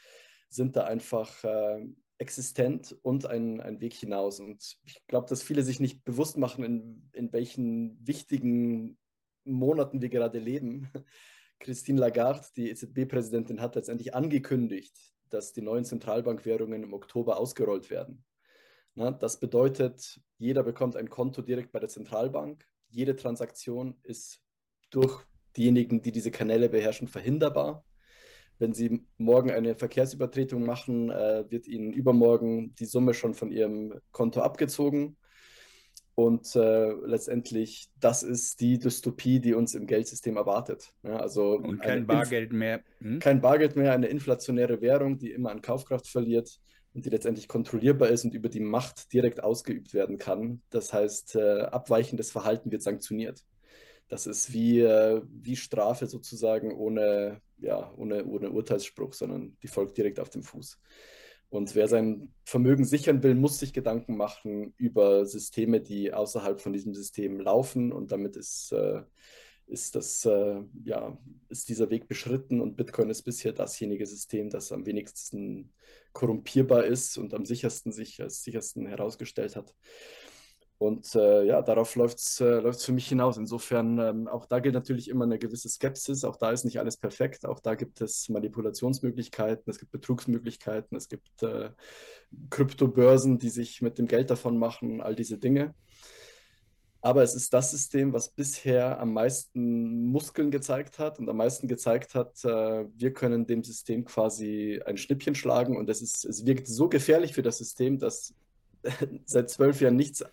sind 0.48 0.76
da 0.76 0.84
einfach 0.84 1.44
äh, 1.44 1.86
existent 2.18 2.96
und 3.02 3.26
ein, 3.26 3.60
ein 3.60 3.80
Weg 3.80 3.94
hinaus. 3.94 4.40
Und 4.40 4.78
ich 4.84 5.06
glaube, 5.06 5.28
dass 5.28 5.42
viele 5.42 5.62
sich 5.62 5.80
nicht 5.80 6.04
bewusst 6.04 6.36
machen, 6.36 6.64
in, 6.64 7.10
in 7.12 7.32
welchen 7.32 8.06
wichtigen 8.06 8.98
Monaten 9.44 10.00
wir 10.00 10.08
gerade 10.08 10.38
leben. 10.38 10.88
Christine 11.60 12.00
Lagarde, 12.00 12.46
die 12.56 12.70
EZB-Präsidentin, 12.70 13.60
hat 13.60 13.76
letztendlich 13.76 14.14
angekündigt, 14.14 14.96
dass 15.30 15.52
die 15.52 15.62
neuen 15.62 15.84
Zentralbankwährungen 15.84 16.82
im 16.82 16.92
Oktober 16.92 17.38
ausgerollt 17.38 17.90
werden. 17.90 18.24
Na, 18.94 19.10
das 19.10 19.40
bedeutet, 19.40 20.20
jeder 20.38 20.62
bekommt 20.62 20.96
ein 20.96 21.08
Konto 21.08 21.40
direkt 21.40 21.72
bei 21.72 21.78
der 21.78 21.88
Zentralbank. 21.88 22.66
Jede 22.88 23.16
Transaktion 23.16 23.96
ist 24.02 24.42
durch 24.90 25.24
diejenigen, 25.56 26.02
die 26.02 26.12
diese 26.12 26.30
Kanäle 26.30 26.68
beherrschen, 26.68 27.08
verhinderbar. 27.08 27.84
Wenn 28.58 28.74
Sie 28.74 29.06
morgen 29.16 29.50
eine 29.50 29.74
Verkehrsübertretung 29.74 30.64
machen, 30.64 31.10
äh, 31.10 31.44
wird 31.48 31.66
Ihnen 31.66 31.92
übermorgen 31.92 32.74
die 32.74 32.84
Summe 32.84 33.14
schon 33.14 33.34
von 33.34 33.50
Ihrem 33.50 33.98
Konto 34.12 34.40
abgezogen. 34.40 35.16
Und 36.14 36.54
äh, 36.56 36.92
letztendlich, 37.06 37.88
das 37.98 38.22
ist 38.22 38.60
die 38.60 38.78
Dystopie, 38.78 39.40
die 39.40 39.54
uns 39.54 39.74
im 39.74 39.86
Geldsystem 39.86 40.36
erwartet. 40.36 40.92
Ja, 41.02 41.16
also 41.16 41.54
Und 41.54 41.80
kein 41.80 42.06
Bargeld 42.06 42.52
mehr. 42.52 42.82
Hm? 43.00 43.18
Kein 43.18 43.40
Bargeld 43.40 43.76
mehr, 43.76 43.92
eine 43.92 44.08
inflationäre 44.08 44.82
Währung, 44.82 45.18
die 45.18 45.30
immer 45.30 45.50
an 45.50 45.62
Kaufkraft 45.62 46.06
verliert 46.06 46.60
und 46.92 47.06
die 47.06 47.10
letztendlich 47.10 47.48
kontrollierbar 47.48 48.08
ist 48.08 48.24
und 48.24 48.34
über 48.34 48.50
die 48.50 48.60
Macht 48.60 49.12
direkt 49.12 49.42
ausgeübt 49.42 49.94
werden 49.94 50.18
kann. 50.18 50.60
Das 50.68 50.92
heißt, 50.92 51.36
äh, 51.36 51.62
abweichendes 51.62 52.30
Verhalten 52.30 52.70
wird 52.70 52.82
sanktioniert. 52.82 53.42
Das 54.08 54.26
ist 54.26 54.52
wie, 54.52 54.80
äh, 54.80 55.22
wie 55.30 55.56
Strafe 55.56 56.06
sozusagen 56.06 56.72
ohne, 56.72 57.40
ja, 57.56 57.90
ohne, 57.96 58.26
ohne 58.26 58.50
Urteilsspruch, 58.50 59.14
sondern 59.14 59.56
die 59.62 59.68
folgt 59.68 59.96
direkt 59.96 60.20
auf 60.20 60.28
dem 60.28 60.42
Fuß. 60.42 60.78
Und 61.52 61.74
wer 61.74 61.86
sein 61.86 62.32
Vermögen 62.46 62.86
sichern 62.86 63.22
will, 63.22 63.34
muss 63.34 63.58
sich 63.58 63.74
Gedanken 63.74 64.16
machen 64.16 64.72
über 64.78 65.26
Systeme, 65.26 65.82
die 65.82 66.10
außerhalb 66.10 66.62
von 66.62 66.72
diesem 66.72 66.94
System 66.94 67.38
laufen. 67.40 67.92
Und 67.92 68.10
damit 68.10 68.36
ist, 68.36 68.72
äh, 68.72 69.02
ist, 69.66 69.94
das, 69.94 70.24
äh, 70.24 70.62
ja, 70.82 71.18
ist 71.50 71.68
dieser 71.68 71.90
Weg 71.90 72.08
beschritten. 72.08 72.62
Und 72.62 72.78
Bitcoin 72.78 73.10
ist 73.10 73.24
bisher 73.24 73.52
dasjenige 73.52 74.06
System, 74.06 74.48
das 74.48 74.72
am 74.72 74.86
wenigsten 74.86 75.74
korrumpierbar 76.14 76.86
ist 76.86 77.18
und 77.18 77.34
am 77.34 77.44
sichersten 77.44 77.92
sich 77.92 78.22
als 78.22 78.42
sichersten 78.42 78.86
herausgestellt 78.86 79.54
hat. 79.54 79.74
Und 80.82 81.14
äh, 81.14 81.44
ja, 81.44 81.62
darauf 81.62 81.94
läuft 81.94 82.18
es 82.18 82.40
äh, 82.40 82.72
für 82.72 82.92
mich 82.92 83.06
hinaus. 83.06 83.36
Insofern, 83.36 84.00
ähm, 84.00 84.26
auch 84.26 84.46
da 84.46 84.58
gilt 84.58 84.74
natürlich 84.74 85.08
immer 85.08 85.24
eine 85.24 85.38
gewisse 85.38 85.68
Skepsis. 85.68 86.24
Auch 86.24 86.34
da 86.34 86.50
ist 86.50 86.64
nicht 86.64 86.80
alles 86.80 86.96
perfekt. 86.96 87.46
Auch 87.46 87.60
da 87.60 87.76
gibt 87.76 88.00
es 88.00 88.28
Manipulationsmöglichkeiten, 88.28 89.70
es 89.70 89.78
gibt 89.78 89.92
Betrugsmöglichkeiten, 89.92 90.96
es 90.96 91.08
gibt 91.08 91.44
äh, 91.44 91.70
Kryptobörsen, 92.50 93.38
die 93.38 93.50
sich 93.50 93.80
mit 93.80 93.96
dem 93.96 94.08
Geld 94.08 94.30
davon 94.30 94.58
machen, 94.58 95.00
all 95.00 95.14
diese 95.14 95.38
Dinge. 95.38 95.72
Aber 97.00 97.22
es 97.22 97.36
ist 97.36 97.54
das 97.54 97.70
System, 97.70 98.12
was 98.12 98.30
bisher 98.30 98.98
am 98.98 99.12
meisten 99.12 100.06
Muskeln 100.06 100.50
gezeigt 100.50 100.98
hat 100.98 101.20
und 101.20 101.28
am 101.28 101.36
meisten 101.36 101.68
gezeigt 101.68 102.16
hat, 102.16 102.44
äh, 102.44 102.86
wir 102.96 103.12
können 103.12 103.46
dem 103.46 103.62
System 103.62 104.04
quasi 104.04 104.80
ein 104.84 104.96
Schnippchen 104.96 105.36
schlagen. 105.36 105.76
Und 105.76 105.88
es, 105.88 106.02
ist, 106.02 106.24
es 106.24 106.44
wirkt 106.44 106.66
so 106.66 106.88
gefährlich 106.88 107.34
für 107.34 107.42
das 107.42 107.58
System, 107.58 108.00
dass 108.00 108.34
seit 109.26 109.48
zwölf 109.48 109.80
Jahren 109.80 109.94
nichts 109.94 110.24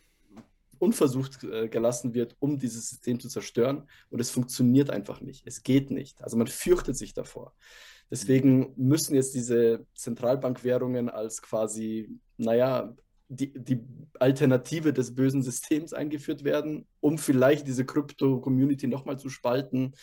unversucht 0.79 1.43
äh, 1.43 1.67
gelassen 1.67 2.13
wird, 2.13 2.35
um 2.39 2.57
dieses 2.57 2.89
System 2.89 3.19
zu 3.19 3.27
zerstören. 3.27 3.87
Und 4.09 4.19
es 4.19 4.31
funktioniert 4.31 4.89
einfach 4.89 5.21
nicht. 5.21 5.45
Es 5.45 5.63
geht 5.63 5.91
nicht. 5.91 6.23
Also 6.23 6.37
man 6.37 6.47
fürchtet 6.47 6.97
sich 6.97 7.13
davor. 7.13 7.53
Deswegen 8.09 8.73
müssen 8.75 9.15
jetzt 9.15 9.35
diese 9.35 9.85
Zentralbankwährungen 9.93 11.09
als 11.09 11.41
quasi, 11.41 12.09
naja, 12.37 12.95
die, 13.27 13.53
die 13.53 13.81
Alternative 14.19 14.91
des 14.91 15.13
bösen 15.13 15.43
Systems 15.43 15.93
eingeführt 15.93 16.43
werden, 16.43 16.87
um 16.99 17.19
vielleicht 17.19 17.67
diese 17.67 17.85
Krypto-Community 17.85 18.87
nochmal 18.87 19.19
zu 19.19 19.29
spalten. 19.29 19.93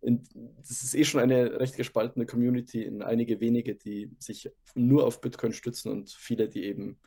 das 0.00 0.82
ist 0.84 0.94
eh 0.94 1.04
schon 1.04 1.20
eine 1.20 1.58
recht 1.58 1.76
gespaltene 1.76 2.24
Community 2.24 2.84
in 2.84 3.02
einige 3.02 3.40
wenige, 3.40 3.74
die 3.74 4.12
sich 4.20 4.48
nur 4.76 5.04
auf 5.04 5.20
Bitcoin 5.20 5.52
stützen 5.52 5.90
und 5.90 6.10
viele, 6.10 6.48
die 6.48 6.64
eben 6.64 7.00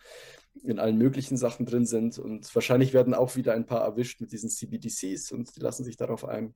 in 0.63 0.79
allen 0.79 0.97
möglichen 0.97 1.37
Sachen 1.37 1.65
drin 1.65 1.85
sind. 1.85 2.19
Und 2.19 2.53
wahrscheinlich 2.53 2.93
werden 2.93 3.13
auch 3.13 3.35
wieder 3.35 3.53
ein 3.53 3.65
paar 3.65 3.81
erwischt 3.81 4.21
mit 4.21 4.31
diesen 4.31 4.49
CBDCs 4.49 5.31
und 5.31 5.55
die 5.55 5.61
lassen 5.61 5.83
sich 5.83 5.97
darauf 5.97 6.25
ein. 6.25 6.53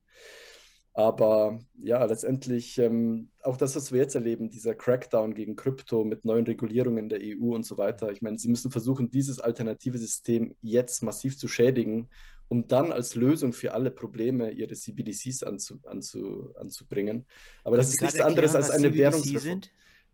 Aber 0.94 1.60
ja, 1.78 2.06
letztendlich 2.06 2.78
ähm, 2.78 3.28
auch 3.44 3.58
das, 3.58 3.76
was 3.76 3.92
wir 3.92 4.00
jetzt 4.00 4.16
erleben, 4.16 4.50
dieser 4.50 4.76
Crackdown 4.76 5.36
gegen 5.36 5.58
Krypto 5.58 6.06
mit 6.06 6.24
neuen 6.24 6.46
Regulierungen 6.46 7.10
der 7.10 7.20
EU 7.22 7.54
und 7.54 7.66
so 7.66 7.78
weiter. 7.78 8.12
Ich 8.12 8.22
meine, 8.22 8.40
sie 8.40 8.48
müssen 8.48 8.72
versuchen, 8.72 9.12
dieses 9.12 9.42
alternative 9.42 9.98
System 9.98 10.56
jetzt 10.62 11.04
massiv 11.04 11.38
zu 11.38 11.50
schädigen, 11.50 12.08
um 12.48 12.70
dann 12.70 12.94
als 12.94 13.16
Lösung 13.16 13.52
für 13.52 13.74
alle 13.74 13.92
Probleme 13.92 14.52
ihre 14.52 14.74
CBDCs 14.74 15.44
anzu, 15.44 15.82
anzu, 15.84 16.54
anzubringen. 16.56 17.26
Aber 17.66 17.76
das 17.76 17.90
ist 17.90 18.02
nichts 18.02 18.22
anderes 18.22 18.56
als 18.56 18.70
eine 18.70 18.94
Währungsreform. 18.94 19.62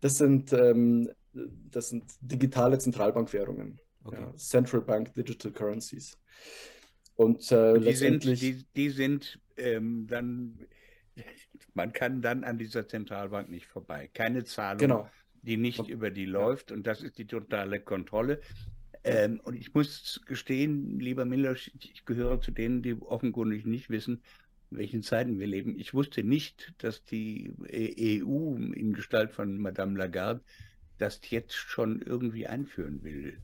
Das 0.02 0.18
sind 0.18 0.52
ähm, 0.52 1.08
das 1.32 1.88
sind 1.88 2.04
digitale 2.20 2.78
Zentralbankwährungen. 2.78 3.80
Okay. 4.04 4.20
Ja, 4.20 4.36
Central 4.36 4.82
Bank 4.82 5.14
Digital 5.14 5.52
Currencies. 5.52 6.18
Und 7.14 7.50
äh, 7.52 7.74
die 7.74 7.84
letztendlich. 7.84 8.40
Sind, 8.40 8.60
die, 8.60 8.82
die 8.82 8.90
sind 8.90 9.40
ähm, 9.56 10.06
dann, 10.08 10.58
man 11.74 11.92
kann 11.92 12.20
dann 12.20 12.44
an 12.44 12.58
dieser 12.58 12.86
Zentralbank 12.86 13.48
nicht 13.48 13.66
vorbei. 13.66 14.10
Keine 14.12 14.44
Zahlung, 14.44 14.78
genau. 14.78 15.10
die 15.42 15.56
nicht 15.56 15.88
über 15.88 16.10
die 16.10 16.26
läuft. 16.26 16.70
Ja. 16.70 16.76
Und 16.76 16.86
das 16.86 17.02
ist 17.02 17.18
die 17.18 17.26
totale 17.26 17.80
Kontrolle. 17.80 18.40
Ähm, 19.04 19.40
und 19.42 19.54
ich 19.54 19.74
muss 19.74 20.20
gestehen, 20.26 21.00
lieber 21.00 21.24
Miller, 21.24 21.54
ich 21.54 22.04
gehöre 22.04 22.40
zu 22.40 22.52
denen, 22.52 22.82
die 22.82 22.94
offenkundig 23.00 23.66
nicht 23.66 23.90
wissen, 23.90 24.22
in 24.72 24.78
welchen 24.78 25.02
Zeiten 25.02 25.38
wir 25.38 25.46
leben. 25.46 25.78
Ich 25.78 25.92
wusste 25.92 26.24
nicht, 26.24 26.72
dass 26.78 27.04
die 27.04 27.52
EU 27.60 28.56
in 28.56 28.94
Gestalt 28.94 29.30
von 29.30 29.58
Madame 29.58 29.98
Lagarde 29.98 30.40
das 30.98 31.20
jetzt 31.28 31.54
schon 31.54 32.00
irgendwie 32.00 32.46
einführen 32.46 33.02
will. 33.02 33.38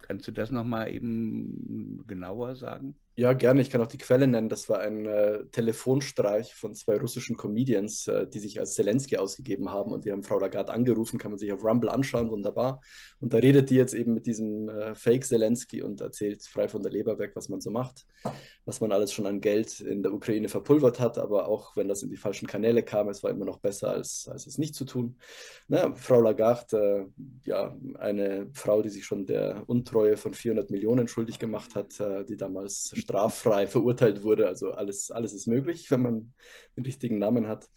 Kannst 0.00 0.26
du 0.26 0.32
das 0.32 0.50
nochmal 0.50 0.92
eben 0.92 2.04
genauer 2.06 2.56
sagen? 2.56 2.96
Ja, 3.14 3.34
gerne. 3.34 3.60
Ich 3.60 3.68
kann 3.68 3.82
auch 3.82 3.88
die 3.88 3.98
Quelle 3.98 4.26
nennen. 4.26 4.48
Das 4.48 4.70
war 4.70 4.80
ein 4.80 5.04
äh, 5.04 5.44
Telefonstreich 5.52 6.54
von 6.54 6.74
zwei 6.74 6.96
russischen 6.96 7.36
Comedians, 7.36 8.08
äh, 8.08 8.26
die 8.26 8.38
sich 8.38 8.58
als 8.58 8.74
Zelensky 8.74 9.18
ausgegeben 9.18 9.70
haben. 9.70 9.92
Und 9.92 10.06
die 10.06 10.12
haben 10.12 10.22
Frau 10.22 10.38
Lagarde 10.38 10.72
angerufen, 10.72 11.18
kann 11.18 11.30
man 11.30 11.38
sich 11.38 11.52
auf 11.52 11.62
Rumble 11.62 11.90
anschauen, 11.90 12.30
wunderbar. 12.30 12.80
Und 13.20 13.34
da 13.34 13.38
redet 13.38 13.68
die 13.68 13.76
jetzt 13.76 13.92
eben 13.92 14.14
mit 14.14 14.26
diesem 14.26 14.70
äh, 14.70 14.94
Fake 14.94 15.26
Zelensky 15.26 15.82
und 15.82 16.00
erzählt 16.00 16.42
frei 16.42 16.68
von 16.68 16.82
der 16.82 16.90
Leber 16.90 17.18
weg, 17.18 17.32
was 17.34 17.50
man 17.50 17.60
so 17.60 17.70
macht, 17.70 18.06
was 18.64 18.80
man 18.80 18.92
alles 18.92 19.12
schon 19.12 19.26
an 19.26 19.40
Geld 19.40 19.80
in 19.80 20.02
der 20.02 20.12
Ukraine 20.12 20.48
verpulvert 20.48 21.00
hat. 21.00 21.18
Aber 21.18 21.48
auch 21.48 21.76
wenn 21.76 21.88
das 21.88 22.02
in 22.02 22.10
die 22.10 22.16
falschen 22.16 22.46
Kanäle 22.46 22.82
kam, 22.82 23.08
es 23.08 23.22
war 23.22 23.30
immer 23.30 23.44
noch 23.44 23.58
besser, 23.58 23.90
als, 23.90 24.28
als 24.30 24.46
es 24.46 24.58
nicht 24.58 24.74
zu 24.74 24.84
tun. 24.84 25.16
Na, 25.68 25.94
Frau 25.94 26.20
Lagarde, 26.20 26.76
äh, 26.76 27.48
ja, 27.48 27.76
eine 27.98 28.48
Frau, 28.52 28.82
die 28.82 28.90
sich 28.90 29.04
schon 29.04 29.26
der 29.26 29.64
Untreue 29.66 30.16
von 30.16 30.34
400 30.34 30.70
Millionen 30.70 31.08
schuldig 31.08 31.38
gemacht 31.38 31.74
hat, 31.74 31.98
äh, 32.00 32.24
die 32.24 32.36
damals 32.36 32.92
straffrei 32.96 33.66
verurteilt 33.66 34.22
wurde. 34.22 34.46
Also 34.46 34.72
alles, 34.72 35.10
alles 35.10 35.32
ist 35.32 35.46
möglich, 35.46 35.90
wenn 35.90 36.02
man 36.02 36.34
den 36.76 36.84
richtigen 36.84 37.18
Namen 37.18 37.48
hat. 37.48 37.68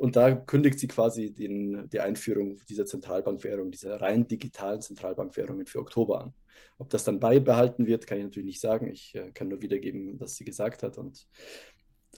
Und 0.00 0.16
da 0.16 0.34
kündigt 0.34 0.78
sie 0.78 0.88
quasi 0.88 1.30
den, 1.30 1.86
die 1.90 2.00
Einführung 2.00 2.56
dieser 2.70 2.86
Zentralbankwährung, 2.86 3.70
dieser 3.70 4.00
rein 4.00 4.26
digitalen 4.26 4.80
Zentralbankwährungen 4.80 5.66
für 5.66 5.78
Oktober 5.78 6.22
an. 6.22 6.34
Ob 6.78 6.88
das 6.88 7.04
dann 7.04 7.20
beibehalten 7.20 7.86
wird, 7.86 8.06
kann 8.06 8.16
ich 8.16 8.24
natürlich 8.24 8.46
nicht 8.46 8.60
sagen. 8.62 8.90
Ich 8.90 9.14
äh, 9.14 9.30
kann 9.32 9.48
nur 9.48 9.60
wiedergeben, 9.60 10.18
was 10.18 10.36
sie 10.36 10.44
gesagt 10.46 10.82
hat. 10.82 10.96
Und 10.96 11.26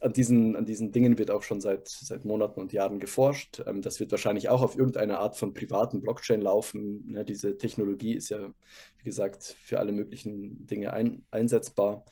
an 0.01 0.13
diesen, 0.13 0.55
an 0.55 0.65
diesen 0.65 0.93
Dingen 0.93 1.19
wird 1.19 1.33
auch 1.33 1.43
schon 1.43 1.61
seit, 1.61 1.89
seit 1.89 2.25
Monaten 2.25 2.61
und 2.61 2.73
Jahren 2.73 3.01
geforscht. 3.01 3.61
Ähm, 3.67 3.83
das 3.83 3.99
wird 3.99 4.13
wahrscheinlich 4.13 4.49
auch 4.49 4.63
auf 4.63 4.79
irgendeine 4.79 5.19
Art 5.19 5.37
von 5.37 5.53
privaten 5.53 6.01
Blockchain 6.03 6.41
laufen. 6.41 7.11
Ne, 7.11 7.25
diese 7.25 7.59
Technologie 7.59 8.15
ist 8.15 8.29
ja, 8.29 8.55
wie 8.99 9.05
gesagt, 9.05 9.57
für 9.61 9.81
alle 9.81 9.91
möglichen 9.91 10.69
Dinge 10.69 10.93
ein, 10.93 11.25
einsetzbar. 11.33 12.05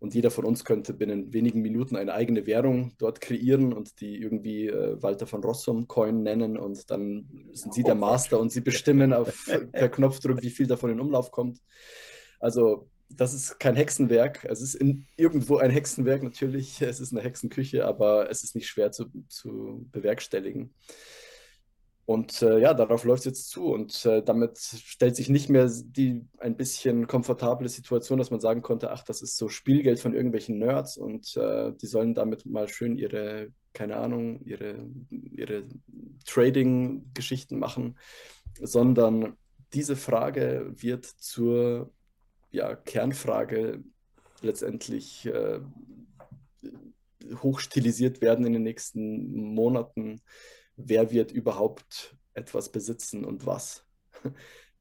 Und 0.00 0.14
jeder 0.14 0.30
von 0.30 0.46
uns 0.46 0.64
könnte 0.64 0.94
binnen 0.94 1.32
wenigen 1.34 1.60
Minuten 1.60 1.94
eine 1.94 2.14
eigene 2.14 2.46
Währung 2.46 2.92
dort 2.98 3.20
kreieren 3.20 3.74
und 3.74 4.00
die 4.00 4.16
irgendwie 4.16 4.66
äh, 4.66 5.00
Walter 5.02 5.26
von 5.26 5.44
Rossum 5.44 5.86
Coin 5.88 6.22
nennen. 6.22 6.56
Und 6.56 6.90
dann 6.90 7.28
sind 7.52 7.74
Sie 7.74 7.82
der 7.82 7.94
Master 7.94 8.40
und 8.40 8.50
Sie 8.50 8.62
bestimmen 8.62 9.12
auf, 9.12 9.46
per 9.72 9.90
Knopfdruck, 9.90 10.42
wie 10.42 10.50
viel 10.50 10.66
davon 10.66 10.90
in 10.90 11.00
Umlauf 11.00 11.30
kommt. 11.30 11.60
Also 12.38 12.88
das 13.10 13.34
ist 13.34 13.60
kein 13.60 13.76
Hexenwerk. 13.76 14.44
Es 14.44 14.62
ist 14.62 14.74
in, 14.74 15.06
irgendwo 15.16 15.58
ein 15.58 15.70
Hexenwerk 15.70 16.22
natürlich. 16.22 16.80
Es 16.80 17.00
ist 17.00 17.12
eine 17.12 17.22
Hexenküche, 17.22 17.84
aber 17.84 18.30
es 18.30 18.42
ist 18.42 18.54
nicht 18.54 18.68
schwer 18.68 18.92
zu, 18.92 19.06
zu 19.28 19.86
bewerkstelligen. 19.92 20.72
Und 22.10 22.42
äh, 22.42 22.58
ja, 22.58 22.74
darauf 22.74 23.04
läuft 23.04 23.20
es 23.20 23.26
jetzt 23.26 23.50
zu. 23.50 23.66
Und 23.66 24.04
äh, 24.04 24.20
damit 24.20 24.58
stellt 24.58 25.14
sich 25.14 25.28
nicht 25.28 25.48
mehr 25.48 25.70
die 25.70 26.26
ein 26.38 26.56
bisschen 26.56 27.06
komfortable 27.06 27.68
Situation, 27.68 28.18
dass 28.18 28.32
man 28.32 28.40
sagen 28.40 28.62
konnte, 28.62 28.90
ach, 28.90 29.04
das 29.04 29.22
ist 29.22 29.36
so 29.36 29.48
Spielgeld 29.48 30.00
von 30.00 30.12
irgendwelchen 30.12 30.58
Nerds 30.58 30.96
und 30.96 31.36
äh, 31.36 31.72
die 31.80 31.86
sollen 31.86 32.14
damit 32.14 32.46
mal 32.46 32.66
schön 32.66 32.98
ihre, 32.98 33.52
keine 33.74 33.96
Ahnung, 33.98 34.40
ihre, 34.40 34.88
ihre 35.10 35.68
Trading-Geschichten 36.26 37.60
machen, 37.60 37.96
sondern 38.60 39.36
diese 39.72 39.94
Frage 39.94 40.72
wird 40.74 41.04
zur 41.04 41.92
ja, 42.50 42.74
Kernfrage 42.74 43.84
letztendlich 44.42 45.26
äh, 45.26 45.60
hochstilisiert 47.36 48.20
werden 48.20 48.44
in 48.46 48.54
den 48.54 48.64
nächsten 48.64 49.54
Monaten 49.54 50.22
wer 50.86 51.10
wird 51.10 51.32
überhaupt 51.32 52.16
etwas 52.34 52.70
besitzen 52.70 53.24
und 53.24 53.46
was. 53.46 53.86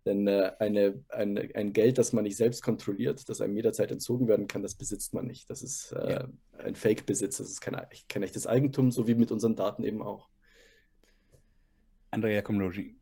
Denn 0.06 0.28
äh, 0.28 0.54
eine, 0.60 1.04
eine, 1.10 1.50
ein 1.56 1.74
Geld, 1.74 1.98
das 1.98 2.14
man 2.14 2.24
nicht 2.24 2.38
selbst 2.38 2.64
kontrolliert, 2.64 3.28
das 3.28 3.42
einem 3.42 3.56
jederzeit 3.56 3.92
entzogen 3.92 4.28
werden 4.28 4.48
kann, 4.48 4.64
das 4.64 4.76
besitzt 4.76 5.14
man 5.14 5.26
nicht. 5.26 5.50
Das 5.50 5.62
ist 5.62 5.92
äh, 5.92 6.12
ja. 6.12 6.28
ein 6.58 6.76
Fake-Besitz, 6.76 7.38
das 7.38 7.50
ist 7.50 7.62
kein, 7.62 7.76
kein 8.08 8.24
echtes 8.24 8.48
Eigentum, 8.48 8.92
so 8.92 9.08
wie 9.08 9.16
mit 9.16 9.32
unseren 9.32 9.56
Daten 9.56 9.84
eben 9.84 10.02
auch. 10.02 10.30
Andrea 12.12 12.42
Komlogi. 12.42 12.96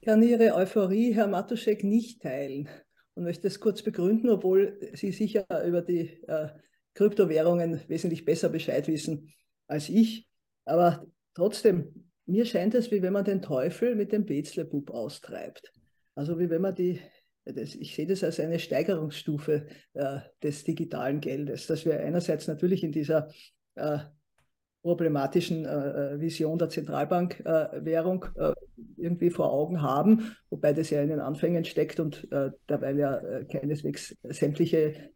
Ich 0.00 0.06
kann 0.06 0.22
Ihre 0.22 0.54
Euphorie, 0.54 1.12
Herr 1.12 1.26
Matuschek, 1.26 1.84
nicht 1.84 2.22
teilen 2.22 2.68
und 3.14 3.24
möchte 3.24 3.48
es 3.48 3.60
kurz 3.60 3.82
begründen, 3.82 4.30
obwohl 4.30 4.78
Sie 4.94 5.12
sicher 5.12 5.44
über 5.66 5.82
die 5.82 6.22
äh, 6.26 6.48
Kryptowährungen 6.94 7.80
wesentlich 7.88 8.24
besser 8.24 8.48
Bescheid 8.48 8.88
wissen 8.88 9.32
als 9.70 9.88
ich. 9.88 10.28
Aber 10.64 11.06
trotzdem, 11.34 12.08
mir 12.26 12.44
scheint 12.44 12.74
es, 12.74 12.90
wie 12.90 13.02
wenn 13.02 13.12
man 13.12 13.24
den 13.24 13.42
Teufel 13.42 13.94
mit 13.94 14.12
dem 14.12 14.26
Bezlebub 14.26 14.90
austreibt. 14.90 15.72
Also 16.14 16.38
wie 16.38 16.50
wenn 16.50 16.62
man 16.62 16.74
die, 16.74 17.00
das, 17.44 17.74
ich 17.74 17.94
sehe 17.94 18.06
das 18.06 18.22
als 18.22 18.40
eine 18.40 18.58
Steigerungsstufe 18.58 19.66
äh, 19.94 20.18
des 20.42 20.64
digitalen 20.64 21.20
Geldes, 21.20 21.66
dass 21.66 21.84
wir 21.84 21.98
einerseits 22.00 22.46
natürlich 22.46 22.84
in 22.84 22.92
dieser 22.92 23.28
äh, 23.76 23.98
problematischen 24.82 25.64
äh, 25.64 26.14
äh 26.14 26.20
Vision 26.20 26.58
der 26.58 26.70
Zentralbankwährung 26.70 28.24
äh, 28.36 28.50
äh, 28.50 28.54
irgendwie 28.96 29.30
vor 29.30 29.52
Augen 29.52 29.82
haben, 29.82 30.36
wobei 30.48 30.72
das 30.72 30.90
ja 30.90 31.02
in 31.02 31.08
den 31.08 31.20
Anfängen 31.20 31.64
steckt 31.64 32.00
und 32.00 32.28
dabei 32.66 32.92
ja 32.92 33.44
keineswegs 33.44 34.16
sämtliche 34.22 35.10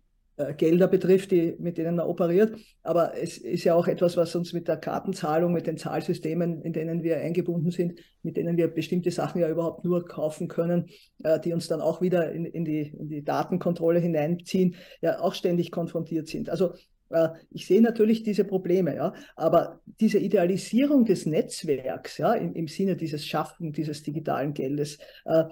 Gelder 0.56 0.88
betrifft, 0.88 1.30
die, 1.30 1.54
mit 1.58 1.78
denen 1.78 1.96
man 1.96 2.06
operiert. 2.06 2.58
Aber 2.82 3.16
es 3.16 3.38
ist 3.38 3.64
ja 3.64 3.74
auch 3.74 3.86
etwas, 3.86 4.16
was 4.16 4.34
uns 4.34 4.52
mit 4.52 4.66
der 4.66 4.76
Kartenzahlung, 4.76 5.52
mit 5.52 5.66
den 5.66 5.76
Zahlsystemen, 5.76 6.62
in 6.62 6.72
denen 6.72 7.02
wir 7.02 7.18
eingebunden 7.18 7.70
sind, 7.70 8.00
mit 8.22 8.36
denen 8.36 8.56
wir 8.56 8.68
bestimmte 8.68 9.10
Sachen 9.10 9.40
ja 9.40 9.48
überhaupt 9.48 9.84
nur 9.84 10.04
kaufen 10.04 10.48
können, 10.48 10.86
äh, 11.22 11.38
die 11.38 11.52
uns 11.52 11.68
dann 11.68 11.80
auch 11.80 12.00
wieder 12.00 12.32
in, 12.32 12.46
in, 12.46 12.64
die, 12.64 12.92
in 12.98 13.08
die 13.08 13.24
Datenkontrolle 13.24 14.00
hineinziehen, 14.00 14.74
ja 15.00 15.20
auch 15.20 15.34
ständig 15.34 15.70
konfrontiert 15.70 16.26
sind. 16.26 16.50
Also 16.50 16.74
äh, 17.10 17.28
ich 17.50 17.66
sehe 17.66 17.80
natürlich 17.80 18.22
diese 18.22 18.44
Probleme, 18.44 18.96
ja, 18.96 19.14
aber 19.36 19.80
diese 20.00 20.18
Idealisierung 20.18 21.04
des 21.04 21.26
Netzwerks, 21.26 22.18
ja, 22.18 22.34
im, 22.34 22.54
im 22.54 22.68
Sinne 22.68 22.96
dieses 22.96 23.24
Schaffen 23.24 23.72
dieses 23.72 24.02
digitalen 24.02 24.52
Geldes, 24.52 24.98
äh, 25.24 25.44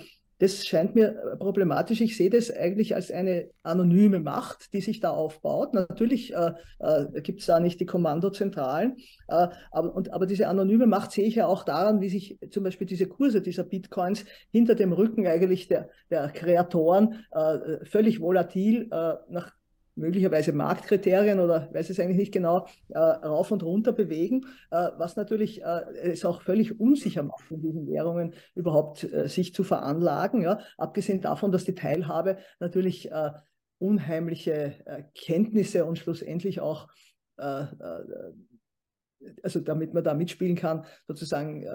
das 0.43 0.67
scheint 0.67 0.97
mir 0.97 1.37
problematisch. 1.39 2.01
Ich 2.01 2.17
sehe 2.17 2.29
das 2.29 2.51
eigentlich 2.51 2.97
als 2.97 3.13
eine 3.13 3.51
anonyme 3.63 4.19
Macht, 4.19 4.73
die 4.73 4.81
sich 4.81 4.99
da 4.99 5.11
aufbaut. 5.11 5.73
Natürlich 5.73 6.35
äh, 6.35 6.51
äh, 6.81 7.21
gibt 7.21 7.39
es 7.41 7.47
da 7.47 7.61
nicht 7.61 7.79
die 7.79 7.87
Kommandozentralen, 7.87 8.97
äh, 9.29 9.47
aber, 9.71 9.95
und, 9.95 10.13
aber 10.13 10.27
diese 10.27 10.49
anonyme 10.49 10.89
Macht 10.89 11.13
sehe 11.13 11.27
ich 11.27 11.37
ja 11.37 11.47
auch 11.47 11.63
daran, 11.63 12.01
wie 12.01 12.09
sich 12.09 12.41
zum 12.51 12.65
Beispiel 12.65 12.89
diese 12.89 13.07
Kurse 13.07 13.41
dieser 13.41 13.63
Bitcoins 13.63 14.25
hinter 14.51 14.75
dem 14.75 14.93
Rücken 14.93 15.29
eigentlich 15.29 15.69
der, 15.69 15.91
der 16.11 16.29
Kreatoren 16.31 17.25
äh, 17.31 17.85
völlig 17.85 18.21
volatil 18.21 18.89
äh, 18.91 19.15
nach 19.29 19.53
möglicherweise 19.95 20.53
Marktkriterien 20.53 21.41
oder 21.41 21.69
weiß 21.73 21.91
es 21.91 22.01
eigentlich 22.01 22.17
nicht 22.17 22.33
genau, 22.33 22.67
äh, 22.89 22.99
rauf 22.99 23.51
und 23.51 23.63
runter 23.63 23.93
bewegen, 23.93 24.47
äh, 24.71 24.89
was 24.97 25.17
natürlich 25.17 25.63
äh, 25.63 25.83
es 26.03 26.25
auch 26.25 26.43
völlig 26.43 26.81
unsicher 26.81 27.23
macht, 27.23 27.51
in 27.51 27.61
diesen 27.61 27.87
Währungen 27.87 28.35
überhaupt 28.55 29.05
äh, 29.05 29.29
sich 29.29 29.55
zu 29.55 29.65
veranlagen. 29.65 30.43
Ja? 30.43 30.61
Abgesehen 30.79 31.21
davon, 31.21 31.53
dass 31.53 31.65
die 31.65 31.75
Teilhabe 31.75 32.39
natürlich 32.59 33.11
äh, 33.11 33.33
unheimliche 33.79 34.75
äh, 34.87 35.03
Kenntnisse 35.15 35.85
und 35.85 35.99
schlussendlich 35.99 36.61
auch, 36.61 36.89
also 39.43 39.61
damit 39.61 39.95
man 39.95 40.05
da 40.05 40.15
mitspielen 40.15 40.55
kann, 40.55 40.85
sozusagen 41.09 41.67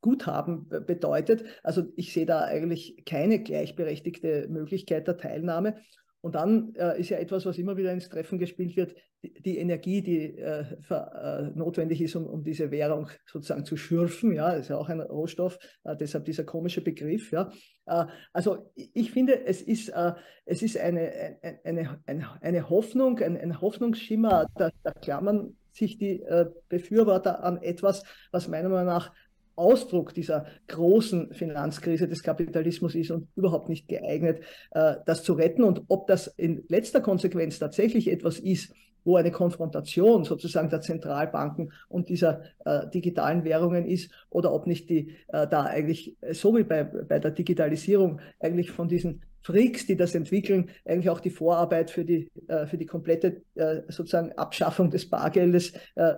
Guthaben 0.00 0.68
bedeutet. 0.68 1.44
Also 1.62 1.84
ich 1.94 2.12
sehe 2.12 2.26
da 2.26 2.40
eigentlich 2.44 3.04
keine 3.04 3.40
gleichberechtigte 3.40 4.48
Möglichkeit 4.48 5.06
der 5.06 5.18
Teilnahme. 5.18 5.76
Und 6.20 6.34
dann 6.34 6.74
äh, 6.74 6.98
ist 6.98 7.10
ja 7.10 7.18
etwas, 7.18 7.46
was 7.46 7.58
immer 7.58 7.76
wieder 7.76 7.92
ins 7.92 8.08
Treffen 8.08 8.38
gespielt 8.38 8.76
wird, 8.76 8.94
die, 9.22 9.40
die 9.40 9.58
Energie, 9.58 10.02
die 10.02 10.38
äh, 10.38 10.64
für, 10.80 11.52
äh, 11.54 11.58
notwendig 11.58 12.00
ist, 12.00 12.16
um, 12.16 12.26
um, 12.26 12.42
diese 12.42 12.70
Währung 12.70 13.08
sozusagen 13.26 13.64
zu 13.64 13.76
schürfen. 13.76 14.32
Ja, 14.32 14.52
das 14.52 14.62
ist 14.62 14.68
ja 14.70 14.78
auch 14.78 14.88
ein 14.88 15.00
Rohstoff, 15.00 15.58
äh, 15.84 15.96
deshalb 15.96 16.24
dieser 16.24 16.44
komische 16.44 16.80
Begriff. 16.80 17.30
Ja. 17.30 17.52
Äh, 17.86 18.06
also 18.32 18.72
ich 18.74 19.12
finde, 19.12 19.46
es 19.46 19.62
ist, 19.62 19.90
äh, 19.90 20.14
es 20.44 20.62
ist 20.62 20.76
eine, 20.76 21.38
eine, 21.64 22.00
eine, 22.06 22.28
eine 22.40 22.70
Hoffnung, 22.70 23.18
ein, 23.20 23.36
ein 23.36 23.60
Hoffnungsschimmer, 23.60 24.46
da, 24.56 24.70
da 24.82 24.92
klammern 24.92 25.56
sich 25.70 25.96
die 25.96 26.24
Befürworter 26.68 27.44
an 27.44 27.62
etwas, 27.62 28.02
was 28.32 28.48
meiner 28.48 28.68
Meinung 28.68 28.86
nach 28.86 29.12
Ausdruck 29.58 30.14
dieser 30.14 30.46
großen 30.68 31.34
Finanzkrise 31.34 32.08
des 32.08 32.22
Kapitalismus 32.22 32.94
ist 32.94 33.10
und 33.10 33.28
überhaupt 33.34 33.68
nicht 33.68 33.88
geeignet, 33.88 34.40
äh, 34.70 34.94
das 35.04 35.24
zu 35.24 35.34
retten. 35.34 35.64
Und 35.64 35.82
ob 35.88 36.06
das 36.06 36.28
in 36.28 36.64
letzter 36.68 37.00
Konsequenz 37.00 37.58
tatsächlich 37.58 38.10
etwas 38.10 38.38
ist, 38.38 38.72
wo 39.04 39.16
eine 39.16 39.30
Konfrontation 39.30 40.24
sozusagen 40.24 40.68
der 40.70 40.80
Zentralbanken 40.80 41.72
und 41.88 42.08
dieser 42.08 42.42
äh, 42.64 42.88
digitalen 42.88 43.44
Währungen 43.44 43.86
ist 43.86 44.10
oder 44.30 44.52
ob 44.52 44.66
nicht 44.66 44.88
die 44.90 45.16
äh, 45.28 45.46
da 45.48 45.64
eigentlich, 45.64 46.16
so 46.32 46.56
wie 46.56 46.64
bei, 46.64 46.84
bei 46.84 47.18
der 47.18 47.30
Digitalisierung, 47.30 48.20
eigentlich 48.38 48.70
von 48.70 48.88
diesen 48.88 49.22
Freaks, 49.42 49.86
die 49.86 49.96
das 49.96 50.14
entwickeln, 50.14 50.70
eigentlich 50.84 51.10
auch 51.10 51.20
die 51.20 51.30
Vorarbeit 51.30 51.90
für 51.90 52.04
die, 52.04 52.28
für 52.66 52.76
die 52.76 52.84
komplette 52.84 53.40
sozusagen 53.88 54.32
Abschaffung 54.32 54.90
des 54.90 55.08
Bargeldes 55.08 55.72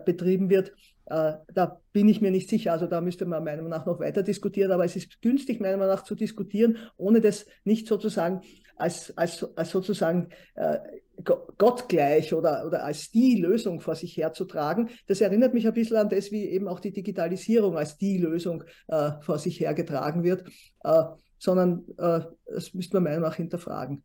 betrieben 0.04 0.48
wird. 0.50 0.72
Äh, 1.10 1.34
da 1.52 1.80
bin 1.92 2.08
ich 2.08 2.20
mir 2.20 2.30
nicht 2.30 2.48
sicher. 2.48 2.72
Also 2.72 2.86
da 2.86 3.00
müsste 3.00 3.26
man 3.26 3.42
meiner 3.42 3.62
Meinung 3.62 3.70
nach 3.70 3.84
noch 3.84 3.98
weiter 3.98 4.22
diskutieren. 4.22 4.70
Aber 4.70 4.84
es 4.84 4.94
ist 4.94 5.20
günstig, 5.20 5.60
meiner 5.60 5.76
Meinung 5.76 5.94
nach, 5.94 6.04
zu 6.04 6.14
diskutieren, 6.14 6.78
ohne 6.96 7.20
das 7.20 7.46
nicht 7.64 7.88
sozusagen 7.88 8.42
als, 8.76 9.16
als, 9.18 9.44
als 9.56 9.70
sozusagen 9.70 10.28
äh, 10.54 10.78
gottgleich 11.24 12.32
oder, 12.32 12.64
oder 12.66 12.84
als 12.84 13.10
die 13.10 13.40
Lösung 13.40 13.80
vor 13.80 13.96
sich 13.96 14.16
herzutragen. 14.16 14.88
Das 15.06 15.20
erinnert 15.20 15.52
mich 15.52 15.66
ein 15.66 15.74
bisschen 15.74 15.96
an 15.96 16.08
das, 16.08 16.30
wie 16.30 16.44
eben 16.44 16.68
auch 16.68 16.80
die 16.80 16.92
Digitalisierung 16.92 17.76
als 17.76 17.98
die 17.98 18.16
Lösung 18.18 18.64
äh, 18.88 19.12
vor 19.20 19.38
sich 19.38 19.60
hergetragen 19.60 20.22
wird, 20.22 20.44
äh, 20.84 21.02
sondern 21.38 21.84
äh, 21.98 22.20
das 22.46 22.72
müsste 22.72 22.96
man 22.96 23.04
meiner 23.04 23.16
Meinung 23.16 23.30
nach 23.30 23.36
hinterfragen. 23.36 24.04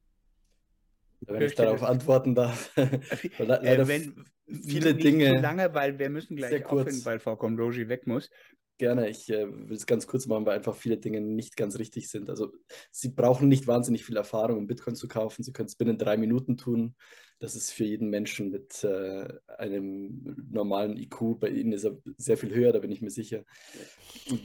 Wenn 1.28 1.42
ich 1.42 1.56
darauf 1.56 1.84
antworten 1.84 2.36
darf. 2.36 2.72
Leider 3.38 3.88
wenn, 3.88 4.26
viele 4.48 4.96
Dinge. 4.96 5.36
Zu 5.36 5.42
lange, 5.42 5.74
weil 5.74 5.98
wir 6.00 6.10
müssen 6.10 6.36
gleich 6.36 6.66
aufhören, 6.66 7.06
weil 7.06 7.20
Frau 7.20 7.36
Komlogi 7.36 7.88
weg 7.90 8.08
muss. 8.08 8.30
Gerne, 8.78 9.10
ich 9.10 9.30
äh, 9.30 9.48
will 9.48 9.78
es 9.78 9.86
ganz 9.86 10.06
kurz 10.06 10.28
machen, 10.28 10.46
weil 10.46 10.58
einfach 10.58 10.76
viele 10.76 10.98
Dinge 10.98 11.22
nicht 11.22 11.56
ganz 11.56 11.80
richtig 11.80 12.10
sind. 12.10 12.30
Also 12.30 12.52
Sie 12.92 13.08
brauchen 13.08 13.48
nicht 13.48 13.68
wahnsinnig 13.68 14.04
viel 14.04 14.18
Erfahrung, 14.18 14.58
um 14.58 14.68
Bitcoin 14.68 14.96
zu 14.96 15.08
kaufen. 15.08 15.44
Sie 15.44 15.54
können 15.54 15.68
es 15.68 15.78
binnen 15.78 15.98
drei 15.98 16.18
Minuten 16.18 16.58
tun. 16.58 16.96
Das 17.40 17.56
ist 17.56 17.72
für 17.72 17.86
jeden 17.86 18.10
Menschen 18.10 18.50
mit 18.50 18.84
äh, 18.84 19.28
einem 19.58 20.36
normalen 20.50 20.98
IQ, 20.98 21.40
bei 21.40 21.50
Ihnen 21.50 21.74
ist 21.74 21.86
er 21.86 21.98
sehr 22.18 22.38
viel 22.38 22.54
höher, 22.54 22.72
da 22.72 22.80
bin 22.80 22.92
ich 22.92 23.02
mir 23.02 23.10
sicher, 23.10 23.44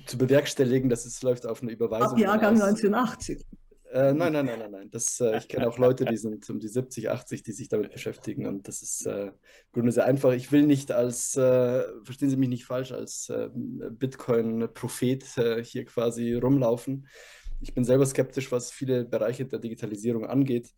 zu 0.07 0.19
bewerkstelligen, 0.19 0.91
dass 0.91 1.07
es 1.07 1.23
läuft 1.23 1.47
auf 1.47 1.63
eine 1.63 1.71
Überweisung. 1.71 2.13
Ab 2.13 2.19
Jahrgang 2.19 2.55
1980. 2.55 3.45
Äh, 3.93 4.13
nein, 4.13 4.33
nein, 4.33 4.47
nein, 4.47 4.59
nein, 4.61 4.71
nein. 4.71 4.91
Das, 4.91 5.21
äh, 5.21 5.39
ich 5.39 5.49
kenne 5.49 5.69
auch 5.69 5.77
Leute, 5.79 6.05
die 6.05 6.17
sind 6.17 6.49
um 6.49 6.61
die 6.61 6.69
70, 6.69 7.11
80, 7.11 7.43
die 7.43 7.53
sich 7.53 7.69
damit 7.69 7.93
beschäftigen 7.93 8.47
und 8.47 8.69
das 8.69 8.83
ist 8.83 9.07
äh, 9.07 9.27
im 9.27 9.33
Grunde 9.73 9.91
sehr 9.91 10.05
einfach. 10.05 10.33
Ich 10.33 10.53
will 10.53 10.63
nicht 10.63 10.93
als, 10.93 11.37
äh, 11.37 11.83
verstehen 12.05 12.31
Sie 12.31 12.37
mich 12.37 12.49
nicht 12.49 12.65
falsch, 12.67 12.93
als 12.93 13.33
ähm, 13.35 13.83
Bitcoin-Prophet 13.99 15.39
äh, 15.39 15.65
hier 15.65 15.85
quasi 15.87 16.35
rumlaufen. 16.35 17.09
ich 17.61 17.75
bin 17.75 17.85
selber 17.85 18.07
skeptisch, 18.07 18.53
was 18.53 18.71
viele 18.71 19.05
Bereiche 19.05 19.45
der 19.45 19.59
Digitalisierung 19.59 20.25
angeht. 20.25 20.73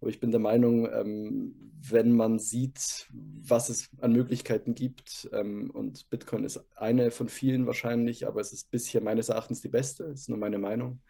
Aber 0.00 0.10
ich 0.10 0.20
bin 0.20 0.30
der 0.30 0.40
Meinung, 0.40 0.88
ähm, 0.92 1.54
wenn 1.80 2.12
man 2.12 2.38
sieht, 2.38 3.08
was 3.12 3.68
es 3.68 3.88
an 4.00 4.12
Möglichkeiten 4.12 4.74
gibt, 4.74 5.28
ähm, 5.32 5.70
und 5.70 6.08
Bitcoin 6.10 6.44
ist 6.44 6.64
eine 6.76 7.10
von 7.10 7.28
vielen 7.28 7.66
wahrscheinlich, 7.66 8.26
aber 8.26 8.40
es 8.40 8.52
ist 8.52 8.70
bisher 8.70 9.00
meines 9.00 9.28
Erachtens 9.28 9.60
die 9.60 9.68
beste, 9.68 10.04
ist 10.04 10.28
nur 10.28 10.38
meine 10.38 10.58
Meinung. 10.58 11.00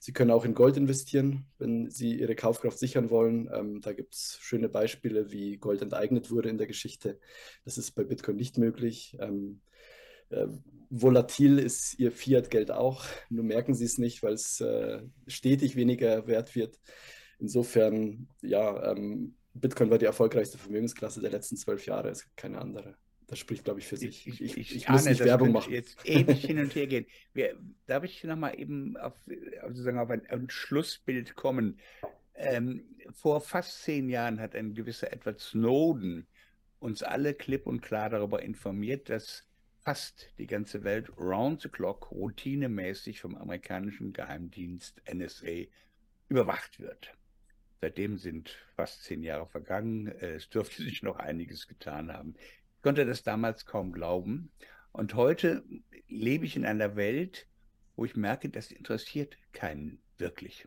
Sie 0.00 0.12
können 0.12 0.30
auch 0.30 0.44
in 0.44 0.54
Gold 0.54 0.76
investieren, 0.76 1.46
wenn 1.58 1.90
Sie 1.90 2.18
Ihre 2.18 2.34
Kaufkraft 2.34 2.78
sichern 2.78 3.10
wollen. 3.10 3.48
Ähm, 3.52 3.80
da 3.80 3.92
gibt 3.92 4.14
es 4.14 4.38
schöne 4.40 4.68
Beispiele, 4.68 5.32
wie 5.32 5.56
Gold 5.56 5.82
enteignet 5.82 6.30
wurde 6.30 6.48
in 6.48 6.58
der 6.58 6.66
Geschichte. 6.66 7.18
Das 7.64 7.78
ist 7.78 7.92
bei 7.92 8.04
Bitcoin 8.04 8.36
nicht 8.36 8.58
möglich. 8.58 9.16
Ähm, 9.20 9.60
äh, 10.30 10.46
volatil 10.90 11.58
ist 11.58 11.98
Ihr 11.98 12.12
Fiat-Geld 12.12 12.70
auch, 12.70 13.04
nur 13.28 13.44
merken 13.44 13.74
Sie 13.74 13.84
es 13.84 13.98
nicht, 13.98 14.22
weil 14.22 14.34
es 14.34 14.60
äh, 14.60 15.02
stetig 15.26 15.76
weniger 15.76 16.26
wert 16.26 16.54
wird. 16.54 16.78
Insofern, 17.38 18.28
ja, 18.42 18.92
ähm, 18.92 19.34
Bitcoin 19.54 19.90
war 19.90 19.98
die 19.98 20.04
erfolgreichste 20.04 20.58
Vermögensklasse 20.58 21.20
der 21.20 21.30
letzten 21.30 21.56
zwölf 21.56 21.86
Jahre. 21.86 22.10
Es 22.10 22.24
gibt 22.24 22.36
keine 22.36 22.58
andere. 22.60 22.96
Das 23.26 23.38
spricht, 23.38 23.64
glaube 23.64 23.80
ich, 23.80 23.86
für 23.86 23.96
sich. 23.96 24.26
Ich, 24.26 24.40
ich, 24.40 24.56
ich, 24.56 24.76
ich 24.76 24.88
muss 24.88 25.04
nicht 25.04 25.24
Werbung 25.24 25.52
machen. 25.52 25.72
jetzt 25.72 25.98
ewig 26.04 26.44
hin 26.44 26.58
und 26.58 26.74
her 26.74 26.86
gehen. 26.86 27.06
Wir, 27.32 27.58
darf 27.86 28.04
ich 28.04 28.22
nochmal 28.22 28.58
eben 28.58 28.96
auf, 28.96 29.14
sozusagen 29.66 29.98
auf 29.98 30.10
ein, 30.10 30.24
ein 30.26 30.48
Schlussbild 30.48 31.34
kommen? 31.34 31.80
Ähm, 32.34 32.84
vor 33.12 33.40
fast 33.40 33.82
zehn 33.82 34.08
Jahren 34.08 34.40
hat 34.40 34.54
ein 34.54 34.74
gewisser 34.74 35.12
Edward 35.12 35.40
Snowden 35.40 36.26
uns 36.78 37.02
alle 37.02 37.34
klipp 37.34 37.66
und 37.66 37.80
klar 37.80 38.10
darüber 38.10 38.42
informiert, 38.42 39.08
dass 39.08 39.44
fast 39.80 40.28
die 40.38 40.46
ganze 40.46 40.84
Welt 40.84 41.10
round 41.18 41.62
the 41.62 41.68
clock 41.68 42.10
routinemäßig 42.12 43.20
vom 43.20 43.34
amerikanischen 43.36 44.12
Geheimdienst 44.12 45.02
NSA 45.12 45.66
überwacht 46.28 46.78
wird. 46.78 47.14
Seitdem 47.80 48.18
sind 48.18 48.56
fast 48.74 49.04
zehn 49.04 49.22
Jahre 49.22 49.46
vergangen. 49.46 50.08
Es 50.08 50.48
dürfte 50.48 50.82
sich 50.82 51.02
noch 51.02 51.16
einiges 51.18 51.66
getan 51.66 52.12
haben. 52.12 52.34
Ich 52.38 52.82
konnte 52.82 53.04
das 53.04 53.22
damals 53.22 53.66
kaum 53.66 53.92
glauben. 53.92 54.50
Und 54.92 55.14
heute 55.14 55.64
lebe 56.08 56.46
ich 56.46 56.56
in 56.56 56.64
einer 56.64 56.96
Welt, 56.96 57.46
wo 57.96 58.04
ich 58.04 58.16
merke, 58.16 58.48
das 58.48 58.70
interessiert 58.70 59.36
keinen 59.52 60.00
wirklich. 60.18 60.66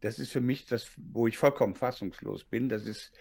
Das 0.00 0.18
ist 0.18 0.32
für 0.32 0.40
mich 0.40 0.66
das, 0.66 0.90
wo 0.96 1.26
ich 1.28 1.38
vollkommen 1.38 1.74
fassungslos 1.74 2.44
bin. 2.44 2.68
Das 2.68 2.86
ist 2.86 3.12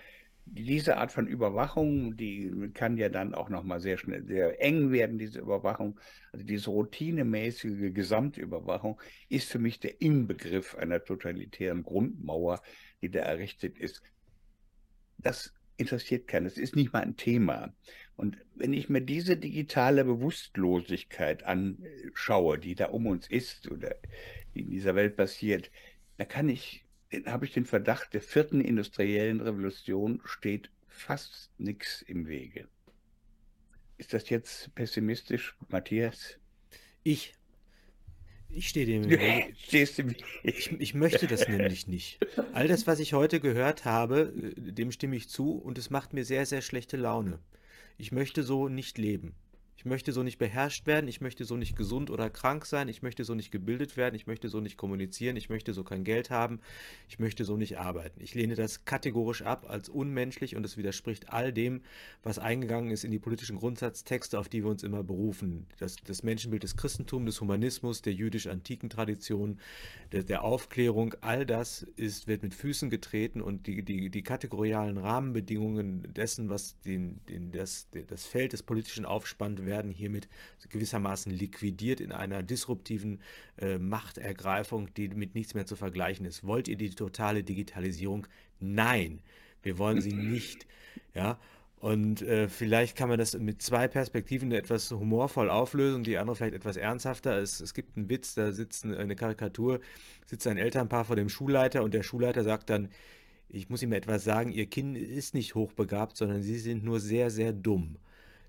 diese 0.45 0.97
Art 0.97 1.11
von 1.11 1.27
Überwachung, 1.27 2.17
die 2.17 2.71
kann 2.73 2.97
ja 2.97 3.09
dann 3.09 3.35
auch 3.35 3.49
nochmal 3.49 3.79
sehr 3.79 3.97
schnell, 3.97 4.25
sehr 4.25 4.61
eng 4.61 4.91
werden, 4.91 5.17
diese 5.17 5.39
Überwachung. 5.39 5.99
Also 6.31 6.45
diese 6.45 6.69
routinemäßige 6.71 7.93
Gesamtüberwachung 7.93 8.99
ist 9.29 9.49
für 9.49 9.59
mich 9.59 9.79
der 9.79 10.01
Inbegriff 10.01 10.75
einer 10.75 11.03
totalitären 11.03 11.83
Grundmauer, 11.83 12.61
die 13.01 13.09
da 13.09 13.19
errichtet 13.19 13.77
ist. 13.77 14.01
Das 15.17 15.53
interessiert 15.77 16.27
keinen, 16.27 16.45
das 16.45 16.57
ist 16.57 16.75
nicht 16.75 16.93
mal 16.93 17.01
ein 17.01 17.17
Thema. 17.17 17.73
Und 18.15 18.37
wenn 18.55 18.73
ich 18.73 18.89
mir 18.89 19.01
diese 19.01 19.35
digitale 19.35 20.05
Bewusstlosigkeit 20.05 21.43
anschaue, 21.43 22.59
die 22.59 22.75
da 22.75 22.87
um 22.87 23.07
uns 23.07 23.27
ist 23.27 23.69
oder 23.69 23.95
die 24.53 24.61
in 24.61 24.69
dieser 24.69 24.95
Welt 24.95 25.15
passiert, 25.15 25.71
da 26.17 26.25
kann 26.25 26.49
ich, 26.49 26.85
habe 27.25 27.45
ich 27.45 27.53
den 27.53 27.65
Verdacht, 27.65 28.13
der 28.13 28.21
vierten 28.21 28.61
industriellen 28.61 29.41
Revolution 29.41 30.21
steht 30.23 30.69
fast 30.87 31.49
nichts 31.57 32.03
im 32.03 32.27
Wege. 32.27 32.67
Ist 33.97 34.13
das 34.13 34.29
jetzt 34.29 34.73
pessimistisch, 34.75 35.55
Matthias? 35.69 36.37
Ich 37.03 37.33
ich 38.53 38.69
stehe 38.69 38.85
dem. 38.85 39.07
dem 39.09 40.15
ich, 40.43 40.71
ich 40.71 40.93
möchte 40.93 41.27
das 41.27 41.47
nämlich 41.47 41.87
nicht. 41.87 42.19
All 42.53 42.67
das, 42.67 42.87
was 42.87 42.99
ich 42.99 43.13
heute 43.13 43.39
gehört 43.39 43.85
habe, 43.85 44.33
äh, 44.35 44.71
dem 44.71 44.91
stimme 44.91 45.15
ich 45.15 45.29
zu 45.29 45.53
und 45.53 45.77
es 45.77 45.89
macht 45.89 46.13
mir 46.13 46.25
sehr, 46.25 46.45
sehr 46.45 46.61
schlechte 46.61 46.97
Laune. 46.97 47.39
Ich 47.97 48.11
möchte 48.11 48.43
so 48.43 48.67
nicht 48.67 48.97
leben. 48.97 49.35
Ich 49.81 49.85
möchte 49.85 50.11
so 50.11 50.21
nicht 50.21 50.37
beherrscht 50.37 50.85
werden, 50.85 51.07
ich 51.07 51.21
möchte 51.21 51.43
so 51.43 51.57
nicht 51.57 51.75
gesund 51.75 52.11
oder 52.11 52.29
krank 52.29 52.67
sein, 52.67 52.87
ich 52.87 53.01
möchte 53.01 53.23
so 53.23 53.33
nicht 53.33 53.49
gebildet 53.49 53.97
werden, 53.97 54.13
ich 54.13 54.27
möchte 54.27 54.47
so 54.47 54.59
nicht 54.59 54.77
kommunizieren, 54.77 55.35
ich 55.35 55.49
möchte 55.49 55.73
so 55.73 55.83
kein 55.83 56.03
Geld 56.03 56.29
haben, 56.29 56.59
ich 57.09 57.17
möchte 57.17 57.45
so 57.45 57.57
nicht 57.57 57.79
arbeiten. 57.79 58.21
Ich 58.21 58.35
lehne 58.35 58.53
das 58.53 58.85
kategorisch 58.85 59.41
ab 59.41 59.65
als 59.67 59.89
unmenschlich 59.89 60.55
und 60.55 60.63
es 60.67 60.77
widerspricht 60.77 61.33
all 61.33 61.51
dem, 61.51 61.81
was 62.21 62.37
eingegangen 62.37 62.91
ist 62.91 63.03
in 63.03 63.09
die 63.09 63.17
politischen 63.17 63.55
Grundsatztexte, 63.55 64.37
auf 64.37 64.49
die 64.49 64.63
wir 64.63 64.69
uns 64.69 64.83
immer 64.83 65.03
berufen. 65.03 65.65
Das, 65.79 65.95
das 65.95 66.21
Menschenbild 66.21 66.61
des 66.61 66.77
Christentums, 66.77 67.25
des 67.25 67.41
Humanismus, 67.41 68.03
der 68.03 68.13
jüdisch-antiken 68.13 68.91
Tradition, 68.91 69.59
der, 70.11 70.21
der, 70.21 70.43
Aufklärung, 70.43 71.15
all 71.21 71.43
das 71.43 71.81
ist, 71.95 72.27
wird 72.27 72.43
mit 72.43 72.53
Füßen 72.53 72.91
getreten 72.91 73.41
und 73.41 73.65
die, 73.65 73.81
die, 73.81 74.11
die 74.11 74.21
kategorialen 74.21 74.99
Rahmenbedingungen 74.99 76.13
dessen, 76.13 76.49
was 76.49 76.79
den, 76.81 77.19
den, 77.27 77.51
das, 77.51 77.87
das 78.07 78.27
Feld 78.27 78.53
des 78.53 78.61
politischen 78.61 79.05
Aufspanns 79.05 79.70
werden 79.71 79.91
hiermit 79.91 80.29
gewissermaßen 80.69 81.31
liquidiert 81.31 81.99
in 81.99 82.11
einer 82.11 82.43
disruptiven 82.43 83.19
äh, 83.57 83.79
Machtergreifung, 83.79 84.93
die 84.93 85.07
mit 85.07 85.33
nichts 85.33 85.55
mehr 85.55 85.65
zu 85.65 85.75
vergleichen 85.75 86.25
ist. 86.27 86.43
Wollt 86.45 86.67
ihr 86.67 86.77
die 86.77 86.91
totale 86.91 87.43
Digitalisierung? 87.43 88.27
Nein, 88.59 89.21
wir 89.63 89.79
wollen 89.79 90.01
sie 90.01 90.13
nicht. 90.35 90.67
Ja, 91.15 91.39
und 91.81 92.21
äh, 92.21 92.47
vielleicht 92.47 92.95
kann 92.95 93.09
man 93.09 93.17
das 93.17 93.35
mit 93.35 93.63
zwei 93.63 93.87
Perspektiven 93.87 94.51
etwas 94.51 94.91
humorvoll 94.91 95.49
auflösen, 95.49 96.03
die 96.03 96.19
andere 96.19 96.35
vielleicht 96.35 96.53
etwas 96.53 96.77
ernsthafter. 96.77 97.39
Es, 97.39 97.59
es 97.59 97.73
gibt 97.73 97.97
einen 97.97 98.07
Witz, 98.07 98.35
da 98.35 98.51
sitzt 98.51 98.85
eine 98.85 99.15
Karikatur, 99.15 99.79
sitzt 100.27 100.45
ein 100.45 100.57
Elternpaar 100.57 101.05
vor 101.05 101.15
dem 101.15 101.27
Schulleiter 101.27 101.81
und 101.83 101.95
der 101.95 102.03
Schulleiter 102.03 102.43
sagt 102.43 102.69
dann, 102.69 102.89
ich 103.49 103.67
muss 103.69 103.81
ihm 103.81 103.93
etwas 103.93 104.23
sagen, 104.23 104.51
ihr 104.51 104.67
Kind 104.67 104.95
ist 104.95 105.33
nicht 105.33 105.55
hochbegabt, 105.55 106.15
sondern 106.17 106.43
sie 106.43 106.59
sind 106.59 106.83
nur 106.83 106.99
sehr, 106.99 107.31
sehr 107.31 107.51
dumm. 107.51 107.97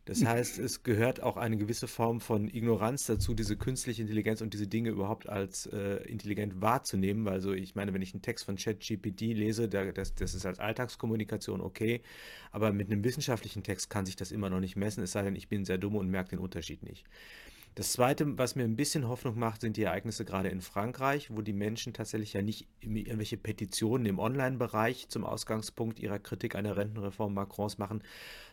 Das 0.04 0.24
heißt, 0.24 0.58
es 0.58 0.82
gehört 0.82 1.22
auch 1.22 1.36
eine 1.36 1.56
gewisse 1.56 1.86
Form 1.86 2.20
von 2.20 2.48
Ignoranz 2.48 3.06
dazu, 3.06 3.34
diese 3.34 3.56
künstliche 3.56 4.02
Intelligenz 4.02 4.40
und 4.40 4.52
diese 4.52 4.66
Dinge 4.66 4.90
überhaupt 4.90 5.28
als 5.28 5.66
äh, 5.66 5.98
intelligent 6.08 6.60
wahrzunehmen. 6.60 7.28
Also 7.28 7.52
ich 7.52 7.76
meine, 7.76 7.94
wenn 7.94 8.02
ich 8.02 8.12
einen 8.12 8.22
Text 8.22 8.44
von 8.44 8.56
ChatGPT 8.56 9.20
lese, 9.20 9.68
da, 9.68 9.92
das, 9.92 10.14
das 10.16 10.34
ist 10.34 10.44
als 10.44 10.58
Alltagskommunikation 10.58 11.60
okay, 11.60 12.02
aber 12.50 12.72
mit 12.72 12.90
einem 12.90 13.04
wissenschaftlichen 13.04 13.62
Text 13.62 13.90
kann 13.90 14.04
sich 14.04 14.16
das 14.16 14.32
immer 14.32 14.50
noch 14.50 14.58
nicht 14.58 14.74
messen, 14.74 15.04
es 15.04 15.12
sei 15.12 15.22
denn, 15.22 15.36
ich 15.36 15.48
bin 15.48 15.64
sehr 15.64 15.78
dumm 15.78 15.94
und 15.94 16.10
merke 16.10 16.30
den 16.30 16.40
Unterschied 16.40 16.82
nicht. 16.82 17.04
Das 17.74 17.92
Zweite, 17.92 18.36
was 18.36 18.54
mir 18.54 18.64
ein 18.64 18.76
bisschen 18.76 19.08
Hoffnung 19.08 19.38
macht, 19.38 19.62
sind 19.62 19.78
die 19.78 19.84
Ereignisse 19.84 20.26
gerade 20.26 20.50
in 20.50 20.60
Frankreich, 20.60 21.30
wo 21.34 21.40
die 21.40 21.54
Menschen 21.54 21.94
tatsächlich 21.94 22.34
ja 22.34 22.42
nicht 22.42 22.68
irgendwelche 22.80 23.38
Petitionen 23.38 24.04
im 24.04 24.18
Online-Bereich 24.18 25.08
zum 25.08 25.24
Ausgangspunkt 25.24 25.98
ihrer 25.98 26.18
Kritik 26.18 26.54
einer 26.54 26.76
Rentenreform 26.76 27.32
Macrons 27.32 27.78
machen, 27.78 28.02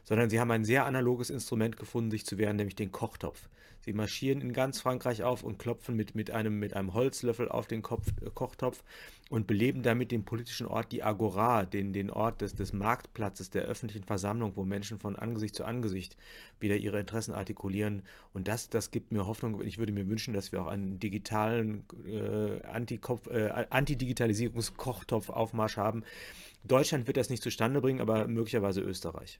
sondern 0.06 0.30
sie 0.30 0.40
haben 0.40 0.52
ein 0.52 0.64
sehr 0.64 0.86
analoges 0.86 1.32
Instrument 1.32 1.76
gefunden, 1.76 2.12
sich 2.12 2.26
zu 2.26 2.38
wehren, 2.38 2.56
nämlich 2.56 2.78
den 2.78 2.94
Kochtopf. 2.94 3.50
Sie 3.82 3.94
marschieren 3.94 4.42
in 4.42 4.52
ganz 4.54 4.82
Frankreich 4.82 5.24
auf 5.24 5.44
und 5.44 5.58
klopfen 5.58 5.96
mit, 5.96 6.14
mit, 6.14 6.30
einem, 6.32 6.60
mit 6.60 6.76
einem 6.76 6.94
Holzlöffel 6.94 7.50
auf 7.50 7.66
den 7.68 7.82
Kopf, 7.82 8.10
äh, 8.22 8.30
Kochtopf 8.34 8.84
und 9.30 9.48
beleben 9.48 9.84
damit 9.84 10.12
den 10.12 10.26
politischen 10.26 10.68
Ort, 10.68 10.92
die 10.92 11.02
Agora, 11.04 11.64
den, 11.66 11.94
den 11.94 12.10
Ort 12.10 12.42
des, 12.42 12.56
des 12.56 12.74
Marktplatzes, 12.74 13.52
der 13.52 13.62
öffentlichen 13.64 14.04
Versammlung, 14.04 14.54
wo 14.56 14.66
Menschen 14.66 15.00
von 15.00 15.16
Angesicht 15.16 15.56
zu 15.56 15.64
Angesicht 15.66 16.18
wieder 16.60 16.76
ihre 16.76 17.00
Interessen 17.00 17.34
artikulieren. 17.34 18.04
Und 18.34 18.48
das, 18.48 18.70
das 18.70 18.90
gibt 18.92 19.12
mir 19.12 19.28
Hoffnung. 19.28 19.64
Ich 19.64 19.78
würde 19.78 19.94
mir 19.94 20.10
wünschen, 20.10 20.34
dass 20.34 20.52
wir 20.52 20.62
auch 20.62 20.68
einen 20.68 21.00
digitalen 21.00 21.86
äh, 22.06 22.58
äh, 22.58 23.66
Anti-Digitalisierungs-Kochtopf-Aufmarsch 23.70 25.78
haben. 25.78 26.04
Deutschland 26.64 27.08
wird 27.08 27.18
das 27.18 27.30
nicht 27.30 27.44
zustande 27.44 27.82
bringen, 27.82 28.02
aber 28.02 28.28
möglicherweise 28.28 28.82
Österreich. 28.82 29.40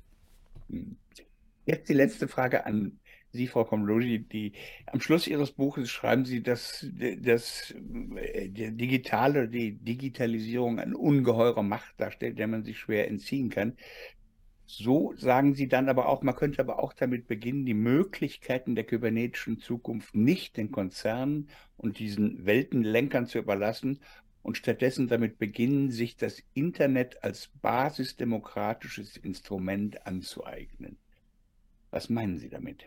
Jetzt 1.66 1.90
die 1.90 1.94
letzte 1.94 2.28
Frage 2.28 2.66
an 2.66 3.00
Sie, 3.32 3.48
Frau 3.48 3.64
Komlogi, 3.64 4.20
die 4.20 4.54
am 4.88 5.02
Schluss 5.02 5.28
Ihres 5.28 5.52
Buches 5.52 5.90
schreiben 5.90 6.26
Sie, 6.26 6.42
dass 6.42 6.86
das 7.20 7.76
äh, 8.16 8.50
der 8.50 8.72
digitale, 8.72 9.48
die 9.48 9.74
Digitalisierung 9.74 10.80
eine 10.80 10.98
ungeheure 10.98 11.64
Macht 11.64 12.00
darstellt, 12.00 12.40
der 12.40 12.48
man 12.48 12.64
sich 12.64 12.80
schwer 12.80 13.08
entziehen 13.08 13.50
kann. 13.50 13.78
So 14.66 15.14
sagen 15.16 15.56
Sie 15.56 15.68
dann 15.68 15.90
aber 15.90 16.08
auch, 16.10 16.22
man 16.22 16.36
könnte 16.36 16.62
aber 16.62 16.82
auch 16.84 16.94
damit 16.94 17.28
beginnen, 17.28 17.66
die 17.66 17.74
Möglichkeiten 17.74 18.76
der 18.76 18.84
kybernetischen 18.84 19.60
Zukunft 19.60 20.16
nicht 20.16 20.58
den 20.58 20.72
Konzernen 20.72 21.50
und 21.78 21.98
diesen 22.00 22.46
Weltenlenkern 22.46 23.26
zu 23.26 23.40
überlassen 23.40 24.00
und 24.42 24.58
stattdessen 24.58 25.08
damit 25.08 25.38
beginnen, 25.38 25.92
sich 25.92 26.18
das 26.18 26.44
Internet 26.54 27.24
als 27.24 27.52
basisdemokratisches 27.62 29.18
Instrument 29.18 30.06
anzueignen. 30.06 30.98
Was 31.92 32.10
meinen 32.10 32.38
Sie 32.38 32.50
damit? 32.50 32.86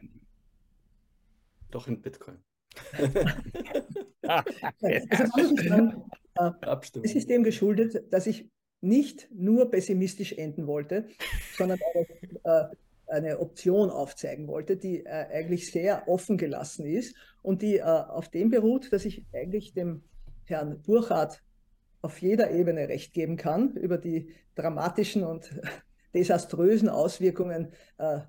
Doch 1.72 1.88
in 1.88 2.00
Bitcoin. 2.00 2.38
es 7.02 7.14
ist 7.14 7.28
dem 7.28 7.42
geschuldet, 7.42 8.04
dass 8.12 8.26
ich 8.26 8.48
nicht 8.80 9.28
nur 9.32 9.70
pessimistisch 9.70 10.32
enden 10.32 10.66
wollte, 10.66 11.08
sondern 11.56 11.78
auch 11.82 12.06
äh, 12.44 12.64
eine 13.06 13.40
Option 13.40 13.90
aufzeigen 13.90 14.48
wollte, 14.48 14.76
die 14.76 15.04
äh, 15.04 15.08
eigentlich 15.08 15.70
sehr 15.70 16.08
offen 16.08 16.38
gelassen 16.38 16.86
ist 16.86 17.14
und 17.42 17.62
die 17.62 17.78
äh, 17.78 17.82
auf 17.82 18.28
dem 18.28 18.50
beruht, 18.50 18.92
dass 18.92 19.04
ich 19.04 19.24
eigentlich 19.32 19.74
dem 19.74 20.02
Herrn 20.44 20.82
Burchardt 20.82 21.42
auf 22.00 22.20
jeder 22.20 22.50
Ebene 22.50 22.88
recht 22.88 23.12
geben 23.12 23.36
kann 23.36 23.76
über 23.76 23.98
die 23.98 24.34
dramatischen 24.54 25.24
und 25.24 25.58
desaströsen 26.14 26.88
Auswirkungen 26.88 27.72
äh, 27.98 28.20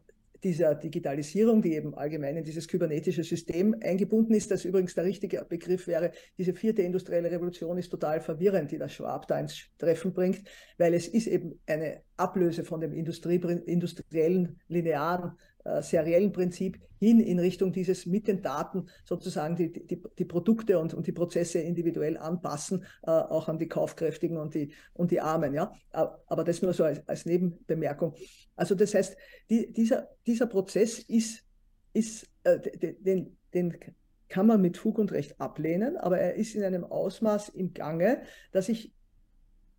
dieser 0.44 0.76
Digitalisierung, 0.76 1.62
die 1.62 1.74
eben 1.74 1.94
allgemein 1.96 2.38
in 2.38 2.44
dieses 2.44 2.68
kybernetische 2.68 3.24
System 3.24 3.76
eingebunden 3.82 4.34
ist, 4.34 4.52
das 4.52 4.66
übrigens 4.66 4.94
der 4.96 5.06
richtige 5.06 5.46
Begriff 5.48 5.88
wäre, 5.88 6.12
diese 6.38 6.54
vierte 6.54 6.82
industrielle 6.82 7.32
Revolution 7.32 7.78
ist 7.78 7.90
total 7.90 8.22
verwirrend, 8.22 8.72
die 8.72 8.78
der 8.78 8.90
Schwab 8.90 9.28
da 9.28 9.40
ins 9.40 9.70
Treffen 9.78 10.14
bringt, 10.14 10.44
weil 10.78 10.94
es 10.94 11.08
ist 11.08 11.28
eben 11.28 11.60
eine 11.66 12.02
Ablöse 12.18 12.64
von 12.64 12.82
dem 12.82 12.94
industriellen, 12.94 14.60
linearen 14.68 15.34
äh, 15.64 15.82
seriellen 15.82 16.32
Prinzip 16.32 16.80
hin 17.00 17.20
in 17.20 17.40
Richtung 17.40 17.74
dieses 17.74 18.06
mit 18.06 18.28
den 18.28 18.42
Daten 18.42 18.88
sozusagen 19.04 19.56
die, 19.56 19.72
die, 19.72 20.02
die 20.18 20.26
Produkte 20.26 20.80
und, 20.80 20.94
und 20.94 21.06
die 21.06 21.12
Prozesse 21.12 21.60
individuell 21.60 22.18
anpassen, 22.18 22.86
äh, 23.04 23.12
auch 23.12 23.50
an 23.50 23.60
die 23.60 23.68
Kaufkräftigen 23.68 24.38
und 24.38 24.54
die, 24.54 24.74
und 24.94 25.12
die 25.12 25.20
Armen. 25.20 25.54
Ja? 25.54 25.74
Aber 25.92 26.44
das 26.44 26.62
nur 26.62 26.74
so 26.74 26.86
als, 26.86 27.08
als 27.08 27.26
Nebenbemerkung. 27.26 28.16
Also 28.56 28.76
das 28.76 28.94
heißt, 28.94 29.18
die, 29.50 29.72
dieser, 29.74 30.10
dieser 30.26 30.48
Prozess 30.48 31.00
ist, 31.00 31.44
ist 31.94 32.30
äh, 32.44 32.60
den, 32.60 33.38
den 33.54 33.78
kann 34.30 34.48
man 34.48 34.62
mit 34.62 34.78
Fug 34.78 34.98
und 34.98 35.12
Recht 35.12 35.40
ablehnen, 35.40 35.98
aber 35.98 36.18
er 36.20 36.36
ist 36.36 36.56
in 36.56 36.64
einem 36.64 36.86
Ausmaß 36.86 37.50
im 37.50 37.74
Gange, 37.74 38.24
dass 38.52 38.70
ich 38.70 38.94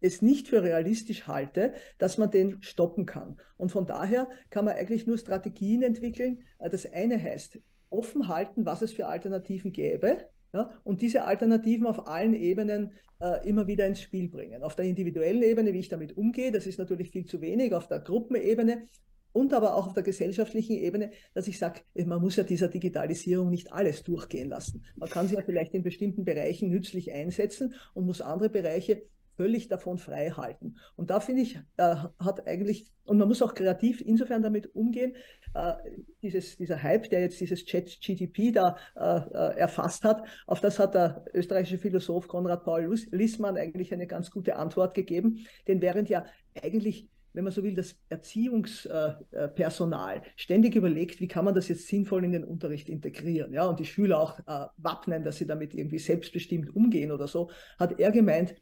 es 0.05 0.23
nicht 0.23 0.49
für 0.49 0.63
realistisch 0.63 1.27
halte, 1.27 1.73
dass 1.99 2.19
man 2.19 2.31
den 2.31 2.63
stoppen 2.63 3.07
kann. 3.07 3.39
Und 3.57 3.73
von 3.73 3.87
daher 3.87 4.29
kann 4.51 4.65
man 4.67 4.75
eigentlich 4.75 5.07
nur 5.07 5.19
Strategien 5.19 5.83
entwickeln. 5.83 6.41
Äh, 6.59 6.71
das 6.71 6.91
eine 6.93 7.21
heißt, 7.21 7.59
offen 7.91 8.29
halten, 8.29 8.67
was 8.67 8.83
es 8.83 8.93
für 8.93 9.07
Alternativen 9.07 9.73
gäbe. 9.73 10.19
Ja, 10.53 10.71
und 10.85 11.03
diese 11.03 11.25
Alternativen 11.25 11.87
auf 11.87 12.07
allen 12.07 12.35
Ebenen 12.35 12.93
äh, 13.21 13.49
immer 13.49 13.67
wieder 13.67 13.87
ins 13.87 14.01
Spiel 14.01 14.29
bringen. 14.29 14.63
Auf 14.63 14.77
der 14.77 14.85
individuellen 14.85 15.43
Ebene, 15.43 15.73
wie 15.73 15.81
ich 15.81 15.89
damit 15.89 16.17
umgehe, 16.17 16.53
das 16.53 16.67
ist 16.67 16.79
natürlich 16.79 17.11
viel 17.11 17.25
zu 17.25 17.41
wenig. 17.41 17.75
Auf 17.75 17.89
der 17.89 17.99
Gruppenebene 18.01 18.87
und 19.33 19.53
aber 19.53 19.75
auch 19.75 19.89
auf 19.89 19.95
der 19.95 20.05
gesellschaftlichen 20.05 20.77
Ebene, 20.77 21.11
dass 21.35 21.49
ich 21.49 21.59
sage, 21.59 21.81
man 21.95 22.21
muss 22.21 22.37
ja 22.37 22.45
dieser 22.45 22.69
Digitalisierung 22.69 23.51
nicht 23.51 23.73
alles 23.73 24.05
durchgehen 24.05 24.49
lassen. 24.49 24.85
Man 24.95 25.09
kann 25.09 25.27
sie 25.27 25.35
ja 25.35 25.43
vielleicht 25.43 25.75
in 25.75 25.83
bestimmten 25.83 26.25
Bereichen 26.25 26.71
nützlich 26.71 27.11
einsetzen 27.11 27.75
und 27.95 28.07
muss 28.07 28.21
andere 28.21 28.49
Bereiche 28.49 29.03
völlig 29.37 29.69
davon 29.69 29.99
frei 29.99 30.31
halten. 30.31 30.77
Und 30.97 31.11
da 31.11 31.21
finde 31.21 31.43
ich, 31.43 31.59
äh, 31.77 31.97
hat 32.19 32.47
eigentlich, 32.47 32.87
und 33.05 33.19
man 33.19 33.29
muss 33.29 33.43
auch 33.43 33.55
kreativ 33.55 34.01
insofern 34.01 34.43
damit 34.43 34.75
umgehen, 34.75 35.15
äh, 35.55 35.75
dieses, 36.23 36.57
dieser 36.57 36.83
Hype, 36.83 37.09
der 37.11 37.21
jetzt 37.21 37.41
dieses 37.41 37.65
Chat-GDP 37.65 38.53
da 38.53 38.77
äh, 38.97 39.01
äh, 39.01 39.59
erfasst 39.59 40.05
hat, 40.05 40.27
auf 40.47 40.61
das 40.61 40.79
hat 40.79 40.95
der 40.95 41.25
österreichische 41.35 41.79
Philosoph 41.79 42.29
Konrad 42.29 42.65
Paul 42.65 42.95
Lissmann 43.11 43.57
eigentlich 43.57 43.93
eine 43.93 44.07
ganz 44.07 44.31
gute 44.31 44.57
Antwort 44.57 44.95
gegeben. 44.95 45.47
Denn 45.67 45.81
während 45.81 46.09
ja 46.09 46.25
eigentlich 46.63 47.09
wenn 47.35 47.45
man 47.45 47.53
so 47.53 47.63
will, 47.63 47.75
das 47.75 47.97
Erziehungspersonal 48.09 50.23
ständig 50.37 50.77
überlegt, 50.77 51.21
wie 51.21 51.29
kann 51.29 51.45
man 51.45 51.55
das 51.55 51.69
jetzt 51.69 51.89
sinnvoll 51.89 52.25
in 52.25 52.33
den 52.33 52.45
Unterricht 52.45 52.89
integrieren, 52.89 53.53
ja, 53.53 53.67
und 53.67 53.81
die 53.81 53.85
Schüler 53.85 54.21
auch 54.21 54.39
äh, 54.39 54.69
wappnen, 54.79 55.25
dass 55.25 55.37
sie 55.37 55.47
damit 55.47 55.75
irgendwie 55.75 55.99
selbstbestimmt 55.99 56.75
umgehen 56.75 57.11
oder 57.11 57.27
so, 57.27 57.51
hat 57.79 57.99
er 57.99 58.13
gemeint, 58.13 58.55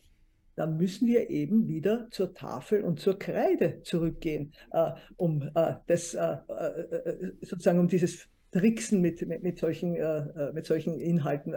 dann 0.55 0.77
müssen 0.77 1.07
wir 1.07 1.31
eben 1.31 1.69
wieder 1.69 2.09
zur 2.11 2.35
Tafel 2.35 2.83
und 2.83 3.01
zur 3.01 3.19
Kreide 3.19 3.83
zurückgehen, 3.83 4.53
äh, 4.73 4.93
um 5.17 5.51
äh, 5.55 5.75
das 5.87 6.15
äh, 6.15 6.37
äh 6.49 7.33
sozusagen 7.41 7.79
um 7.79 7.89
dieses 7.89 8.29
Tricksen 8.53 9.01
mit, 9.01 9.27
mit, 9.27 9.43
mit, 9.43 9.59
solchen, 9.59 9.97
äh, 9.97 10.19
äh, 10.19 10.53
mit 10.53 10.67
solchen 10.67 11.01
Inhalten 11.01 11.55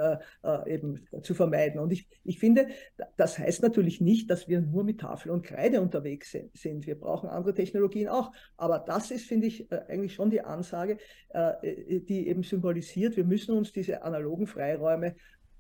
eben 0.66 1.06
zu 1.24 1.34
vermeiden. 1.34 1.82
Und 1.82 1.92
ich, 1.92 2.08
ich 2.24 2.40
finde, 2.40 2.70
das 3.18 3.38
heißt 3.38 3.62
natürlich 3.64 4.00
nicht, 4.00 4.30
dass 4.32 4.48
wir 4.48 4.62
nur 4.62 4.86
mit 4.86 5.02
Tafel 5.02 5.32
und 5.32 5.46
Kreide 5.46 5.82
unterwegs 5.82 6.34
sind. 6.54 6.88
Wir 6.88 6.98
brauchen 6.98 7.28
andere 7.28 7.54
Technologien 7.54 8.08
auch. 8.08 8.32
Aber 8.56 8.80
das 8.80 9.12
ist, 9.12 9.26
finde 9.26 9.48
ich, 9.48 9.70
eigentlich 9.90 10.14
schon 10.14 10.30
die 10.30 10.40
Ansage, 10.40 10.98
die 11.34 12.30
eben 12.30 12.44
symbolisiert, 12.44 13.18
wir 13.18 13.26
müssen 13.26 13.58
uns 13.58 13.74
diese 13.74 14.04
analogen 14.04 14.48
Freiräume 14.48 15.16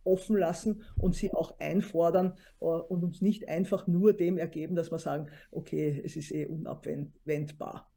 offen 0.06 0.38
lassen 0.38 0.84
und 0.98 1.16
sie 1.16 1.32
auch 1.32 1.60
einfordern 1.60 2.38
äh, 2.62 2.66
und 2.66 3.04
uns 3.04 3.22
nicht 3.22 3.50
einfach 3.50 3.88
nur 3.88 4.14
dem 4.14 4.38
ergeben, 4.38 4.76
dass 4.76 4.92
wir 4.92 5.00
sagen, 5.00 5.30
okay, 5.52 6.02
es 6.04 6.16
ist 6.16 6.32
eh 6.32 6.46
unabwendbar. 6.46 7.92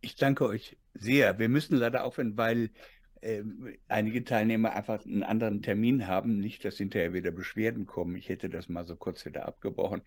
Ich 0.00 0.16
danke 0.16 0.46
euch 0.46 0.76
sehr. 0.94 1.38
Wir 1.38 1.48
müssen 1.48 1.76
leider 1.76 2.04
aufhören, 2.04 2.36
weil 2.36 2.70
äh, 3.20 3.42
einige 3.88 4.24
Teilnehmer 4.24 4.72
einfach 4.74 5.04
einen 5.04 5.22
anderen 5.22 5.62
Termin 5.62 6.06
haben. 6.06 6.38
Nicht, 6.38 6.64
dass 6.64 6.76
hinterher 6.76 7.12
wieder 7.12 7.30
Beschwerden 7.30 7.86
kommen. 7.86 8.16
Ich 8.16 8.28
hätte 8.28 8.48
das 8.48 8.68
mal 8.68 8.84
so 8.84 8.96
kurz 8.96 9.24
wieder 9.24 9.46
abgebrochen. 9.46 10.02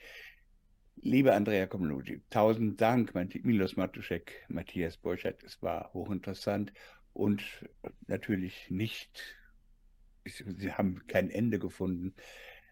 Liebe 1.01 1.33
Andrea 1.33 1.67
Komluji, 1.67 2.21
tausend 2.29 2.79
Dank, 2.79 3.13
Milos 3.43 3.75
Matuszek, 3.75 4.45
Matthias 4.47 4.97
Borchert. 4.97 5.43
Es 5.43 5.61
war 5.61 5.91
hochinteressant 5.93 6.71
und 7.13 7.43
natürlich 8.07 8.69
nicht 8.69 9.35
sie 10.25 10.71
haben 10.71 11.05
kein 11.07 11.29
Ende 11.29 11.59
gefunden, 11.59 12.13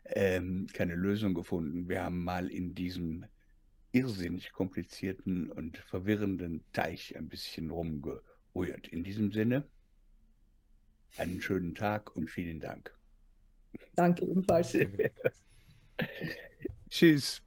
ähm, 0.05 0.67
keine 0.73 0.95
Lösung 0.95 1.33
gefunden. 1.33 1.87
Wir 1.87 2.03
haben 2.03 2.23
mal 2.23 2.49
in 2.49 2.75
diesem 2.75 3.25
irrsinnig 3.91 4.51
komplizierten 4.51 5.51
und 5.51 5.77
verwirrenden 5.77 6.63
Teich 6.73 7.15
ein 7.15 7.29
bisschen 7.29 7.69
rumgerührt. 7.69 8.87
In 8.87 9.03
diesem 9.03 9.31
Sinne, 9.31 9.67
einen 11.17 11.41
schönen 11.41 11.75
Tag 11.75 12.15
und 12.15 12.29
vielen 12.29 12.59
Dank. 12.59 12.93
Danke 13.95 14.25
ebenfalls. 14.25 14.73
Tschüss. 16.89 17.42